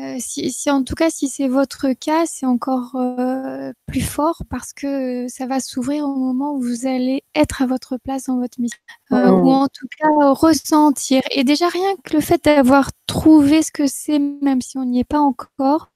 euh, 0.00 0.16
si, 0.18 0.70
en 0.70 0.82
tout 0.82 0.94
cas, 0.94 1.10
si 1.10 1.28
c'est 1.28 1.48
votre 1.48 1.92
cas, 1.92 2.24
c'est 2.24 2.46
encore 2.46 2.94
euh, 2.94 3.72
plus 3.86 4.00
fort 4.00 4.42
parce 4.48 4.72
que 4.72 5.26
ça 5.28 5.46
va 5.46 5.60
s'ouvrir 5.60 6.04
au 6.04 6.14
moment 6.14 6.54
où 6.54 6.62
vous 6.62 6.86
allez 6.86 7.24
être 7.34 7.60
à 7.62 7.66
votre 7.66 7.98
place 7.98 8.24
dans 8.24 8.38
votre 8.38 8.60
mission, 8.60 8.78
euh, 9.12 9.30
ou 9.30 9.50
en 9.50 9.68
tout 9.68 9.86
cas 9.98 10.08
ressentir. 10.32 11.22
Et 11.32 11.44
déjà 11.44 11.68
rien 11.68 11.96
que 12.02 12.14
le 12.14 12.20
fait 12.22 12.42
d'avoir 12.44 12.90
trouvé 13.06 13.62
ce 13.62 13.72
que 13.72 13.86
c'est, 13.86 14.18
même 14.18 14.62
si 14.62 14.78
on 14.78 14.84
n'y 14.84 15.00
est 15.00 15.04
pas 15.04 15.20
encore, 15.20 15.90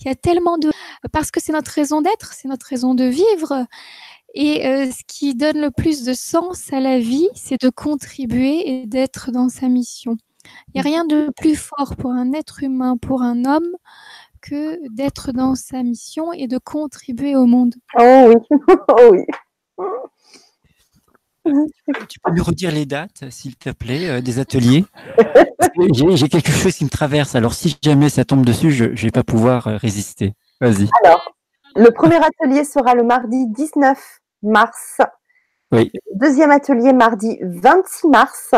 il 0.00 0.06
y 0.06 0.10
a 0.10 0.14
tellement 0.14 0.56
de 0.56 0.70
parce 1.12 1.30
que 1.30 1.40
c'est 1.40 1.52
notre 1.52 1.70
raison 1.70 2.00
d'être, 2.00 2.32
c'est 2.32 2.48
notre 2.48 2.66
raison 2.66 2.94
de 2.94 3.04
vivre. 3.04 3.66
Et 4.34 4.60
ce 4.92 5.02
qui 5.06 5.34
donne 5.34 5.58
le 5.60 5.70
plus 5.70 6.04
de 6.04 6.12
sens 6.12 6.72
à 6.72 6.80
la 6.80 6.98
vie, 6.98 7.28
c'est 7.34 7.60
de 7.60 7.70
contribuer 7.70 8.82
et 8.82 8.86
d'être 8.86 9.30
dans 9.30 9.48
sa 9.48 9.68
mission. 9.68 10.16
Il 10.68 10.72
n'y 10.74 10.80
a 10.80 10.84
rien 10.84 11.04
de 11.04 11.30
plus 11.36 11.56
fort 11.56 11.96
pour 11.96 12.10
un 12.10 12.32
être 12.32 12.62
humain, 12.62 12.96
pour 12.96 13.22
un 13.22 13.44
homme, 13.44 13.70
que 14.42 14.78
d'être 14.94 15.32
dans 15.32 15.54
sa 15.54 15.82
mission 15.82 16.32
et 16.32 16.46
de 16.46 16.58
contribuer 16.58 17.36
au 17.36 17.46
monde. 17.46 17.74
Oh 17.98 18.28
oui, 18.28 18.36
oh 18.88 19.10
oui. 19.10 19.24
Tu 22.08 22.18
peux 22.20 22.32
me 22.32 22.42
redire 22.42 22.72
les 22.72 22.86
dates, 22.86 23.30
s'il 23.30 23.56
te 23.56 23.70
plaît, 23.70 24.08
euh, 24.08 24.20
des 24.20 24.38
ateliers? 24.38 24.84
J'ai 26.14 26.28
quelque 26.28 26.50
chose 26.50 26.74
qui 26.74 26.84
me 26.84 26.90
traverse, 26.90 27.34
alors 27.34 27.54
si 27.54 27.76
jamais 27.82 28.08
ça 28.08 28.24
tombe 28.24 28.44
dessus, 28.44 28.72
je 28.72 28.86
ne 28.86 28.96
vais 28.96 29.10
pas 29.10 29.22
pouvoir 29.22 29.68
euh, 29.68 29.76
résister. 29.76 30.34
Vas-y. 30.60 30.88
Alors, 31.04 31.34
le 31.76 31.90
premier 31.90 32.16
atelier 32.16 32.64
sera 32.64 32.94
le 32.94 33.04
mardi 33.04 33.46
19 33.48 33.98
mars. 34.42 34.98
Oui. 35.72 35.92
Deuxième 36.14 36.50
atelier 36.50 36.92
mardi 36.92 37.38
26 37.42 38.08
mars. 38.08 38.54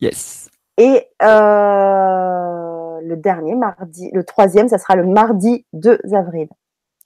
Yes. 0.00 0.48
Et 0.78 1.06
euh, 1.22 3.00
le 3.00 3.16
dernier 3.16 3.54
mardi, 3.54 4.10
le 4.12 4.24
troisième, 4.24 4.68
ça 4.68 4.78
sera 4.78 4.96
le 4.96 5.06
mardi 5.06 5.64
2 5.72 5.98
avril. 6.12 6.48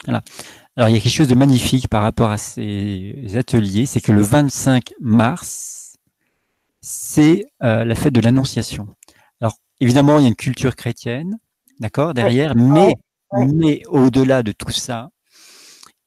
Voilà. 0.05 0.23
Alors, 0.77 0.89
il 0.89 0.95
y 0.95 0.99
a 0.99 1.01
quelque 1.01 1.13
chose 1.13 1.29
de 1.29 1.35
magnifique 1.35 1.89
par 1.89 2.03
rapport 2.03 2.31
à 2.31 2.39
ces 2.39 3.37
ateliers, 3.37 3.87
c'est 3.87 4.01
que 4.01 4.13
le 4.13 4.23
25 4.23 4.93
mars, 5.01 5.97
c'est 6.81 7.47
euh, 7.63 7.85
la 7.85 7.95
fête 7.95 8.15
de 8.15 8.21
l'Annonciation. 8.21 8.89
Alors, 9.41 9.55
évidemment, 9.81 10.19
il 10.19 10.23
y 10.23 10.25
a 10.25 10.29
une 10.29 10.37
culture 10.37 10.75
chrétienne, 10.77 11.39
d'accord, 11.81 12.15
derrière, 12.15 12.57
mais, 12.57 12.95
mais 13.33 13.83
au-delà 13.89 14.43
de 14.43 14.53
tout 14.53 14.71
ça, 14.71 15.11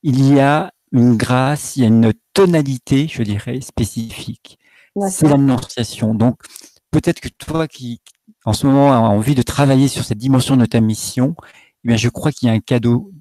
il 0.01 0.33
y 0.33 0.39
a 0.39 0.71
une 0.91 1.17
grâce, 1.17 1.75
il 1.75 1.81
y 1.81 1.85
a 1.85 1.87
une 1.87 2.13
tonalité, 2.33 3.07
je 3.07 3.23
dirais, 3.23 3.61
spécifique. 3.61 4.59
C'est 5.09 5.27
l'Annonciation. 5.27 6.13
Donc, 6.13 6.41
peut-être 6.93 7.19
que 7.19 7.27
toi 7.27 7.67
qui, 7.67 8.01
en 8.45 8.53
ce 8.53 8.67
moment, 8.67 8.93
a 8.93 8.97
envie 8.97 9.35
de 9.35 9.41
travailler 9.41 9.87
sur 9.87 10.05
cette 10.05 10.19
dimension 10.19 10.55
de 10.55 10.65
ta 10.65 10.79
mission, 10.79 11.35
eh 11.83 11.87
bien, 11.89 11.97
je 11.97 12.07
crois 12.07 12.31
qu'il 12.31 12.47
y 12.47 12.51
a 12.51 12.53
un 12.53 12.59
cadeau 12.59 13.11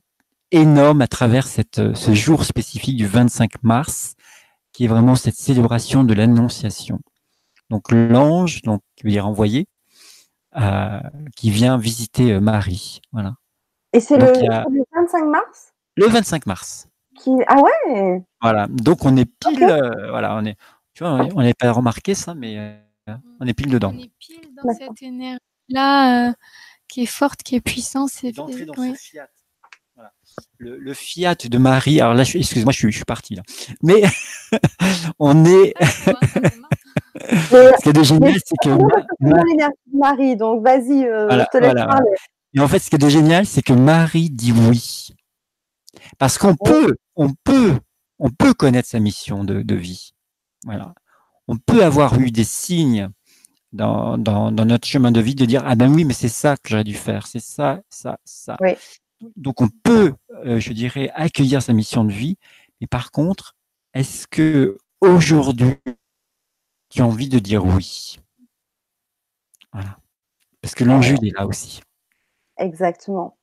énorme 0.53 1.01
à 1.01 1.09
travers 1.09 1.47
cette, 1.47 1.78
euh, 1.78 1.94
ce 1.94 2.12
jour 2.12 2.44
spécifique 2.44 2.97
du 2.97 3.07
25 3.07 3.62
mars, 3.62 4.15
qui 4.73 4.85
est 4.85 4.89
vraiment 4.89 5.15
cette 5.16 5.35
célébration 5.35 6.05
de 6.05 6.12
l'Annonciation. 6.12 7.01
Donc 7.70 7.90
l'ange, 7.90 8.61
donc 8.62 8.82
qui 8.94 9.05
veut 9.05 9.11
dire 9.11 9.27
envoyé, 9.27 9.66
euh, 10.57 11.01
qui 11.36 11.51
vient 11.51 11.78
visiter 11.78 12.32
euh, 12.32 12.40
Marie. 12.40 13.01
Voilà. 13.12 13.35
Et 13.94 14.01
c'est 14.01 14.19
le, 14.19 14.27
25 14.94 15.24
mars? 15.24 15.73
Le 15.97 16.07
25 16.07 16.47
mars. 16.47 16.89
Qui... 17.19 17.31
Ah 17.47 17.57
ouais? 17.57 18.23
Voilà. 18.43 18.66
Donc 18.69 19.05
on 19.07 19.16
est 19.16 19.24
pile, 19.24 19.93
voilà, 20.11 20.36
on 20.36 20.44
est, 20.44 20.57
tu 20.94 21.05
vois, 21.05 21.27
on 21.35 21.43
n'est 21.43 21.55
pas 21.55 21.73
remarqué 21.73 22.15
ça, 22.15 22.35
mais 22.35 22.82
on 23.41 23.47
est 23.47 23.55
pile 23.55 23.70
dedans. 23.70 23.93
On 23.95 23.99
est 23.99 24.11
pile 24.19 24.49
dans 24.62 24.73
cette 24.74 25.03
énergie-là 25.03 26.29
euh, 26.29 26.33
qui 26.89 27.03
est 27.03 27.07
forte, 27.07 27.43
qui 27.43 27.57
est 27.57 27.61
puissante. 27.61 28.11
C'est 28.11 28.33
dans 28.33 28.49
ce 28.49 28.95
fiat. 28.95 29.29
Le, 30.59 30.95
fiat 30.95 31.35
de 31.35 31.59
Marie. 31.59 32.01
Alors 32.01 32.15
là, 32.15 32.23
excuse-moi, 32.23 32.73
je 32.73 32.79
suis, 32.79 32.91
je 32.93 32.97
suis 32.97 33.05
parti 33.05 33.35
là. 33.35 33.43
Mais 33.83 34.03
on 35.19 35.45
est. 35.45 35.74
ce 37.20 37.83
qui 37.83 37.89
est 37.89 37.93
de 37.93 38.03
génial, 38.03 38.35
c'est 38.45 38.57
que. 38.62 38.70
Marie, 39.93 40.37
donc 40.37 40.65
vas-y, 40.65 41.05
euh, 41.05 41.29
je 41.31 41.45
te 41.53 41.59
laisse 41.59 41.74
parler. 41.74 42.11
Et 42.55 42.61
en 42.61 42.69
fait, 42.69 42.79
ce 42.79 42.91
qui 42.91 42.97
est 42.97 42.99
de 42.99 43.09
génial, 43.09 43.47
c'est 43.47 43.62
que 43.62 43.73
Marie 43.73 44.31
dit 44.31 44.53
oui. 44.53 45.09
Parce 46.19 46.39
qu'on 46.39 46.55
peut, 46.55 46.97
on 47.16 47.33
peut, 47.45 47.79
on 48.19 48.31
peut 48.31 48.55
connaître 48.55 48.89
sa 48.89 49.01
mission 49.01 49.45
de, 49.45 49.62
de 49.62 49.74
vie. 49.74 50.15
Voilà 50.65 50.95
on 51.48 51.56
peut 51.56 51.85
avoir 51.85 52.19
eu 52.19 52.31
des 52.31 52.44
signes 52.44 53.09
dans, 53.73 54.16
notre 54.51 54.86
chemin 54.86 55.12
de 55.12 55.20
vie 55.20 55.35
de 55.35 55.44
dire 55.44 55.62
ah 55.66 55.74
ben 55.74 55.93
oui 55.93 56.05
mais 56.05 56.14
c'est 56.14 56.28
ça 56.28 56.56
que 56.56 56.69
j'aurais 56.69 56.85
dû 56.85 56.94
faire 56.94 57.27
c'est 57.27 57.40
ça 57.40 57.81
ça 57.89 58.19
ça. 58.24 58.56
Donc 59.36 59.60
on 59.60 59.69
peut 59.69 60.14
euh, 60.44 60.60
je 60.60 60.73
dirais 60.73 61.10
accueillir 61.14 61.62
sa 61.62 61.73
mission 61.73 62.05
de 62.05 62.12
vie 62.12 62.36
mais 62.81 62.86
par 62.86 63.10
contre 63.10 63.55
est-ce 63.94 64.27
que 64.27 64.78
aujourd'hui 65.01 65.77
tu 66.93 67.01
as 67.01 67.06
envie 67.06 67.28
de 67.28 67.39
dire 67.39 67.64
oui? 67.64 68.19
Voilà. 69.73 69.97
Parce 70.60 70.74
que 70.74 70.85
l'enjeu 70.85 71.16
est 71.23 71.35
là 71.35 71.47
aussi. 71.47 71.81
Exactement. 72.59 73.39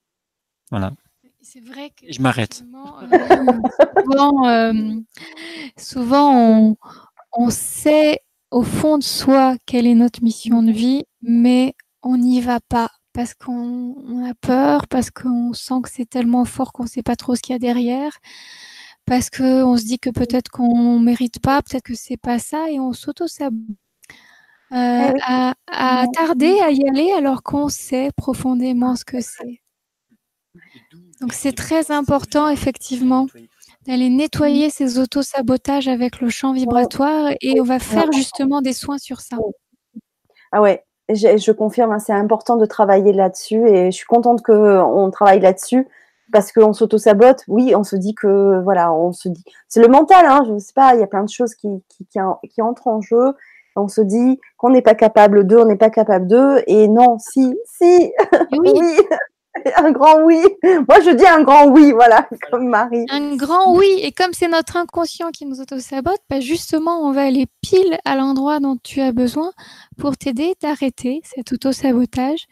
Voilà. 0.69 0.93
C'est 1.41 1.61
vrai 1.61 1.89
que 1.89 2.11
je 2.11 2.21
m'arrête. 2.21 2.63
euh, 2.73 3.61
souvent, 3.97 4.47
euh, 4.47 4.73
souvent 5.77 6.35
on, 6.35 6.77
on 7.39 7.49
sait 7.51 8.19
au 8.51 8.63
fond 8.63 8.97
de 8.97 9.03
soi 9.03 9.55
quelle 9.65 9.87
est 9.87 9.95
notre 9.95 10.21
mission 10.21 10.61
de 10.61 10.73
vie, 10.73 11.05
mais 11.21 11.73
on 12.03 12.17
n'y 12.17 12.41
va 12.41 12.59
pas 12.59 12.89
parce 13.13 13.33
qu'on 13.33 14.25
a 14.29 14.33
peur, 14.41 14.89
parce 14.89 15.09
qu'on 15.09 15.53
sent 15.53 15.75
que 15.83 15.89
c'est 15.89 16.09
tellement 16.09 16.43
fort 16.43 16.73
qu'on 16.73 16.83
ne 16.83 16.89
sait 16.89 17.01
pas 17.01 17.15
trop 17.15 17.35
ce 17.35 17.41
qu'il 17.41 17.53
y 17.53 17.55
a 17.55 17.59
derrière, 17.59 18.11
parce 19.05 19.29
qu'on 19.29 19.77
se 19.77 19.85
dit 19.85 19.99
que 19.99 20.09
peut-être 20.09 20.49
qu'on 20.49 20.99
ne 20.99 21.03
mérite 21.05 21.39
pas, 21.39 21.61
peut-être 21.61 21.83
que 21.83 21.95
c'est 21.95 22.17
pas 22.17 22.39
ça, 22.39 22.69
et 22.69 22.77
on 22.77 22.91
sauto 22.91 23.23
euh, 23.41 23.53
à, 24.71 25.53
à 25.71 26.07
tarder 26.13 26.59
à 26.59 26.71
y 26.71 26.85
aller 26.89 27.13
alors 27.17 27.41
qu'on 27.41 27.69
sait 27.69 28.09
profondément 28.17 28.97
ce 28.97 29.05
que 29.05 29.21
c'est. 29.21 29.61
Donc 31.21 31.31
c'est 31.31 31.55
très 31.55 31.89
important, 31.89 32.49
effectivement 32.49 33.27
d'aller 33.85 34.09
nettoyer 34.09 34.69
ces 34.69 34.99
auto-sabotages 34.99 35.87
avec 35.87 36.21
le 36.21 36.29
champ 36.29 36.53
vibratoire 36.53 37.31
et 37.41 37.59
on 37.59 37.63
va 37.63 37.79
faire 37.79 38.11
justement 38.11 38.61
des 38.61 38.73
soins 38.73 38.97
sur 38.97 39.21
ça. 39.21 39.37
Ah 40.51 40.61
ouais, 40.61 40.83
je, 41.09 41.51
confirme, 41.51 41.91
hein, 41.91 41.99
c'est 41.99 42.13
important 42.13 42.55
de 42.55 42.65
travailler 42.65 43.13
là-dessus 43.13 43.67
et 43.67 43.91
je 43.91 43.95
suis 43.95 44.05
contente 44.05 44.41
qu'on 44.43 45.09
travaille 45.11 45.39
là-dessus 45.39 45.87
parce 46.31 46.51
qu'on 46.51 46.73
s'auto-sabote. 46.73 47.43
Oui, 47.47 47.73
on 47.75 47.83
se 47.83 47.95
dit 47.95 48.13
que, 48.13 48.61
voilà, 48.61 48.93
on 48.93 49.11
se 49.11 49.29
dit. 49.29 49.43
C'est 49.67 49.81
le 49.81 49.87
mental, 49.87 50.25
hein, 50.27 50.43
je 50.45 50.53
ne 50.53 50.59
sais 50.59 50.73
pas, 50.73 50.93
il 50.93 50.99
y 50.99 51.03
a 51.03 51.07
plein 51.07 51.23
de 51.23 51.29
choses 51.29 51.55
qui, 51.55 51.67
qui, 51.89 52.05
qui, 52.05 52.61
entrent 52.61 52.87
en 52.87 53.01
jeu. 53.01 53.33
On 53.75 53.87
se 53.87 54.01
dit 54.01 54.39
qu'on 54.57 54.69
n'est 54.71 54.81
pas 54.81 54.95
capable 54.95 55.47
d'eux, 55.47 55.59
on 55.59 55.65
n'est 55.65 55.77
pas 55.77 55.89
capable 55.89 56.27
d'eux. 56.27 56.61
Et 56.67 56.87
non, 56.87 57.17
si, 57.17 57.55
si, 57.65 58.13
oui. 58.51 58.71
oui. 58.75 58.97
un 59.77 59.91
grand 59.91 60.23
oui. 60.23 60.41
Moi, 60.63 60.99
je 61.01 61.15
dis 61.15 61.25
un 61.25 61.43
grand 61.43 61.67
oui, 61.67 61.91
voilà, 61.91 62.27
comme 62.51 62.67
Marie. 62.67 63.05
Un 63.09 63.35
grand 63.35 63.75
oui. 63.75 63.99
Et 64.01 64.11
comme 64.11 64.33
c'est 64.33 64.47
notre 64.47 64.77
inconscient 64.77 65.31
qui 65.31 65.45
nous 65.45 65.59
auto-sabote, 65.59 66.21
bah 66.29 66.39
justement, 66.39 67.07
on 67.07 67.11
va 67.11 67.23
aller 67.23 67.47
pile 67.61 67.97
à 68.05 68.15
l'endroit 68.15 68.59
dont 68.59 68.77
tu 68.77 69.01
as 69.01 69.11
besoin 69.11 69.51
pour 69.97 70.17
t'aider, 70.17 70.53
t'arrêter 70.59 71.21
cet 71.23 71.51
auto-sabotage, 71.51 72.45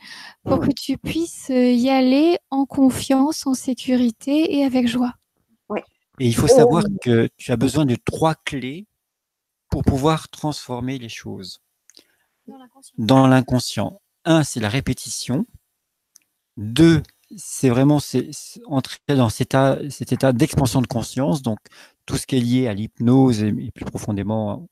pour 0.44 0.60
que 0.60 0.72
tu 0.72 0.98
puisses 0.98 1.49
euh, 1.49 1.72
y 1.72 1.90
aller 1.90 2.38
en 2.49 2.65
confiance, 2.65 3.45
en 3.45 3.53
sécurité 3.53 4.57
et 4.57 4.65
avec 4.65 4.88
joie. 4.88 5.14
Oui. 5.69 5.82
Et 6.19 6.28
il 6.28 6.36
faut 6.36 6.48
savoir 6.48 6.84
euh, 6.84 6.98
que 7.02 7.30
tu 7.38 7.52
as 7.52 7.57
besoin 7.57 7.86
de 7.86 7.95
trois 7.95 8.36
clés 8.36 8.86
pour 9.69 9.84
pouvoir 9.84 10.30
transformer 10.30 10.98
les 10.98 11.10
choses 11.10 11.61
dans 12.98 13.28
l'inconscient. 13.28 14.02
Un, 14.26 14.44
c'est 14.44 14.60
la 14.60 14.69
répétition. 14.69 15.45
Deux, 16.58 17.04
c'est 17.36 17.70
vraiment 17.70 18.00
entrer 18.66 18.98
dans 19.10 19.30
cet 19.30 19.42
état, 19.42 19.80
cet 19.90 20.12
état 20.12 20.34
d'expansion 20.34 20.82
de 20.82 20.88
conscience, 20.88 21.42
donc 21.42 21.60
tout 22.06 22.18
ce 22.18 22.26
qui 22.26 22.38
est 22.38 22.40
lié 22.40 22.68
à 22.68 22.74
l'hypnose 22.74 23.44
et, 23.44 23.72
plus 23.72 23.86
profondément 23.86 24.68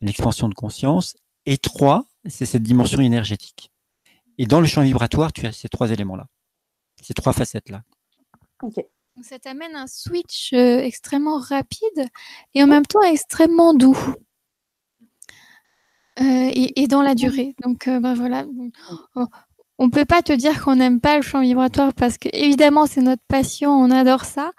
l'expansion 0.00 0.48
de 0.48 0.54
conscience. 0.54 1.16
Et 1.44 1.58
trois, 1.58 2.06
c'est 2.28 2.46
cette 2.46 2.62
dimension 2.62 3.00
énergétique. 3.00 3.70
Et 4.38 4.46
dans 4.46 4.60
le 4.60 4.66
champ 4.66 4.82
vibratoire, 4.82 5.32
tu 5.32 5.46
as 5.46 5.52
ces 5.52 5.68
trois 5.68 5.90
éléments-là, 5.90 6.26
ces 7.02 7.14
trois 7.14 7.32
facettes-là. 7.32 7.82
Ok. 8.62 8.74
ça 9.22 9.38
t'amène 9.38 9.76
un 9.76 9.86
switch 9.86 10.52
euh, 10.52 10.78
extrêmement 10.78 11.38
rapide 11.38 12.08
et 12.54 12.62
en 12.62 12.66
même 12.66 12.86
temps 12.86 13.02
extrêmement 13.02 13.74
doux. 13.74 13.98
Euh, 16.18 16.50
et, 16.54 16.86
dans 16.86 17.02
la 17.02 17.14
durée. 17.14 17.54
Donc, 17.62 17.88
euh, 17.88 18.00
ben 18.00 18.14
voilà 18.14 18.46
on 19.78 19.90
peut 19.90 20.04
pas 20.04 20.22
te 20.22 20.32
dire 20.32 20.62
qu'on 20.62 20.76
n'aime 20.76 21.00
pas 21.00 21.16
le 21.16 21.22
champ 21.22 21.40
vibratoire 21.40 21.92
parce 21.92 22.16
que 22.18 22.28
évidemment 22.32 22.86
c'est 22.86 23.02
notre 23.02 23.22
passion, 23.28 23.70
on 23.70 23.90
adore 23.90 24.24
ça. 24.24 24.52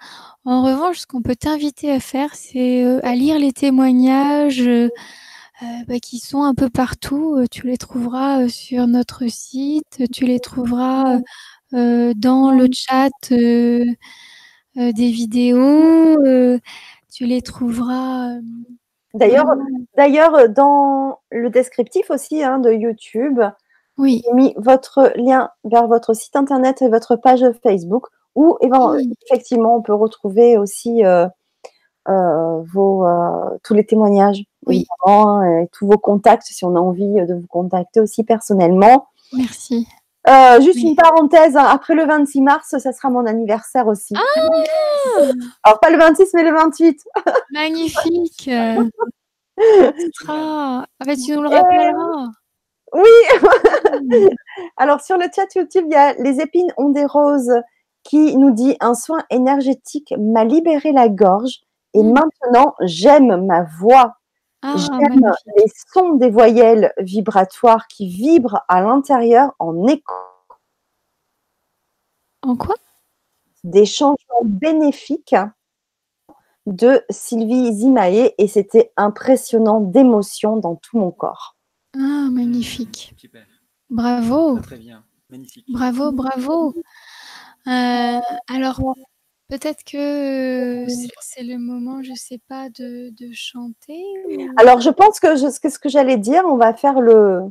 En 0.44 0.62
revanche, 0.62 1.00
ce 1.00 1.06
qu'on 1.06 1.22
peut 1.22 1.36
t'inviter 1.36 1.90
à 1.90 2.00
faire, 2.00 2.34
c'est 2.34 2.84
euh, 2.84 3.00
à 3.02 3.14
lire 3.14 3.38
les 3.38 3.52
témoignages 3.52 4.60
euh, 4.60 4.88
euh, 5.62 5.66
bah, 5.88 5.98
qui 6.00 6.20
sont 6.20 6.42
un 6.42 6.54
peu 6.54 6.70
partout. 6.70 7.44
Tu 7.50 7.66
les 7.66 7.76
trouveras 7.78 8.48
sur 8.48 8.86
notre 8.86 9.28
site, 9.28 10.04
tu 10.12 10.24
les 10.24 10.40
trouveras 10.40 11.18
dans 11.72 12.50
le 12.50 12.66
chat 12.72 13.10
des 13.30 13.96
vidéos, 14.76 16.16
tu 17.12 17.26
les 17.26 17.42
trouveras. 17.42 18.30
D'ailleurs, 19.14 19.46
d'ailleurs, 19.96 20.48
dans 20.48 21.20
le 21.30 21.50
descriptif 21.50 22.10
aussi 22.10 22.42
hein, 22.42 22.58
de 22.58 22.72
YouTube, 22.72 23.40
oui. 23.98 24.22
J'ai 24.24 24.32
mis 24.32 24.54
votre 24.56 25.12
lien 25.16 25.50
vers 25.64 25.88
votre 25.88 26.14
site 26.14 26.36
internet 26.36 26.80
et 26.82 26.88
votre 26.88 27.16
page 27.16 27.44
Facebook 27.62 28.06
où 28.36 28.56
effectivement 29.26 29.76
on 29.76 29.82
peut 29.82 29.94
retrouver 29.94 30.56
aussi 30.56 31.04
euh, 31.04 31.26
euh, 32.08 32.62
vos, 32.72 33.04
euh, 33.04 33.58
tous 33.64 33.74
les 33.74 33.84
témoignages 33.84 34.44
oui. 34.66 34.86
et 35.08 35.66
tous 35.72 35.88
vos 35.88 35.98
contacts 35.98 36.46
si 36.46 36.64
on 36.64 36.76
a 36.76 36.80
envie 36.80 37.12
de 37.12 37.34
vous 37.34 37.46
contacter 37.48 38.00
aussi 38.00 38.22
personnellement. 38.22 39.08
Merci. 39.32 39.88
juste 40.60 40.80
une 40.80 40.94
parenthèse, 40.94 41.56
hein, 41.56 41.66
après 41.68 41.94
le 41.94 42.06
26 42.06 42.40
mars, 42.42 42.76
ça 42.78 42.92
sera 42.92 43.10
mon 43.10 43.26
anniversaire 43.26 43.88
aussi. 43.88 44.14
Ah 44.16 44.50
Alors 45.64 45.80
pas 45.80 45.90
le 45.90 45.98
26 45.98 46.30
mais 46.34 46.44
le 46.44 46.52
28. 46.52 47.00
Magnifique. 47.52 48.50
Ah, 50.28 50.84
tu 51.16 51.32
nous 51.32 51.42
le 51.42 51.48
rappelleras. 51.48 52.28
Oui. 52.92 53.10
Alors 54.76 55.00
sur 55.00 55.16
le 55.16 55.26
chat 55.34 55.54
YouTube, 55.54 55.84
il 55.88 55.92
y 55.92 55.96
a 55.96 56.14
les 56.14 56.40
épines 56.40 56.72
ont 56.76 56.90
des 56.90 57.04
roses 57.04 57.52
qui 58.04 58.36
nous 58.36 58.52
dit 58.52 58.76
un 58.80 58.94
soin 58.94 59.22
énergétique 59.30 60.14
m'a 60.18 60.44
libéré 60.44 60.92
la 60.92 61.08
gorge 61.08 61.60
et 61.94 62.02
mm. 62.02 62.12
maintenant 62.12 62.74
j'aime 62.80 63.44
ma 63.46 63.64
voix. 63.64 64.14
Ah, 64.62 64.74
j'aime 64.76 65.32
les 65.56 65.66
sons 65.92 66.14
des 66.14 66.30
voyelles 66.30 66.92
vibratoires 66.98 67.86
qui 67.86 68.08
vibrent 68.08 68.62
à 68.66 68.80
l'intérieur 68.82 69.54
en 69.60 69.86
écho. 69.86 70.14
En 72.42 72.56
quoi? 72.56 72.74
Des 73.62 73.84
changements 73.84 74.42
bénéfiques 74.44 75.36
de 76.66 77.04
Sylvie 77.08 77.72
Zimae 77.72 78.32
et 78.36 78.48
c'était 78.48 78.92
impressionnant 78.96 79.80
d'émotion 79.80 80.56
dans 80.56 80.76
tout 80.76 80.98
mon 80.98 81.10
corps. 81.10 81.57
Ah, 81.94 82.28
magnifique. 82.30 83.14
Bravo. 83.90 84.58
Très 84.60 84.78
bien. 84.78 85.04
Magnifique. 85.30 85.66
Bravo, 85.68 86.12
bravo. 86.12 86.74
Euh, 87.66 88.20
alors, 88.48 88.80
peut-être 89.48 89.84
que 89.84 90.86
c'est 91.20 91.42
le 91.42 91.58
moment, 91.58 92.02
je 92.02 92.10
ne 92.10 92.16
sais 92.16 92.40
pas, 92.48 92.68
de, 92.70 93.12
chanter. 93.32 94.02
Alors, 94.56 94.80
je 94.80 94.90
pense 94.90 95.20
que 95.20 95.36
ce 95.36 95.78
que 95.78 95.88
j'allais 95.88 96.16
dire, 96.16 96.44
on 96.46 96.56
va 96.56 96.74
faire 96.74 97.00
le, 97.00 97.42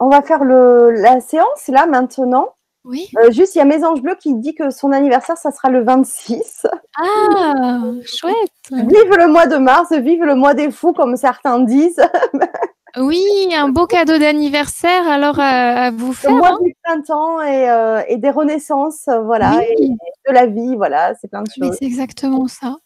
on 0.00 0.08
va 0.08 0.20
faire 0.22 0.44
le, 0.44 0.90
la 0.90 1.20
séance 1.20 1.68
là 1.68 1.86
maintenant. 1.86 2.54
Oui. 2.84 3.08
Euh, 3.18 3.30
juste, 3.30 3.54
il 3.54 3.58
y 3.58 3.60
a 3.60 3.64
Mes 3.64 3.84
Anges 3.84 4.02
Bleus 4.02 4.16
qui 4.16 4.34
dit 4.34 4.54
que 4.56 4.70
son 4.70 4.90
anniversaire, 4.90 5.36
ça 5.36 5.52
sera 5.52 5.70
le 5.70 5.84
26. 5.84 6.66
Ah, 6.96 7.82
chouette. 8.04 8.34
Vive 8.72 9.16
le 9.16 9.28
mois 9.28 9.46
de 9.46 9.56
mars, 9.56 9.92
vive 9.92 10.24
le 10.24 10.34
mois 10.34 10.54
des 10.54 10.72
fous, 10.72 10.92
comme 10.92 11.16
certains 11.16 11.60
disent. 11.60 12.02
Oui, 12.98 13.24
un 13.54 13.68
beau 13.70 13.86
cadeau 13.86 14.18
d'anniversaire 14.18 15.08
alors 15.08 15.38
à, 15.38 15.90
vous 15.90 16.12
faire. 16.12 16.30
Moi, 16.30 16.50
hein. 16.50 16.58
du 16.62 16.74
printemps 16.82 17.40
et, 17.40 17.70
euh, 17.70 18.02
et, 18.06 18.18
des 18.18 18.30
renaissances, 18.30 19.08
euh, 19.08 19.22
voilà, 19.22 19.62
et, 19.78 19.88
de 19.88 20.32
la 20.32 20.46
vie, 20.46 20.76
voilà, 20.76 21.14
c'est 21.20 21.28
plein 21.28 21.42
de 21.42 21.48
choses. 21.50 21.76
C'est 21.78 21.86
exactement 21.86 22.46
ça. 22.48 22.76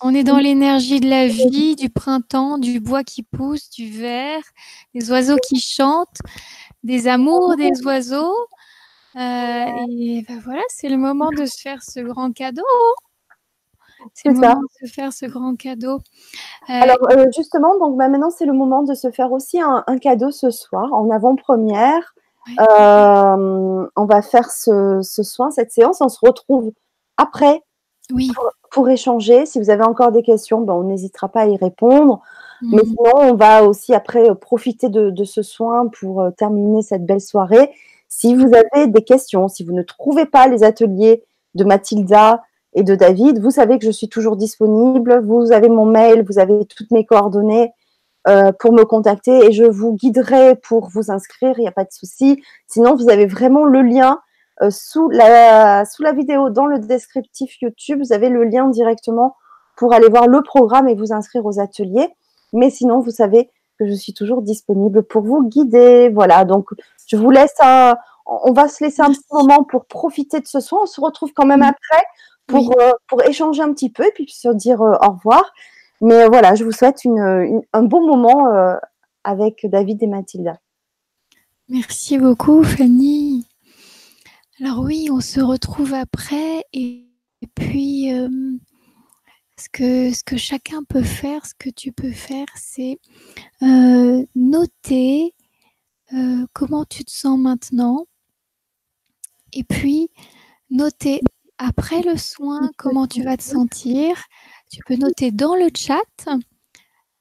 On 0.00 0.14
est 0.14 0.24
dans 0.24 0.38
l'énergie 0.38 1.00
de 1.00 1.08
la 1.08 1.28
vie, 1.28 1.76
du 1.76 1.90
printemps, 1.90 2.58
du 2.58 2.80
bois 2.80 3.04
qui 3.04 3.22
pousse, 3.22 3.70
du 3.70 3.90
vert, 3.90 4.42
des 4.94 5.10
oiseaux 5.10 5.38
qui 5.48 5.60
chantent, 5.60 6.18
des 6.82 7.08
amours 7.08 7.56
des 7.56 7.82
oiseaux. 7.84 8.36
Euh, 9.14 9.66
et 9.90 10.24
ben 10.26 10.40
voilà, 10.44 10.62
c'est 10.68 10.88
le 10.88 10.96
moment 10.96 11.30
de 11.30 11.46
se 11.46 11.60
faire 11.60 11.82
ce 11.82 12.00
grand 12.00 12.32
cadeau. 12.32 12.62
C'est 14.14 14.28
le 14.28 14.34
moment 14.34 14.60
de 14.60 14.86
se 14.86 14.92
faire 14.92 15.12
ce 15.12 15.26
grand 15.26 15.56
cadeau. 15.56 15.96
Euh, 15.96 15.98
Alors 16.68 16.98
euh, 17.10 17.26
justement, 17.34 17.78
donc 17.78 17.96
bah, 17.96 18.08
maintenant 18.08 18.30
c'est 18.30 18.46
le 18.46 18.52
moment 18.52 18.82
de 18.82 18.94
se 18.94 19.10
faire 19.10 19.32
aussi 19.32 19.60
un, 19.60 19.82
cadeau 19.98 20.30
ce 20.30 20.50
soir 20.50 20.92
en 20.92 21.10
avant-première. 21.10 22.14
Euh, 22.58 23.86
on 23.96 24.04
va 24.04 24.22
faire 24.22 24.50
ce, 24.50 25.00
soin, 25.02 25.50
cette 25.50 25.72
séance. 25.72 26.00
On 26.00 26.08
se 26.08 26.18
retrouve 26.20 26.72
après 27.16 27.62
oui. 28.12 28.30
pour, 28.70 28.88
échanger. 28.88 29.46
Si 29.46 29.60
vous 29.60 29.70
avez 29.70 29.84
encore 29.84 30.12
des 30.12 30.22
questions, 30.22 30.60
ben, 30.60 30.74
on 30.74 30.84
n'hésitera 30.84 31.28
pas 31.28 31.42
à 31.42 31.46
y 31.46 31.56
répondre. 31.56 32.20
Mm. 32.62 32.76
Mais 32.76 32.82
sinon, 32.84 33.12
on 33.16 33.34
va 33.34 33.64
aussi 33.64 33.94
après 33.94 34.34
profiter 34.34 34.88
de, 34.88 35.10
de 35.10 35.24
ce 35.24 35.42
soin 35.42 35.86
pour 35.88 36.24
terminer 36.36 36.82
cette 36.82 37.06
belle 37.06 37.20
soirée. 37.20 37.70
Si 38.08 38.34
vous 38.34 38.50
avez 38.54 38.88
des 38.88 39.04
questions, 39.04 39.48
si 39.48 39.64
vous 39.64 39.72
ne 39.72 39.82
trouvez 39.82 40.26
pas 40.26 40.46
les 40.46 40.64
ateliers 40.64 41.24
de 41.54 41.64
Mathilda, 41.64 42.42
et 42.74 42.82
de 42.82 42.94
David. 42.94 43.40
Vous 43.40 43.50
savez 43.50 43.78
que 43.78 43.86
je 43.86 43.90
suis 43.90 44.08
toujours 44.08 44.36
disponible. 44.36 45.20
Vous 45.24 45.52
avez 45.52 45.68
mon 45.68 45.86
mail, 45.86 46.24
vous 46.26 46.38
avez 46.38 46.64
toutes 46.66 46.90
mes 46.90 47.04
coordonnées 47.04 47.72
euh, 48.28 48.52
pour 48.52 48.72
me 48.72 48.84
contacter 48.84 49.46
et 49.46 49.52
je 49.52 49.64
vous 49.64 49.94
guiderai 49.94 50.56
pour 50.56 50.88
vous 50.88 51.10
inscrire. 51.10 51.54
Il 51.58 51.62
n'y 51.62 51.68
a 51.68 51.72
pas 51.72 51.84
de 51.84 51.92
souci. 51.92 52.42
Sinon, 52.66 52.94
vous 52.96 53.10
avez 53.10 53.26
vraiment 53.26 53.64
le 53.64 53.82
lien 53.82 54.20
euh, 54.62 54.70
sous, 54.70 55.08
la, 55.10 55.84
sous 55.84 56.02
la 56.02 56.12
vidéo 56.12 56.50
dans 56.50 56.66
le 56.66 56.78
descriptif 56.78 57.60
YouTube. 57.60 58.00
Vous 58.02 58.12
avez 58.12 58.28
le 58.28 58.44
lien 58.44 58.68
directement 58.68 59.36
pour 59.76 59.92
aller 59.92 60.08
voir 60.08 60.28
le 60.28 60.42
programme 60.42 60.88
et 60.88 60.94
vous 60.94 61.12
inscrire 61.12 61.44
aux 61.44 61.58
ateliers. 61.58 62.08
Mais 62.52 62.70
sinon, 62.70 63.00
vous 63.00 63.10
savez 63.10 63.50
que 63.78 63.86
je 63.86 63.94
suis 63.94 64.12
toujours 64.12 64.42
disponible 64.42 65.02
pour 65.02 65.22
vous 65.22 65.42
guider. 65.48 66.10
Voilà, 66.10 66.44
donc 66.44 66.68
je 67.06 67.16
vous 67.16 67.30
laisse 67.30 67.54
un, 67.60 67.96
on 68.26 68.52
va 68.52 68.68
se 68.68 68.84
laisser 68.84 69.02
un 69.02 69.10
petit 69.10 69.24
moment 69.32 69.64
pour 69.64 69.86
profiter 69.86 70.40
de 70.40 70.46
ce 70.46 70.60
soin. 70.60 70.80
On 70.82 70.86
se 70.86 71.00
retrouve 71.00 71.32
quand 71.34 71.46
même 71.46 71.62
après 71.62 72.04
pour, 72.46 72.78
euh, 72.80 72.92
pour 73.08 73.22
échanger 73.22 73.62
un 73.62 73.72
petit 73.72 73.90
peu 73.90 74.04
et 74.04 74.12
puis 74.12 74.30
se 74.30 74.48
dire 74.48 74.80
euh, 74.82 74.96
au 75.02 75.12
revoir. 75.12 75.52
Mais 76.00 76.22
euh, 76.22 76.28
voilà, 76.28 76.54
je 76.54 76.64
vous 76.64 76.72
souhaite 76.72 77.00
un 77.04 77.82
bon 77.82 78.06
moment 78.06 78.76
avec 79.24 79.66
David 79.66 80.02
et 80.02 80.06
Mathilda. 80.06 80.58
Merci 81.68 82.18
beaucoup, 82.18 82.62
Fanny. 82.64 83.46
Alors 84.60 84.80
oui, 84.80 85.08
on 85.10 85.20
se 85.20 85.40
retrouve 85.40 85.94
après 85.94 86.64
et, 86.72 87.08
puis 87.54 88.10
ce, 89.56 89.68
que, 89.72 90.12
ce 90.12 90.24
que 90.24 90.36
chacun 90.36 90.82
peut 90.82 91.02
faire, 91.02 91.46
ce 91.46 91.54
que 91.54 91.70
tu 91.70 91.92
peux 91.92 92.10
faire, 92.10 92.46
c'est 92.56 92.98
noter 94.34 95.34
comment 96.52 96.84
tu 96.84 97.04
te 97.04 97.12
sens 97.12 97.38
maintenant 97.38 98.06
et 99.52 99.62
puis 99.62 100.10
noter 100.70 101.20
après 101.64 102.02
le 102.02 102.16
soin, 102.16 102.70
comment 102.76 103.06
tu 103.06 103.22
vas 103.22 103.36
te 103.36 103.42
sentir? 103.42 104.16
Tu 104.70 104.80
peux 104.86 104.96
noter 104.96 105.30
dans 105.30 105.54
le 105.54 105.68
chat 105.74 106.28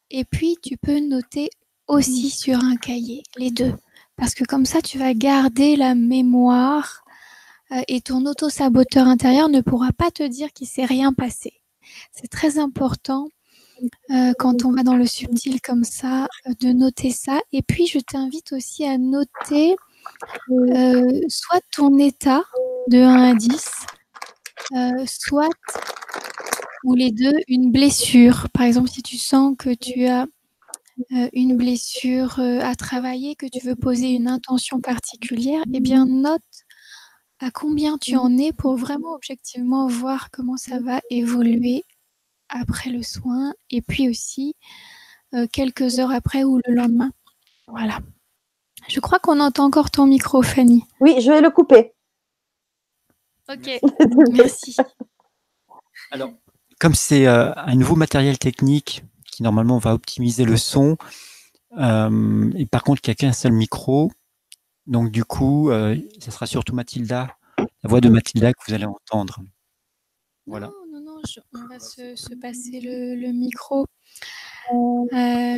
et 0.09 0.25
puis 0.25 0.57
tu 0.61 0.77
peux 0.77 0.99
noter 0.99 1.49
aussi 1.87 2.29
sur 2.29 2.59
un 2.63 2.75
cahier, 2.75 3.23
les 3.37 3.51
deux. 3.51 3.73
Parce 4.17 4.33
que 4.33 4.43
comme 4.43 4.65
ça, 4.65 4.81
tu 4.81 4.97
vas 4.97 5.13
garder 5.13 5.75
la 5.75 5.95
mémoire 5.95 7.03
euh, 7.71 7.81
et 7.87 8.01
ton 8.01 8.25
auto-saboteur 8.25 9.07
intérieur 9.07 9.49
ne 9.49 9.61
pourra 9.61 9.91
pas 9.91 10.11
te 10.11 10.23
dire 10.23 10.51
qu'il 10.53 10.67
s'est 10.67 10.85
rien 10.85 11.13
passé. 11.13 11.53
C'est 12.11 12.29
très 12.29 12.57
important 12.57 13.29
euh, 14.11 14.33
quand 14.37 14.65
on 14.65 14.71
va 14.71 14.83
dans 14.83 14.95
le 14.95 15.05
subtil 15.05 15.61
comme 15.61 15.83
ça, 15.83 16.27
euh, 16.47 16.53
de 16.59 16.69
noter 16.69 17.11
ça. 17.11 17.39
Et 17.51 17.61
puis, 17.61 17.87
je 17.87 17.99
t'invite 17.99 18.53
aussi 18.53 18.85
à 18.85 18.97
noter 18.97 19.75
soit 21.27 21.61
ton 21.75 21.97
état 21.97 22.43
de 22.87 22.97
1 22.97 23.31
à 23.31 23.33
10, 23.33 23.85
soit, 25.05 25.49
ou 26.83 26.95
les 26.95 27.11
deux, 27.11 27.33
une 27.47 27.71
blessure. 27.71 28.47
Par 28.53 28.63
exemple, 28.63 28.89
si 28.89 29.01
tu 29.03 29.17
sens 29.17 29.55
que 29.57 29.73
tu 29.73 30.05
as 30.05 30.27
une 31.33 31.57
blessure 31.57 32.39
à 32.39 32.75
travailler, 32.75 33.35
que 33.35 33.47
tu 33.47 33.65
veux 33.65 33.75
poser 33.75 34.09
une 34.09 34.27
intention 34.27 34.81
particulière, 34.81 35.63
eh 35.73 35.79
bien, 35.79 36.05
note 36.05 36.41
à 37.39 37.49
combien 37.49 37.97
tu 37.97 38.15
en 38.15 38.37
es 38.37 38.53
pour 38.53 38.75
vraiment 38.75 39.13
objectivement 39.13 39.87
voir 39.87 40.29
comment 40.31 40.57
ça 40.57 40.79
va 40.79 41.01
évoluer 41.09 41.83
après 42.49 42.89
le 42.91 43.01
soin 43.01 43.53
et 43.69 43.81
puis 43.81 44.09
aussi 44.09 44.55
euh, 45.33 45.47
quelques 45.51 45.99
heures 45.99 46.11
après 46.11 46.43
ou 46.43 46.59
le 46.65 46.73
lendemain. 46.73 47.11
Voilà. 47.67 47.99
Je 48.87 48.99
crois 48.99 49.19
qu'on 49.19 49.39
entend 49.39 49.65
encore 49.65 49.89
ton 49.89 50.05
micro, 50.05 50.41
Fanny. 50.41 50.83
Oui, 50.99 51.15
je 51.19 51.31
vais 51.31 51.41
le 51.41 51.49
couper. 51.49 51.93
Ok, 53.51 53.79
merci. 54.31 54.75
Alors, 56.11 56.33
comme 56.79 56.95
c'est 56.95 57.27
euh, 57.27 57.53
un 57.55 57.75
nouveau 57.75 57.95
matériel 57.95 58.37
technique 58.37 59.03
qui 59.25 59.43
normalement 59.43 59.77
va 59.77 59.93
optimiser 59.93 60.45
le 60.45 60.57
son, 60.57 60.97
euh, 61.77 62.51
et 62.55 62.65
par 62.65 62.83
contre, 62.83 63.01
il 63.05 63.09
n'y 63.09 63.13
a 63.13 63.15
qu'un 63.15 63.33
seul 63.33 63.51
micro, 63.51 64.11
donc 64.87 65.11
du 65.11 65.23
coup, 65.23 65.69
ce 65.71 66.31
sera 66.31 66.45
surtout 66.45 66.75
Mathilda, 66.75 67.35
la 67.57 67.89
voix 67.89 68.01
de 68.01 68.09
Mathilda 68.09 68.53
que 68.53 68.59
vous 68.67 68.73
allez 68.73 68.85
entendre. 68.85 69.39
Voilà 70.45 70.71
on 71.53 71.67
va 71.67 71.79
se, 71.79 72.35
passer 72.35 72.79
le, 72.81 73.31
micro. 73.31 73.85
Euh, 74.73 75.57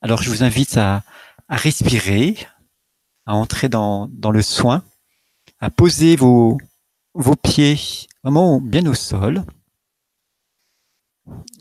Alors, 0.00 0.22
je 0.22 0.30
vous 0.30 0.42
invite 0.42 0.76
à, 0.76 1.02
respirer, 1.48 2.36
à 3.28 3.34
entrer 3.34 3.68
dans, 3.68 4.08
le 4.32 4.40
soin, 4.40 4.82
à 5.60 5.70
poser 5.70 6.16
vos, 6.16 6.56
vos 7.12 7.36
pieds 7.36 7.78
vraiment 8.24 8.58
bien 8.58 8.86
au 8.86 8.94
sol 8.94 9.44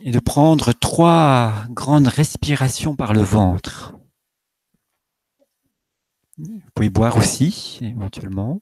et 0.02 0.12
de 0.12 0.20
prendre 0.20 0.72
trois 0.72 1.66
grandes 1.72 2.08
respirations 2.08 2.96
par 2.96 3.14
le 3.14 3.22
ventre. 3.22 3.94
Vous 6.38 6.62
pouvez 6.74 6.90
boire 6.90 7.18
aussi, 7.18 7.80
éventuellement. 7.82 8.62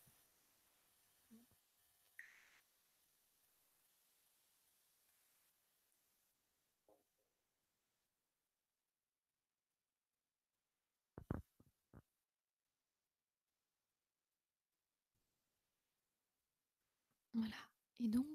Voilà. 17.36 17.56
Et 18.00 18.08
donc, 18.08 18.26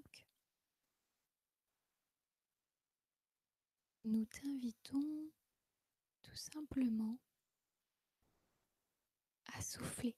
nous 4.11 4.25
t'invitons 4.25 5.31
tout 6.23 6.35
simplement 6.35 7.17
à 9.55 9.63
souffler. 9.63 10.17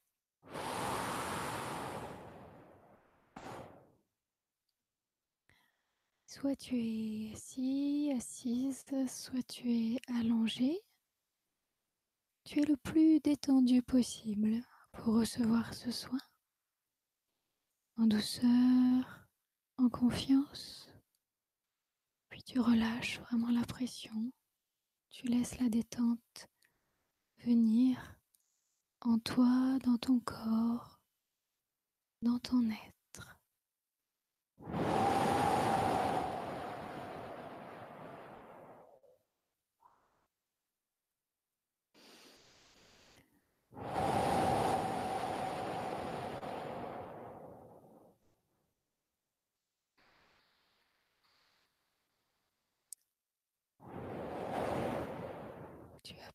Soit 6.26 6.56
tu 6.56 6.76
es 6.76 7.32
assis, 7.34 8.12
assise, 8.16 8.84
soit 9.08 9.46
tu 9.46 9.70
es 9.70 10.00
allongé. 10.18 10.80
Tu 12.44 12.60
es 12.60 12.64
le 12.64 12.78
plus 12.78 13.20
détendu 13.20 13.82
possible 13.82 14.62
pour 14.92 15.16
recevoir 15.16 15.74
ce 15.74 15.90
soin 15.90 16.18
en 17.98 18.06
douceur, 18.06 19.28
en 19.76 19.90
confiance. 19.90 20.91
Tu 22.44 22.58
relâches 22.58 23.20
vraiment 23.20 23.50
la 23.50 23.64
pression. 23.64 24.32
Tu 25.10 25.26
laisses 25.26 25.58
la 25.60 25.68
détente 25.68 26.48
venir 27.44 28.16
en 29.00 29.18
toi, 29.18 29.78
dans 29.84 29.96
ton 29.96 30.20
corps, 30.20 31.00
dans 32.22 32.38
ton 32.38 32.68
être. 32.70 33.38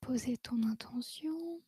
Poser 0.07 0.37
ton 0.37 0.63
intention. 0.63 1.61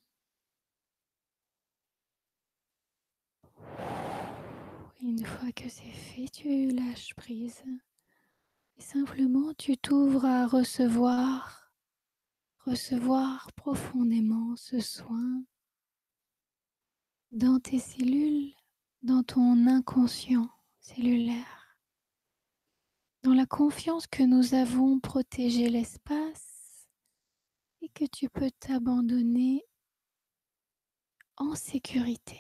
Une 5.02 5.26
fois 5.26 5.52
que 5.52 5.68
c'est 5.68 5.92
fait, 5.92 6.30
tu 6.30 6.72
lâches 6.72 7.14
prise. 7.16 7.62
Et 8.78 8.82
simplement, 8.82 9.54
tu 9.58 9.78
t'ouvres 9.78 10.24
à 10.24 10.48
recevoir, 10.48 11.74
recevoir 12.60 13.52
profondément 13.58 14.56
ce 14.56 14.80
soin 14.80 15.44
dans 17.34 17.60
tes 17.60 17.80
cellules, 17.80 18.54
dans 19.02 19.24
ton 19.24 19.68
inconscient 19.68 20.50
cellulaire, 20.80 21.78
dans 23.24 23.34
la 23.34 23.46
confiance 23.46 24.08
que 24.08 24.24
nous 24.24 24.54
avons 24.54 25.02
protégé 25.02 25.68
l'espace 25.68 26.49
que 27.94 28.06
tu 28.06 28.30
peux 28.30 28.52
t'abandonner 28.60 29.66
en 31.38 31.56
sécurité. 31.56 32.40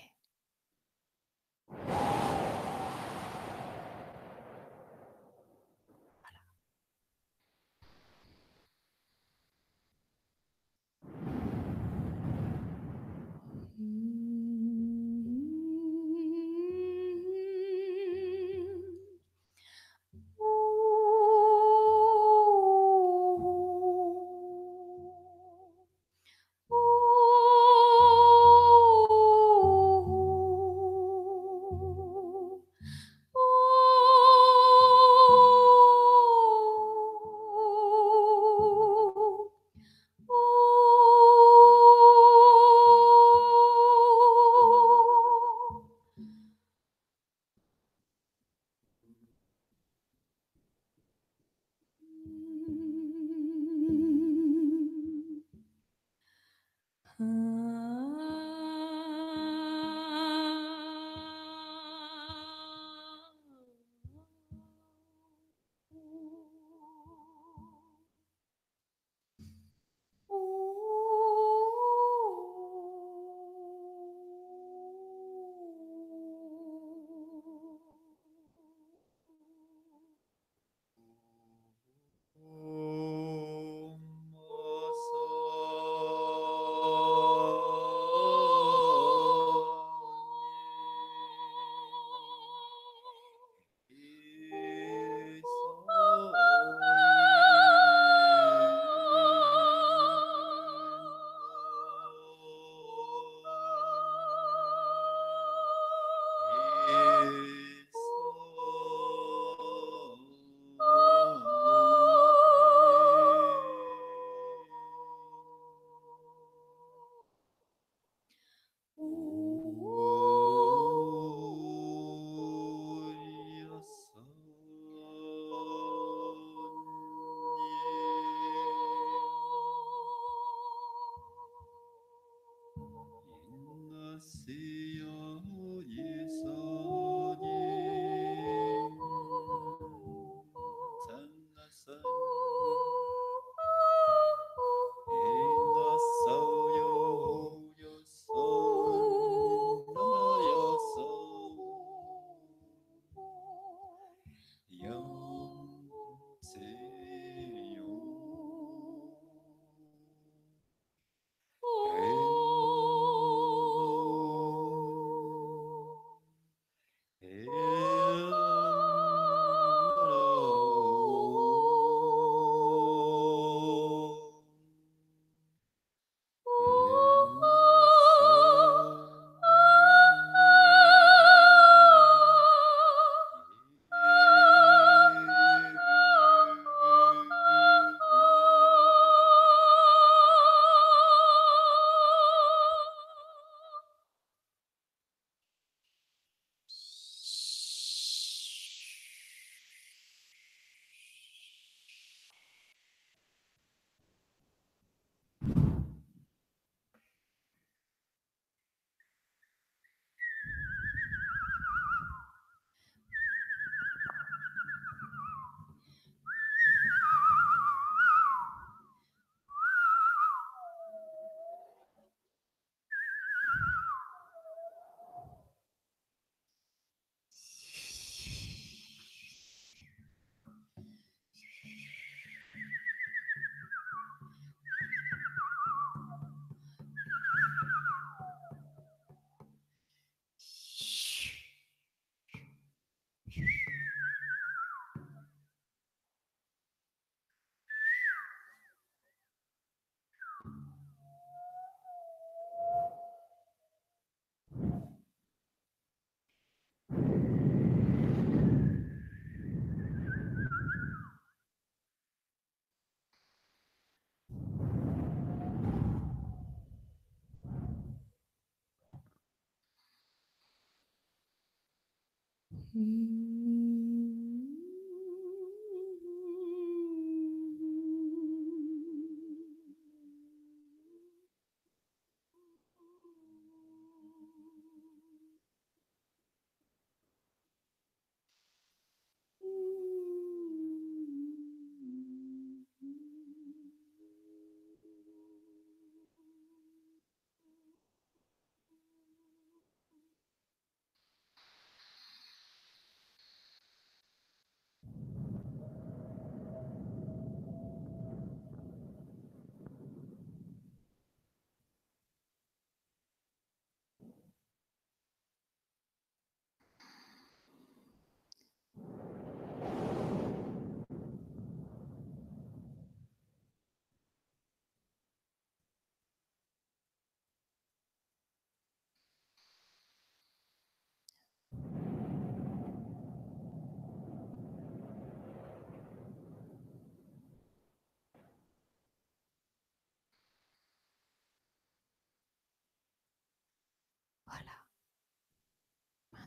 Voilà. 272.79 273.28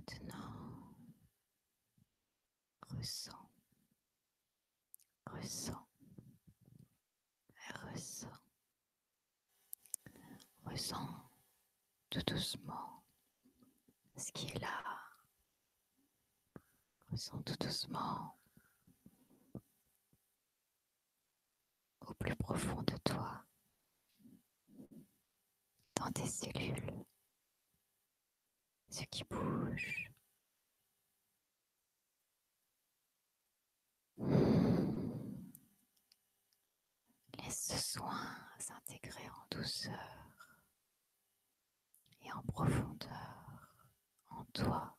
Maintenant, 0.02 0.96
ressens, 2.90 3.48
ressens, 5.30 5.86
ressens, 7.84 8.42
ressens 10.64 11.30
tout 12.10 12.22
doucement 12.26 13.04
ce 14.16 14.32
qui 14.32 14.48
est 14.48 14.58
là. 14.58 14.82
Ressens 17.12 17.40
tout 17.42 17.56
doucement 17.60 18.36
au 22.00 22.14
plus 22.14 22.34
profond 22.34 22.82
de 22.82 22.96
toi, 23.04 23.44
dans 25.94 26.10
tes 26.10 26.26
cellules 26.26 27.04
ce 28.92 29.04
qui 29.04 29.24
bouge. 29.24 30.12
Laisse 37.38 37.68
ce 37.68 37.78
soin 37.78 38.36
s'intégrer 38.58 39.28
en 39.30 39.56
douceur 39.56 40.66
et 42.20 42.32
en 42.32 42.42
profondeur 42.42 43.76
en 44.28 44.44
toi. 44.52 44.98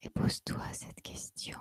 Et 0.00 0.08
pose-toi 0.08 0.72
cette 0.72 1.02
question. 1.02 1.60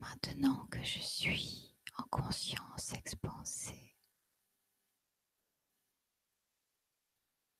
Maintenant 0.00 0.66
que 0.66 0.82
je 0.82 0.98
suis 0.98 1.67
en 1.98 2.02
conscience 2.04 2.92
expansée. 2.94 3.96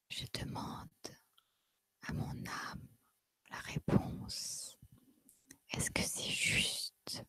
Je 0.09 0.24
demande 0.40 0.89
à 2.02 2.12
mon 2.12 2.47
âme 2.47 2.89
la 3.51 3.59
réponse. 3.59 4.77
Est-ce 5.70 5.90
que 5.90 6.02
c'est 6.02 6.31
juste 6.31 7.23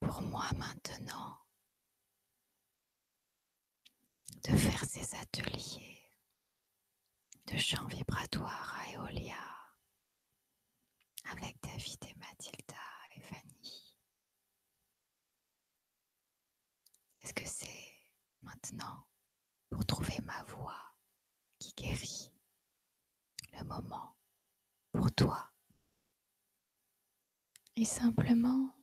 pour 0.00 0.22
moi 0.22 0.48
maintenant 0.56 1.38
de 4.44 4.56
faire 4.56 4.84
ces 4.84 5.14
ateliers 5.16 6.02
de 7.46 7.56
chant 7.58 7.86
vibratoire 7.86 8.74
à 8.80 8.92
Eolia 8.92 9.36
avec 11.24 11.56
David 11.62 12.04
et 12.04 12.14
Mathilda 12.14 12.82
et 13.16 13.20
Fanny 13.20 13.96
Est-ce 17.24 17.32
que 17.32 17.48
c'est 17.48 17.90
maintenant 18.42 19.06
pour 19.70 19.86
trouver 19.86 20.18
ma 20.24 20.42
voix 20.44 20.94
qui 21.58 21.72
guérit 21.72 22.30
le 23.54 23.64
moment 23.64 24.14
pour 24.92 25.10
toi? 25.10 25.50
Et 27.76 27.86
simplement 27.86 28.76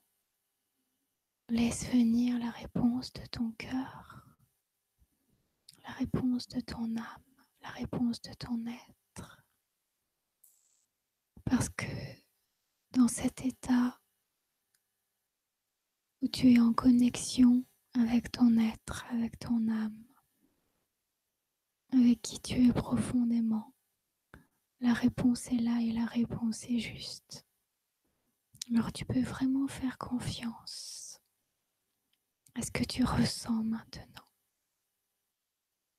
laisse 1.50 1.88
venir 1.90 2.40
la 2.40 2.50
réponse 2.50 3.14
de 3.14 3.24
ton 3.28 3.52
cœur, 3.52 4.26
la 5.84 5.92
réponse 5.92 6.48
de 6.48 6.62
ton 6.62 6.98
âme, 6.98 7.46
la 7.62 7.70
réponse 7.70 8.24
de 8.24 8.34
ton 8.34 8.66
être. 8.66 9.46
Parce 11.46 11.70
que 11.70 11.86
dans 12.90 13.08
cet 13.08 13.46
état 13.46 14.02
où 16.24 16.28
tu 16.28 16.54
es 16.54 16.60
en 16.60 16.74
connexion 16.74 17.64
avec 17.94 18.32
ton 18.32 18.58
être, 18.58 19.06
avec 19.12 19.38
ton 19.40 19.68
âme, 19.68 20.06
avec 21.92 22.22
qui 22.22 22.40
tu 22.40 22.68
es 22.68 22.74
profondément. 22.74 23.74
La 24.80 24.94
réponse 24.94 25.48
est 25.52 25.60
là 25.60 25.80
et 25.82 25.92
la 25.92 26.06
réponse 26.06 26.64
est 26.66 26.80
juste. 26.80 27.46
Alors 28.74 28.92
tu 28.94 29.06
peux 29.06 29.22
vraiment 29.22 29.68
faire 29.68 29.98
confiance 29.98 31.20
à 32.56 32.62
ce 32.62 32.72
que 32.72 32.84
tu 32.84 33.04
ressens 33.04 33.64
maintenant. 33.64 34.28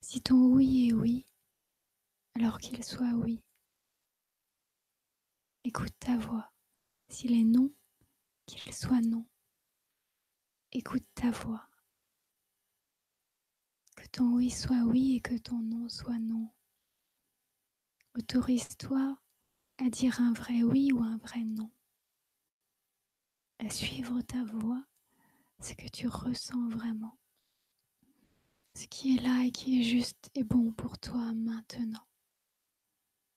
Si 0.01 0.21
ton 0.21 0.47
oui 0.47 0.89
est 0.89 0.93
oui, 0.93 1.27
alors 2.35 2.59
qu'il 2.59 2.83
soit 2.83 3.13
oui. 3.15 3.43
Écoute 5.65 5.95
ta 6.01 6.17
voix. 6.17 6.53
S'il 7.09 7.35
est 7.39 7.45
non, 7.45 7.73
qu'il 8.47 8.75
soit 8.75 9.01
non. 9.03 9.27
Écoute 10.73 11.07
ta 11.15 11.31
voix. 11.31 11.69
Ton 14.13 14.35
oui 14.35 14.51
soit 14.51 14.83
oui 14.85 15.17
et 15.17 15.21
que 15.21 15.39
ton 15.39 15.59
non 15.59 15.89
soit 15.89 16.19
non. 16.19 16.51
Autorise-toi 18.15 19.19
à 19.79 19.89
dire 19.89 20.21
un 20.21 20.35
vrai 20.35 20.63
oui 20.63 20.93
ou 20.93 21.03
un 21.03 21.17
vrai 21.17 21.43
non. 21.45 21.71
À 23.59 23.71
suivre 23.71 24.21
ta 24.21 24.45
voix, 24.45 24.85
ce 25.61 25.73
que 25.73 25.89
tu 25.89 26.09
ressens 26.09 26.69
vraiment. 26.69 27.19
Ce 28.75 28.87
qui 28.87 29.17
est 29.17 29.21
là 29.23 29.45
et 29.45 29.51
qui 29.51 29.81
est 29.81 29.85
juste 29.85 30.31
et 30.35 30.45
bon 30.45 30.73
pour 30.73 30.99
toi 30.99 31.33
maintenant. 31.33 32.07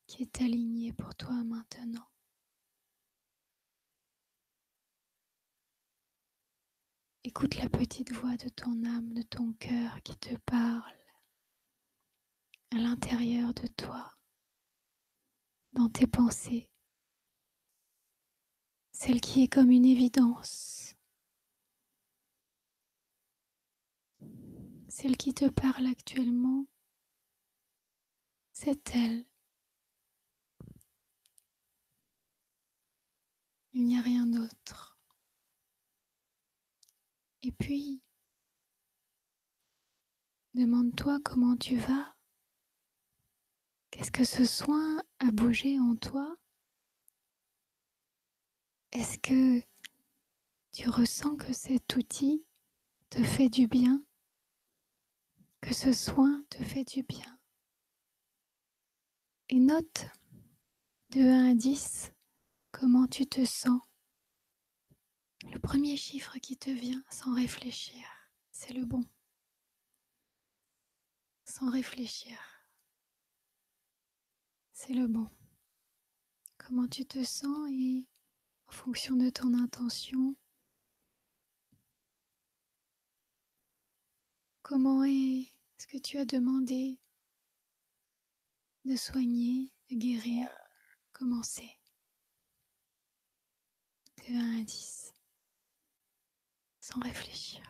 Qui 0.08 0.24
est 0.24 0.42
aligné 0.42 0.92
pour 0.92 1.16
toi 1.16 1.42
maintenant. 1.46 2.08
Écoute 7.28 7.56
la 7.56 7.68
petite 7.68 8.12
voix 8.12 8.38
de 8.38 8.50
ton 8.50 8.86
âme, 8.86 9.12
de 9.14 9.24
ton 9.24 9.52
cœur 9.54 10.00
qui 10.04 10.16
te 10.16 10.36
parle 10.46 10.96
à 12.70 12.76
l'intérieur 12.76 13.52
de 13.56 13.66
toi, 13.66 14.16
dans 15.74 15.90
tes 15.90 16.06
pensées, 16.06 16.70
celle 18.92 19.22
qui 19.22 19.42
est 19.42 19.48
comme 19.48 19.72
une 19.72 19.86
évidence, 19.86 20.94
celle 24.88 25.18
qui 25.18 25.34
te 25.34 25.50
parle 25.50 25.88
actuellement, 25.88 26.68
c'est 28.52 28.96
elle. 28.96 29.26
Il 33.74 33.84
n'y 33.84 33.98
a 33.98 34.02
rien 34.02 34.28
d'autre. 34.28 34.95
Et 37.46 37.52
puis, 37.52 38.02
demande-toi 40.56 41.20
comment 41.24 41.56
tu 41.56 41.78
vas. 41.78 42.16
Qu'est-ce 43.92 44.10
que 44.10 44.24
ce 44.24 44.46
soin 44.46 45.00
a 45.20 45.30
bougé 45.30 45.80
en 45.80 45.96
toi? 45.96 46.36
Est-ce 48.94 49.20
que 49.20 49.62
tu 50.72 50.90
ressens 50.90 51.36
que 51.36 51.54
cet 51.54 51.96
outil 51.96 52.44
te 53.12 53.24
fait 53.24 53.50
du 53.50 53.68
bien? 53.68 54.04
Que 55.62 55.76
ce 55.76 55.94
soin 55.94 56.44
te 56.50 56.64
fait 56.64 56.84
du 56.84 57.04
bien? 57.04 57.40
Et 59.50 59.60
note 59.60 60.08
de 61.12 61.22
1 61.22 61.52
à 61.52 61.54
10 61.54 62.12
comment 62.72 63.06
tu 63.06 63.28
te 63.28 63.46
sens. 63.46 63.82
Le 65.52 65.60
premier 65.60 65.98
chiffre 65.98 66.38
qui 66.40 66.58
te 66.58 66.70
vient 66.70 67.04
sans 67.10 67.34
réfléchir, 67.34 68.06
c'est 68.52 68.74
le 68.74 68.86
bon. 68.86 69.04
Sans 71.46 71.70
réfléchir, 71.72 72.38
c'est 74.74 74.94
le 74.94 75.08
bon. 75.08 75.30
Comment 76.58 76.88
tu 76.88 77.06
te 77.06 77.24
sens 77.24 77.70
et 77.72 78.06
en 78.68 78.72
fonction 78.72 79.16
de 79.16 79.30
ton 79.30 79.54
intention, 79.54 80.36
comment 84.62 85.04
est 85.04 85.52
ce 85.78 85.88
que 85.88 85.98
tu 85.98 86.18
as 86.18 86.26
demandé 86.26 87.00
de 88.86 88.96
soigner, 88.96 89.72
de 89.90 89.96
guérir, 89.96 90.48
commencer. 91.12 91.70
De 94.28 94.34
1 94.34 94.62
à 94.62 94.64
10. 94.64 95.15
Sans 96.88 96.99
réfléchir. 96.99 97.64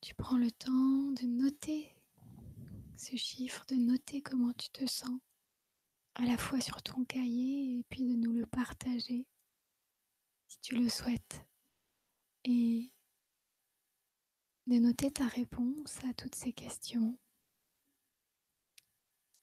Tu 0.00 0.14
prends 0.14 0.38
le 0.38 0.52
temps 0.52 0.70
de 1.20 1.26
noter 1.26 1.92
ce 2.96 3.16
chiffre, 3.16 3.66
de 3.66 3.74
noter 3.74 4.22
comment 4.22 4.52
tu 4.52 4.68
te 4.70 4.86
sens, 4.86 5.18
à 6.14 6.22
la 6.22 6.38
fois 6.38 6.60
sur 6.60 6.80
ton 6.80 7.04
cahier 7.04 7.80
et 7.80 7.82
puis 7.88 8.04
de 8.04 8.14
nous 8.14 8.32
le 8.32 8.46
partager 8.46 9.26
si 10.46 10.60
tu 10.60 10.76
le 10.76 10.88
souhaites. 10.88 11.44
Et 12.44 12.92
de 14.68 14.76
noter 14.76 15.10
ta 15.10 15.26
réponse 15.26 15.98
à 16.08 16.14
toutes 16.14 16.36
ces 16.36 16.52
questions. 16.52 17.18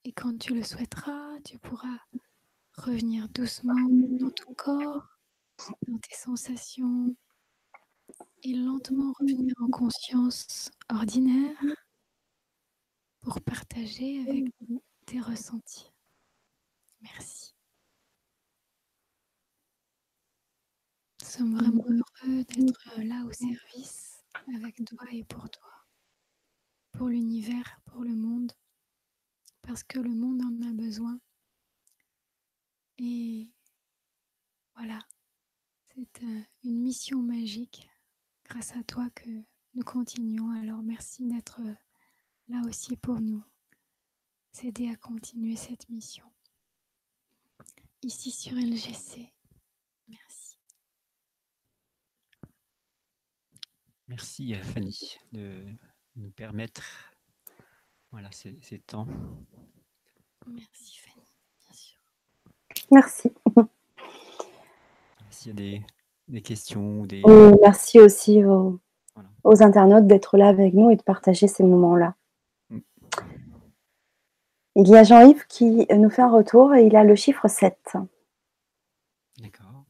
Et 0.06 0.12
quand 0.12 0.38
tu 0.38 0.54
le 0.54 0.64
souhaiteras, 0.64 1.40
tu 1.46 1.58
pourras 1.60 1.98
revenir 2.78 3.30
doucement 3.30 3.74
dans 4.20 4.32
ton 4.32 4.54
corps, 4.54 5.08
dans 5.88 5.98
tes 5.98 6.16
sensations, 6.16 7.16
et 8.44 8.54
lentement 8.54 9.14
revenir 9.20 9.54
en 9.62 9.70
conscience 9.70 10.70
ordinaire 10.90 11.58
pour 13.22 13.40
partager 13.42 14.20
avec 14.22 14.54
nous 14.68 14.84
tes 15.06 15.22
ressentis. 15.22 15.90
Merci. 17.02 17.56
Nous 21.22 21.28
sommes 21.28 21.56
vraiment 21.56 21.86
heureux 21.88 22.44
d'être 22.44 23.02
là 23.02 23.24
au 23.26 23.32
service 23.32 24.24
avec 24.54 24.84
toi 24.84 25.06
et 25.12 25.24
pour 25.24 25.50
toi, 25.50 25.72
pour 26.92 27.08
l'univers, 27.08 27.80
pour 27.86 28.04
le 28.04 28.16
monde, 28.16 28.52
parce 29.64 29.84
que 29.84 30.00
le 30.00 30.14
monde 30.14 30.42
en 30.42 30.68
a 30.68 30.72
besoin. 30.74 31.20
Et 33.00 33.52
voilà, 34.76 35.00
c'est 35.94 36.24
euh, 36.24 36.42
une 36.64 36.82
mission 36.82 37.22
magique 37.22 37.90
grâce 38.46 38.76
à 38.76 38.84
toi 38.84 39.10
que 39.16 39.30
nous 39.74 39.84
continuons. 39.84 40.52
Alors 40.52 40.84
merci 40.84 41.26
d'être 41.26 41.62
euh, 41.62 41.74
là 42.50 42.62
aussi 42.68 42.96
pour 42.98 43.20
nous 43.20 43.44
aider 44.62 44.90
à 44.90 44.96
continuer 44.96 45.56
cette 45.56 45.90
mission. 45.90 46.26
Ici 48.04 48.32
sur 48.32 48.56
LGC. 48.56 49.34
Merci. 50.08 50.58
Merci 54.08 54.54
à 54.54 54.62
Fanny 54.62 55.18
de 55.32 55.66
nous 56.16 56.32
permettre 56.32 57.13
voilà, 58.14 58.32
ces, 58.32 58.56
ces 58.62 58.80
temps. 58.80 59.08
Merci 60.48 61.00
Fanny, 61.00 61.26
bien 61.66 61.74
sûr. 61.74 62.00
Merci. 62.92 63.34
S'il 65.32 65.48
y 65.48 65.52
a 65.52 65.54
des, 65.56 65.86
des 66.28 66.42
questions 66.42 67.02
ou 67.02 67.08
des... 67.08 67.18
Et 67.20 67.52
merci 67.62 68.00
aussi 68.00 68.44
aux, 68.46 68.80
Voilà. 69.16 69.30
aux 69.44 69.64
internautes 69.64 70.06
d'être 70.06 70.38
là 70.38 70.48
avec 70.48 70.76
nous 70.76 70.92
et 70.92 70.96
de 70.96 71.02
partager 71.02 71.48
ces 71.48 71.64
moments-là. 71.64 72.16
Mm. 72.70 72.80
Il 74.76 74.88
y 74.88 74.96
a 74.96 75.04
Jean-Yves 75.04 75.48
qui 75.48 75.88
nous 75.92 76.10
fait 76.12 76.22
un 76.22 76.32
retour 76.32 76.76
et 76.76 76.86
il 76.86 76.96
a 76.96 77.04
le 77.04 77.16
chiffre 77.16 77.48
7. 77.48 77.98
D'accord. 79.40 79.86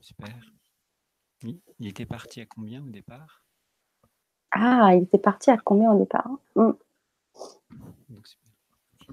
Super. 0.00 0.34
Il 1.42 1.86
était 1.86 2.06
parti 2.06 2.40
à 2.40 2.46
combien 2.46 2.82
au 2.82 2.88
départ? 2.88 3.43
Ah, 4.56 4.94
il 4.94 5.02
était 5.02 5.18
parti 5.18 5.50
à 5.50 5.56
combien 5.58 5.92
au 5.92 5.98
départ? 5.98 6.30
Mm. 6.54 6.70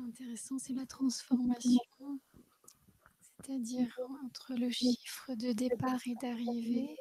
Intéressant, 0.07 0.59
c'est 0.59 0.73
la 0.73 0.85
transformation. 0.85 1.79
C'est-à-dire 3.19 3.99
entre 4.23 4.53
le 4.53 4.69
chiffre 4.69 5.33
de 5.33 5.51
départ 5.51 5.99
et 6.05 6.13
d'arrivée, 6.15 6.95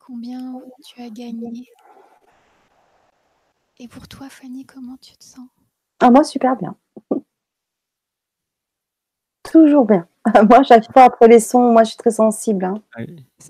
combien 0.00 0.60
tu 0.84 1.00
as 1.00 1.10
gagné? 1.10 1.68
Et 3.78 3.86
pour 3.86 4.08
toi, 4.08 4.28
Fanny, 4.28 4.66
comment 4.66 4.96
tu 4.96 5.16
te 5.16 5.24
sens? 5.24 5.48
Ah, 6.00 6.10
moi, 6.10 6.24
super 6.24 6.56
bien. 6.56 6.76
Toujours 9.44 9.84
bien. 9.84 10.08
Moi, 10.50 10.62
chaque 10.64 10.90
fois 10.92 11.04
après 11.04 11.28
les 11.28 11.40
sons, 11.40 11.72
moi, 11.72 11.84
je 11.84 11.90
suis 11.90 11.96
très 11.98 12.10
sensible. 12.10 12.64
hein. 12.64 12.74
Ah 12.96 13.02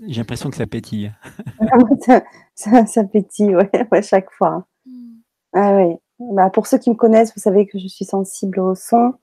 J'ai 0.07 0.21
l'impression 0.21 0.49
que 0.49 0.55
ça 0.57 0.67
pétille. 0.67 1.11
ça, 2.05 2.21
ça, 2.55 2.85
ça 2.85 3.03
pétille, 3.03 3.55
ouais, 3.55 3.69
ouais, 3.91 4.01
chaque 4.01 4.31
fois. 4.31 4.49
hein. 4.49 4.65
Hmm. 4.85 5.15
Ah 5.53 5.75
oui. 5.75 5.95
Bah, 6.19 6.49
pour 6.49 6.67
ceux 6.67 6.77
qui 6.77 6.89
me 6.89 6.95
connaissent, 6.95 7.33
vous 7.35 7.41
savez 7.41 7.67
que 7.67 7.77
je 7.79 7.87
suis 7.87 8.05
sensible 8.05 8.59
au 8.59 8.73
son, 8.75 9.13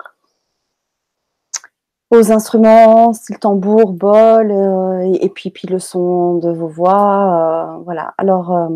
aux 2.11 2.31
instruments, 2.33 3.13
style 3.13 3.39
tambour, 3.39 3.93
bol, 3.93 4.51
euh, 4.51 5.01
et, 5.01 5.25
et 5.25 5.29
puis, 5.29 5.51
puis 5.51 5.67
le 5.69 5.79
son 5.79 6.37
de 6.39 6.51
vos 6.51 6.69
voix. 6.69 7.77
euh, 7.79 7.83
voilà. 7.85 8.15
Alors, 8.19 8.53
euh, 8.53 8.69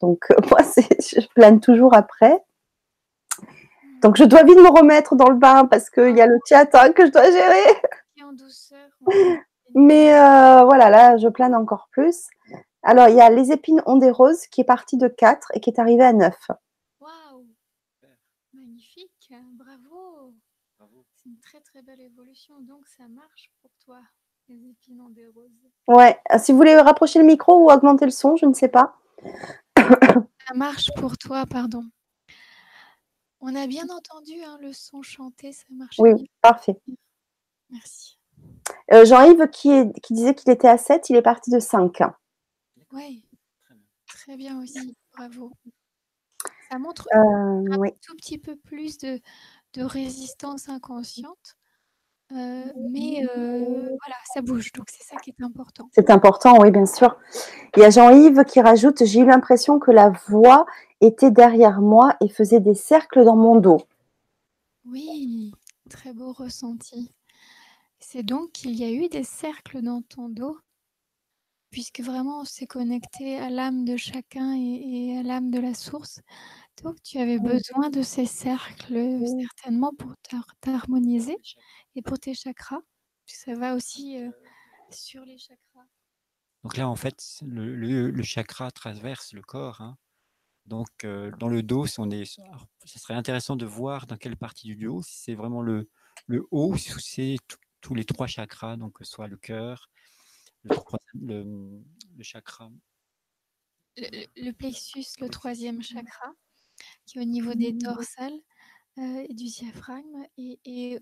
donc, 0.00 0.26
moi, 0.50 0.60
je 0.64 1.26
plane 1.34 1.60
toujours 1.60 1.94
après. 1.94 2.38
Donc, 4.02 4.16
je 4.16 4.24
dois 4.24 4.44
vite 4.44 4.58
me 4.58 4.70
remettre 4.70 5.16
dans 5.16 5.28
le 5.28 5.36
bain 5.36 5.66
parce 5.66 5.90
qu'il 5.90 6.16
y 6.16 6.20
a 6.20 6.26
le 6.26 6.38
chat 6.48 6.72
hein, 6.74 6.92
que 6.92 7.06
je 7.06 7.10
dois 7.10 7.30
gérer. 7.30 7.80
Et 8.16 8.22
en 8.22 8.32
douceur. 8.32 8.88
Mais 9.74 10.14
euh, 10.14 10.64
voilà, 10.64 10.90
là, 10.90 11.16
je 11.16 11.28
plane 11.28 11.54
encore 11.54 11.88
plus. 11.90 12.28
Alors, 12.82 13.08
il 13.08 13.16
y 13.16 13.20
a 13.20 13.28
les 13.30 13.52
épines 13.52 13.82
ont 13.86 13.96
des 13.96 14.10
roses 14.10 14.46
qui 14.46 14.60
est 14.60 14.64
parti 14.64 14.96
de 14.96 15.08
4 15.08 15.52
et 15.54 15.60
qui 15.60 15.70
est 15.70 15.80
arrivé 15.80 16.04
à 16.04 16.12
9. 16.12 16.34
Waouh 17.00 17.46
Magnifique, 18.52 19.32
bravo 19.54 20.32
C'est 21.14 21.28
une 21.28 21.38
très 21.40 21.60
très 21.60 21.82
belle 21.82 22.00
évolution, 22.00 22.54
donc 22.60 22.86
ça 22.86 23.04
marche 23.08 23.52
pour 23.60 23.70
toi, 23.84 23.98
les 24.48 24.70
épines 24.70 25.00
ont 25.00 25.10
des 25.10 25.26
roses. 25.26 25.50
Ouais, 25.86 26.18
euh, 26.32 26.38
si 26.38 26.52
vous 26.52 26.58
voulez 26.58 26.76
rapprocher 26.76 27.18
le 27.18 27.26
micro 27.26 27.64
ou 27.64 27.70
augmenter 27.70 28.04
le 28.04 28.10
son, 28.10 28.36
je 28.36 28.46
ne 28.46 28.54
sais 28.54 28.68
pas. 28.68 28.96
Ça 29.76 30.54
marche 30.54 30.90
pour 30.96 31.18
toi, 31.18 31.44
pardon. 31.46 31.84
On 33.40 33.54
a 33.54 33.66
bien 33.66 33.84
entendu 33.88 34.34
hein, 34.44 34.58
le 34.60 34.72
son 34.72 35.02
chanté, 35.02 35.52
ça 35.52 35.64
marche 35.70 35.96
Oui, 35.98 36.14
bien. 36.14 36.24
parfait. 36.40 36.76
Merci. 37.70 38.18
Euh, 38.92 39.04
Jean-Yves 39.04 39.48
qui, 39.50 39.70
est- 39.70 40.00
qui 40.00 40.14
disait 40.14 40.34
qu'il 40.34 40.50
était 40.50 40.68
à 40.68 40.78
7, 40.78 41.08
il 41.10 41.16
est 41.16 41.22
parti 41.22 41.50
de 41.50 41.60
5. 41.60 41.98
Oui, 42.92 43.24
très 44.06 44.36
bien 44.36 44.60
aussi, 44.60 44.96
bravo. 45.16 45.52
Ça 46.70 46.78
montre 46.78 47.06
Euh, 47.14 47.18
un 47.18 47.78
oui. 47.78 47.90
tout 48.06 48.14
petit 48.16 48.38
peu 48.38 48.56
plus 48.56 48.98
de, 48.98 49.20
de 49.74 49.82
résistance 49.82 50.68
inconsciente, 50.68 51.56
euh, 52.32 52.64
mais 52.90 53.22
voilà, 53.24 54.16
ça 54.34 54.42
bouge, 54.42 54.72
donc 54.72 54.86
c'est 54.90 55.04
ça 55.04 55.16
qui 55.20 55.30
est 55.30 55.42
important. 55.44 55.88
C'est 55.92 56.10
important, 56.10 56.58
oui, 56.60 56.70
bien 56.70 56.86
sûr. 56.86 57.16
Il 57.76 57.82
y 57.82 57.84
a 57.84 57.90
Jean-Yves 57.90 58.44
qui 58.44 58.60
rajoute 58.60 59.04
J'ai 59.04 59.20
eu 59.20 59.26
l'impression 59.26 59.78
que 59.78 59.90
la 59.90 60.10
voix 60.28 60.66
était 61.00 61.30
derrière 61.30 61.80
moi 61.80 62.16
et 62.20 62.28
faisait 62.28 62.60
des 62.60 62.74
cercles 62.74 63.24
dans 63.24 63.36
mon 63.36 63.56
dos. 63.56 63.80
Oui, 64.84 65.52
très 65.88 66.12
beau 66.12 66.32
ressenti. 66.32 67.12
C'est 68.00 68.22
donc 68.24 68.52
qu'il 68.52 68.74
y 68.76 68.84
a 68.84 68.90
eu 68.92 69.08
des 69.08 69.24
cercles 69.24 69.82
dans 69.82 70.02
ton 70.02 70.28
dos, 70.28 70.58
puisque 71.70 72.00
vraiment 72.00 72.40
on 72.40 72.44
s'est 72.44 72.66
connecté 72.66 73.38
à 73.38 73.50
l'âme 73.50 73.84
de 73.84 73.96
chacun 73.96 74.54
et, 74.56 75.10
et 75.12 75.18
à 75.18 75.22
l'âme 75.22 75.50
de 75.50 75.58
la 75.60 75.74
source. 75.74 76.20
Donc 76.82 77.02
tu 77.02 77.18
avais 77.18 77.38
besoin 77.38 77.90
de 77.90 78.02
ces 78.02 78.26
cercles 78.26 79.20
certainement 79.40 79.92
pour 79.98 80.12
t'har- 80.22 80.54
t'harmoniser 80.60 81.38
et 81.96 82.02
pour 82.02 82.18
tes 82.18 82.34
chakras. 82.34 82.80
Ça 83.26 83.54
va 83.54 83.74
aussi 83.74 84.18
euh, 84.18 84.30
sur 84.90 85.24
les 85.24 85.38
chakras. 85.38 85.86
Donc 86.62 86.76
là, 86.76 86.88
en 86.88 86.96
fait, 86.96 87.20
le, 87.42 87.74
le- 87.74 88.10
le 88.10 88.22
chakra 88.22 88.70
traverse 88.70 89.32
le 89.32 89.42
corps. 89.42 89.80
hein. 89.80 89.96
Donc, 90.68 91.04
euh, 91.04 91.30
dans 91.38 91.48
le 91.48 91.62
dos, 91.62 91.86
si 91.86 91.98
on 91.98 92.10
est, 92.10 92.38
alors, 92.40 92.66
ce 92.84 92.98
serait 92.98 93.14
intéressant 93.14 93.56
de 93.56 93.64
voir 93.64 94.06
dans 94.06 94.16
quelle 94.16 94.36
partie 94.36 94.66
du 94.66 94.76
dos, 94.76 95.02
si 95.02 95.16
c'est 95.16 95.34
vraiment 95.34 95.62
le, 95.62 95.88
le 96.26 96.46
haut, 96.50 96.76
si 96.76 96.92
c'est 97.00 97.36
tous 97.80 97.94
les 97.94 98.04
trois 98.04 98.26
chakras, 98.26 98.76
donc 98.76 98.98
que 98.98 99.04
ce 99.04 99.12
soit 99.12 99.28
le 99.28 99.38
cœur, 99.38 99.90
le, 101.14 101.82
chakra. 102.20 102.70
Le, 103.96 104.50
plexus, 104.52 105.06
le 105.20 105.28
troisième 105.28 105.82
chakra, 105.82 106.32
qui 107.06 107.18
est 107.18 107.22
au 107.22 107.24
niveau 107.24 107.54
des 107.54 107.72
dorsales 107.72 108.38
euh, 108.98 109.26
et 109.26 109.32
du 109.32 109.44
diaphragme, 109.44 110.26
et, 110.36 110.60
et 110.66 111.00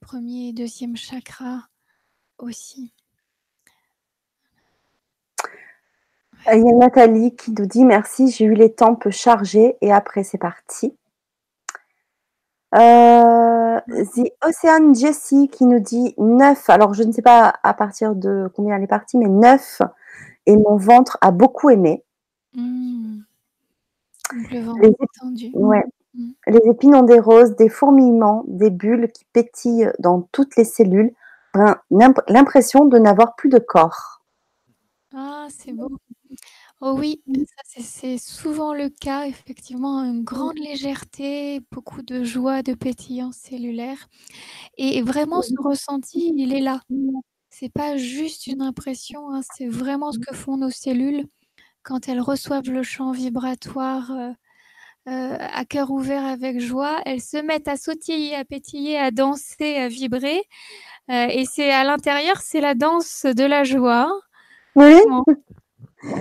premier 0.00 0.48
et 0.48 0.52
deuxième 0.52 0.96
chakra 0.96 1.68
aussi. 2.38 2.92
Il 6.52 6.64
y 6.64 6.70
a 6.70 6.74
Nathalie 6.74 7.34
qui 7.36 7.52
nous 7.52 7.66
dit 7.66 7.84
merci, 7.84 8.30
j'ai 8.30 8.44
eu 8.44 8.54
les 8.54 8.72
tempes 8.72 9.10
chargées 9.10 9.76
et 9.80 9.92
après 9.92 10.22
c'est 10.24 10.38
parti. 10.38 10.94
Euh, 12.74 13.80
The 13.88 14.32
Ocean 14.44 14.94
Jessie 14.94 15.48
qui 15.48 15.64
nous 15.64 15.80
dit 15.80 16.14
9. 16.18 16.70
Alors 16.70 16.94
je 16.94 17.02
ne 17.02 17.12
sais 17.12 17.22
pas 17.22 17.54
à 17.62 17.74
partir 17.74 18.14
de 18.14 18.50
combien 18.54 18.76
elle 18.76 18.82
est 18.82 18.86
partie, 18.86 19.18
mais 19.18 19.28
9. 19.28 19.82
Et 20.46 20.56
mon 20.56 20.76
ventre 20.76 21.18
a 21.20 21.30
beaucoup 21.30 21.70
aimé. 21.70 22.02
Mmh. 22.54 23.20
Le 24.50 24.60
ventre 24.60 24.78
Ouais. 25.54 25.84
Mmh. 26.14 26.30
Les 26.46 26.70
épines 26.70 26.94
ont 26.94 27.02
des 27.02 27.20
roses, 27.20 27.56
des 27.56 27.68
fourmillements, 27.68 28.44
des 28.46 28.70
bulles 28.70 29.10
qui 29.12 29.24
pétillent 29.32 29.90
dans 29.98 30.22
toutes 30.32 30.56
les 30.56 30.64
cellules. 30.64 31.12
L'impression 31.90 32.84
de 32.84 32.98
n'avoir 32.98 33.34
plus 33.36 33.48
de 33.48 33.58
corps. 33.58 34.22
Ah, 35.14 35.46
c'est 35.50 35.72
beau. 35.72 35.90
Oh 36.80 36.94
oui, 36.96 37.20
c'est 37.82 38.18
souvent 38.18 38.72
le 38.72 38.88
cas, 38.88 39.26
effectivement, 39.26 40.04
une 40.04 40.22
grande 40.22 40.58
légèreté, 40.58 41.60
beaucoup 41.72 42.02
de 42.02 42.22
joie, 42.22 42.62
de 42.62 42.72
pétillant 42.74 43.32
cellulaire 43.32 44.06
et 44.78 45.02
vraiment 45.02 45.42
ce 45.42 45.54
ressenti, 45.62 46.32
il 46.36 46.54
est 46.54 46.60
là. 46.60 46.80
C'est 47.50 47.72
pas 47.72 47.96
juste 47.98 48.46
une 48.48 48.62
impression, 48.62 49.30
hein, 49.32 49.40
c'est 49.56 49.68
vraiment 49.68 50.12
ce 50.12 50.18
que 50.20 50.34
font 50.34 50.56
nos 50.58 50.70
cellules 50.70 51.26
quand 51.84 52.08
elles 52.08 52.20
reçoivent 52.20 52.70
le 52.70 52.82
champ 52.84 53.12
vibratoire, 53.12 54.10
euh, 54.12 54.30
euh, 55.10 55.38
à 55.40 55.64
cœur 55.66 55.90
ouvert 55.92 56.26
avec 56.26 56.60
joie. 56.60 57.00
Elles 57.06 57.22
se 57.22 57.38
mettent 57.38 57.68
à 57.68 57.76
sautiller, 57.78 58.34
à 58.36 58.44
pétiller, 58.44 58.98
à 58.98 59.10
danser, 59.12 59.76
à 59.76 59.88
vibrer, 59.88 60.42
euh, 61.10 61.28
et 61.30 61.44
c'est 61.46 61.70
à 61.72 61.84
l'intérieur, 61.84 62.38
c'est 62.42 62.60
la 62.62 62.74
danse 62.74 63.26
de 63.26 63.44
la 63.44 63.64
joie. 63.64 64.10
Oui. 64.76 64.94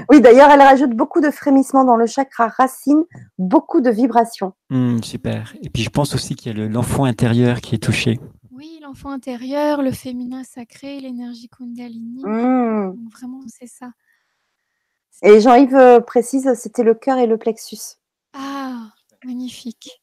Oui, 0.09 0.21
d'ailleurs, 0.21 0.49
elle 0.49 0.61
rajoute 0.61 0.91
beaucoup 0.91 1.21
de 1.21 1.29
frémissements 1.29 1.83
dans 1.83 1.95
le 1.95 2.05
chakra 2.05 2.47
racine, 2.47 3.03
beaucoup 3.37 3.81
de 3.81 3.89
vibrations. 3.89 4.53
Hmm, 4.69 5.01
super. 5.01 5.53
Et 5.61 5.69
puis, 5.69 5.83
je 5.83 5.89
pense 5.89 6.15
aussi 6.15 6.35
qu'il 6.35 6.57
y 6.57 6.61
a 6.61 6.67
l'enfant 6.67 7.05
intérieur 7.05 7.61
qui 7.61 7.75
est 7.75 7.83
touché. 7.83 8.19
Oui, 8.51 8.79
l'enfant 8.81 9.11
intérieur, 9.11 9.81
le 9.81 9.91
féminin 9.91 10.43
sacré, 10.43 10.99
l'énergie 10.99 11.49
Kundalini. 11.49 12.23
Hmm. 12.23 12.95
vraiment, 13.11 13.41
c'est 13.47 13.67
ça. 13.67 13.91
Et 15.23 15.39
Jean-Yves 15.41 15.75
euh, 15.75 15.99
précise, 15.99 16.51
c'était 16.55 16.83
le 16.83 16.93
cœur 16.93 17.17
et 17.17 17.27
le 17.27 17.37
plexus. 17.37 17.97
Ah, 18.33 18.91
magnifique. 19.25 20.01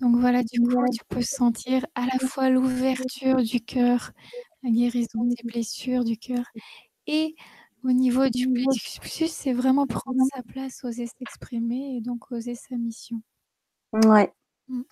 Donc 0.00 0.16
voilà, 0.16 0.42
du 0.42 0.60
coup, 0.60 0.82
tu 0.92 1.04
peux 1.08 1.20
sentir 1.20 1.84
à 1.94 2.06
la 2.06 2.26
fois 2.26 2.48
l'ouverture 2.48 3.36
du 3.42 3.60
cœur, 3.60 4.12
la 4.62 4.70
guérison 4.70 5.24
des 5.24 5.42
blessures 5.44 6.04
du 6.04 6.16
cœur 6.16 6.44
et 7.06 7.34
au 7.84 7.92
niveau 7.92 8.28
du 8.28 8.48
plexus, 8.48 9.28
c'est 9.28 9.52
vraiment 9.52 9.86
prendre 9.86 10.22
sa 10.34 10.42
place, 10.42 10.84
oser 10.84 11.06
s'exprimer 11.06 11.96
et 11.96 12.00
donc 12.00 12.30
oser 12.30 12.54
sa 12.54 12.76
mission. 12.76 13.22
Ouais. 13.92 14.32
Mmh. 14.68 14.82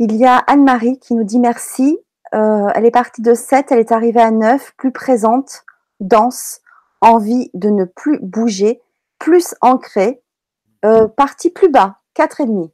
Il 0.00 0.16
y 0.16 0.24
a 0.24 0.36
Anne-Marie 0.36 0.98
qui 0.98 1.14
nous 1.14 1.24
dit 1.24 1.38
merci. 1.38 1.98
Euh, 2.34 2.68
elle 2.74 2.84
est 2.84 2.90
partie 2.90 3.22
de 3.22 3.34
7, 3.34 3.72
elle 3.72 3.78
est 3.78 3.92
arrivée 3.92 4.20
à 4.20 4.30
9, 4.30 4.74
plus 4.76 4.92
présente, 4.92 5.64
dense, 6.00 6.60
envie 7.00 7.50
de 7.54 7.70
ne 7.70 7.84
plus 7.84 8.18
bouger, 8.20 8.82
plus 9.18 9.54
ancrée, 9.60 10.22
euh, 10.84 11.08
partie 11.08 11.50
plus 11.50 11.70
bas, 11.70 12.00
4,5. 12.14 12.70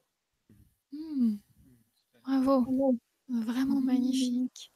Mmh. 0.93 1.37
Bravo, 2.25 2.97
vraiment 3.29 3.81
magnifique. 3.81 4.74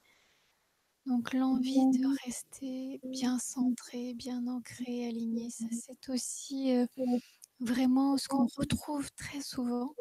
Donc 1.08 1.32
l'envie 1.32 1.86
de 1.86 2.06
rester 2.26 3.00
bien 3.02 3.38
centré, 3.38 4.12
bien 4.12 4.46
ancré, 4.46 5.08
aligné, 5.08 5.48
ça 5.48 5.64
c'est 5.72 6.12
aussi 6.12 6.70
vraiment 7.60 8.18
ce 8.18 8.28
qu'on 8.28 8.46
retrouve 8.58 9.10
très 9.12 9.40
souvent 9.40 9.94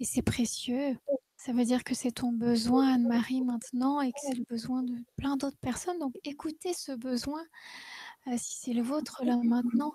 et 0.00 0.06
c'est 0.06 0.22
précieux. 0.22 0.96
Ça 1.36 1.52
veut 1.52 1.66
dire 1.66 1.84
que 1.84 1.94
c'est 1.94 2.12
ton 2.12 2.32
besoin, 2.32 2.94
Anne-Marie, 2.94 3.42
maintenant 3.42 4.00
et 4.00 4.10
que 4.10 4.18
c'est 4.22 4.38
le 4.38 4.44
besoin 4.44 4.82
de 4.82 4.94
plein 5.16 5.36
d'autres 5.36 5.58
personnes. 5.58 5.98
Donc 5.98 6.14
écoutez 6.24 6.72
ce 6.72 6.92
besoin, 6.92 7.42
si 8.38 8.56
c'est 8.62 8.72
le 8.72 8.82
vôtre 8.82 9.22
là 9.22 9.38
maintenant, 9.44 9.92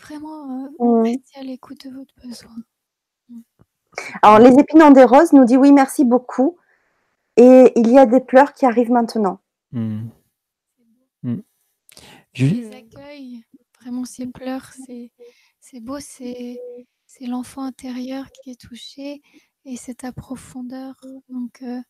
vraiment 0.00 0.70
restez 1.02 1.38
à 1.38 1.42
l'écoute 1.42 1.86
de 1.86 1.94
votre 1.94 2.14
besoin. 2.24 2.56
Mmh. 3.28 3.40
Alors 4.22 4.38
les 4.38 4.58
épinons 4.58 4.92
des 4.92 5.04
roses 5.04 5.34
nous 5.34 5.44
dit 5.44 5.58
oui, 5.58 5.72
merci 5.72 6.06
beaucoup. 6.06 6.56
Et 7.36 7.72
il 7.76 7.90
y 7.90 7.98
a 7.98 8.06
des 8.06 8.20
pleurs 8.20 8.54
qui 8.54 8.66
arrivent 8.66 8.90
maintenant. 8.90 9.41
Mmh. 9.72 10.10
Mmh. 11.22 11.40
Les 12.34 12.74
accueils, 12.74 13.44
vraiment 13.80 14.04
ces 14.04 14.26
pleurs, 14.26 14.70
c'est 15.60 15.80
beau, 15.80 15.98
c'est 15.98 16.58
l'enfant 17.20 17.64
intérieur 17.64 18.30
qui 18.30 18.50
est 18.50 18.60
touché 18.60 19.22
et 19.64 19.76
c'est 19.76 19.96
ta 19.96 20.12
profondeur. 20.12 20.94
Donc, 21.28 21.62
euh, 21.62 21.80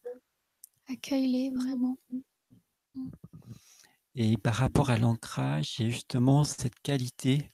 accueille-les 0.89 1.51
vraiment. 1.51 1.99
Et 4.15 4.37
par 4.37 4.55
rapport 4.55 4.91
à 4.91 4.99
l'ancrage, 4.99 5.81
a 5.81 5.89
justement 5.89 6.45
cette 6.45 6.79
qualité 6.81 7.51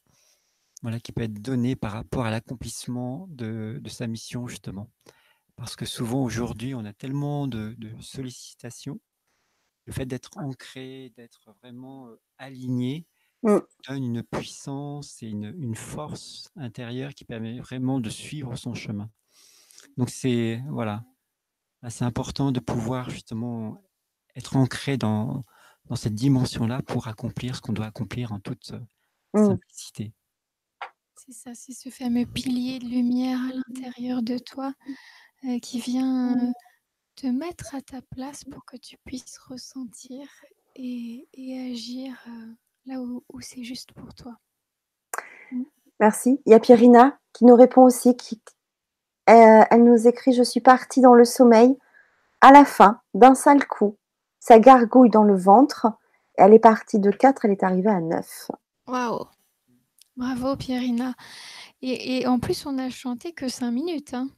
voilà, 0.83 1.01
qui 1.01 1.13
peut 1.13 1.23
être 1.23 1.41
donnée 1.41 1.75
par 1.75 1.93
rapport 1.93 2.27
à 2.27 2.31
l'accomplissement 2.31 3.27
de, 3.31 3.81
sa 3.89 4.07
mission, 4.07 4.47
justement. 4.47 4.91
Parce 5.57 5.75
que 5.75 5.87
souvent, 5.87 6.23
aujourd'hui, 6.23 6.75
on 6.75 6.85
a 6.85 6.93
tellement 6.93 7.47
de 7.49 7.77
sollicitations 8.01 9.01
le 9.89 9.94
fait 9.94 10.05
d'être 10.05 10.36
ancré, 10.36 11.15
d'être 11.16 11.51
vraiment 11.62 12.10
aligné, 12.36 13.06
mmh. 13.43 13.56
donne 13.89 14.05
une 14.05 14.23
puissance 14.23 15.23
et 15.23 15.28
une, 15.28 15.74
force 15.74 16.52
intérieure 16.56 17.15
qui 17.15 17.24
permet 17.24 17.59
vraiment 17.59 17.98
de 17.98 18.10
suivre 18.10 18.55
son 18.55 18.74
chemin. 18.74 19.10
Donc 19.97 20.10
c'est 20.10 20.62
voilà, 20.69 21.06
c'est 21.89 22.05
important 22.05 22.52
de 22.52 22.60
pouvoir 22.60 23.09
justement 23.09 23.82
être 24.36 24.56
ancré 24.56 24.98
dans, 24.98 25.47
dans 25.86 25.97
cette 25.97 26.15
dimension-là 26.15 26.82
pour 26.82 27.09
accomplir 27.09 27.56
ce 27.56 27.62
qu'on 27.62 27.73
doit 27.73 27.86
accomplir 27.86 28.32
en 28.32 28.40
toute 28.40 28.73
mmh. 29.32 29.47
simplicité. 29.47 30.12
C'est 31.16 31.32
ça, 31.32 31.55
c'est 31.55 31.73
ce 31.73 31.89
fameux 31.89 32.27
pilier 32.27 32.78
de 32.78 32.85
lumière 32.85 33.40
à 33.40 33.55
l'intérieur 33.55 34.23
de 34.23 34.36
toi 34.36 34.74
qui 35.62 35.81
vient 35.81 36.36
te 37.19 37.27
mettre 37.27 37.74
à 37.74 37.81
ta 37.81 38.01
place 38.01 38.45
pour 38.45 38.65
que 38.65 38.77
tu 38.77 38.97
puisses 39.05 39.39
ressentir 39.39 40.28
et, 40.77 41.27
agir 41.73 42.15
euh, 42.28 42.53
là 42.86 43.01
où, 43.01 43.23
c'est 43.40 43.65
juste 43.65 43.93
pour 43.93 44.15
toi. 44.15 44.36
Mm. 45.51 45.65
Merci. 45.99 46.40
Il 46.47 46.53
y 46.53 46.55
a 46.55 46.61
Pierina 46.61 47.19
qui 47.32 47.45
nous 47.45 47.57
répond 47.57 47.82
aussi. 47.82 48.16
Qui, 48.16 48.40
euh, 49.28 49.65
elle 49.69 49.82
nous 49.82 50.07
écrit 50.07 50.32
Je 50.32 50.45
suis 50.45 50.61
partie 50.61 51.01
dans 51.01 51.15
le 51.15 51.24
sommeil. 51.24 51.77
À 52.40 52.53
la 52.53 52.65
fin, 52.65 53.01
d'un 53.15 53.35
seul 53.35 53.66
coup, 53.66 53.97
ça 54.39 54.61
gargouille 54.61 55.11
dans 55.11 55.24
le 55.24 55.36
ventre. 55.36 55.89
Elle 56.35 56.55
est 56.55 56.61
partie 56.61 57.01
de 57.01 57.11
4, 57.11 57.47
elle 57.47 57.51
est 57.51 57.65
arrivée 57.65 57.90
à 57.90 58.01
9. 58.01 58.51
Waouh 58.86 59.27
Bravo 60.16 60.55
Pierina. 60.55 61.15
Et, 61.82 62.19
et, 62.19 62.27
en 62.28 62.39
plus, 62.39 62.65
on 62.65 62.78
a 62.78 62.90
chanté 62.90 63.32
que 63.32 63.49
5 63.49 63.73
minutes. 63.73 64.15
Hein. 64.15 64.28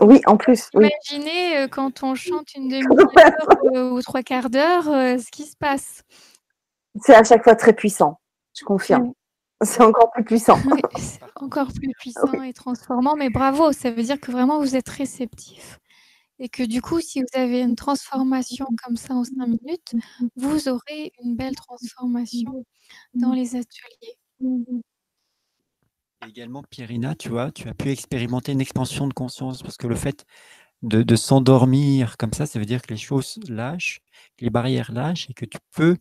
Oui, 0.00 0.20
en 0.26 0.36
plus. 0.36 0.68
Imaginez 0.74 1.58
euh, 1.58 1.68
quand 1.68 2.02
on 2.02 2.14
chante 2.14 2.54
une 2.54 2.68
demi-heure 2.68 2.84
euh, 3.74 3.90
ou 3.90 4.02
trois 4.02 4.22
quarts 4.22 4.50
d'heure, 4.50 4.88
euh, 4.88 5.18
ce 5.18 5.30
qui 5.30 5.44
se 5.44 5.56
passe. 5.56 6.02
C'est 7.00 7.14
à 7.14 7.24
chaque 7.24 7.44
fois 7.44 7.54
très 7.54 7.72
puissant, 7.72 8.20
je 8.58 8.64
confirme. 8.64 9.12
C'est 9.62 9.82
encore 9.82 10.10
plus 10.10 10.24
puissant. 10.24 10.58
encore 11.36 11.68
plus 11.72 11.92
puissant 11.98 12.42
et 12.42 12.52
transformant, 12.52 13.14
mais 13.16 13.30
bravo, 13.30 13.72
ça 13.72 13.90
veut 13.90 14.02
dire 14.02 14.20
que 14.20 14.32
vraiment 14.32 14.58
vous 14.58 14.76
êtes 14.76 14.88
réceptif. 14.88 15.78
Et 16.40 16.48
que 16.48 16.64
du 16.64 16.82
coup, 16.82 17.00
si 17.00 17.20
vous 17.20 17.40
avez 17.40 17.60
une 17.60 17.76
transformation 17.76 18.66
comme 18.84 18.96
ça 18.96 19.14
en 19.14 19.22
cinq 19.22 19.46
minutes, 19.46 19.94
vous 20.36 20.68
aurez 20.68 21.12
une 21.22 21.36
belle 21.36 21.54
transformation 21.54 22.64
dans 23.14 23.32
les 23.32 23.54
ateliers 23.54 24.18
également, 26.28 26.62
Pierina, 26.62 27.14
tu 27.14 27.28
vois, 27.28 27.50
tu 27.50 27.68
as 27.68 27.74
pu 27.74 27.90
expérimenter 27.90 28.52
une 28.52 28.60
expansion 28.60 29.06
de 29.06 29.14
conscience 29.14 29.62
parce 29.62 29.76
que 29.76 29.86
le 29.86 29.94
fait 29.94 30.24
de, 30.82 31.16
s'endormir 31.16 32.16
comme 32.16 32.32
ça, 32.32 32.46
ça 32.46 32.58
veut 32.58 32.66
dire 32.66 32.82
que 32.82 32.90
les 32.90 32.98
choses 32.98 33.38
lâchent, 33.48 34.00
les 34.40 34.50
barrières 34.50 34.92
lâchent 34.92 35.28
et 35.30 35.34
que 35.34 35.44
tu 35.44 35.58
peux 35.72 35.96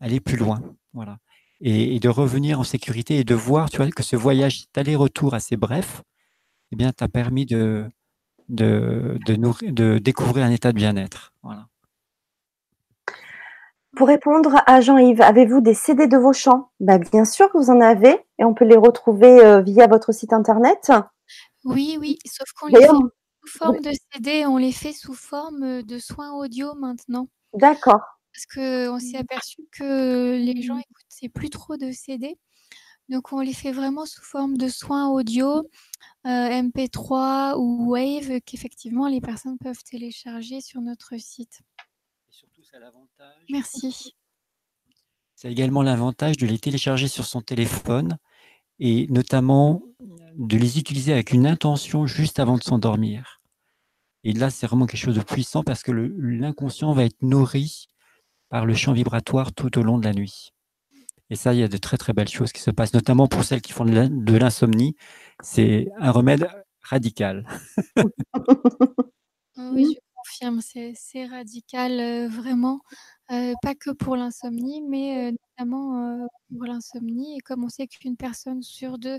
aller 0.00 0.20
plus 0.20 0.36
loin. 0.36 0.60
Voilà. 0.92 1.18
Et, 1.60 2.00
de 2.00 2.08
revenir 2.08 2.58
en 2.58 2.64
sécurité 2.64 3.18
et 3.18 3.24
de 3.24 3.34
voir, 3.34 3.70
tu 3.70 3.78
que 3.90 4.02
ce 4.02 4.16
voyage 4.16 4.64
d'aller-retour 4.74 5.34
assez 5.34 5.56
bref, 5.56 6.02
eh 6.72 6.76
bien, 6.76 6.92
t'a 6.92 7.08
permis 7.08 7.46
de, 7.46 7.88
de, 8.48 9.18
de, 9.26 9.36
de, 9.70 9.98
découvrir 9.98 10.44
un 10.44 10.50
état 10.50 10.72
de 10.72 10.76
bien-être. 10.76 11.32
Voilà. 11.42 11.68
Pour 13.96 14.08
répondre 14.08 14.62
à 14.66 14.80
Jean-Yves, 14.80 15.20
avez-vous 15.20 15.60
des 15.60 15.74
CD 15.74 16.06
de 16.06 16.16
vos 16.16 16.32
chants? 16.32 16.70
Bah, 16.80 16.98
Bien 16.98 17.26
sûr 17.26 17.50
que 17.52 17.58
vous 17.58 17.70
en 17.70 17.80
avez 17.80 18.18
et 18.38 18.44
on 18.44 18.54
peut 18.54 18.64
les 18.64 18.76
retrouver 18.76 19.44
euh, 19.44 19.60
via 19.60 19.86
votre 19.86 20.12
site 20.12 20.32
internet. 20.32 20.90
Oui, 21.64 21.98
oui, 22.00 22.18
sauf 22.24 22.50
qu'on 22.58 22.68
les 22.68 22.80
fait 22.80 22.86
sous 22.86 23.58
forme 23.58 23.80
de 23.80 23.90
CD, 24.12 24.46
on 24.46 24.56
les 24.56 24.72
fait 24.72 24.92
sous 24.92 25.14
forme 25.14 25.62
euh, 25.62 25.82
de 25.82 25.98
soins 25.98 26.32
audio 26.32 26.74
maintenant. 26.74 27.28
D'accord. 27.52 28.00
Parce 28.32 28.46
qu'on 28.46 28.98
s'est 28.98 29.18
aperçu 29.18 29.62
que 29.72 30.36
les 30.36 30.62
gens 30.62 30.78
écoutaient 30.78 31.28
plus 31.28 31.50
trop 31.50 31.76
de 31.76 31.92
CD. 31.92 32.38
Donc 33.10 33.32
on 33.32 33.40
les 33.40 33.52
fait 33.52 33.72
vraiment 33.72 34.06
sous 34.06 34.22
forme 34.22 34.56
de 34.56 34.68
soins 34.68 35.10
audio, 35.10 35.68
euh, 36.26 36.62
MP3 36.62 37.56
ou 37.58 37.90
Wave, 37.90 38.40
qu'effectivement 38.46 39.06
les 39.06 39.20
personnes 39.20 39.58
peuvent 39.58 39.82
télécharger 39.84 40.62
sur 40.62 40.80
notre 40.80 41.18
site. 41.18 41.60
L'avantage. 42.80 43.44
Merci. 43.50 44.14
Ça 45.34 45.48
a 45.48 45.50
également 45.50 45.82
l'avantage 45.82 46.36
de 46.36 46.46
les 46.46 46.58
télécharger 46.58 47.06
sur 47.06 47.26
son 47.26 47.42
téléphone 47.42 48.16
et 48.78 49.06
notamment 49.08 49.82
de 50.00 50.56
les 50.56 50.78
utiliser 50.78 51.12
avec 51.12 51.32
une 51.32 51.46
intention 51.46 52.06
juste 52.06 52.40
avant 52.40 52.56
de 52.56 52.62
s'endormir. 52.62 53.40
Et 54.24 54.32
là, 54.32 54.50
c'est 54.50 54.66
vraiment 54.66 54.86
quelque 54.86 55.00
chose 55.00 55.16
de 55.16 55.22
puissant 55.22 55.62
parce 55.62 55.82
que 55.82 55.92
l'inconscient 55.92 56.92
va 56.92 57.04
être 57.04 57.20
nourri 57.20 57.88
par 58.48 58.64
le 58.66 58.74
champ 58.74 58.92
vibratoire 58.92 59.52
tout 59.52 59.78
au 59.78 59.82
long 59.82 59.98
de 59.98 60.04
la 60.04 60.12
nuit. 60.12 60.52
Et 61.30 61.36
ça, 61.36 61.54
il 61.54 61.60
y 61.60 61.62
a 61.62 61.68
de 61.68 61.76
très 61.76 61.96
très 61.96 62.12
belles 62.12 62.28
choses 62.28 62.52
qui 62.52 62.60
se 62.60 62.70
passent, 62.70 62.94
notamment 62.94 63.26
pour 63.26 63.44
celles 63.44 63.62
qui 63.62 63.72
font 63.72 63.84
de 63.84 64.36
l'insomnie. 64.36 64.96
C'est 65.42 65.88
un 65.98 66.10
remède 66.10 66.48
radical. 66.82 67.46
oui, 69.56 69.94
je 69.94 70.11
confirme, 70.24 70.60
c'est 70.94 71.26
radical 71.26 72.00
euh, 72.00 72.28
vraiment. 72.28 72.80
Euh, 73.30 73.54
pas 73.62 73.74
que 73.74 73.90
pour 73.90 74.16
l'insomnie, 74.16 74.82
mais 74.82 75.28
euh, 75.30 75.32
notamment 75.58 76.28
pour 76.50 76.64
l'insomnie. 76.64 77.38
Et 77.38 77.40
comme 77.40 77.64
on 77.64 77.68
sait 77.68 77.86
qu'une 77.86 78.16
personne 78.16 78.62
sur 78.62 78.98
deux 78.98 79.18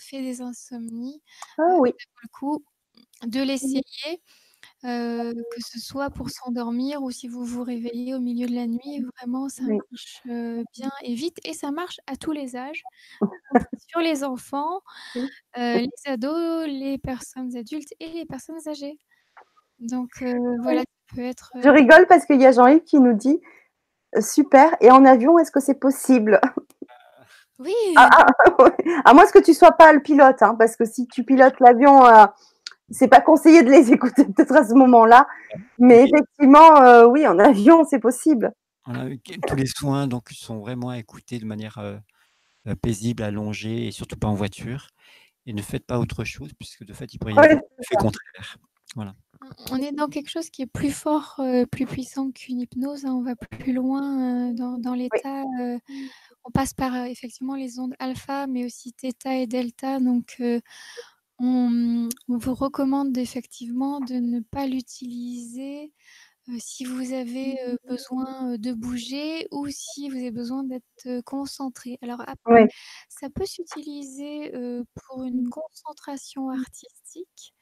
fait 0.00 0.20
des 0.20 0.42
insomnies, 0.42 1.22
ah, 1.58 1.76
oui. 1.78 1.92
le 2.22 2.28
coup 2.28 2.64
de 3.26 3.40
l'essayer 3.40 3.82
que 4.82 5.60
ce 5.60 5.78
soit 5.78 6.10
pour 6.10 6.30
s'endormir 6.30 7.02
ou 7.02 7.10
si 7.10 7.28
vous 7.28 7.44
vous 7.44 7.62
réveillez 7.62 8.14
au 8.14 8.18
milieu 8.20 8.48
de 8.48 8.54
la 8.54 8.66
nuit, 8.66 9.04
vraiment 9.16 9.48
ça 9.48 9.62
marche, 9.62 10.20
bien 10.24 10.90
et 11.02 11.14
vite 11.14 11.38
et 11.44 11.54
ça 11.54 11.70
marche 11.70 12.00
à 12.06 12.16
tous 12.16 12.32
les 12.32 12.56
âges. 12.56 12.82
Sur 13.88 14.00
les 14.00 14.24
enfants, 14.24 14.80
les 15.56 15.88
ados, 16.06 16.66
les 16.66 16.98
personnes 16.98 17.56
adultes 17.56 17.94
et 18.00 18.08
les 18.08 18.26
personnes 18.26 18.68
âgées. 18.68 18.98
Donc 19.88 20.08
voilà, 20.62 20.80
ça 20.80 21.16
peut 21.16 21.22
être, 21.22 21.50
Je 21.62 21.68
rigole 21.68 22.06
parce 22.06 22.24
qu'il 22.26 22.40
y 22.40 22.46
a 22.46 22.52
Jean-Yves 22.52 22.84
qui 22.84 23.00
nous 23.00 23.14
dit: 23.14 23.40
«Super 24.20 24.76
et 24.80 24.90
en 24.90 25.04
avion, 25.04 25.38
est-ce 25.38 25.50
que 25.50 25.60
c'est 25.60 25.78
possible?» 25.78 26.40
Oui! 27.58 27.74
Ah, 27.96 28.08
ah, 28.10 28.70
à 29.04 29.14
moins 29.14 29.26
que 29.26 29.38
tu 29.38 29.54
sois 29.54 29.72
pas 29.72 29.92
le 29.92 30.00
pilote, 30.00 30.42
hein, 30.42 30.56
parce 30.58 30.76
que 30.76 30.84
si 30.84 31.06
tu 31.06 31.22
pilotes 31.22 31.60
l'avion, 31.60 32.02
c'est 32.92 33.08
pas 33.08 33.20
conseillé 33.20 33.62
de 33.62 33.70
les 33.70 33.90
écouter 33.92 34.24
peut-être 34.24 34.54
à 34.54 34.66
ce 34.66 34.74
moment-là, 34.74 35.26
mais 35.78 36.04
effectivement, 36.04 36.82
euh, 36.82 37.06
oui, 37.06 37.26
en 37.26 37.38
avion, 37.38 37.84
c'est 37.84 37.98
possible. 37.98 38.52
tous 38.86 39.56
les 39.56 39.66
soins 39.66 40.06
donc 40.06 40.28
sont 40.30 40.58
vraiment 40.58 40.90
à 40.90 40.98
écouter 40.98 41.38
de 41.38 41.46
manière 41.46 41.78
euh, 41.78 41.96
euh, 42.68 42.74
paisible, 42.74 43.22
allongée 43.22 43.86
et 43.86 43.90
surtout 43.90 44.16
pas 44.16 44.28
en 44.28 44.34
voiture. 44.34 44.88
Et 45.46 45.52
ne 45.52 45.62
faites 45.62 45.86
pas 45.86 45.98
autre 45.98 46.22
chose 46.22 46.52
puisque 46.56 46.84
de 46.84 46.92
fait, 46.92 47.12
il 47.12 47.18
pourrait 47.18 47.32
y 47.32 47.38
avoir 47.38 47.48
l'effet 47.50 47.96
contraire. 47.96 48.56
Voilà. 48.94 49.14
On 49.70 49.76
est 49.76 49.92
dans 49.92 50.08
quelque 50.08 50.30
chose 50.30 50.50
qui 50.50 50.62
est 50.62 50.66
plus 50.66 50.90
fort, 50.90 51.40
plus 51.70 51.86
puissant 51.86 52.30
qu'une 52.30 52.60
hypnose. 52.60 53.04
Hein. 53.04 53.14
On 53.14 53.22
va 53.22 53.36
plus 53.36 53.72
loin 53.72 54.52
dans, 54.52 54.94
l'état. 54.94 55.44
on 56.44 56.50
passe 56.52 56.74
par 56.74 56.94
effectivement 57.06 57.56
les 57.56 57.78
ondes 57.78 57.94
alpha, 57.98 58.46
mais 58.46 58.64
aussi 58.64 58.92
θ 58.92 59.26
et 59.26 59.46
delta. 59.46 60.00
Donc, 60.00 60.42
on, 61.38 62.08
vous 62.28 62.54
recommande 62.54 63.16
effectivement 63.18 64.00
de 64.00 64.14
ne 64.14 64.40
pas 64.40 64.66
l'utiliser 64.66 65.92
si 66.58 66.84
vous 66.84 67.12
avez 67.12 67.56
besoin 67.88 68.58
de 68.58 68.72
bouger 68.72 69.46
ou 69.52 69.68
si 69.68 70.08
vous 70.08 70.16
avez 70.16 70.32
besoin 70.32 70.64
d'être 70.64 71.20
concentré. 71.24 71.98
Alors 72.02 72.22
après, 72.26 72.68
ça 73.08 73.30
peut 73.30 73.46
s'utiliser 73.46 74.52
pour 74.94 75.24
une 75.24 75.48
concentration 75.48 76.50
artistique 76.50 77.54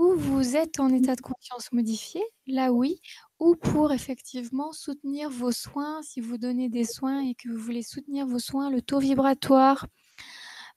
ou 0.00 0.14
vous 0.16 0.56
êtes 0.56 0.80
en 0.80 0.88
état 0.88 1.14
de 1.14 1.20
conscience 1.20 1.72
modifié, 1.72 2.22
là 2.46 2.72
oui, 2.72 3.02
ou 3.38 3.54
pour 3.54 3.92
effectivement 3.92 4.72
soutenir 4.72 5.28
vos 5.28 5.52
soins, 5.52 6.00
si 6.00 6.22
vous 6.22 6.38
donnez 6.38 6.70
des 6.70 6.84
soins 6.84 7.20
et 7.20 7.34
que 7.34 7.50
vous 7.50 7.58
voulez 7.58 7.82
soutenir 7.82 8.26
vos 8.26 8.38
soins, 8.38 8.70
le 8.70 8.80
taux 8.80 8.98
vibratoire, 8.98 9.86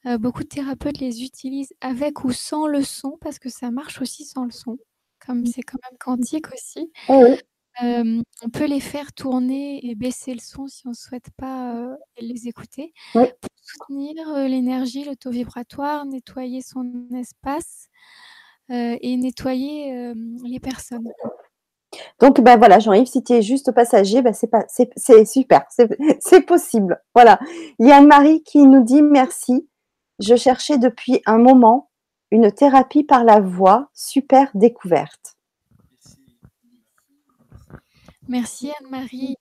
euh, 0.06 0.18
beaucoup 0.18 0.44
de 0.44 0.50
thérapeutes 0.50 1.00
les 1.00 1.24
utilisent 1.24 1.74
avec 1.80 2.26
ou 2.26 2.34
sans 2.34 2.68
le 2.68 2.84
son 2.84 3.18
parce 3.22 3.40
que 3.40 3.48
ça 3.48 3.72
marche 3.72 4.02
aussi 4.02 4.26
sans 4.26 4.44
le 4.44 4.52
son, 4.52 4.78
comme 5.26 5.44
mmh. 5.44 5.46
c'est 5.46 5.64
quand 5.64 5.80
même 5.90 5.98
quantique 6.00 6.54
aussi. 6.54 6.92
on 7.80 8.50
peut 8.52 8.66
les 8.66 8.82
faire 8.82 9.14
tourner 9.14 9.90
et 9.90 9.96
baisser 9.96 10.34
le 10.34 10.42
son 10.42 10.68
si 10.68 10.86
on 10.86 10.90
ne 10.90 10.96
souhaite 10.96 11.30
pas 11.38 11.96
les 12.20 12.50
écouter 12.50 12.94
pour 13.14 13.24
soutenir 13.62 14.34
l'énergie, 14.50 15.06
le 15.06 15.16
taux 15.16 15.32
vibratoire, 15.32 16.06
nettoyer 16.06 16.62
son 16.62 17.08
espace 17.16 17.88
et 18.70 19.18
nettoyer 19.18 20.14
les 20.46 20.60
personnes. 20.60 21.10
Donc, 22.20 22.42
ben 22.42 22.58
voilà, 22.58 22.80
Jean-Yves, 22.80 23.08
si 23.08 23.24
tu 23.24 23.34
es 23.34 23.42
juste 23.42 23.72
passager, 23.72 24.22
ben 24.22 24.34
c'est, 24.34 24.48
pas, 24.48 24.66
c'est, 24.68 25.26
super, 25.26 25.64
c'est, 26.20 26.42
possible. 26.42 27.02
Voilà. 27.14 27.40
Il 27.80 27.88
y 27.88 27.92
a 27.92 27.98
Anne-Marie 27.98 28.44
qui 28.44 28.66
nous 28.66 28.84
dit 28.84 29.02
merci. 29.02 29.68
Je 30.20 30.36
cherchais 30.36 30.78
depuis 30.78 31.22
un 31.26 31.38
moment 31.38 31.90
une 32.32 32.52
thérapie 32.52 33.04
par 33.04 33.24
la 33.24 33.40
voix, 33.40 33.90
super 33.94 34.50
découverte. 34.56 35.38
Merci 38.28 38.72
Anne-Marie, 38.80 39.36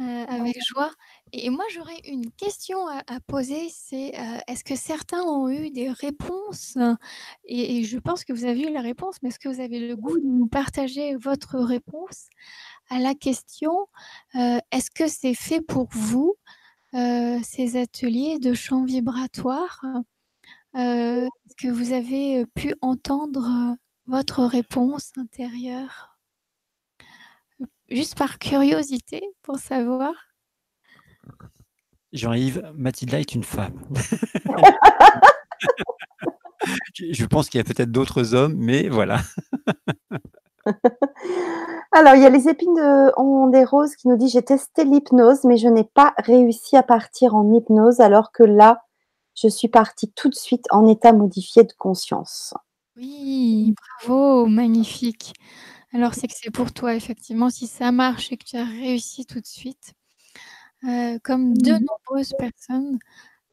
euh, 0.00 0.24
avec 0.28 0.56
joie. 0.64 0.90
Et 1.32 1.50
moi, 1.50 1.64
j'aurais 1.72 2.00
une 2.06 2.30
question 2.32 2.86
à, 2.88 3.20
poser, 3.26 3.68
c'est 3.70 4.18
euh, 4.18 4.38
est-ce 4.48 4.64
que 4.64 4.74
certains 4.74 5.22
ont 5.22 5.48
eu 5.48 5.70
des 5.70 5.90
réponses? 5.90 6.76
Et, 7.44 7.84
je 7.84 7.98
pense 7.98 8.24
que 8.24 8.32
vous 8.32 8.44
avez 8.44 8.62
eu 8.62 8.72
la 8.72 8.80
réponse, 8.80 9.16
mais 9.22 9.28
est-ce 9.28 9.38
que 9.38 9.48
vous 9.48 9.60
avez 9.60 9.78
le 9.86 9.96
goût 9.96 10.18
de 10.18 10.26
nous 10.26 10.46
partager 10.46 11.14
votre 11.16 11.58
réponse 11.58 12.26
à 12.88 12.98
la 12.98 13.14
question 13.14 13.86
euh, 14.34 14.58
est-ce 14.72 14.90
que 14.90 15.06
c'est 15.06 15.34
fait 15.34 15.60
pour 15.60 15.88
vous 15.92 16.36
euh, 16.94 17.38
ces 17.44 17.76
ateliers 17.76 18.40
de 18.40 18.52
chant 18.52 18.84
vibratoire. 18.84 19.84
Est-ce 20.74 21.56
que 21.56 21.68
vous 21.68 21.92
avez 21.92 22.46
pu 22.54 22.74
entendre 22.80 23.76
votre 24.06 24.44
réponse 24.44 25.12
intérieure? 25.16 26.18
Juste 27.88 28.16
par 28.16 28.38
curiosité 28.38 29.22
pour 29.42 29.58
savoir. 29.58 30.29
Jean-Yves, 32.12 32.72
Mathilda 32.74 33.20
est 33.20 33.34
une 33.34 33.44
femme. 33.44 33.80
Je 36.94 37.24
pense 37.24 37.48
qu'il 37.48 37.58
y 37.58 37.60
a 37.60 37.64
peut-être 37.64 37.90
d'autres 37.90 38.34
hommes, 38.34 38.54
mais 38.56 38.88
voilà. 38.88 39.20
Alors, 41.92 42.14
il 42.14 42.22
y 42.22 42.26
a 42.26 42.30
les 42.30 42.48
épines 42.48 42.74
de, 42.74 43.50
des 43.50 43.64
roses 43.64 43.96
qui 43.96 44.08
nous 44.08 44.16
dit 44.16 44.28
j'ai 44.28 44.42
testé 44.42 44.84
l'hypnose, 44.84 45.44
mais 45.44 45.56
je 45.56 45.68
n'ai 45.68 45.84
pas 45.84 46.14
réussi 46.18 46.76
à 46.76 46.82
partir 46.82 47.34
en 47.34 47.52
hypnose, 47.52 48.00
alors 48.00 48.30
que 48.32 48.42
là, 48.42 48.82
je 49.34 49.48
suis 49.48 49.68
partie 49.68 50.12
tout 50.12 50.28
de 50.28 50.34
suite 50.34 50.66
en 50.70 50.86
état 50.86 51.12
modifié 51.12 51.64
de 51.64 51.72
conscience. 51.78 52.54
Oui, 52.96 53.74
bravo, 54.00 54.46
magnifique. 54.46 55.32
Alors, 55.92 56.14
c'est 56.14 56.28
que 56.28 56.34
c'est 56.36 56.50
pour 56.50 56.72
toi, 56.72 56.94
effectivement, 56.94 57.50
si 57.50 57.66
ça 57.66 57.90
marche 57.90 58.30
et 58.30 58.36
que 58.36 58.44
tu 58.44 58.56
as 58.56 58.64
réussi 58.64 59.26
tout 59.26 59.40
de 59.40 59.46
suite, 59.46 59.94
comme 61.22 61.54
de 61.56 61.72
mmh. 61.72 61.84
nombreuses 61.84 62.34
personnes, 62.38 62.98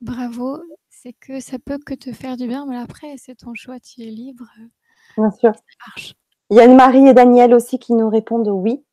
bravo, 0.02 0.60
c'est 0.90 1.14
que 1.14 1.40
ça 1.40 1.58
peut 1.64 1.78
que 1.78 1.94
te 1.94 2.12
faire 2.12 2.38
du 2.38 2.48
bien, 2.48 2.66
mais 2.68 2.78
après, 2.78 3.16
c'est 3.18 3.36
ton 3.36 3.54
choix, 3.54 3.80
tu 3.80 4.02
es 4.02 4.10
libre. 4.10 4.46
Bien 5.18 5.32
sûr. 5.32 5.54
Ça 5.54 5.62
marche. 5.88 6.16
Il 6.50 6.58
y 6.58 6.62
a 6.62 6.68
Marie 6.68 7.08
et 7.08 7.14
Daniel 7.14 7.54
aussi 7.54 7.78
qui 7.78 7.94
nous 7.94 8.10
répondent 8.10 8.48
oui. 8.48 8.84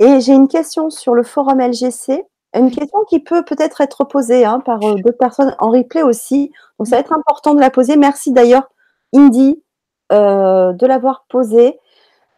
Et 0.00 0.20
j'ai 0.20 0.32
une 0.32 0.48
question 0.48 0.90
sur 0.90 1.14
le 1.14 1.22
forum 1.22 1.60
LGC, 1.60 2.24
une 2.54 2.70
question 2.70 2.98
qui 3.08 3.20
peut 3.20 3.44
peut-être 3.44 3.80
être 3.80 4.04
posée 4.04 4.44
hein, 4.44 4.60
par 4.60 4.80
d'autres 4.80 5.18
personnes 5.18 5.54
en 5.58 5.70
replay 5.70 6.02
aussi. 6.02 6.50
Donc 6.78 6.88
ça 6.88 6.96
va 6.96 7.00
être 7.00 7.12
important 7.12 7.54
de 7.54 7.60
la 7.60 7.70
poser. 7.70 7.96
Merci 7.96 8.32
d'ailleurs, 8.32 8.68
Indy, 9.14 9.62
de 10.10 10.86
l'avoir 10.86 11.26
posée. 11.28 11.78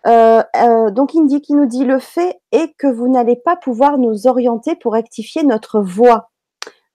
Euh, 0.06 0.90
donc 0.90 1.14
Indy 1.14 1.40
qui 1.40 1.54
nous 1.54 1.66
dit 1.66 1.84
le 1.84 1.98
fait 1.98 2.40
est 2.50 2.74
que 2.76 2.86
vous 2.86 3.08
n'allez 3.08 3.36
pas 3.36 3.56
pouvoir 3.56 3.98
nous 3.98 4.26
orienter 4.26 4.74
pour 4.74 4.94
rectifier 4.94 5.44
notre 5.44 5.80
voix 5.80 6.30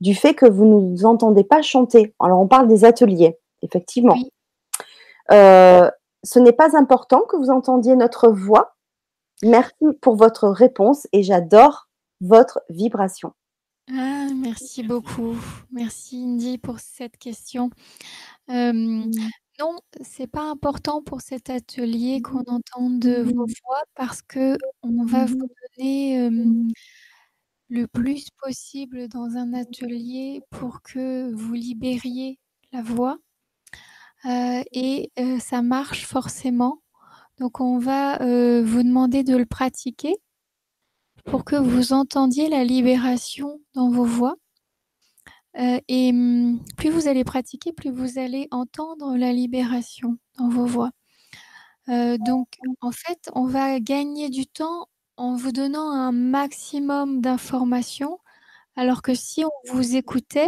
du 0.01 0.13
fait 0.13 0.33
que 0.33 0.45
vous 0.45 0.65
ne 0.65 0.79
nous 0.91 1.05
entendez 1.05 1.43
pas 1.43 1.61
chanter. 1.61 2.13
Alors 2.19 2.39
on 2.39 2.47
parle 2.47 2.67
des 2.67 2.85
ateliers, 2.85 3.37
effectivement. 3.61 4.13
Oui 4.13 4.31
ce 6.27 6.39
n'est 6.39 6.53
pas 6.53 6.77
important 6.77 7.21
que 7.21 7.37
vous 7.37 7.49
entendiez 7.49 7.95
notre 7.95 8.29
voix. 8.29 8.75
Merci 9.43 9.85
pour 10.01 10.15
votre 10.15 10.49
réponse 10.49 11.07
et 11.13 11.23
j'adore 11.23 11.87
votre 12.21 12.61
vibration 12.69 13.33
ah, 13.91 14.27
Merci 14.35 14.83
beaucoup. 14.83 15.35
Merci 15.71 16.23
Indy 16.25 16.57
pour 16.57 16.79
cette 16.79 17.17
question. 17.17 17.69
Mmh. 18.47 19.11
Non, 19.59 19.79
c'est 20.03 20.27
pas 20.27 20.43
important 20.51 21.01
pour 21.01 21.21
cet 21.21 21.49
atelier 21.49 22.21
qu'on 22.21 22.43
entende 22.47 23.07
vos 23.07 23.45
voix 23.45 23.83
parce 23.95 24.21
que 24.21 24.55
on 24.83 25.03
va 25.05 25.25
vous 25.25 25.47
donner 25.77 26.29
le 27.69 27.87
plus 27.87 28.29
possible 28.41 29.07
dans 29.07 29.35
un 29.35 29.53
atelier 29.53 30.41
pour 30.51 30.81
que 30.81 31.33
vous 31.33 31.53
libériez 31.53 32.39
la 32.71 32.81
voix. 32.81 33.17
et 34.25 35.11
ça 35.39 35.61
marche 35.61 36.05
forcément. 36.05 36.81
Donc 37.39 37.59
on 37.61 37.77
va 37.79 38.17
vous 38.19 38.83
demander 38.83 39.23
de 39.23 39.35
le 39.37 39.45
pratiquer 39.45 40.15
pour 41.25 41.45
que 41.45 41.55
vous 41.55 41.93
entendiez 41.93 42.49
la 42.49 42.63
libération 42.63 43.59
dans 43.73 43.89
vos 43.89 44.05
voix. 44.05 44.35
Et 45.57 46.11
mmh, 46.11 46.59
plus 46.77 46.89
vous 46.89 47.07
allez 47.07 47.23
pratiquer, 47.23 47.73
plus 47.73 47.91
vous 47.91 48.19
allez 48.19 48.47
entendre 48.51 49.17
la 49.17 49.33
libération 49.33 50.17
dans 50.37 50.49
vos 50.49 50.65
voix. 50.65 50.91
donc 51.87 52.57
en 52.81 52.91
fait, 52.91 53.29
on 53.33 53.45
va 53.45 53.79
gagner 53.79 54.29
du 54.29 54.45
temps 54.47 54.87
en 55.17 55.35
vous 55.35 55.51
donnant 55.51 55.91
un 55.91 56.11
maximum 56.11 57.21
d'informations, 57.21 58.19
alors 58.75 59.01
que 59.01 59.15
si 59.15 59.43
on 59.45 59.73
vous 59.73 59.95
écoutait, 59.95 60.47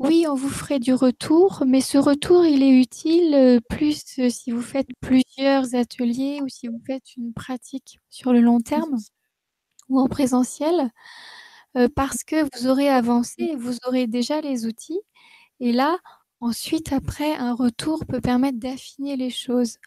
oui, 0.00 0.26
on 0.26 0.34
vous 0.34 0.48
ferait 0.48 0.78
du 0.78 0.94
retour, 0.94 1.62
mais 1.66 1.82
ce 1.82 1.98
retour, 1.98 2.46
il 2.46 2.62
est 2.62 2.70
utile 2.80 3.34
euh, 3.34 3.60
plus 3.68 4.02
euh, 4.18 4.30
si 4.30 4.50
vous 4.50 4.62
faites 4.62 4.88
plusieurs 5.00 5.74
ateliers 5.74 6.40
ou 6.42 6.48
si 6.48 6.68
vous 6.68 6.80
faites 6.86 7.16
une 7.18 7.34
pratique 7.34 8.00
sur 8.08 8.32
le 8.32 8.40
long 8.40 8.60
terme 8.60 8.96
ou 9.90 10.00
en 10.00 10.08
présentiel, 10.08 10.90
euh, 11.76 11.88
parce 11.94 12.24
que 12.24 12.36
vous 12.58 12.68
aurez 12.68 12.88
avancé, 12.88 13.54
vous 13.56 13.76
aurez 13.86 14.06
déjà 14.06 14.40
les 14.40 14.66
outils. 14.66 15.00
Et 15.60 15.72
là, 15.72 15.98
ensuite, 16.40 16.92
après, 16.92 17.34
un 17.34 17.54
retour 17.54 18.06
peut 18.06 18.20
permettre 18.20 18.58
d'affiner 18.58 19.16
les 19.16 19.30
choses. 19.30 19.78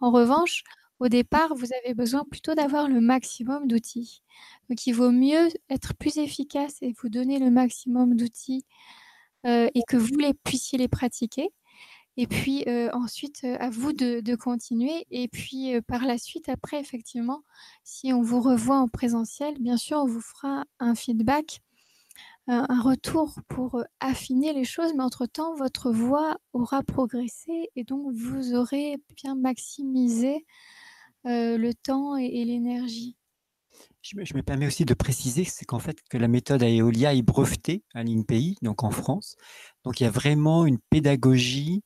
En 0.00 0.10
revanche, 0.12 0.64
au 1.00 1.08
départ, 1.08 1.54
vous 1.56 1.68
avez 1.84 1.94
besoin 1.94 2.24
plutôt 2.30 2.54
d'avoir 2.54 2.88
le 2.88 3.00
maximum 3.00 3.68
d'outils. 3.68 4.22
Donc, 4.70 4.86
il 4.86 4.92
vaut 4.94 5.12
mieux 5.12 5.48
être 5.70 5.94
plus 5.96 6.18
efficace 6.18 6.76
et 6.82 6.94
vous 7.02 7.08
donner 7.10 7.38
le 7.38 7.50
maximum 7.50 8.16
d'outils 8.16 8.64
euh, 9.46 9.68
et 9.74 9.82
que 9.88 9.96
vous 9.96 10.16
les 10.18 10.34
puissiez 10.34 10.78
les 10.78 10.88
pratiquer. 10.88 11.50
Et 12.18 12.26
puis 12.26 12.64
euh, 12.66 12.90
ensuite, 12.92 13.42
euh, 13.44 13.56
à 13.60 13.70
vous 13.70 13.94
de, 13.94 14.34
continuer. 14.34 15.06
Et 15.10 15.28
puis 15.28 15.80
par 15.86 16.04
la 16.04 16.18
suite, 16.18 16.50
après, 16.50 16.80
effectivement, 16.80 17.42
si 17.84 18.12
on 18.12 18.20
vous 18.20 18.40
revoit 18.40 18.78
en 18.78 18.88
présentiel, 18.88 19.54
bien 19.58 19.78
sûr, 19.78 19.98
on 19.98 20.06
vous 20.06 20.20
fera 20.20 20.64
un 20.80 20.94
feedback, 20.94 21.60
un 22.48 22.80
retour 22.80 23.38
pour 23.48 23.84
affiner 24.00 24.52
les 24.52 24.64
choses. 24.64 24.92
Mais 24.96 25.02
entre-temps, 25.02 25.54
votre 25.54 25.92
voix 25.92 26.38
aura 26.52 26.82
progressé 26.82 27.70
et 27.76 27.84
donc 27.84 28.12
vous 28.14 28.54
aurez 28.54 28.96
bien 29.16 29.34
maximisé 29.34 30.44
le 31.24 31.72
temps 31.72 32.16
et 32.16 32.44
l'énergie. 32.44 33.18
Je 34.02 34.16
me, 34.16 34.42
permets 34.42 34.66
aussi 34.66 34.84
de 34.84 34.94
préciser, 34.94 35.44
c'est 35.44 35.64
qu'en 35.64 35.78
fait, 35.78 35.98
que 36.08 36.16
la 36.16 36.28
méthode 36.28 36.62
Aeolia 36.62 37.14
est 37.14 37.22
brevetée 37.22 37.84
à 37.94 38.02
l'INPI, 38.02 38.56
donc 38.62 38.82
en 38.82 38.90
France. 38.90 39.36
Donc 39.88 40.00
il 40.00 40.04
y 40.04 40.06
a 40.06 40.10
vraiment 40.10 40.66
une 40.66 40.76
pédagogie 40.90 41.82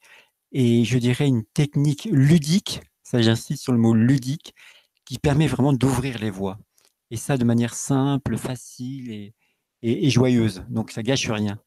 et 0.50 0.82
je 0.82 0.98
dirais 0.98 1.28
une 1.28 1.44
technique 1.44 2.08
ludique, 2.10 2.80
ça 3.04 3.22
j'insiste 3.22 3.62
sur 3.62 3.72
le 3.72 3.78
mot 3.78 3.94
ludique, 3.94 4.56
qui 5.04 5.20
permet 5.20 5.46
vraiment 5.46 5.72
d'ouvrir 5.72 6.18
les 6.18 6.30
voies. 6.30 6.58
Et 7.12 7.16
ça 7.16 7.36
de 7.36 7.44
manière 7.44 7.74
simple, 7.74 8.36
facile 8.38 9.32
et, 9.82 10.10
joyeuse. 10.10 10.64
Donc 10.68 10.90
ça 10.90 11.04
gâche 11.04 11.30
rien. 11.30 11.60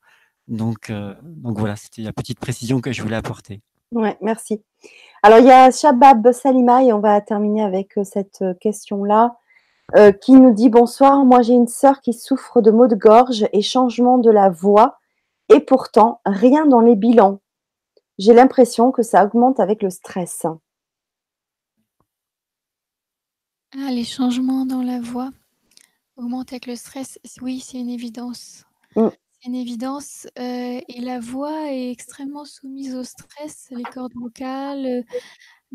Donc, 0.50 0.90
euh, 0.90 1.16
donc 1.24 1.58
voilà, 1.58 1.78
c'était 1.78 2.02
la 2.02 2.12
petite 2.12 2.42
précision 2.42 2.82
que 2.82 2.92
je 2.92 3.02
voulais 3.02 3.16
apporter. 3.16 3.62
Ouais, 3.94 4.18
merci. 4.20 4.62
Alors 5.24 5.40
il 5.40 5.46
y 5.46 5.52
a 5.52 5.72
Shabab 5.72 6.34
Salima 6.34 6.84
et 6.84 6.92
on 6.92 7.00
va 7.00 7.22
terminer 7.22 7.64
avec 7.64 7.98
euh, 7.98 8.04
cette 8.04 8.42
euh, 8.42 8.54
question-là. 8.56 9.38
Qui 10.22 10.32
nous 10.34 10.52
dit 10.52 10.70
bonsoir, 10.70 11.24
moi 11.24 11.44
j'ai 11.44 11.54
une 11.54 11.68
sœur 11.68 12.02
qui 12.02 12.12
souffre 12.12 12.60
de 12.60 12.72
maux 12.72 12.88
de 12.88 12.96
gorge 12.96 13.48
et 13.54 13.62
changement 13.62 14.18
de 14.18 14.32
la 14.32 14.50
voix 14.50 14.98
et 15.50 15.60
pourtant 15.60 16.22
rien 16.26 16.66
dans 16.66 16.82
les 16.82 16.96
bilans. 16.96 17.42
J'ai 18.18 18.34
l'impression 18.34 18.92
que 18.92 19.04
ça 19.04 19.26
augmente 19.26 19.60
avec 19.60 19.84
le 19.84 19.90
stress. 19.90 20.46
Ah, 23.74 23.92
les 23.92 24.06
changements 24.06 24.66
dans 24.66 24.82
la 24.82 25.02
voix 25.02 25.32
augmentent 26.16 26.54
avec 26.54 26.66
le 26.66 26.76
stress. 26.76 27.20
Oui, 27.42 27.60
c'est 27.60 27.78
une 27.78 27.90
évidence. 27.90 28.64
Mm. 28.96 29.10
C'est 29.10 29.50
une 29.50 29.56
évidence. 29.56 30.28
Euh, 30.40 30.80
et 30.88 31.02
la 31.02 31.20
voix 31.20 31.72
est 31.72 31.92
extrêmement 31.92 32.46
soumise 32.46 32.96
au 32.96 33.04
stress, 33.04 33.68
les 33.72 33.84
cordes 33.84 34.14
vocales, 34.16 35.04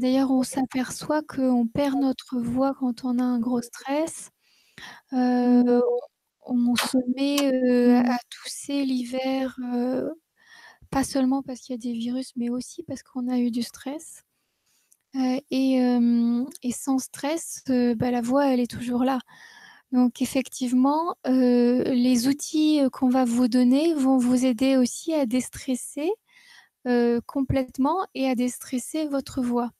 D'ailleurs, 0.00 0.30
on 0.30 0.42
s'aperçoit 0.42 1.22
qu'on 1.22 1.66
perd 1.66 2.00
notre 2.00 2.38
voix 2.38 2.74
quand 2.74 3.04
on 3.04 3.18
a 3.18 3.22
un 3.22 3.38
gros 3.38 3.60
stress. 3.60 4.30
Euh, 5.12 5.82
on 6.46 6.74
se 6.76 6.98
met 7.16 7.98
à 7.98 8.18
tousser 8.30 8.84
l'hiver, 8.84 9.58
pas 10.90 11.04
seulement 11.04 11.42
parce 11.42 11.60
qu'il 11.60 11.74
y 11.74 11.78
a 11.78 11.92
des 11.92 11.98
virus, 11.98 12.32
mais 12.36 12.50
aussi 12.50 12.82
parce 12.82 13.02
qu'on 13.02 13.28
a 13.28 13.38
eu 13.38 13.50
du 13.50 13.62
stress. 13.62 14.24
et, 15.14 16.00
sans 16.72 16.98
stress, 16.98 17.64
bah, 17.68 18.10
la 18.10 18.20
voix, 18.20 18.46
elle 18.46 18.60
est 18.60 18.70
toujours 18.70 19.04
là. 19.04 19.18
Donc 19.92 20.22
effectivement, 20.22 21.14
les 21.24 22.28
outils 22.28 22.80
qu'on 22.92 23.08
va 23.08 23.24
vous 23.24 23.48
donner 23.48 23.94
vont 23.94 24.18
vous 24.18 24.46
aider 24.46 24.76
aussi 24.76 25.14
à 25.14 25.26
déstresser 25.26 26.10
complètement 27.26 28.06
et 28.14 28.28
à 28.28 28.34
déstresser 28.34 29.06
votre 29.06 29.42
voix. 29.42 29.70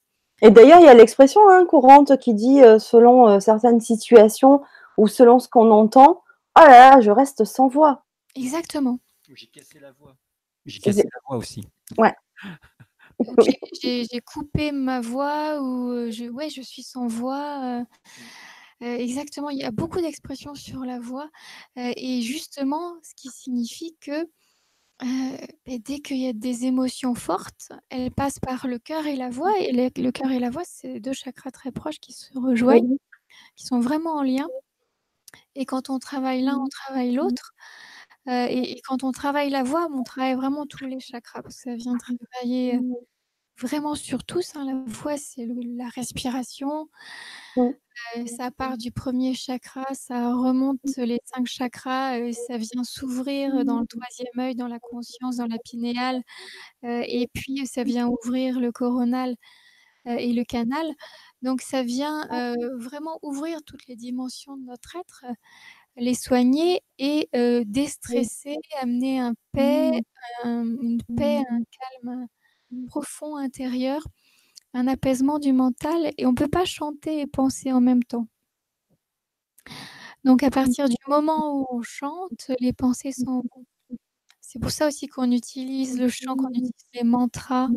Et 0.42 0.50
d'ailleurs, 0.50 0.80
il 0.80 0.86
y 0.86 0.88
a 0.88 0.94
l'expression 0.94 1.40
hein, 1.48 1.66
courante 1.66 2.18
qui 2.18 2.34
dit, 2.34 2.60
selon 2.78 3.40
certaines 3.40 3.80
situations 3.80 4.62
ou 4.96 5.06
selon 5.06 5.38
ce 5.38 5.48
qu'on 5.48 5.70
entend, 5.70 6.22
oh 6.56 6.60
là 6.60 6.96
là, 6.96 7.00
je 7.00 7.10
reste 7.10 7.44
sans 7.44 7.68
voix. 7.68 8.04
Exactement. 8.34 9.00
J'ai 9.34 9.46
cassé 9.46 9.78
la 9.78 9.92
voix. 9.92 10.16
J'ai 10.66 10.80
cassé 10.80 11.02
la 11.02 11.20
voix 11.26 11.38
aussi. 11.38 11.66
Ouais. 11.98 12.14
J'ai 13.82 14.20
coupé 14.20 14.72
ma 14.72 15.00
voix 15.00 15.60
ou 15.60 15.90
euh, 15.90 16.10
je, 16.10 16.24
ouais, 16.24 16.48
je 16.48 16.62
suis 16.62 16.82
sans 16.82 17.06
voix. 17.06 17.84
exactement, 18.80 19.50
il 19.50 19.58
y 19.58 19.64
a 19.64 19.70
beaucoup 19.70 20.00
d'expressions 20.00 20.54
sur 20.54 20.80
la 20.80 20.98
voix 20.98 21.28
et 21.76 22.22
justement, 22.22 22.94
ce 23.02 23.14
qui 23.14 23.28
signifie 23.28 23.94
que 24.00 24.26
dès 25.66 26.00
qu'il 26.00 26.18
y 26.18 26.28
a 26.28 26.32
des 26.32 26.64
émotions 26.64 27.14
fortes, 27.14 27.72
elles 27.90 28.10
passent 28.10 28.38
par 28.38 28.66
le 28.66 28.78
cœur 28.78 29.06
et 29.06 29.16
la 29.16 29.28
voix 29.28 29.52
et 29.58 29.72
le 29.72 30.10
cœur 30.10 30.30
et 30.30 30.38
la 30.38 30.50
voix, 30.50 30.64
c'est 30.64 31.00
deux 31.00 31.12
chakras 31.12 31.50
très 31.50 31.72
proches 31.72 32.00
qui 32.00 32.12
se 32.12 32.38
rejoignent, 32.38 32.96
qui 33.56 33.66
sont 33.66 33.80
vraiment 33.80 34.14
en 34.14 34.22
lien 34.22 34.48
et 35.56 35.66
quand 35.66 35.90
on 35.90 35.98
travaille 35.98 36.42
l'un, 36.42 36.58
on 36.58 36.68
travaille 36.68 37.12
l'autre, 37.14 37.52
et 38.28 38.80
quand 38.88 39.04
on 39.04 39.12
travaille 39.12 39.50
la 39.50 39.62
voix, 39.64 39.88
on 39.94 40.02
travaille 40.04 40.34
vraiment 40.34 40.66
tous 40.66 40.86
les 40.86 41.00
chakras 41.00 41.42
parce 41.42 41.56
que 41.56 41.62
ça 41.72 41.76
vient 41.76 41.96
travailler, 41.98 42.80
vraiment 43.60 43.94
sur 43.96 44.24
tous, 44.24 44.56
hein. 44.56 44.64
La 44.66 44.74
voix, 44.86 45.16
c'est 45.18 45.46
la 45.78 45.88
respiration, 45.90 46.88
ça 48.38 48.50
part 48.52 48.78
du 48.78 48.92
premier 48.92 49.34
chakra, 49.34 49.84
ça 49.94 50.32
remonte 50.34 50.80
les 50.98 51.20
cinq 51.26 51.46
chakras, 51.46 52.18
ça 52.32 52.56
vient 52.58 52.84
s'ouvrir 52.84 53.64
dans 53.64 53.80
le 53.80 53.86
troisième 53.86 54.38
œil, 54.40 54.54
dans 54.56 54.68
la 54.68 54.80
conscience, 54.80 55.36
dans 55.38 55.46
la 55.48 55.58
pinéale, 55.58 56.22
et 56.84 57.28
puis 57.34 57.66
ça 57.66 57.84
vient 57.84 58.08
ouvrir 58.08 58.60
le 58.60 58.72
coronal, 58.72 59.36
et 60.06 60.32
le 60.32 60.44
canal. 60.44 60.86
Donc 61.42 61.62
ça 61.62 61.82
vient, 61.82 62.26
vraiment 62.78 63.18
ouvrir 63.22 63.62
toutes 63.64 63.86
les 63.86 63.96
dimensions 63.96 64.56
de 64.56 64.64
notre 64.66 64.96
être, 64.96 65.24
les 65.96 66.14
soigner 66.14 66.82
et 66.98 67.28
déstresser, 67.66 68.56
amener 68.80 69.20
un 69.20 69.34
paix, 69.52 69.92
une 70.44 71.00
paix, 71.16 71.38
un 71.50 71.62
calme, 72.04 72.26
profond 72.88 73.36
intérieur 73.36 74.02
un 74.74 74.88
apaisement 74.88 75.38
du 75.38 75.52
mental 75.52 76.12
et 76.18 76.26
on 76.26 76.32
ne 76.32 76.36
peut 76.36 76.48
pas 76.48 76.64
chanter 76.66 77.20
et 77.20 77.26
penser 77.28 77.72
en 77.72 77.80
même 77.80 78.04
temps. 78.04 78.28
Donc 80.24 80.42
à 80.42 80.50
partir 80.50 80.88
du 80.88 80.96
moment 81.08 81.60
où 81.60 81.66
on 81.70 81.82
chante, 81.82 82.50
les 82.60 82.72
pensées 82.72 83.12
sont 83.12 83.42
C'est 84.40 84.58
pour 84.60 84.70
ça 84.70 84.88
aussi 84.88 85.06
qu'on 85.08 85.30
utilise 85.32 85.98
le 85.98 86.08
chant, 86.08 86.36
qu'on 86.36 86.48
utilise 86.50 86.72
les 86.94 87.04
mantras, 87.04 87.68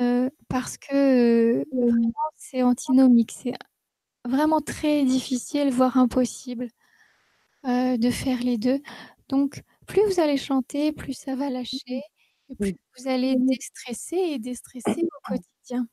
euh, 0.00 0.30
parce 0.48 0.78
que 0.78 0.94
euh, 0.94 1.64
vraiment 1.72 2.12
c'est 2.36 2.62
antinomique. 2.62 3.32
C'est 3.32 3.54
vraiment 4.26 4.60
très 4.60 5.04
difficile, 5.04 5.70
voire 5.70 5.96
impossible, 5.98 6.68
euh, 7.66 7.96
de 7.96 8.10
faire 8.10 8.40
les 8.40 8.58
deux. 8.58 8.80
Donc 9.28 9.62
plus 9.86 10.02
vous 10.06 10.20
allez 10.20 10.36
chanter, 10.38 10.92
plus 10.92 11.14
ça 11.14 11.36
va 11.36 11.50
lâcher 11.50 12.02
et 12.50 12.56
plus 12.56 12.76
vous 12.98 13.08
allez 13.08 13.36
déstresser 13.38 14.16
et 14.16 14.38
déstresser 14.38 15.02
au 15.04 15.20
quotidien. 15.32 15.86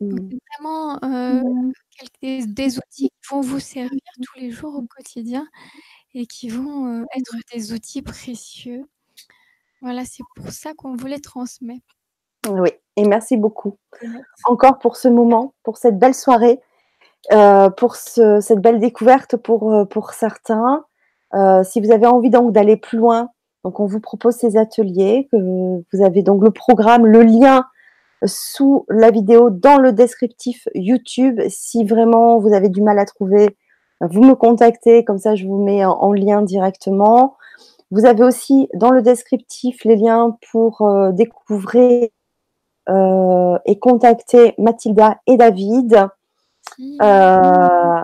Donc, 0.00 0.20
Mmh. 0.20 0.28
c'est 0.30 0.38
vraiment 0.58 0.98
Mmh. 1.02 1.72
des, 2.22 2.46
des 2.46 2.78
outils 2.78 3.08
qui 3.10 3.28
vont 3.30 3.40
vous 3.40 3.58
servir 3.60 4.00
tous 4.22 4.38
les 4.40 4.50
jours 4.50 4.76
au 4.76 4.86
quotidien 4.86 5.48
et 6.14 6.26
qui 6.26 6.48
vont 6.48 6.86
euh, 7.02 7.04
être 7.16 7.34
des 7.52 7.72
outils 7.72 8.02
précieux. 8.02 8.84
Voilà, 9.80 10.04
c'est 10.04 10.22
pour 10.36 10.50
ça 10.50 10.74
qu'on 10.74 10.96
vous 10.96 11.06
les 11.06 11.20
transmet. 11.20 11.82
Oui, 12.46 12.70
et 12.96 13.04
merci 13.04 13.36
beaucoup 13.36 13.76
encore 14.44 14.78
pour 14.78 14.96
ce 14.96 15.08
moment, 15.08 15.54
pour 15.62 15.76
cette 15.76 15.98
belle 15.98 16.14
soirée, 16.14 16.60
euh, 17.32 17.68
pour 17.70 17.96
ce, 17.96 18.40
cette 18.40 18.60
belle 18.60 18.78
découverte 18.78 19.36
pour, 19.36 19.72
euh, 19.72 19.84
pour 19.84 20.12
certains. 20.12 20.84
Euh, 21.34 21.62
si 21.64 21.80
vous 21.80 21.90
avez 21.90 22.06
envie 22.06 22.30
donc 22.30 22.52
d'aller 22.52 22.76
plus 22.76 22.98
loin, 22.98 23.30
donc 23.64 23.80
on 23.80 23.86
vous 23.86 24.00
propose 24.00 24.36
ces 24.36 24.56
ateliers, 24.56 25.28
que 25.32 25.36
vous 25.36 26.04
avez 26.04 26.22
donc 26.22 26.42
le 26.42 26.50
programme, 26.50 27.06
le 27.06 27.22
lien 27.22 27.66
sous 28.24 28.84
la 28.88 29.10
vidéo 29.10 29.50
dans 29.50 29.78
le 29.78 29.92
descriptif 29.92 30.68
YouTube. 30.74 31.40
Si 31.48 31.84
vraiment 31.84 32.38
vous 32.38 32.52
avez 32.52 32.68
du 32.68 32.82
mal 32.82 32.98
à 32.98 33.04
trouver, 33.04 33.56
vous 34.00 34.22
me 34.22 34.34
contactez, 34.34 35.04
comme 35.04 35.18
ça 35.18 35.34
je 35.34 35.46
vous 35.46 35.62
mets 35.62 35.84
en, 35.84 35.92
en 35.92 36.12
lien 36.12 36.40
directement. 36.42 37.36
Vous 37.90 38.04
avez 38.04 38.22
aussi 38.22 38.68
dans 38.74 38.90
le 38.90 39.02
descriptif 39.02 39.84
les 39.84 39.96
liens 39.96 40.36
pour 40.52 40.82
euh, 40.82 41.10
découvrir 41.12 42.08
euh, 42.88 43.58
et 43.64 43.78
contacter 43.78 44.54
Mathilda 44.58 45.18
et 45.26 45.36
David. 45.36 46.08
Euh, 47.02 48.02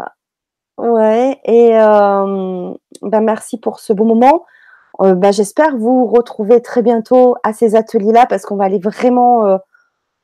ouais, 0.79 1.41
et 1.45 1.79
euh, 1.79 2.75
ben 3.03 3.21
merci 3.21 3.59
pour 3.59 3.81
ce 3.81 3.93
beau 3.93 4.05
moment. 4.05 4.45
Ben 5.01 5.33
J'espère 5.33 5.77
vous 5.77 6.07
retrouver 6.07 6.63
très 6.63 6.83
bientôt 6.83 7.35
à 7.43 7.53
ces 7.53 7.75
ateliers-là 7.75 8.27
parce 8.27 8.45
qu'on 8.45 8.57
va 8.57 8.65
aller 8.65 8.79
vraiment 8.79 9.59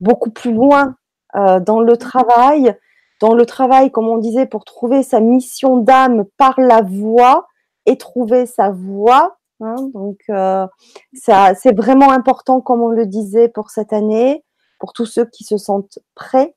beaucoup 0.00 0.30
plus 0.30 0.52
loin 0.52 0.94
dans 1.34 1.80
le 1.80 1.96
travail. 1.96 2.76
Dans 3.20 3.34
le 3.34 3.44
travail, 3.44 3.90
comme 3.90 4.08
on 4.08 4.16
disait, 4.16 4.46
pour 4.46 4.64
trouver 4.64 5.02
sa 5.02 5.20
mission 5.20 5.76
d'âme 5.76 6.24
par 6.38 6.58
la 6.58 6.82
voix 6.82 7.48
et 7.86 7.98
trouver 7.98 8.46
sa 8.46 8.70
voix. 8.70 9.36
Hein, 9.60 9.76
donc, 9.92 10.18
euh, 10.30 10.66
c'est 11.12 11.76
vraiment 11.76 12.10
important, 12.10 12.60
comme 12.60 12.80
on 12.80 12.88
le 12.88 13.06
disait 13.06 13.48
pour 13.48 13.70
cette 13.70 13.92
année, 13.92 14.42
pour 14.80 14.92
tous 14.92 15.06
ceux 15.06 15.26
qui 15.26 15.44
se 15.44 15.56
sentent 15.58 16.00
prêts 16.16 16.56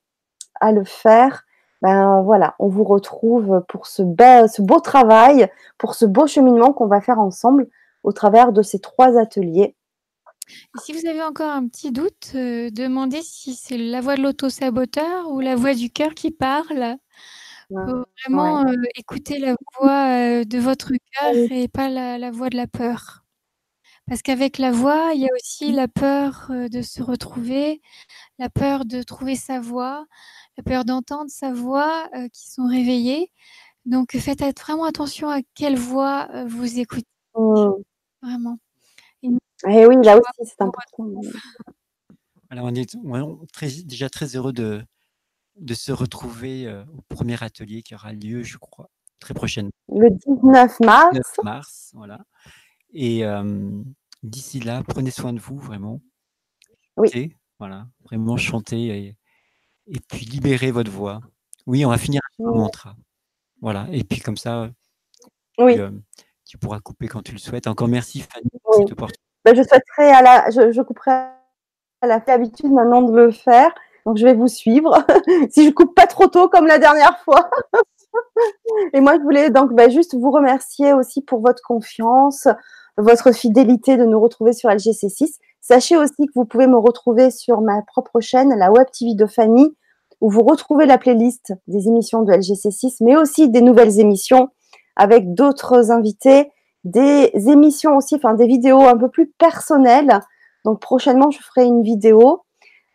à 0.60 0.72
le 0.72 0.84
faire. 0.84 1.44
Ben 1.82 2.22
voilà, 2.22 2.54
on 2.58 2.68
vous 2.68 2.84
retrouve 2.84 3.62
pour 3.68 3.86
ce, 3.86 4.02
be 4.02 4.46
ce 4.48 4.62
beau 4.62 4.80
travail, 4.80 5.48
pour 5.78 5.94
ce 5.94 6.06
beau 6.06 6.26
cheminement 6.26 6.72
qu'on 6.72 6.86
va 6.88 7.00
faire 7.02 7.20
ensemble 7.20 7.68
au 8.02 8.12
travers 8.12 8.52
de 8.52 8.62
ces 8.62 8.80
trois 8.80 9.18
ateliers. 9.18 9.76
Et 10.48 10.80
si 10.82 10.92
vous 10.92 11.06
avez 11.08 11.22
encore 11.22 11.50
un 11.50 11.66
petit 11.68 11.90
doute, 11.92 12.32
euh, 12.34 12.68
demandez 12.70 13.22
si 13.22 13.54
c'est 13.54 13.78
la 13.78 14.00
voix 14.02 14.16
de 14.16 14.22
l'auto-saboteur 14.22 15.30
ou 15.30 15.40
la 15.40 15.56
voix 15.56 15.74
du 15.74 15.90
cœur 15.90 16.14
qui 16.14 16.30
parle. 16.30 16.96
Faut 17.70 18.04
vraiment 18.26 18.62
Ouais. 18.62 18.72
euh, 18.72 18.82
écouter 18.96 19.38
la 19.38 19.56
voix 19.80 20.40
euh, 20.40 20.44
de 20.44 20.58
votre 20.58 20.90
cœur 20.92 21.34
et 21.50 21.68
pas 21.68 21.88
la, 21.88 22.18
la 22.18 22.30
voix 22.30 22.50
de 22.50 22.56
la 22.56 22.66
peur. 22.66 23.23
Parce 24.06 24.22
qu'avec 24.22 24.58
la 24.58 24.70
voix, 24.70 25.12
il 25.14 25.22
y 25.22 25.26
a 25.26 25.34
aussi 25.34 25.72
la 25.72 25.88
peur 25.88 26.48
euh, 26.50 26.68
de 26.68 26.82
se 26.82 27.02
retrouver, 27.02 27.80
la 28.38 28.50
peur 28.50 28.84
de 28.84 29.02
trouver 29.02 29.34
sa 29.34 29.60
voix, 29.60 30.06
la 30.56 30.62
peur 30.62 30.84
d'entendre 30.84 31.30
sa 31.30 31.52
voix 31.52 32.08
euh, 32.14 32.28
qui 32.28 32.50
sont 32.50 32.66
réveillées. 32.66 33.30
Donc 33.86 34.16
faites 34.18 34.42
vraiment 34.60 34.84
attention 34.84 35.28
à 35.28 35.40
quelle 35.54 35.78
voix 35.78 36.28
euh, 36.34 36.44
vous 36.46 36.78
écoutez. 36.78 37.06
Mmh. 37.34 37.70
Vraiment. 38.22 38.58
Et 39.68 39.86
oui, 39.86 39.96
là 40.04 40.16
aussi, 40.16 40.50
c'est 40.50 40.62
important. 40.62 41.06
Alors, 42.50 42.66
on 42.66 42.74
est, 42.74 42.94
on 43.04 43.42
est 43.42 43.52
très, 43.52 43.68
déjà 43.84 44.08
très 44.10 44.36
heureux 44.36 44.52
de, 44.52 44.84
de 45.56 45.74
se 45.74 45.92
retrouver 45.92 46.66
euh, 46.66 46.84
au 46.96 47.02
premier 47.14 47.42
atelier 47.42 47.82
qui 47.82 47.94
aura 47.94 48.12
lieu, 48.12 48.42
je 48.42 48.58
crois, 48.58 48.90
très 49.20 49.34
prochainement. 49.34 49.70
Le 49.88 50.10
19 50.10 50.80
mars. 50.80 51.14
9 51.14 51.22
mars, 51.42 51.90
voilà. 51.94 52.20
Et 52.94 53.24
euh, 53.24 53.70
d'ici 54.22 54.60
là, 54.60 54.82
prenez 54.86 55.10
soin 55.10 55.32
de 55.32 55.40
vous, 55.40 55.58
vraiment. 55.58 56.00
Oui. 56.96 57.34
Voilà, 57.58 57.86
vraiment 58.04 58.36
chanter 58.36 58.86
et, 58.86 59.16
et 59.86 60.00
puis 60.08 60.24
libérer 60.26 60.70
votre 60.70 60.90
voix. 60.90 61.20
Oui, 61.66 61.84
on 61.84 61.90
va 61.90 61.98
finir 61.98 62.20
avec 62.30 62.46
un 62.46 62.52
Oui. 62.52 62.58
mantra. 62.58 62.94
Voilà, 63.60 63.86
et 63.90 64.04
puis 64.04 64.20
comme 64.20 64.36
ça, 64.36 64.68
Oui. 65.58 65.74
tu, 65.74 65.80
euh, 65.80 65.90
tu 66.44 66.58
pourras 66.58 66.80
couper 66.80 67.08
quand 67.08 67.22
tu 67.22 67.32
le 67.32 67.38
souhaites. 67.38 67.66
Encore 67.66 67.88
merci, 67.88 68.20
Fanny, 68.20 68.50
pour 68.62 68.74
cette 68.74 68.92
opportunité. 68.92 69.20
Ben, 69.44 69.54
je 69.56 69.62
souhaiterais 69.62 70.10
à 70.10 70.22
la, 70.22 70.50
je, 70.50 70.72
je 70.72 70.82
couperai 70.82 71.10
à 71.10 72.06
la 72.06 72.22
l'habitude 72.26 72.70
maintenant 72.72 73.02
de 73.02 73.14
le 73.14 73.30
faire. 73.30 73.72
Donc, 74.04 74.18
je 74.18 74.24
vais 74.24 74.34
vous 74.34 74.48
suivre. 74.48 74.98
si 75.50 75.66
je 75.66 75.70
coupe 75.70 75.94
pas 75.94 76.06
trop 76.06 76.26
tôt 76.26 76.48
comme 76.48 76.66
la 76.66 76.78
dernière 76.78 77.18
fois. 77.20 77.48
Et 78.92 79.00
moi, 79.00 79.16
je 79.16 79.22
voulais 79.22 79.50
donc 79.50 79.74
ben, 79.74 79.90
juste 79.90 80.14
vous 80.14 80.30
remercier 80.30 80.92
aussi 80.92 81.22
pour 81.22 81.40
votre 81.40 81.62
confiance, 81.62 82.46
votre 82.96 83.32
fidélité 83.32 83.96
de 83.96 84.04
nous 84.04 84.20
retrouver 84.20 84.52
sur 84.52 84.70
LGC6. 84.70 85.38
Sachez 85.60 85.96
aussi 85.96 86.26
que 86.26 86.32
vous 86.34 86.44
pouvez 86.44 86.66
me 86.66 86.76
retrouver 86.76 87.30
sur 87.30 87.60
ma 87.60 87.82
propre 87.82 88.20
chaîne, 88.20 88.54
la 88.56 88.70
Web 88.70 88.86
TV 88.96 89.14
de 89.14 89.26
Fanny, 89.26 89.74
où 90.20 90.30
vous 90.30 90.42
retrouvez 90.42 90.86
la 90.86 90.98
playlist 90.98 91.54
des 91.66 91.88
émissions 91.88 92.22
de 92.22 92.32
LGC6, 92.32 92.98
mais 93.00 93.16
aussi 93.16 93.48
des 93.48 93.62
nouvelles 93.62 93.98
émissions 94.00 94.48
avec 94.96 95.34
d'autres 95.34 95.90
invités, 95.90 96.50
des 96.84 97.30
émissions 97.34 97.96
aussi, 97.96 98.16
enfin 98.16 98.34
des 98.34 98.46
vidéos 98.46 98.82
un 98.82 98.96
peu 98.96 99.08
plus 99.08 99.26
personnelles. 99.38 100.20
Donc 100.64 100.80
prochainement, 100.80 101.30
je 101.30 101.38
ferai 101.38 101.64
une 101.64 101.82
vidéo. 101.82 102.42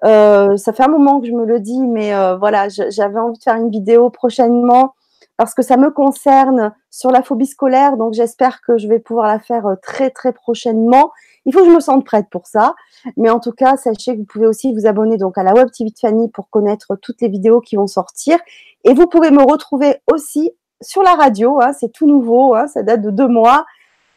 Euh, 0.06 0.56
ça 0.58 0.72
fait 0.72 0.84
un 0.84 0.90
moment 0.90 1.20
que 1.20 1.28
je 1.28 1.34
me 1.34 1.46
le 1.46 1.60
dis, 1.60 1.82
mais 1.82 2.14
euh, 2.14 2.38
voilà, 2.38 2.70
j'avais 2.70 3.20
envie 3.20 3.38
de 3.38 3.44
faire 3.44 3.56
une 3.56 3.70
vidéo 3.70 4.10
prochainement 4.10 4.94
parce 5.40 5.53
que 5.53 5.61
ça 5.61 5.78
me 5.78 5.90
concerne 5.90 6.74
sur 6.91 7.11
la 7.11 7.24
phobie 7.24 7.45
scolaire. 7.45 7.95
Donc 7.95 8.11
j'espère 8.11 8.60
que 8.60 8.78
je 8.78 8.90
vais 8.90 8.99
pouvoir 8.99 9.26
la 9.26 9.40
faire 9.40 9.68
euh, 9.68 9.76
très 9.82 10.10
très 10.10 10.34
prochainement. 10.34 11.11
Il 11.45 11.53
faut 11.53 11.61
que 11.61 11.68
je 11.68 11.76
me 11.76 11.80
sente 11.80 12.06
prête 12.06 12.26
pour 12.30 12.45
ça. 12.45 12.76
Mais 13.16 13.30
en 13.30 13.40
tout 13.40 13.53
cas, 13.53 13.78
sachez 13.78 14.16
que 14.16 14.18
vous 14.18 14.26
pouvez 14.26 14.48
aussi 14.48 14.74
vous 14.74 14.86
abonner 14.86 15.16
donc 15.16 15.38
à 15.38 15.44
la 15.44 15.53
Web 15.53 15.70
TV 15.72 15.91
de 15.91 15.98
Fanny 15.98 16.28
pour 16.28 16.49
connaître 16.49 16.98
toutes 17.02 17.22
les 17.22 17.30
vidéos 17.30 17.61
qui 17.61 17.78
vont 17.78 17.88
sortir. 17.88 18.38
Et 18.84 18.94
vous 18.94 19.07
pouvez 19.07 19.32
me 19.32 19.41
retrouver 19.41 20.02
aussi 20.11 20.52
sur 20.82 21.03
la 21.03 21.16
radio. 21.16 21.61
Hein, 21.61 21.72
c'est 21.72 21.94
tout 21.94 22.06
nouveau, 22.06 22.53
hein, 22.53 22.68
ça 22.68 22.84
date 22.84 23.02
de 23.02 23.10
deux 23.10 23.30
mois, 23.30 23.66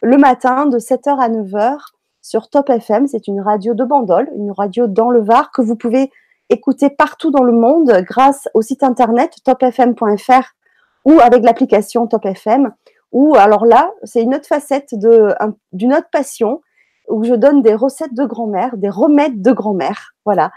le 0.01 0.17
matin 0.17 0.67
de 0.67 0.81
7h 0.81 1.21
à 1.21 1.29
9h 1.29 1.77
sur 2.21 2.51
Top 2.51 2.69
FM. 2.69 3.07
C'est 3.07 3.29
une 3.29 3.41
radio 3.41 3.75
de 3.75 3.85
Bandol, 3.85 4.29
une 4.35 4.51
radio 4.51 4.89
dans 4.89 5.11
le 5.11 5.21
Var 5.21 5.53
que 5.53 5.63
vous 5.63 5.77
pouvez 5.77 6.11
écouter 6.49 6.91
partout 6.91 7.31
dans 7.31 7.45
le 7.45 7.53
monde 7.53 8.03
grâce 8.09 8.49
au 8.55 8.61
site 8.61 8.83
internet 8.83 9.37
topfm.fr 9.45 10.57
ou 11.05 11.21
avec 11.21 11.45
l'application 11.45 12.07
Top 12.07 12.25
FM. 12.27 12.73
Ou 13.13 13.35
alors 13.37 13.67
là, 13.67 13.91
c'est 14.05 14.23
une 14.23 14.35
autre 14.35 14.47
facette 14.47 14.95
d'une 14.95 15.93
autre 15.93 16.09
passion 16.11 16.63
où 17.09 17.25
je 17.25 17.35
donne 17.35 17.63
des 17.63 17.75
recettes 17.75 18.15
de 18.15 18.25
grand-mère, 18.25 18.77
des 18.77 18.89
remèdes 18.89 19.43
de 19.43 19.53
grand-mère, 19.53 20.15
voilà, 20.25 20.51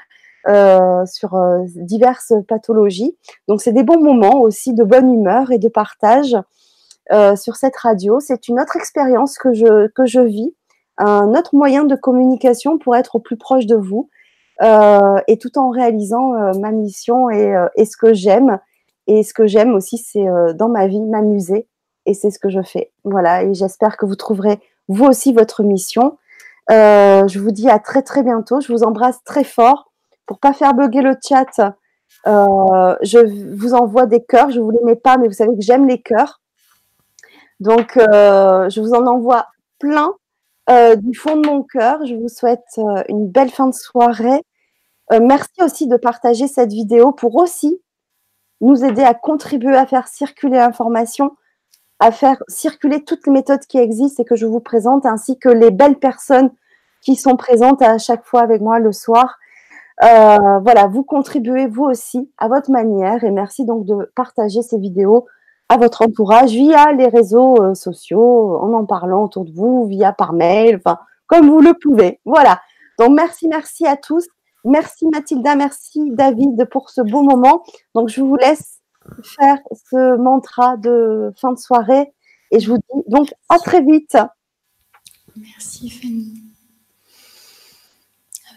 euh, 0.48 1.06
sur 1.06 1.36
euh, 1.36 1.64
diverses 1.76 2.34
pathologies. 2.48 3.18
Donc 3.48 3.62
c'est 3.62 3.74
des 3.74 3.84
bons 3.84 4.02
moments 4.02 4.42
aussi 4.42 4.74
de 4.74 4.84
bonne 4.84 5.14
humeur 5.14 5.52
et 5.52 5.58
de 5.58 5.68
partage 5.68 6.38
euh, 7.12 7.36
sur 7.36 7.56
cette 7.56 7.76
radio. 7.78 8.20
C'est 8.20 8.48
une 8.48 8.60
autre 8.60 8.76
expérience 8.76 9.38
que 9.38 9.54
je, 9.54 9.88
que 9.90 10.08
je 10.08 10.22
vis, 10.22 10.56
un 10.98 11.36
autre 11.36 11.56
moyen 11.56 11.84
de 11.84 11.96
communication 11.96 12.80
pour 12.80 12.96
être 12.96 13.18
au 13.18 13.20
plus 13.20 13.38
proche 13.38 13.68
de 13.68 13.76
vous 13.76 14.10
euh, 14.64 15.18
et 15.28 15.38
tout 15.38 15.58
en 15.60 15.70
réalisant 15.70 16.34
euh, 16.34 16.54
ma 16.60 16.72
mission 16.72 17.30
et, 17.30 17.54
et 17.76 17.86
ce 17.86 17.96
que 17.96 18.14
j'aime. 18.14 18.60
Et 19.08 19.24
ce 19.24 19.34
que 19.34 19.48
j'aime 19.48 19.74
aussi, 19.74 19.98
c'est 19.98 20.26
dans 20.56 20.70
ma 20.70 20.88
vie 20.88 21.02
m'amuser 21.02 21.68
et 22.06 22.14
c'est 22.14 22.32
ce 22.32 22.40
que 22.40 22.50
je 22.50 22.62
fais. 22.62 22.92
Voilà, 23.04 23.44
et 23.44 23.54
j'espère 23.54 23.98
que 23.98 24.06
vous 24.06 24.16
trouverez 24.16 24.60
vous 24.88 25.06
aussi 25.06 25.34
votre 25.34 25.64
mission. 25.64 26.18
Euh, 26.72 27.28
je 27.28 27.40
vous 27.40 27.52
dis 27.52 27.70
à 27.70 27.80
très 27.80 28.02
très 28.02 28.24
bientôt. 28.24 28.60
Je 28.62 28.72
vous 28.72 28.84
embrasse 28.84 29.24
très 29.24 29.44
fort. 29.44 29.92
Pour 30.26 30.40
pas 30.40 30.54
faire 30.54 30.74
bugger 30.74 31.02
le 31.02 31.16
chat, 31.22 31.60
euh, 32.28 32.96
je 33.02 33.56
vous 33.56 33.74
envoie 33.74 34.06
des 34.06 34.24
cœurs. 34.24 34.50
Je 34.50 34.60
vous 34.60 34.72
les 34.72 34.84
mets 34.84 34.96
pas, 34.96 35.18
mais 35.18 35.28
vous 35.28 35.34
savez 35.34 35.56
que 35.56 35.62
j'aime 35.62 35.88
les 35.88 36.02
cœurs. 36.02 36.42
Donc, 37.60 37.98
euh, 37.98 38.70
je 38.70 38.82
vous 38.82 38.94
en 38.94 39.06
envoie 39.06 39.48
plein 39.80 40.14
euh, 40.70 40.96
du 40.96 41.16
fond 41.16 41.38
de 41.38 41.48
mon 41.48 41.64
cœur. 41.64 42.06
Je 42.06 42.16
vous 42.16 42.28
souhaite 42.28 42.66
euh, 42.80 43.04
une 43.10 43.30
belle 43.30 43.52
fin 43.52 43.68
de 43.68 43.74
soirée. 43.74 44.42
Euh, 45.12 45.20
merci 45.22 45.62
aussi 45.62 45.88
de 45.88 45.98
partager 45.98 46.48
cette 46.48 46.72
vidéo 46.72 47.12
pour 47.12 47.36
aussi 47.36 47.80
nous 48.62 48.84
aider 48.84 49.04
à 49.04 49.14
contribuer 49.14 49.76
à 49.76 49.86
faire 49.86 50.08
circuler 50.08 50.58
l'information 50.58 51.36
à 52.00 52.12
faire 52.12 52.42
circuler 52.48 53.04
toutes 53.04 53.26
les 53.26 53.34
méthodes 53.34 53.66
qui 53.68 53.78
existent 53.78 54.24
et 54.24 54.26
que 54.26 54.36
je 54.36 54.46
vous 54.46 54.60
présente, 54.60 55.06
ainsi 55.06 55.40
que 55.40 55.50
les 55.50 55.72
belles 55.72 55.98
personnes 55.98 56.52
qui 57.02 57.16
sont 57.16 57.38
présentes 57.38 57.82
à 57.82 57.98
chaque 57.98 58.26
fois 58.26 58.42
avec 58.42 58.62
moi 58.62 58.80
le 58.80 58.92
soir. 58.92 59.38
Euh, 60.04 60.60
voilà, 60.60 60.88
vous 60.88 61.04
contribuez 61.04 61.68
vous 61.68 61.86
aussi 61.86 62.30
à 62.38 62.48
votre 62.50 62.70
manière 62.70 63.24
et 63.24 63.32
merci 63.32 63.66
donc 63.66 63.86
de 63.86 64.12
partager 64.16 64.62
ces 64.62 64.78
vidéos 64.78 65.26
à 65.70 65.78
votre 65.78 66.02
entourage 66.02 66.52
via 66.52 66.92
les 66.92 67.08
réseaux 67.08 67.56
euh, 67.62 67.74
sociaux, 67.74 68.58
en 68.58 68.74
en 68.74 68.86
parlant 68.86 69.24
autour 69.24 69.46
de 69.46 69.52
vous, 69.52 69.86
via 69.86 70.12
par 70.12 70.34
mail, 70.34 70.76
enfin, 70.76 71.00
comme 71.28 71.50
vous 71.50 71.62
le 71.62 71.74
pouvez. 71.74 72.20
Voilà. 72.26 72.60
Donc, 73.00 73.12
merci, 73.12 73.48
merci 73.48 73.88
à 73.88 73.96
tous. 73.96 74.28
Merci 74.66 75.06
Mathilda, 75.14 75.56
merci 75.56 76.10
David 76.12 76.66
pour 76.72 76.90
ce 76.90 77.02
beau 77.02 77.22
moment. 77.22 77.64
Donc 77.94 78.10
je 78.10 78.22
vous 78.22 78.36
laisse 78.36 78.82
faire 79.22 79.60
ce 79.72 80.18
mantra 80.18 80.76
de 80.78 81.32
fin 81.40 81.54
de 81.54 81.60
soirée 81.60 82.12
et 82.50 82.60
je 82.60 82.72
vous 82.72 82.78
dis 82.78 83.04
donc 83.08 83.32
à 83.48 83.60
très 83.60 83.84
vite. 83.84 84.18
Merci 85.36 85.90
Fanny. 85.92 86.34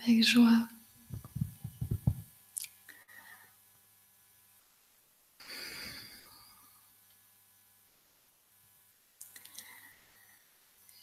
Avec 0.02 0.24
joie. 0.24 0.66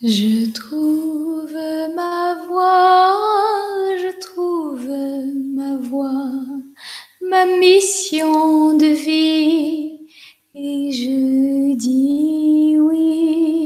Je 0.04 0.52
trouve 0.52 1.54
ma 1.96 2.36
voix, 2.48 3.16
je 3.98 4.20
trouve 4.20 4.90
ma 5.56 5.78
voix, 5.78 6.22
ma 7.22 7.46
mission 7.46 8.76
de 8.78 8.88
vie, 8.88 10.00
et 10.54 10.92
je 10.92 11.76
dis 11.76 12.76
oui. 12.78 13.64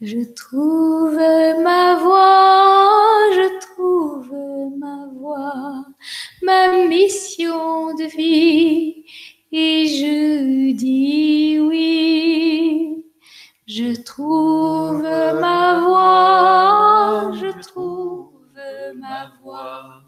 Je 0.00 0.20
trouve 0.34 1.16
ma 1.62 1.96
voix, 1.96 3.28
je 3.32 3.48
trouve 3.66 4.32
ma 4.78 5.08
voix, 5.18 5.84
ma 6.42 6.86
mission 6.86 7.94
de 7.94 8.04
vie, 8.16 9.04
et 9.50 9.86
je 9.88 10.72
dis 10.72 11.58
oui. 11.58 13.05
Je 13.66 14.00
trouve 14.00 15.02
ma 15.02 15.80
voix, 15.80 17.32
je 17.34 17.50
trouve 17.66 18.30
ma 18.94 19.32
voix, 19.42 20.04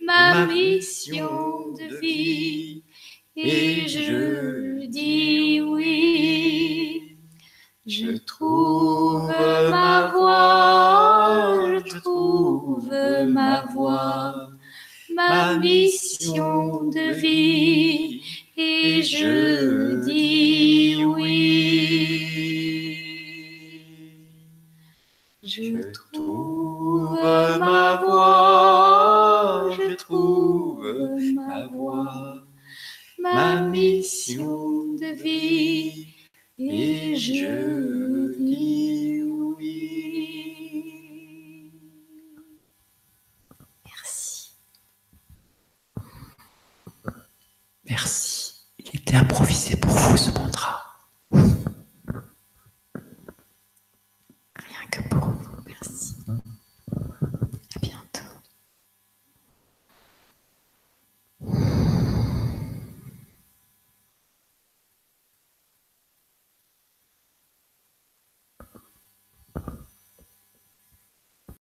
ma 0.00 0.46
mission 0.46 1.72
de 1.72 1.98
vie, 1.98 2.84
et 3.36 3.88
je 3.88 4.86
dis 4.86 5.60
oui. 5.60 7.18
Je 7.84 8.12
trouve 8.12 9.26
ma 9.26 10.12
voix, 10.14 11.80
je 11.84 11.98
trouve 11.98 12.92
ma 13.26 13.62
voix, 13.74 14.50
ma 15.12 15.58
mission 15.58 16.84
de 16.84 17.12
vie, 17.12 18.22
et 18.56 19.02
je 19.02 20.04
dis 20.04 20.93
Je 25.56 25.92
trouve 25.92 27.12
ma 27.60 28.02
voix, 28.04 29.70
je 29.70 29.94
trouve 29.94 30.84
ma 31.32 31.68
voix, 31.68 32.42
ma 33.20 33.60
mission 33.60 34.94
de 34.94 35.14
vie, 35.14 36.08
et 36.58 37.14
je 37.14 38.36
dis 38.36 39.22
oui. 39.56 39.80
Merci. 43.84 44.56
Merci. 47.88 48.54
Il 48.80 48.88
était 48.98 49.14
improvisé 49.14 49.76
pour 49.76 49.92
vous 49.92 50.16
ce 50.16 50.32
mantra. 50.32 50.82